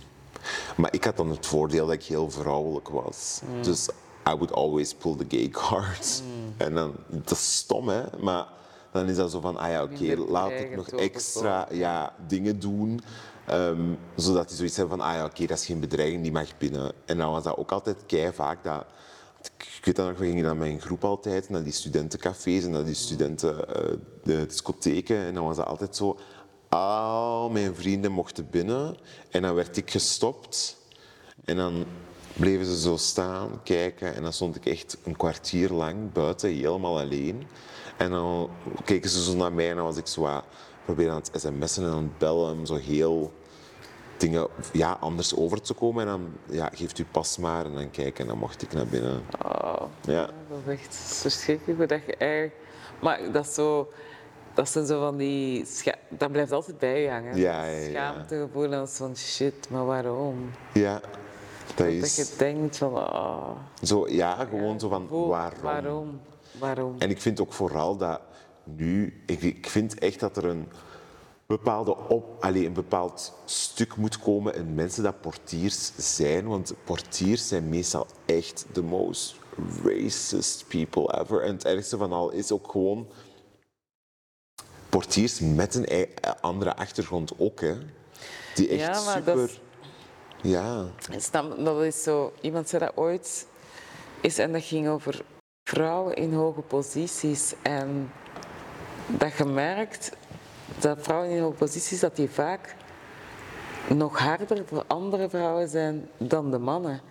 Maar 0.76 0.93
ik 0.93 1.03
had 1.03 1.18
dan 1.18 1.30
het 1.30 1.45
voordeel 1.45 1.86
dat 1.86 1.95
ik 1.95 2.03
heel 2.03 2.32
vrouwelijk 2.32 2.89
was. 2.89 3.41
Dus 3.61 3.88
I 4.30 4.32
would 4.32 4.53
always 4.53 4.93
pull 4.93 5.16
the 5.16 5.26
gay 5.28 5.49
card. 5.49 6.22
En 6.57 6.74
dan, 6.74 6.93
dat 7.07 7.32
is 7.32 7.55
stom, 7.55 7.88
hè? 7.89 8.03
Maar 8.22 8.45
dan 8.91 9.09
is 9.09 9.16
dat 9.16 9.32
zo 9.32 9.39
van, 9.39 9.57
ah 9.57 9.70
ja, 9.70 9.84
oké, 9.84 10.16
laat 10.18 10.51
ik 10.51 10.76
nog 10.76 10.88
extra 10.89 11.68
ja, 11.72 12.14
dingen 12.28 12.59
doen. 12.59 13.01
ehm, 13.47 13.93
zodat 14.16 14.47
die 14.47 14.57
zoiets 14.57 14.78
hebben 14.78 14.97
van, 14.97 15.07
ah 15.07 15.16
ja, 15.16 15.26
oké, 15.26 15.45
dat 15.45 15.57
is 15.57 15.66
geen 15.66 15.80
bedreiging, 15.80 16.22
die 16.24 16.32
mag 16.32 16.57
binnen. 16.57 16.91
En 17.05 17.18
dan 17.18 17.32
was 17.32 17.43
dat 17.43 17.57
ook 17.57 17.72
altijd 17.72 17.97
kei 18.05 18.34
vaak 18.34 18.64
dat... 18.64 18.86
Ik 19.57 19.85
weet 19.85 19.95
dat 19.95 20.07
nog, 20.07 20.17
we 20.17 20.25
gingen 20.25 20.57
met 20.57 20.67
een 20.67 20.81
groep 20.81 21.03
altijd 21.03 21.49
naar 21.49 21.63
die 21.63 21.73
studentencafés 21.73 22.63
en 22.63 22.71
naar 22.71 22.85
die 22.85 22.93
studenten, 22.93 23.75
eh, 23.75 23.97
discotheken. 24.23 25.17
En 25.17 25.33
dan 25.33 25.45
was 25.45 25.55
dat 25.55 25.65
altijd 25.65 25.95
zo, 25.95 26.17
al 26.69 27.49
mijn 27.49 27.75
vrienden 27.75 28.11
mochten 28.11 28.49
binnen. 28.49 28.97
En 29.29 29.41
dan 29.41 29.55
werd 29.55 29.77
ik 29.77 29.91
gestopt. 29.91 30.77
En 31.45 31.55
dan 31.55 31.85
bleven 32.33 32.65
ze 32.65 32.79
zo 32.79 32.97
staan, 32.97 33.63
kijken. 33.63 34.15
En 34.15 34.23
dan 34.23 34.33
stond 34.33 34.55
ik 34.55 34.65
echt 34.65 34.97
een 35.03 35.15
kwartier 35.15 35.69
lang 35.69 36.11
buiten, 36.11 36.49
helemaal 36.49 36.99
alleen. 36.99 37.47
En 37.97 38.09
dan 38.09 38.49
keken 38.85 39.09
ze 39.09 39.23
zo 39.23 39.35
naar 39.35 39.53
mij 39.53 39.69
en 39.69 39.75
dan 39.75 39.85
was 39.85 39.97
ik 39.97 40.07
zo 40.07 40.21
wat, 40.21 40.43
proberen 40.85 41.11
aan 41.11 41.21
het 41.21 41.41
sms'en 41.41 41.83
en 41.83 41.89
aan 41.89 42.03
het 42.03 42.17
bellen. 42.17 42.67
Zo 42.67 42.75
heel 42.75 43.31
dingen 44.30 44.47
ja, 44.74 44.97
anders 44.99 45.36
over 45.36 45.61
te 45.61 45.74
komen. 45.74 46.01
En 46.01 46.07
dan 46.09 46.34
ja, 46.57 46.69
geeft 46.74 46.99
u 46.99 47.05
pas 47.11 47.38
maar 47.38 47.65
en 47.65 47.74
dan 47.74 47.91
kijken 47.91 48.21
en 48.24 48.28
dan 48.28 48.38
mocht 48.38 48.61
ik 48.61 48.74
naar 48.74 48.86
binnen. 48.88 49.21
Oh, 49.45 49.82
Ja. 50.01 50.26
dat 50.49 50.57
is 50.65 50.71
echt 50.80 50.95
verschrikkelijk 50.95 51.78
hoe 51.78 51.88
dat 51.88 51.99
je 52.05 52.15
eigenlijk... 52.15 52.55
Maar 53.01 53.32
dat 53.32 53.45
is 53.45 53.53
zo... 53.53 53.91
Dat 54.53 54.69
zijn 54.69 54.86
zo 54.86 54.99
van 54.99 55.17
die... 55.17 55.65
scha- 55.65 55.97
Dat 56.09 56.32
blijft 56.32 56.51
altijd 56.51 56.78
bij 56.78 57.01
je 57.01 57.09
hangen. 57.09 57.38
Ja, 57.38 57.63
ja, 57.65 57.78
ja. 57.78 57.89
Schaamtegevoel 57.89 58.63
en 58.63 58.69
dat 58.71 58.91
van 58.91 59.15
shit, 59.17 59.69
maar 59.69 59.86
waarom? 59.86 60.51
Ja, 60.74 60.99
dat 61.67 61.78
Dat 61.78 61.88
is 61.88 62.15
je 62.15 62.34
denkt 62.38 62.78
van... 62.78 63.11
ah, 63.13 63.49
zo, 63.82 64.07
ja, 64.07 64.45
gewoon 64.49 64.80
zo 64.80 64.89
van 64.89 65.07
waarom? 65.07 65.61
Waarom? 65.61 66.19
Waarom? 66.59 66.95
En 66.99 67.09
ik 67.09 67.21
vind 67.21 67.39
ook 67.39 67.53
vooral 67.53 67.97
dat 67.97 68.21
nu, 68.63 69.21
ik, 69.26 69.41
ik 69.41 69.67
vind 69.69 69.99
echt 69.99 70.19
dat 70.19 70.38
er 70.38 70.45
een 70.45 70.67
bepaalde 71.45 71.97
op, 71.97 72.43
allee, 72.43 72.65
een 72.65 72.73
bepaald 72.73 73.33
stuk 73.45 73.95
moet 73.95 74.19
komen 74.19 74.55
in 74.55 74.75
mensen 74.75 75.03
dat 75.03 75.21
portiers 75.21 75.91
zijn. 75.97 76.47
Want 76.47 76.73
portiers 76.83 77.47
zijn 77.47 77.69
meestal 77.69 78.07
echt 78.25 78.65
de 78.73 78.83
most 78.83 79.35
racist 79.83 80.67
people 80.67 81.19
ever. 81.21 81.41
En 81.43 81.53
het 81.53 81.65
ergste 81.65 81.97
van 81.97 82.11
al 82.11 82.29
is 82.31 82.51
ook 82.51 82.71
gewoon 82.71 83.07
portiers 84.89 85.39
met 85.39 85.75
een 85.75 86.07
andere 86.41 86.75
achtergrond 86.75 87.31
ook, 87.37 87.59
hè. 87.61 87.77
Die 88.55 88.67
echt 88.69 88.79
Ja, 88.79 89.03
maar 89.03 89.17
super... 89.17 89.35
dat 89.35 89.49
is- 89.49 89.59
Ja, 90.41 90.85
Snap, 91.17 91.65
dat 91.65 91.81
is 91.81 92.03
zo, 92.03 92.33
iemand 92.41 92.69
zei 92.69 92.85
dat 92.85 92.97
ooit, 92.97 93.47
is, 94.21 94.37
en 94.37 94.51
dat 94.51 94.63
ging 94.63 94.87
over 94.87 95.25
vrouwen 95.69 96.15
in 96.15 96.33
hoge 96.33 96.61
posities. 96.61 97.53
En 97.61 98.11
dat 99.07 99.33
je 99.37 99.45
merkt 99.45 100.11
dat 100.80 100.97
vrouwen 101.01 101.30
in 101.30 101.41
hoge 101.41 101.57
posities, 101.57 101.99
dat 101.99 102.15
die 102.15 102.30
vaak 102.30 102.76
nog 103.89 104.19
harder 104.19 104.63
voor 104.65 104.84
andere 104.88 105.30
vrouwen 105.30 105.67
zijn 105.67 106.09
dan 106.17 106.51
de 106.51 106.57
mannen. 106.57 107.01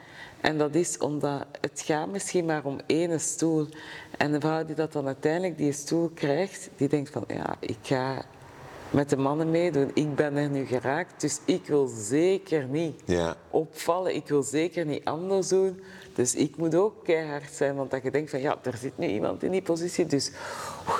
En 0.40 0.58
dat 0.58 0.74
is 0.74 0.98
omdat 0.98 1.46
het 1.60 1.82
gaat 1.84 2.08
misschien 2.08 2.44
maar 2.44 2.64
om 2.64 2.80
één 2.86 3.20
stoel. 3.20 3.66
En 4.18 4.32
de 4.32 4.40
vrouw 4.40 4.64
die 4.64 4.74
dat 4.74 4.92
dan 4.92 5.06
uiteindelijk 5.06 5.58
die 5.58 5.72
stoel 5.72 6.10
krijgt, 6.14 6.70
die 6.76 6.88
denkt 6.88 7.10
van 7.10 7.24
ja, 7.26 7.56
ik 7.60 7.78
ga 7.82 8.24
met 8.90 9.10
de 9.10 9.16
mannen 9.16 9.50
meedoen. 9.50 9.90
Ik 9.94 10.14
ben 10.14 10.36
er 10.36 10.48
nu 10.48 10.64
geraakt, 10.64 11.20
dus 11.20 11.40
ik 11.44 11.66
wil 11.66 11.86
zeker 11.86 12.64
niet 12.64 13.02
ja. 13.04 13.36
opvallen. 13.50 14.14
Ik 14.14 14.28
wil 14.28 14.42
zeker 14.42 14.86
niet 14.86 15.04
anders 15.04 15.48
doen. 15.48 15.82
Dus 16.14 16.34
ik 16.34 16.56
moet 16.56 16.74
ook 16.74 17.04
keihard 17.04 17.52
zijn, 17.52 17.74
want 17.74 17.90
dat 17.90 18.02
je 18.02 18.10
denkt 18.10 18.30
van 18.30 18.40
ja, 18.40 18.56
er 18.62 18.76
zit 18.76 18.98
nu 18.98 19.06
iemand 19.06 19.42
in 19.42 19.50
die 19.50 19.62
positie, 19.62 20.06
dus 20.06 20.30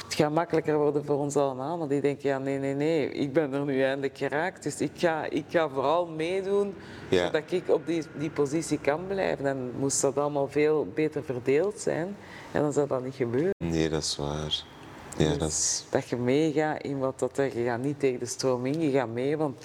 het 0.04 0.14
gaat 0.14 0.32
makkelijker 0.32 0.76
worden 0.78 1.04
voor 1.04 1.16
ons 1.16 1.36
allemaal. 1.36 1.78
Maar 1.78 1.88
die 1.88 2.00
denken 2.00 2.28
ja, 2.28 2.38
nee, 2.38 2.58
nee, 2.58 2.74
nee, 2.74 3.10
ik 3.12 3.32
ben 3.32 3.52
er 3.52 3.64
nu 3.64 3.82
eindelijk 3.82 4.18
geraakt, 4.18 4.62
dus 4.62 4.80
ik 4.80 4.90
ga, 4.94 5.24
ik 5.24 5.44
ga 5.48 5.68
vooral 5.68 6.06
meedoen, 6.06 6.74
Ja. 7.08 7.24
zodat 7.26 7.42
ik 7.50 7.68
op 7.68 7.86
die, 7.86 8.02
die 8.18 8.30
positie 8.30 8.78
kan 8.78 9.06
blijven. 9.06 9.46
En 9.46 9.72
moest 9.78 10.00
dat 10.00 10.16
allemaal 10.18 10.48
veel 10.48 10.86
beter 10.94 11.24
verdeeld 11.24 11.80
zijn, 11.80 12.16
en 12.52 12.60
dan 12.62 12.72
zou 12.72 12.86
dat 12.88 13.04
niet 13.04 13.14
gebeuren. 13.14 13.50
Nee, 13.58 13.88
dat 13.88 14.02
is 14.02 14.16
waar. 14.16 14.64
Ja, 15.18 15.36
dat 15.36 15.48
is... 15.48 15.84
Dat 15.90 16.08
je 16.08 16.16
meegaat 16.16 16.82
in 16.82 16.98
wat 16.98 17.18
dat 17.18 17.38
er, 17.38 17.58
je 17.58 17.64
gaat 17.64 17.80
niet 17.82 18.00
tegen 18.00 18.18
de 18.18 18.26
stroom 18.26 18.66
in, 18.66 18.80
je 18.80 18.90
gaat 18.90 19.08
mee, 19.08 19.36
want 19.36 19.64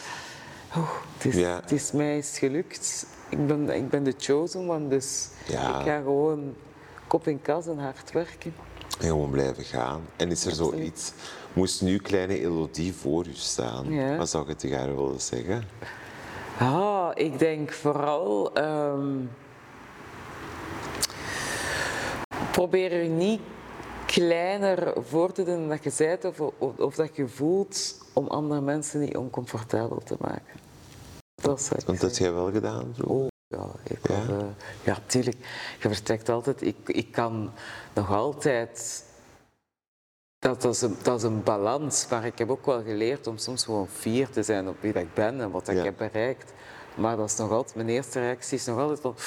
oeh, 0.78 0.90
het, 1.18 1.26
is, 1.26 1.36
Ja. 1.40 1.60
het 1.62 1.72
is 1.72 1.92
mij 1.92 2.18
is 2.18 2.38
gelukt. 2.40 3.06
Ik 3.30 3.48
ben, 3.48 3.70
ik 3.70 3.90
ben 3.90 4.04
de 4.04 4.14
chosen 4.18 4.70
one, 4.70 4.88
dus 4.88 5.30
Ja. 5.48 5.80
ik 5.80 5.86
ga 5.86 5.98
gewoon 6.02 6.54
kop 7.08 7.28
in 7.28 7.42
kas 7.42 7.68
en 7.68 7.80
hard 7.80 8.12
werken. 8.12 8.54
En 9.00 9.08
gewoon 9.08 9.30
blijven 9.30 9.64
gaan. 9.64 10.02
En 10.16 10.32
is 10.32 10.46
er 10.46 10.52
zoiets... 10.52 11.14
Moest 11.54 11.82
nu 11.82 11.98
kleine 11.98 12.40
Elodie 12.40 12.94
voor 12.94 13.26
u 13.28 13.34
staan, 13.34 13.92
Ja. 13.94 14.18
wat 14.18 14.30
zou 14.30 14.48
je 14.48 14.56
tegen 14.56 14.78
haar 14.78 14.96
willen 14.96 15.22
zeggen? 15.22 15.64
Ah, 16.60 17.10
ik 17.14 17.40
denk 17.40 17.72
vooral. 17.72 18.54
ehm 18.54 19.16
probeer 22.52 23.04
je 23.04 23.10
niet 23.10 23.42
kleiner 24.06 24.94
voor 25.10 25.32
te 25.32 25.44
doen 25.44 25.56
dan 25.60 25.70
dat 25.70 25.84
je 25.84 25.92
bent 25.98 26.26
of, 26.26 26.40
of, 26.58 26.78
of 26.78 26.96
dat 26.96 27.16
je 27.16 27.28
voelt 27.28 27.98
om 28.14 28.28
andere 28.28 28.62
mensen 28.62 29.00
niet 29.00 29.18
oncomfortabel 29.18 30.02
te 30.06 30.16
maken. 30.20 30.66
Dat 31.42 31.70
Want 31.86 32.00
dat 32.00 32.12
heb 32.12 32.20
jij 32.20 32.34
wel 32.34 32.52
gedaan, 32.52 32.94
zo. 32.98 33.04
Oh, 33.04 33.28
ja, 33.48 33.72
ik 33.84 34.08
Ja? 34.08 34.16
eh, 34.16 34.46
ja, 34.84 34.98
tuurlijk. 35.06 35.38
Je 35.80 35.88
vertrekt 35.88 36.30
altijd. 36.30 36.62
Ik, 36.62 36.76
ik 36.86 37.12
kan 37.12 37.52
nog 37.94 38.12
altijd. 38.12 39.04
Dat, 40.40 40.62
dat, 40.62 40.74
is 40.74 40.82
een, 40.82 40.96
dat 41.04 41.18
is 41.18 41.24
een 41.24 41.44
balans, 41.44 42.08
maar 42.10 42.26
ik 42.26 42.38
heb 42.38 42.50
ook 42.50 42.66
wel 42.66 42.84
geleerd 42.84 43.28
om 43.28 43.38
soms 43.38 43.64
gewoon 43.64 43.88
fier 43.88 44.30
te 44.30 44.44
zijn 44.44 44.68
op 44.68 44.76
wie 44.82 44.94
dat 44.94 45.02
ik 45.02 45.14
ben 45.14 45.42
en 45.42 45.52
wat 45.52 45.66
dat 45.66 45.76
Ja. 45.76 45.80
ik 45.80 45.86
heb 45.86 45.98
bereikt. 46.12 46.54
Maar 46.96 47.18
dat 47.18 47.30
is 47.30 47.36
nog 47.38 47.52
altijd, 47.52 47.76
mijn 47.76 47.90
eerste 47.90 48.20
reactie 48.20 48.58
is 48.58 48.66
nog 48.66 48.78
altijd 48.80 49.22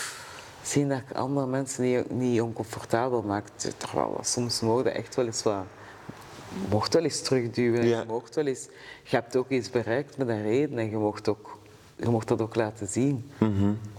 zien 0.63 0.89
dat 0.89 0.99
ik 1.09 1.17
andere 1.17 1.47
mensen 1.47 1.83
niet, 1.85 2.11
niet 2.11 2.41
oncomfortabel 2.41 3.23
maak. 3.23 3.47
Terwijl 3.77 4.19
soms 4.23 4.61
mode 4.61 4.91
echt 4.91 5.15
wel 5.15 5.27
eens 5.27 5.43
wat 5.43 5.65
mocht 6.69 6.95
wel 6.95 7.03
eens 7.03 7.23
terugduwen. 7.23 7.87
Ja. 7.87 7.99
Je 8.01 8.07
mocht 8.07 8.35
wel 8.35 8.47
eens, 8.47 8.69
je 9.03 9.17
hebt 9.17 9.37
ook 9.37 9.49
iets 9.49 9.71
bereikt 9.71 10.17
met 10.17 10.29
een 10.29 10.43
reden 10.43 10.79
en 10.79 10.91
je 10.91 10.97
mocht, 10.97 11.29
ook, 11.29 11.59
je 12.01 12.09
mocht 12.09 12.29
dat 12.29 12.41
ook 12.41 12.55
laten 12.55 12.89
zien. 12.89 13.31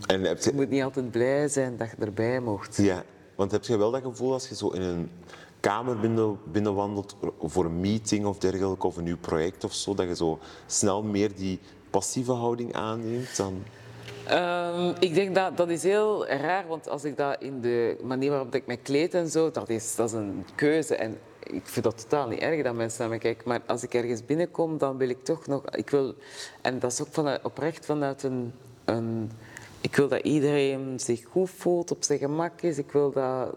En 0.08 0.24
heb 0.24 0.38
Je 0.42 0.50
je... 0.50 0.56
moet 0.56 0.70
niet 0.70 0.84
altijd 0.84 1.12
blij 1.12 1.48
zijn 1.48 1.78
dat 1.78 1.90
je 1.90 2.06
erbij 2.06 2.40
mocht. 2.40 2.78
Ja, 2.78 3.04
want 3.36 3.52
heb 3.52 3.64
je 3.64 3.78
wel 3.78 3.92
dat 3.92 4.02
gevoel 4.02 4.34
als 4.34 4.50
je 4.50 4.56
zo 4.56 4.70
in 4.70 4.82
een 4.82 5.10
kamer 5.60 6.00
binnen, 6.00 6.38
binnenwandelt 6.52 7.16
voor 7.42 7.66
een 7.66 7.80
meeting 7.80 8.26
of 8.26 8.38
dergelijke, 8.38 8.88
of 8.88 8.98
een 8.98 9.04
nieuw 9.04 9.18
project 9.18 9.64
of 9.64 9.74
zo, 9.74 9.94
dat 9.94 10.08
je 10.08 10.16
zo 10.16 10.40
snel 10.66 11.04
meer 11.04 11.36
die 11.36 11.60
passieve 11.90 12.32
houding 12.32 12.74
aanneemt, 12.74 13.38
dan... 13.38 13.64
Ehm, 14.28 14.94
ik 15.00 15.14
denk 15.14 15.36
dat 15.36 15.58
dat 15.58 15.70
is 15.70 15.84
heel 15.84 16.28
raar, 16.28 16.68
want 16.68 16.90
als 16.90 17.04
ik 17.04 17.18
dat 17.18 17.36
in 17.40 17.62
de 17.62 17.98
manier 18.04 18.30
waarop 18.30 18.56
ik 18.56 18.68
me 18.68 18.78
kleed 18.78 19.14
en 19.14 19.30
zo, 19.30 19.52
dat 19.52 19.70
is, 19.70 19.96
dat 19.96 20.10
is 20.10 20.16
een 20.16 20.46
keuze. 20.56 20.96
En 20.96 21.18
ik 21.44 21.62
vind 21.66 21.86
dat 21.86 21.98
totaal 21.98 22.28
niet 22.28 22.40
erg 22.40 22.64
dat 22.64 22.76
mensen 22.76 23.02
naar 23.02 23.10
me 23.10 23.18
kijken. 23.18 23.48
Maar 23.48 23.62
als 23.66 23.84
ik 23.84 23.94
ergens 23.94 24.26
binnenkom, 24.26 24.78
dan 24.78 24.98
wil 24.98 25.10
ik 25.10 25.24
toch 25.24 25.48
nog. 25.48 25.70
Ik 25.70 25.90
wil, 25.90 26.16
en 26.62 26.80
dat 26.80 26.92
is 26.92 27.02
ook 27.02 27.12
vanuit, 27.12 27.44
oprecht 27.44 27.86
vanuit 27.86 28.24
een, 28.24 28.54
een. 28.86 29.32
Ik 29.82 29.96
wil 29.96 30.08
dat 30.08 30.24
iedereen 30.24 31.00
zich 31.00 31.26
goed 31.26 31.50
voelt, 31.50 31.92
op 31.92 32.04
zijn 32.04 32.20
gemak 32.20 32.62
is. 32.62 32.78
Ik 32.78 32.92
wil 32.92 33.12
dat 33.12 33.56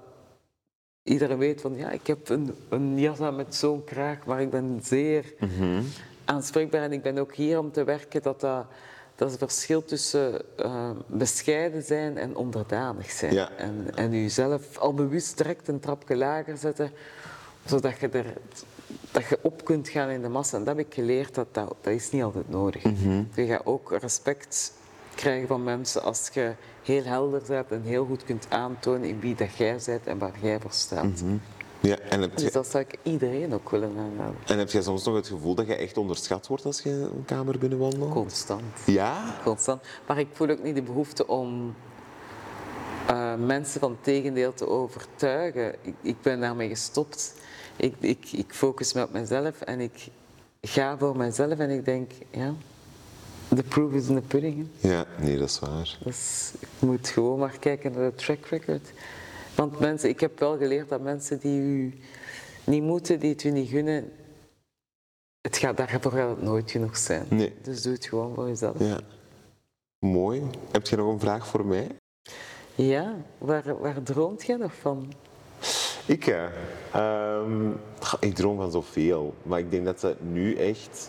iedereen 1.02 1.38
weet 1.38 1.60
van 1.60 1.76
ja, 1.76 1.90
ik 1.90 2.06
heb 2.06 2.28
een, 2.28 2.54
een 2.68 2.98
jas 2.98 3.20
aan 3.20 3.36
met 3.36 3.54
zo'n 3.54 3.84
kraag, 3.84 4.26
maar 4.26 4.40
ik 4.40 4.50
ben 4.50 4.80
zeer 4.82 5.34
aanspreekbaar 6.24 6.82
en 6.82 6.92
ik 6.92 7.02
ben 7.02 7.18
ook 7.18 7.34
hier 7.34 7.58
om 7.58 7.72
te 7.72 7.84
werken 7.84 8.22
dat 8.22 8.40
dat. 8.40 8.66
Dat 9.16 9.26
is 9.26 9.40
het 9.40 9.52
verschil 9.52 9.84
tussen 9.84 10.42
eh, 10.56 10.90
bescheiden 11.06 11.82
zijn 11.82 12.18
en 12.18 12.36
onderdanig 12.36 13.10
zijn. 13.10 13.32
Ja. 13.32 13.50
En, 13.56 13.86
en 13.94 14.10
jezelf 14.10 14.78
al 14.78 14.94
bewust 14.94 15.36
direct 15.36 15.68
een 15.68 15.80
trapje 15.80 16.16
lager 16.16 16.56
zetten, 16.56 16.90
zodat 17.64 17.98
je, 18.00 18.08
er, 18.08 18.34
dat 19.10 19.26
je 19.28 19.38
op 19.42 19.64
kunt 19.64 19.88
gaan 19.88 20.08
in 20.08 20.22
de 20.22 20.28
massa. 20.28 20.56
En 20.56 20.64
dat 20.64 20.76
heb 20.76 20.86
ik 20.86 20.94
geleerd, 20.94 21.34
dat, 21.34 21.46
dat, 21.52 21.74
dat 21.80 21.92
is 21.92 22.10
niet 22.10 22.22
altijd 22.22 22.50
nodig. 22.50 22.82
Je 23.34 23.46
gaat 23.46 23.66
ook 23.66 23.92
respect 24.00 24.72
krijgen 25.14 25.48
van 25.48 25.64
mensen 25.64 26.02
als 26.02 26.30
je 26.32 26.52
heel 26.82 27.02
helder 27.04 27.42
bent 27.46 27.70
en 27.70 27.82
heel 27.82 28.06
goed 28.06 28.24
kunt 28.24 28.46
aantonen 28.48 29.08
in 29.08 29.20
wie 29.20 29.34
dat 29.34 29.56
jij 29.56 29.78
bent 29.86 30.06
en 30.06 30.18
waar 30.18 30.32
jij 30.42 30.60
voor 30.60 30.72
staat. 30.72 31.22
Ja, 31.80 31.98
en 31.98 32.30
Dus 32.34 32.52
dat 32.52 32.66
zou 32.66 32.84
ik 32.88 32.98
iedereen 33.02 33.54
ook 33.54 33.70
willen 33.70 33.92
aanraden. 33.98 34.36
en 34.46 34.58
heb 34.58 34.70
jij 34.70 34.82
soms 34.82 35.04
nog 35.04 35.14
het 35.14 35.28
gevoel 35.28 35.54
dat 35.54 35.66
je 35.66 35.74
echt 35.74 35.96
onderschat 35.96 36.46
wordt 36.46 36.64
als 36.64 36.82
je 36.82 36.90
een 36.90 37.24
kamer 37.24 37.58
binnenwandelt? 37.58 38.12
Constant. 38.12 38.62
Ja? 38.86 39.40
constant. 39.42 39.82
Maar 40.06 40.18
ik 40.18 40.28
voel 40.32 40.48
ook 40.48 40.62
niet 40.62 40.74
de 40.74 40.82
behoefte 40.82 41.26
om 41.26 41.74
mensen 43.36 43.80
van 43.80 43.90
het 43.90 44.04
tegendeel 44.04 44.54
te 44.54 44.68
overtuigen. 44.68 45.74
Ik, 45.82 45.94
ik 46.02 46.20
ben 46.22 46.40
daarmee 46.40 46.68
gestopt. 46.68 47.34
Ik, 47.76 47.94
ik, 48.00 48.32
ik 48.32 48.52
focus 48.54 48.92
me 48.92 49.02
op 49.02 49.12
mezelf 49.12 49.60
en 49.60 49.80
ik 49.80 50.08
ga 50.60 50.98
voor 50.98 51.16
mezelf 51.16 51.58
en 51.58 51.70
ik 51.70 51.84
denk, 51.84 52.10
ja, 52.30 52.54
the 53.54 53.62
proof 53.62 53.92
is 53.92 54.08
in 54.08 54.14
the 54.14 54.20
pudding. 54.26 54.66
hè. 54.80 54.88
Ja, 54.88 55.06
nee, 55.18 55.38
dat 55.38 55.48
is 55.48 55.58
waar. 55.58 55.98
Dus 56.04 56.52
ik 56.58 56.68
moet 56.78 57.08
gewoon 57.08 57.38
maar 57.38 57.58
kijken 57.58 57.92
naar 57.92 58.10
de 58.10 58.16
track 58.16 58.46
record. 58.46 58.92
Want 59.54 59.78
mensen, 59.78 60.08
ik 60.08 60.20
heb 60.20 60.38
wel 60.38 60.56
geleerd 60.56 60.88
dat 60.88 61.00
mensen 61.00 61.38
die 61.38 61.60
u 61.60 61.98
niet 62.64 62.82
moeten, 62.82 63.20
die 63.20 63.30
het 63.32 63.44
u 63.44 63.50
niet 63.50 63.68
gunnen, 63.68 64.12
het 65.40 65.56
gaat, 65.56 65.76
daarvoor 65.76 66.12
gaat 66.12 66.28
het 66.30 66.42
nooit 66.42 66.70
genoeg 66.70 66.96
zijn. 66.96 67.26
Nee. 67.28 67.52
Dus 67.62 67.82
doe 67.82 67.92
het 67.92 68.06
gewoon 68.06 68.34
voor 68.34 68.48
jezelf. 68.48 68.78
Ja. 68.78 69.00
Mooi. 69.98 70.42
Heb 70.70 70.86
je 70.86 70.96
nog 70.96 71.12
een 71.12 71.20
vraag 71.20 71.46
voor 71.46 71.66
mij? 71.66 71.88
Ja, 72.74 73.14
waar, 73.38 73.80
waar 73.80 74.02
droomt 74.02 74.46
jij 74.46 74.56
nog 74.56 74.74
van? 74.74 75.12
Ik, 76.06 76.36
goh, 78.00 78.20
ik 78.20 78.34
droom 78.34 78.56
van 78.56 78.70
zoveel. 78.70 79.34
Maar 79.42 79.58
ik 79.58 79.70
denk 79.70 79.84
dat 79.84 80.00
dat 80.00 80.20
nu 80.20 80.54
echt... 80.54 81.08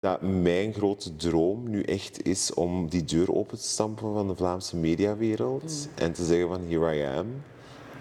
Dat 0.00 0.22
mijn 0.22 0.72
grote 0.72 1.16
droom 1.16 1.70
nu 1.70 1.82
echt 1.82 2.26
is 2.26 2.54
om 2.54 2.88
die 2.88 3.04
deur 3.04 3.34
open 3.34 3.58
te 3.58 3.64
stampen 3.64 4.12
van 4.12 4.28
de 4.28 4.36
Vlaamse 4.36 4.76
mediawereld. 4.76 5.88
En 5.94 6.12
te 6.12 6.24
zeggen 6.24 6.48
van, 6.48 6.60
here 6.68 6.96
I 6.96 7.04
am. 7.18 7.26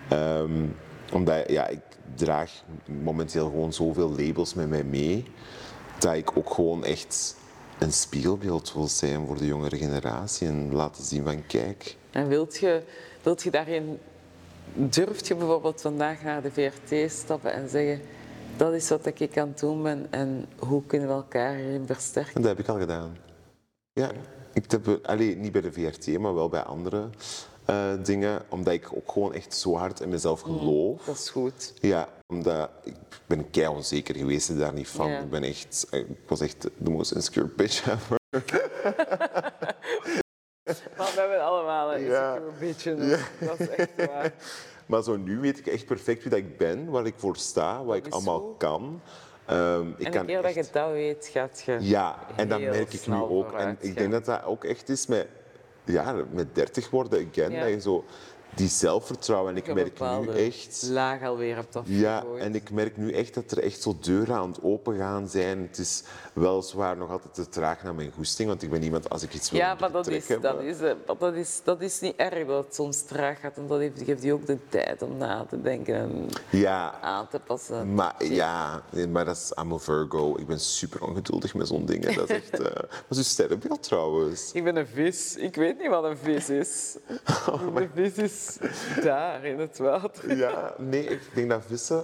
Ehm, 0.09 0.65
omdat, 1.13 1.49
ja, 1.49 1.67
ik 1.67 1.81
draag 2.15 2.63
momenteel 3.03 3.45
gewoon 3.45 3.73
zoveel 3.73 4.09
labels 4.09 4.53
met 4.53 4.69
mij 4.69 4.83
mee. 4.83 5.25
Dat 5.99 6.13
ik 6.13 6.37
ook 6.37 6.53
gewoon 6.53 6.83
echt 6.83 7.35
een 7.79 7.93
spiegelbeeld 7.93 8.73
wil 8.73 8.87
zijn 8.87 9.27
voor 9.27 9.37
de 9.37 9.45
jongere 9.45 9.77
generatie. 9.77 10.47
En 10.47 10.73
laten 10.73 11.03
zien 11.03 11.23
van, 11.23 11.45
kijk... 11.47 11.95
En 12.11 12.27
wilt 12.27 12.57
je, 12.57 12.83
wilt 13.21 13.43
je 13.43 13.51
daarin, 13.51 13.99
durft 14.73 15.27
je 15.27 15.35
bijvoorbeeld 15.35 15.81
vandaag 15.81 16.23
naar 16.23 16.41
de 16.41 16.51
VRT 16.51 17.11
stappen 17.11 17.53
en 17.53 17.69
zeggen, 17.69 18.01
dat 18.57 18.73
is 18.73 18.89
wat 18.89 19.05
ik 19.05 19.37
aan 19.37 19.47
het 19.47 19.59
doen 19.59 19.83
ben 19.83 20.07
en 20.09 20.45
hoe 20.59 20.85
kunnen 20.85 21.07
we 21.07 21.13
elkaar 21.13 21.55
hierin 21.55 21.85
versterken? 21.85 22.33
En 22.35 22.41
dat 22.41 22.49
heb 22.57 22.59
ik 22.59 22.67
al 22.67 22.79
gedaan. 22.79 23.17
Ja, 23.93 24.11
ik 24.53 24.71
heb, 24.71 24.99
allee, 25.03 25.35
niet 25.35 25.51
bij 25.51 25.61
de 25.61 25.71
VRT, 25.71 26.19
maar 26.19 26.33
wel 26.33 26.49
bij 26.49 26.61
andere 26.61 27.09
eh, 27.65 27.91
dingen. 28.03 28.41
Omdat 28.49 28.73
ik 28.73 28.89
ook 28.95 29.11
gewoon 29.11 29.33
echt 29.33 29.55
zo 29.55 29.75
hard 29.77 29.99
in 29.99 30.09
mezelf 30.09 30.41
geloof. 30.41 31.03
Dat 31.05 31.15
is 31.15 31.29
goed. 31.29 31.73
Ja, 31.81 32.07
omdat 32.27 32.69
ik 32.83 32.95
ben 33.27 33.49
kei 33.49 33.67
onzeker 33.67 34.15
geweest 34.15 34.57
daar 34.59 34.73
niet 34.73 34.87
van. 34.87 35.11
Ik 35.11 35.29
ben 35.29 35.43
echt, 35.43 35.87
ik 35.91 36.05
was 36.27 36.41
echt 36.41 36.69
de 36.77 36.89
most 36.89 37.11
insecure 37.11 37.47
bitch 37.55 37.87
ever. 37.87 38.17
Maar 40.97 41.11
we 41.13 41.19
hebben 41.19 41.43
allemaal 41.43 41.93
een 41.95 42.03
Ja. 42.03 42.39
beetje. 42.59 42.95
dus 42.95 43.19
Dat 43.39 43.59
is 43.59 43.69
echt 43.69 43.91
waar. 44.07 44.33
Maar 44.85 45.03
zo 45.03 45.17
nu 45.17 45.39
weet 45.39 45.57
ik 45.59 45.67
echt 45.67 45.85
perfect 45.85 46.21
wie 46.21 46.29
dat 46.29 46.39
ik 46.39 46.57
ben, 46.57 46.89
waar 46.89 47.05
ik 47.05 47.13
voor 47.17 47.35
sta, 47.37 47.83
wat 47.83 47.95
ik 47.95 48.07
allemaal 48.09 48.39
goed. 48.39 48.57
kan. 48.57 49.01
Ehm, 49.45 49.89
ik 49.97 50.05
En 50.05 50.11
kan 50.11 50.21
een 50.21 50.27
keer 50.27 50.41
dat 50.41 50.53
je 50.53 50.65
dat 50.71 50.91
weet, 50.91 51.29
gaat 51.31 51.61
je 51.65 51.77
Ja, 51.81 52.19
en 52.35 52.49
dat 52.49 52.59
merk 52.59 52.93
ik 52.93 53.07
nu 53.07 53.15
ook. 53.15 53.51
En 53.53 53.77
ik 53.79 53.97
denk 53.97 54.11
dat 54.11 54.25
dat 54.25 54.43
ook 54.43 54.63
echt 54.63 54.89
is 54.89 55.05
met, 55.07 55.27
ja, 55.85 56.15
met 56.31 56.55
30 56.55 56.89
worden 56.89 57.27
again. 57.31 57.51
Ja. 57.51 57.59
Dat 57.59 57.69
je 57.69 57.81
zo 57.81 58.03
die 58.55 58.67
zelfvertrouwen. 58.67 59.51
En 59.51 59.57
ik 59.57 59.73
merk 59.73 59.99
nu 59.99 60.27
echt. 60.29 60.87
laag 60.89 61.23
alweer 61.23 61.57
op 61.57 61.71
dat 61.71 61.83
Ja, 61.87 62.23
en 62.39 62.55
ik 62.55 62.71
merk 62.71 62.97
nu 62.97 63.11
echt 63.11 63.33
dat 63.33 63.51
er 63.51 63.59
echt 63.59 63.81
zo 63.81 63.97
deuren 64.01 64.35
aan 64.35 64.49
het 64.49 64.63
opengaan 64.63 65.29
zijn. 65.29 65.61
Het 65.61 65.77
is 65.77 66.03
weliswaar 66.35 66.97
nog 66.97 67.09
altijd 67.09 67.33
te 67.33 67.49
traag 67.49 67.83
naar 67.83 67.95
mijn 67.95 68.11
goesting, 68.11 68.47
want 68.47 68.63
ik 68.63 68.69
ben 68.69 68.83
iemand 68.83 69.09
als 69.09 69.23
ik 69.23 69.33
iets 69.33 69.51
wil 69.51 69.59
Ja, 69.59 69.75
maar 69.79 69.91
dat 69.91 70.07
is, 70.07 70.27
dat, 70.41 70.61
is, 70.61 70.79
eh, 70.79 70.91
dat, 71.19 71.33
is, 71.33 71.61
dat 71.63 71.81
is 71.81 71.99
niet 71.99 72.15
erg 72.15 72.47
dat 72.47 72.65
het 72.65 72.75
soms 72.75 73.01
traag 73.01 73.39
gaat. 73.39 73.57
En 73.57 73.67
dat 73.67 73.79
heeft, 73.79 74.01
geeft 74.03 74.23
je 74.23 74.33
ook 74.33 74.45
de 74.45 74.57
tijd 74.69 75.01
om 75.01 75.17
na 75.17 75.45
te 75.49 75.61
denken 75.61 75.95
en 75.95 76.29
Ja, 76.49 76.93
aan 77.01 77.27
te 77.27 77.39
passen. 77.39 77.93
maar 77.93 78.25
ja, 78.25 78.81
maar 79.09 79.25
dat 79.25 79.35
is 79.35 79.51
I'm 79.63 79.79
Virgo. 79.79 80.37
Ik 80.37 80.47
ben 80.47 80.59
super 80.59 81.01
ongeduldig 81.01 81.53
met 81.53 81.67
zo'n 81.67 81.85
dingen. 81.85 82.15
Dat 82.15 82.29
is 82.29 82.35
echt. 82.35 82.59
eh 82.59 82.73
wat 82.75 82.89
is 83.09 83.17
uw 83.17 83.23
sterrenbeeld 83.23 83.83
trouwens? 83.83 84.51
Ik 84.51 84.63
ben 84.63 84.75
een 84.75 84.87
vis. 84.87 85.35
Ik 85.35 85.55
weet 85.55 85.77
niet 85.79 85.89
wat 85.89 86.03
een 86.03 86.17
vis 86.17 86.49
is. 86.49 86.97
Oh 87.49 87.75
de 87.75 88.11
vis 88.11 88.17
is 88.17 88.57
daar 89.03 89.45
in 89.45 89.59
het 89.59 89.77
water. 89.77 90.37
Ja, 90.37 90.73
nee, 90.77 91.03
ik 91.07 91.21
denk 91.33 91.49
dat 91.49 91.63
vissen. 91.67 92.03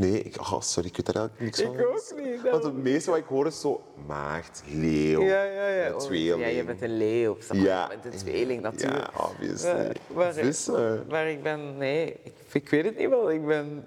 Nee, 0.00 0.22
ik, 0.22 0.40
oh, 0.40 0.60
sorry, 0.60 0.88
ik 0.88 0.96
weet 0.96 1.06
daar 1.06 1.16
eigenlijk 1.16 1.40
niks 1.40 1.62
van. 1.62 1.78
Ik 1.78 1.86
ook 1.86 2.24
niet. 2.24 2.50
Want 2.50 2.64
het 2.64 2.76
meeste 2.76 3.10
wat 3.10 3.18
ik 3.18 3.24
hoor 3.24 3.46
is 3.46 3.60
zo 3.60 3.82
maagd, 4.06 4.62
leeuw, 4.66 5.22
Ja, 5.22 5.42
ja, 5.42 5.68
ja. 5.68 5.86
een 5.86 5.98
tweeling. 5.98 6.40
Ja, 6.40 6.46
je 6.46 6.64
bent 6.64 6.82
een 6.82 6.96
leeuw. 6.96 7.36
zeg 7.40 7.56
maar. 7.56 7.66
Ja. 7.66 7.90
Je 7.90 7.98
bent 8.02 8.14
een 8.14 8.20
tweeling 8.20 8.62
natuurlijk. 8.62 9.10
Ja, 9.16 9.24
obviously. 9.24 9.72
Maar, 9.72 9.96
maar, 10.14 10.32
Vissen. 10.32 11.06
maar 11.08 11.28
ik 11.28 11.42
ben, 11.42 11.76
nee, 11.76 12.16
ik, 12.22 12.32
ik 12.52 12.68
weet 12.68 12.84
het 12.84 12.98
niet 12.98 13.08
wel. 13.08 13.30
Ik 13.30 13.46
ben, 13.46 13.86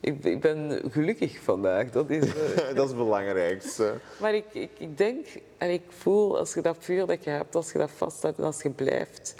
ik, 0.00 0.24
ik 0.24 0.40
ben 0.40 0.82
gelukkig 0.90 1.38
vandaag. 1.38 1.90
Dat 1.90 2.10
is, 2.10 2.24
eh, 2.34 2.56
dat 2.74 2.84
is 2.84 2.90
het 2.90 2.96
belangrijkste. 2.96 3.94
maar 4.20 4.34
ik, 4.34 4.44
ik, 4.52 4.70
ik 4.78 4.98
denk 4.98 5.26
en 5.58 5.70
ik 5.70 5.82
voel 5.88 6.38
als 6.38 6.54
je 6.54 6.60
dat 6.60 6.76
vuur 6.80 7.06
dat 7.06 7.24
je 7.24 7.30
hebt, 7.30 7.54
als 7.54 7.72
je 7.72 7.78
dat 7.78 7.90
vasthoudt 7.90 8.38
en 8.38 8.44
als 8.44 8.62
je 8.62 8.70
blijft 8.70 9.34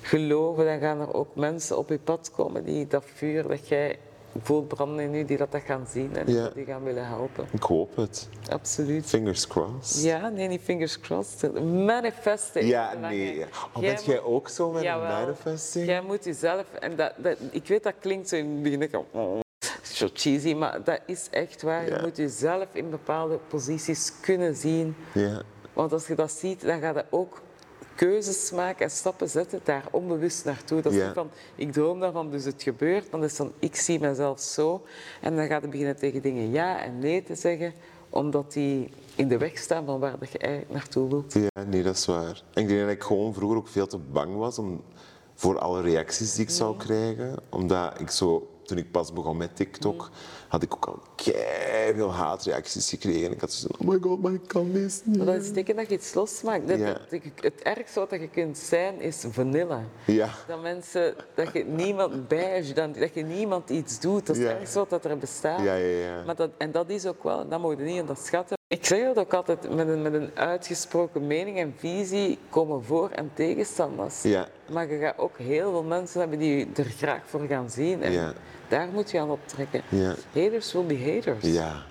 geloven, 0.00 0.64
dan 0.64 0.78
gaan 0.78 1.00
er 1.00 1.14
ook 1.14 1.34
mensen 1.34 1.78
op 1.78 1.88
je 1.88 1.98
pad 1.98 2.30
komen 2.30 2.64
die 2.64 2.86
dat 2.86 3.04
vuur 3.14 3.48
dat 3.48 3.68
jij 3.68 3.98
voelt 4.42 4.68
branden 4.68 5.04
in 5.04 5.12
je, 5.12 5.24
die 5.24 5.36
dat, 5.36 5.52
dat 5.52 5.62
gaan 5.62 5.86
zien 5.90 6.16
en 6.16 6.32
Ja. 6.32 6.48
die 6.54 6.64
gaan 6.64 6.82
willen 6.82 7.06
helpen. 7.06 7.46
Ik 7.52 7.62
hoop 7.62 7.96
het. 7.96 8.28
Absoluut. 8.50 9.06
Fingers 9.06 9.46
crossed. 9.46 10.02
Ja, 10.02 10.28
nee, 10.28 10.48
niet 10.48 10.60
fingers 10.60 11.00
crossed. 11.00 11.64
Manifesten. 11.64 12.60
is 12.62 12.68
Ja, 12.68 12.94
nee. 12.94 13.44
Oh, 13.74 13.82
Jij 13.82 13.94
bent 13.94 14.04
jij 14.04 14.20
ook 14.20 14.48
zo 14.48 14.68
met 14.70 14.76
een 14.82 14.86
Jawel. 14.88 15.08
manifesting? 15.08 15.86
Jij 15.86 16.00
moet 16.02 16.24
jezelf, 16.24 16.64
en 16.80 16.96
dat, 16.96 17.12
dat, 17.16 17.36
ik 17.50 17.66
weet 17.66 17.82
dat 17.82 17.94
klinkt 18.00 18.28
zo 18.28 18.36
in 18.36 18.50
het 18.50 18.62
begin, 18.62 19.04
oh, 19.10 19.40
zo 19.82 20.08
cheesy, 20.12 20.54
maar 20.54 20.84
dat 20.84 21.00
is 21.06 21.26
echt 21.30 21.62
waar. 21.62 21.88
Ja. 21.88 21.96
Je 21.96 22.02
moet 22.02 22.16
jezelf 22.16 22.66
in 22.72 22.90
bepaalde 22.90 23.38
posities 23.48 24.12
kunnen 24.20 24.54
zien. 24.54 24.96
Ja. 25.14 25.42
Want 25.72 25.92
als 25.92 26.06
je 26.06 26.14
dat 26.14 26.30
ziet, 26.30 26.60
dan 26.64 26.80
ga 26.80 26.88
je 26.88 27.04
ook 27.10 27.40
keuzes 27.98 28.50
maken 28.50 28.84
en 28.84 28.90
stappen 28.90 29.28
zetten 29.28 29.60
daar 29.64 29.84
onbewust 29.90 30.44
naartoe. 30.44 30.82
Dat 30.82 30.92
is 30.92 31.12
van, 31.14 31.30
ik 31.54 31.72
droom 31.72 32.00
daarvan, 32.00 32.30
dus 32.30 32.44
het 32.44 32.62
gebeurt. 32.62 33.10
Dan 33.10 33.24
is 33.24 33.34
van, 33.34 33.52
ik 33.58 33.76
zie 33.76 34.00
mezelf 34.00 34.40
zo. 34.40 34.82
En 35.20 35.36
dan 35.36 35.46
ga 35.46 35.58
je 35.60 35.68
beginnen 35.68 35.96
tegen 35.96 36.22
dingen 36.22 36.50
ja 36.50 36.82
en 36.82 36.98
nee 36.98 37.22
te 37.22 37.34
zeggen, 37.34 37.72
omdat 38.10 38.52
die 38.52 38.90
in 39.14 39.28
de 39.28 39.38
weg 39.38 39.58
staan 39.58 39.84
van 39.84 40.00
waar 40.00 40.18
dat 40.18 40.32
je 40.32 40.38
eigenlijk 40.38 40.72
naartoe 40.72 41.08
wilt. 41.08 41.32
Ja, 41.32 41.64
nee, 41.64 41.82
dat 41.82 41.96
is 41.96 42.06
waar. 42.06 42.42
En 42.52 42.62
ik 42.62 42.68
denk 42.68 42.80
dat 42.80 42.90
ik 42.90 43.02
gewoon 43.02 43.34
vroeger 43.34 43.58
ook 43.58 43.68
veel 43.68 43.86
te 43.86 43.98
bang 43.98 44.36
was 44.36 44.58
om, 44.58 44.82
voor 45.34 45.58
alle 45.58 45.80
reacties 45.80 46.34
die 46.34 46.44
ik 46.44 46.50
zou 46.50 46.76
krijgen. 46.76 47.36
Omdat 47.50 48.00
ik 48.00 48.10
zo, 48.10 48.48
toen 48.64 48.78
ik 48.78 48.90
pas 48.90 49.12
begon 49.12 49.36
met 49.36 49.56
TikTok, 49.56 50.10
had 50.48 50.62
ik 50.62 50.74
ook 50.74 50.86
al 50.86 50.98
veel 51.94 52.12
haatreacties 52.12 52.88
gekregen. 52.88 53.32
Ik 53.32 53.40
had 53.40 53.52
zo 53.52 53.66
oh 53.78 53.88
my 53.88 53.98
god, 54.00 54.22
maar 54.22 54.32
ik 54.32 54.46
kan 54.46 54.72
dit 54.72 55.02
niet. 55.04 55.16
Maar 55.16 55.26
dat 55.26 55.34
is 55.42 55.52
teken 55.52 55.76
dat 55.76 55.88
je 55.88 55.94
iets 55.94 56.14
losmaakt. 56.14 56.68
Dat- 56.68 56.78
Ja. 56.78 56.98
dat- 57.10 57.20
het 57.40 57.62
ergste 57.62 58.00
wat 58.00 58.10
je 58.10 58.28
kunt 58.28 58.58
zijn, 58.58 59.00
is 59.00 59.24
vanilla. 59.30 59.80
Ja. 60.06 60.28
Dat 60.46 60.62
mensen, 60.62 61.14
dat 61.34 61.52
je 61.52 61.64
niemand 61.64 62.28
beige, 62.28 62.72
dat, 62.72 62.94
dat 62.94 63.14
je 63.14 63.22
niemand 63.22 63.70
iets 63.70 64.00
doet. 64.00 64.26
Dat 64.26 64.36
is 64.36 64.42
Ja. 64.42 64.48
het 64.48 64.58
ergste 64.58 64.78
wat 64.78 64.90
dat 64.90 65.04
er 65.04 65.18
bestaat. 65.18 65.62
Ja, 65.62 65.74
ja, 65.74 65.98
ja. 66.06 66.22
Maar 66.26 66.36
dat, 66.36 66.50
en 66.58 66.72
dat 66.72 66.90
is 66.90 67.06
ook 67.06 67.22
wel, 67.22 67.48
dat 67.48 67.60
moet 67.60 67.78
je 67.78 67.84
niet 67.84 68.00
onderschatten. 68.00 68.56
Ik 68.68 68.84
zeg 68.86 69.04
dat 69.06 69.18
ook 69.18 69.34
altijd, 69.34 69.74
met 69.74 69.88
een, 69.88 70.02
met 70.02 70.14
een 70.14 70.30
uitgesproken 70.34 71.26
mening 71.26 71.58
en 71.58 71.74
visie 71.76 72.38
komen 72.50 72.84
voor- 72.84 73.10
en 73.10 73.30
tegenstanders. 73.34 74.22
Ja. 74.22 74.48
Maar 74.72 74.90
je 74.92 74.98
gaat 74.98 75.18
ook 75.18 75.38
heel 75.38 75.70
veel 75.70 75.82
mensen 75.82 76.20
hebben 76.20 76.38
die 76.38 76.68
er 76.76 76.84
graag 76.84 77.20
voor 77.26 77.40
gaan 77.48 77.70
zien. 77.70 78.02
En 78.02 78.12
Ja. 78.12 78.32
Daar 78.68 78.88
moet 78.92 79.10
je 79.10 79.20
aan 79.20 79.30
optrekken. 79.30 79.82
Ja. 79.88 80.14
Haters 80.34 80.72
will 80.72 80.84
be 80.86 81.12
haters. 81.14 81.44
Ja. 81.44 81.82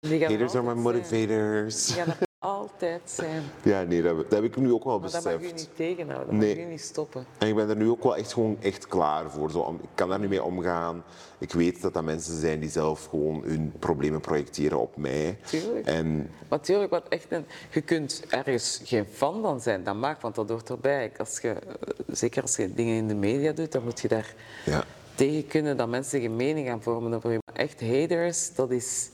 Er 0.00 0.20
Haters 0.30 0.54
are 0.54 0.62
my 0.62 0.70
zijn. 0.70 0.78
motivators. 0.82 1.86
Die 1.86 1.94
gaan 1.96 2.06
er 2.08 2.16
altijd 2.38 3.00
zijn. 3.04 3.42
Ja, 3.62 3.82
nee, 3.82 4.02
dat, 4.02 4.16
dat 4.16 4.30
heb 4.30 4.44
ik 4.44 4.56
nu 4.56 4.72
ook 4.72 4.84
wel 4.84 4.98
Maar 5.00 5.10
dat 5.10 5.24
mag 5.24 5.32
je 5.32 5.38
beseft. 5.38 5.54
niet 5.54 5.70
tegenhouden, 5.76 6.30
dat 6.30 6.36
Nee. 6.44 6.54
mag 6.54 6.64
je 6.64 6.70
niet 6.70 6.80
stoppen. 6.80 7.26
En 7.38 7.48
ik 7.48 7.54
ben 7.54 7.68
er 7.68 7.76
nu 7.76 7.88
ook 7.88 8.02
wel 8.02 8.16
echt 8.16 8.32
gewoon 8.32 8.56
echt 8.62 8.86
klaar 8.86 9.30
voor. 9.30 9.50
Zo, 9.50 9.78
ik 9.82 9.88
kan 9.94 10.08
daar 10.08 10.18
nu 10.18 10.28
mee 10.28 10.42
omgaan. 10.42 11.04
Ik 11.38 11.52
weet 11.52 11.82
dat 11.82 11.94
dat 11.94 12.04
mensen 12.04 12.40
zijn 12.40 12.60
die 12.60 12.70
zelf 12.70 13.06
gewoon 13.06 13.42
hun 13.44 13.72
problemen 13.78 14.20
projecteren 14.20 14.78
op 14.80 14.96
mij. 14.96 15.38
Tuurlijk. 15.44 15.86
En 15.86 16.16
Maar 16.16 16.58
natuurlijk, 16.58 16.90
wat 16.90 17.08
echt 17.08 17.26
een, 17.28 17.44
je 17.70 17.80
kunt 17.80 18.22
ergens 18.28 18.80
geen 18.84 19.06
fan 19.12 19.42
van 19.42 19.60
zijn, 19.60 19.84
dat 19.84 19.94
maakt, 19.94 20.22
want 20.22 20.34
dat 20.34 20.48
hoort 20.48 20.70
erbij. 20.70 21.12
Als 21.18 21.38
je, 21.40 21.48
eh, 21.50 21.58
zeker 22.06 22.42
als 22.42 22.56
je 22.56 22.74
dingen 22.74 22.96
in 22.96 23.08
de 23.08 23.14
media 23.14 23.52
doet, 23.52 23.72
dan 23.72 23.84
moet 23.84 24.00
je 24.00 24.08
daar 24.08 24.34
ja, 24.64 24.84
tegen 25.16 25.46
kunnen 25.46 25.76
dat 25.76 25.88
mensen 25.88 26.20
geen 26.20 26.36
mening 26.36 26.66
gaan 26.66 26.82
vormen 26.82 27.14
over 27.14 27.32
je. 27.32 27.38
Maar 27.44 27.56
echt 27.64 27.80
haters, 27.80 28.54
dat 28.54 28.70
is, 28.70 29.10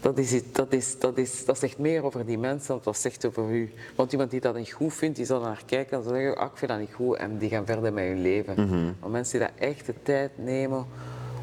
dat 0.00 0.18
is, 0.18 0.42
dat 0.52 0.72
is, 0.72 0.98
dat 0.98 1.18
is, 1.18 1.44
dat 1.44 1.58
zegt 1.58 1.78
meer 1.78 2.02
over 2.02 2.26
die 2.26 2.38
mensen 2.38 2.68
dan 2.68 2.80
dat 2.82 2.98
zegt 2.98 3.24
over 3.26 3.50
u. 3.50 3.72
Want 3.94 4.12
iemand 4.12 4.30
die 4.30 4.40
dat 4.40 4.56
niet 4.56 4.72
goed 4.72 4.94
vindt, 4.94 5.16
die 5.16 5.26
zal 5.26 5.40
naar 5.40 5.62
kijken 5.66 5.96
en 5.96 6.02
zal 6.02 6.12
zeggen, 6.12 6.36
ah, 6.36 6.50
ik 6.50 6.56
vind 6.56 6.70
dat 6.70 6.80
niet 6.80 6.94
goed 6.94 7.16
en 7.16 7.38
die 7.38 7.48
gaan 7.48 7.66
verder 7.66 7.92
met 7.92 8.04
hun 8.04 8.22
leven. 8.22 8.94
Maar 9.00 9.10
mensen 9.10 9.38
die 9.38 9.48
dat 9.48 9.68
echt 9.68 9.86
de 9.86 9.94
tijd 10.02 10.30
nemen 10.36 10.86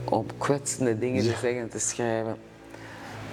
om 0.10 0.26
kwetsende 0.38 1.00
dingen 1.00 1.24
te 1.24 1.30
zeggen 1.30 1.58
en 1.62 1.70
te 1.70 1.80
schrijven. 1.80 2.38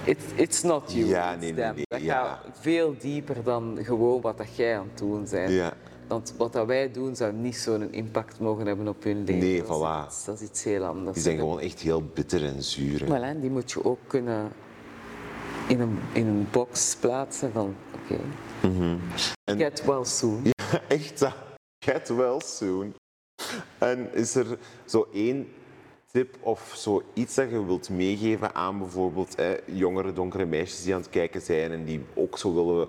It's, 0.03 0.23
it's 0.35 0.61
not 0.61 0.93
you, 0.93 1.05
Ja, 1.07 1.31
it's 1.33 1.41
nee, 1.41 1.53
nee, 1.53 1.85
Dat 1.87 2.01
ja. 2.01 2.23
gaat 2.23 2.57
veel 2.59 2.95
dieper 2.99 3.43
dan 3.43 3.77
gewoon 3.81 4.21
wat 4.21 4.37
dat 4.37 4.55
jij 4.55 4.77
aan 4.77 4.87
het 4.89 4.97
doen 4.97 5.27
bent. 5.31 5.49
Ja. 5.49 5.73
Want 6.11 6.33
wat 6.37 6.53
dat 6.53 6.65
wij 6.67 6.91
doen 6.91 7.15
zou 7.15 7.33
niet 7.33 7.55
zo'n 7.57 7.93
impact 7.93 8.39
mogen 8.39 8.67
hebben 8.67 8.87
op 8.87 9.03
hun 9.03 9.17
leven. 9.23 9.37
Nee, 9.37 9.61
dat 9.63 9.69
is 9.69 9.77
voilà. 9.77 10.25
dat 10.25 10.41
is 10.41 10.47
iets 10.49 10.63
heel 10.63 10.83
anders. 10.83 11.13
die 11.13 11.23
zijn 11.23 11.37
gewoon 11.37 11.59
echt 11.59 11.79
heel 11.79 12.03
bitter 12.13 12.45
en 12.45 12.63
zuur. 12.63 13.13
hè, 13.23 13.39
die 13.39 13.49
moet 13.49 13.71
je 13.71 13.83
ook 13.85 13.99
kunnen 14.07 14.51
in 15.67 15.79
een, 15.79 15.99
in 16.13 16.27
een 16.27 16.47
box 16.51 16.95
plaatsen 16.95 17.51
van 17.51 17.75
oké, 17.95 18.19
Mhm. 18.67 18.97
En- 19.43 19.57
get 19.57 19.85
well 19.85 20.03
soon. 20.05 20.41
Ja, 20.43 20.81
echt 20.87 21.19
dat. 21.19 21.33
Get 21.85 22.07
well 22.07 22.39
soon. 22.39 22.93
En 23.77 24.13
is 24.13 24.35
er 24.35 24.57
zo 24.85 25.07
één 25.13 25.47
tip 26.11 26.37
of 26.39 26.73
zo 26.77 27.01
iets 27.13 27.35
dat 27.35 27.49
je 27.49 27.65
wilt 27.65 27.89
meegeven 27.89 28.55
aan 28.55 28.77
bijvoorbeeld 28.79 29.35
eh, 29.35 29.49
jongere 29.65 30.13
donkere 30.13 30.45
meisjes 30.45 30.83
die 30.83 30.93
aan 30.93 31.01
het 31.01 31.09
kijken 31.09 31.41
zijn 31.41 31.71
en 31.71 31.85
die 31.85 32.01
ook 32.13 32.37
zo 32.37 32.53
willen 32.53 32.87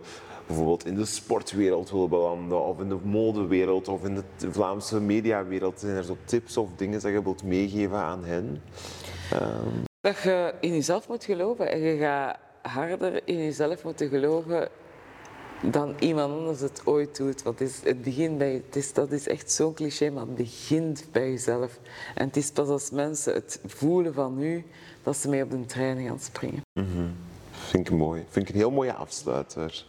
bijvoorbeeld 0.52 0.86
in 0.86 0.94
de 0.94 1.04
sportwereld 1.04 1.90
willen 1.90 2.08
belanden 2.08 2.64
of 2.64 2.80
in 2.80 2.88
de 2.88 2.98
modewereld 3.02 3.88
of 3.88 4.04
in 4.04 4.14
de 4.14 4.52
Vlaamse 4.52 5.00
mediawereld? 5.00 5.80
Zijn 5.80 5.96
er 5.96 6.04
zo 6.04 6.16
tips 6.24 6.56
of 6.56 6.68
dingen 6.76 7.00
dat 7.00 7.12
je 7.12 7.22
wilt 7.22 7.42
meegeven 7.42 7.98
aan 7.98 8.24
hen? 8.24 8.62
Dat 10.00 10.22
je 10.22 10.54
in 10.60 10.72
jezelf 10.72 11.08
moet 11.08 11.24
geloven 11.24 11.70
en 11.70 11.80
je 11.80 11.96
gaat 11.96 12.38
harder 12.62 13.20
in 13.24 13.36
jezelf 13.36 13.84
moeten 13.84 14.08
geloven 14.08 14.68
dan 15.62 15.94
iemand 15.98 16.32
anders 16.32 16.60
het 16.60 16.82
ooit 16.84 17.16
doet. 17.16 17.42
Want 17.42 17.58
het, 17.58 17.68
is, 17.68 17.80
het 17.84 18.02
begint 18.02 18.38
bij. 18.38 18.52
Het 18.52 18.76
is, 18.76 18.92
dat 18.92 19.12
is 19.12 19.28
echt 19.28 19.52
zo'n 19.52 19.74
cliché, 19.74 20.10
maar 20.10 20.26
het 20.26 20.34
begint 20.34 21.06
bij 21.12 21.30
jezelf. 21.30 21.78
En 22.14 22.26
het 22.26 22.36
is 22.36 22.50
pas 22.50 22.68
als 22.68 22.90
mensen 22.90 23.34
het 23.34 23.60
voelen 23.66 24.14
van 24.14 24.42
u 24.42 24.64
dat 25.02 25.16
ze 25.16 25.28
mee 25.28 25.42
op 25.42 25.50
de 25.50 25.66
trein 25.66 26.06
gaan 26.06 26.20
springen. 26.20 26.62
Vind 27.50 27.88
ik 27.88 27.94
mooi. 27.94 28.24
Vind 28.28 28.48
ik 28.48 28.54
een 28.54 28.60
heel 28.60 28.70
mooie 28.70 28.94
afsluiter. 28.94 29.86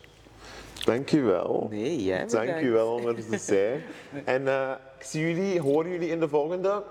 Dank 0.86 1.10
je 1.10 1.22
wel. 1.22 1.68
Nee, 1.70 2.04
jij 2.04 2.18
Dank 2.18 2.32
bedankt. 2.46 2.62
u 2.62 2.72
wel 2.72 2.94
om 2.94 3.08
er 3.08 3.16
te 3.30 3.38
zijn. 3.38 3.84
En 4.26 4.48
eh, 4.48 4.72
ik 5.00 5.04
zie 5.06 5.22
jullie, 5.30 5.60
hoor 5.62 5.88
jullie 5.88 6.10
in 6.10 6.20
de 6.20 6.28
volgende. 6.30 6.84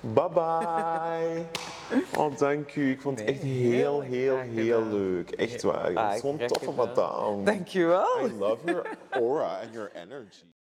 Bye 0.00 0.28
bye. 0.28 1.42
Oh, 2.18 2.38
dank 2.38 2.74
u. 2.74 2.90
Ik 2.90 3.00
vond 3.00 3.18
het 3.18 3.28
echt 3.28 3.42
heel, 3.42 4.00
heel, 4.00 4.36
heel 4.36 4.82
leuk. 4.82 5.30
Echt 5.30 5.62
waar. 5.62 5.94
Ah, 5.96 6.08
bent 6.10 6.20
zo'n 6.20 6.36
graag 6.36 6.48
toffe 6.48 6.70
gedaan. 6.70 6.86
madame. 6.86 7.44
Dankjewel. 7.44 8.06
I 8.26 8.32
love 8.38 8.56
your 8.64 8.86
aura 9.10 9.58
and 9.62 9.72
your 9.72 9.90
energy. 9.94 10.44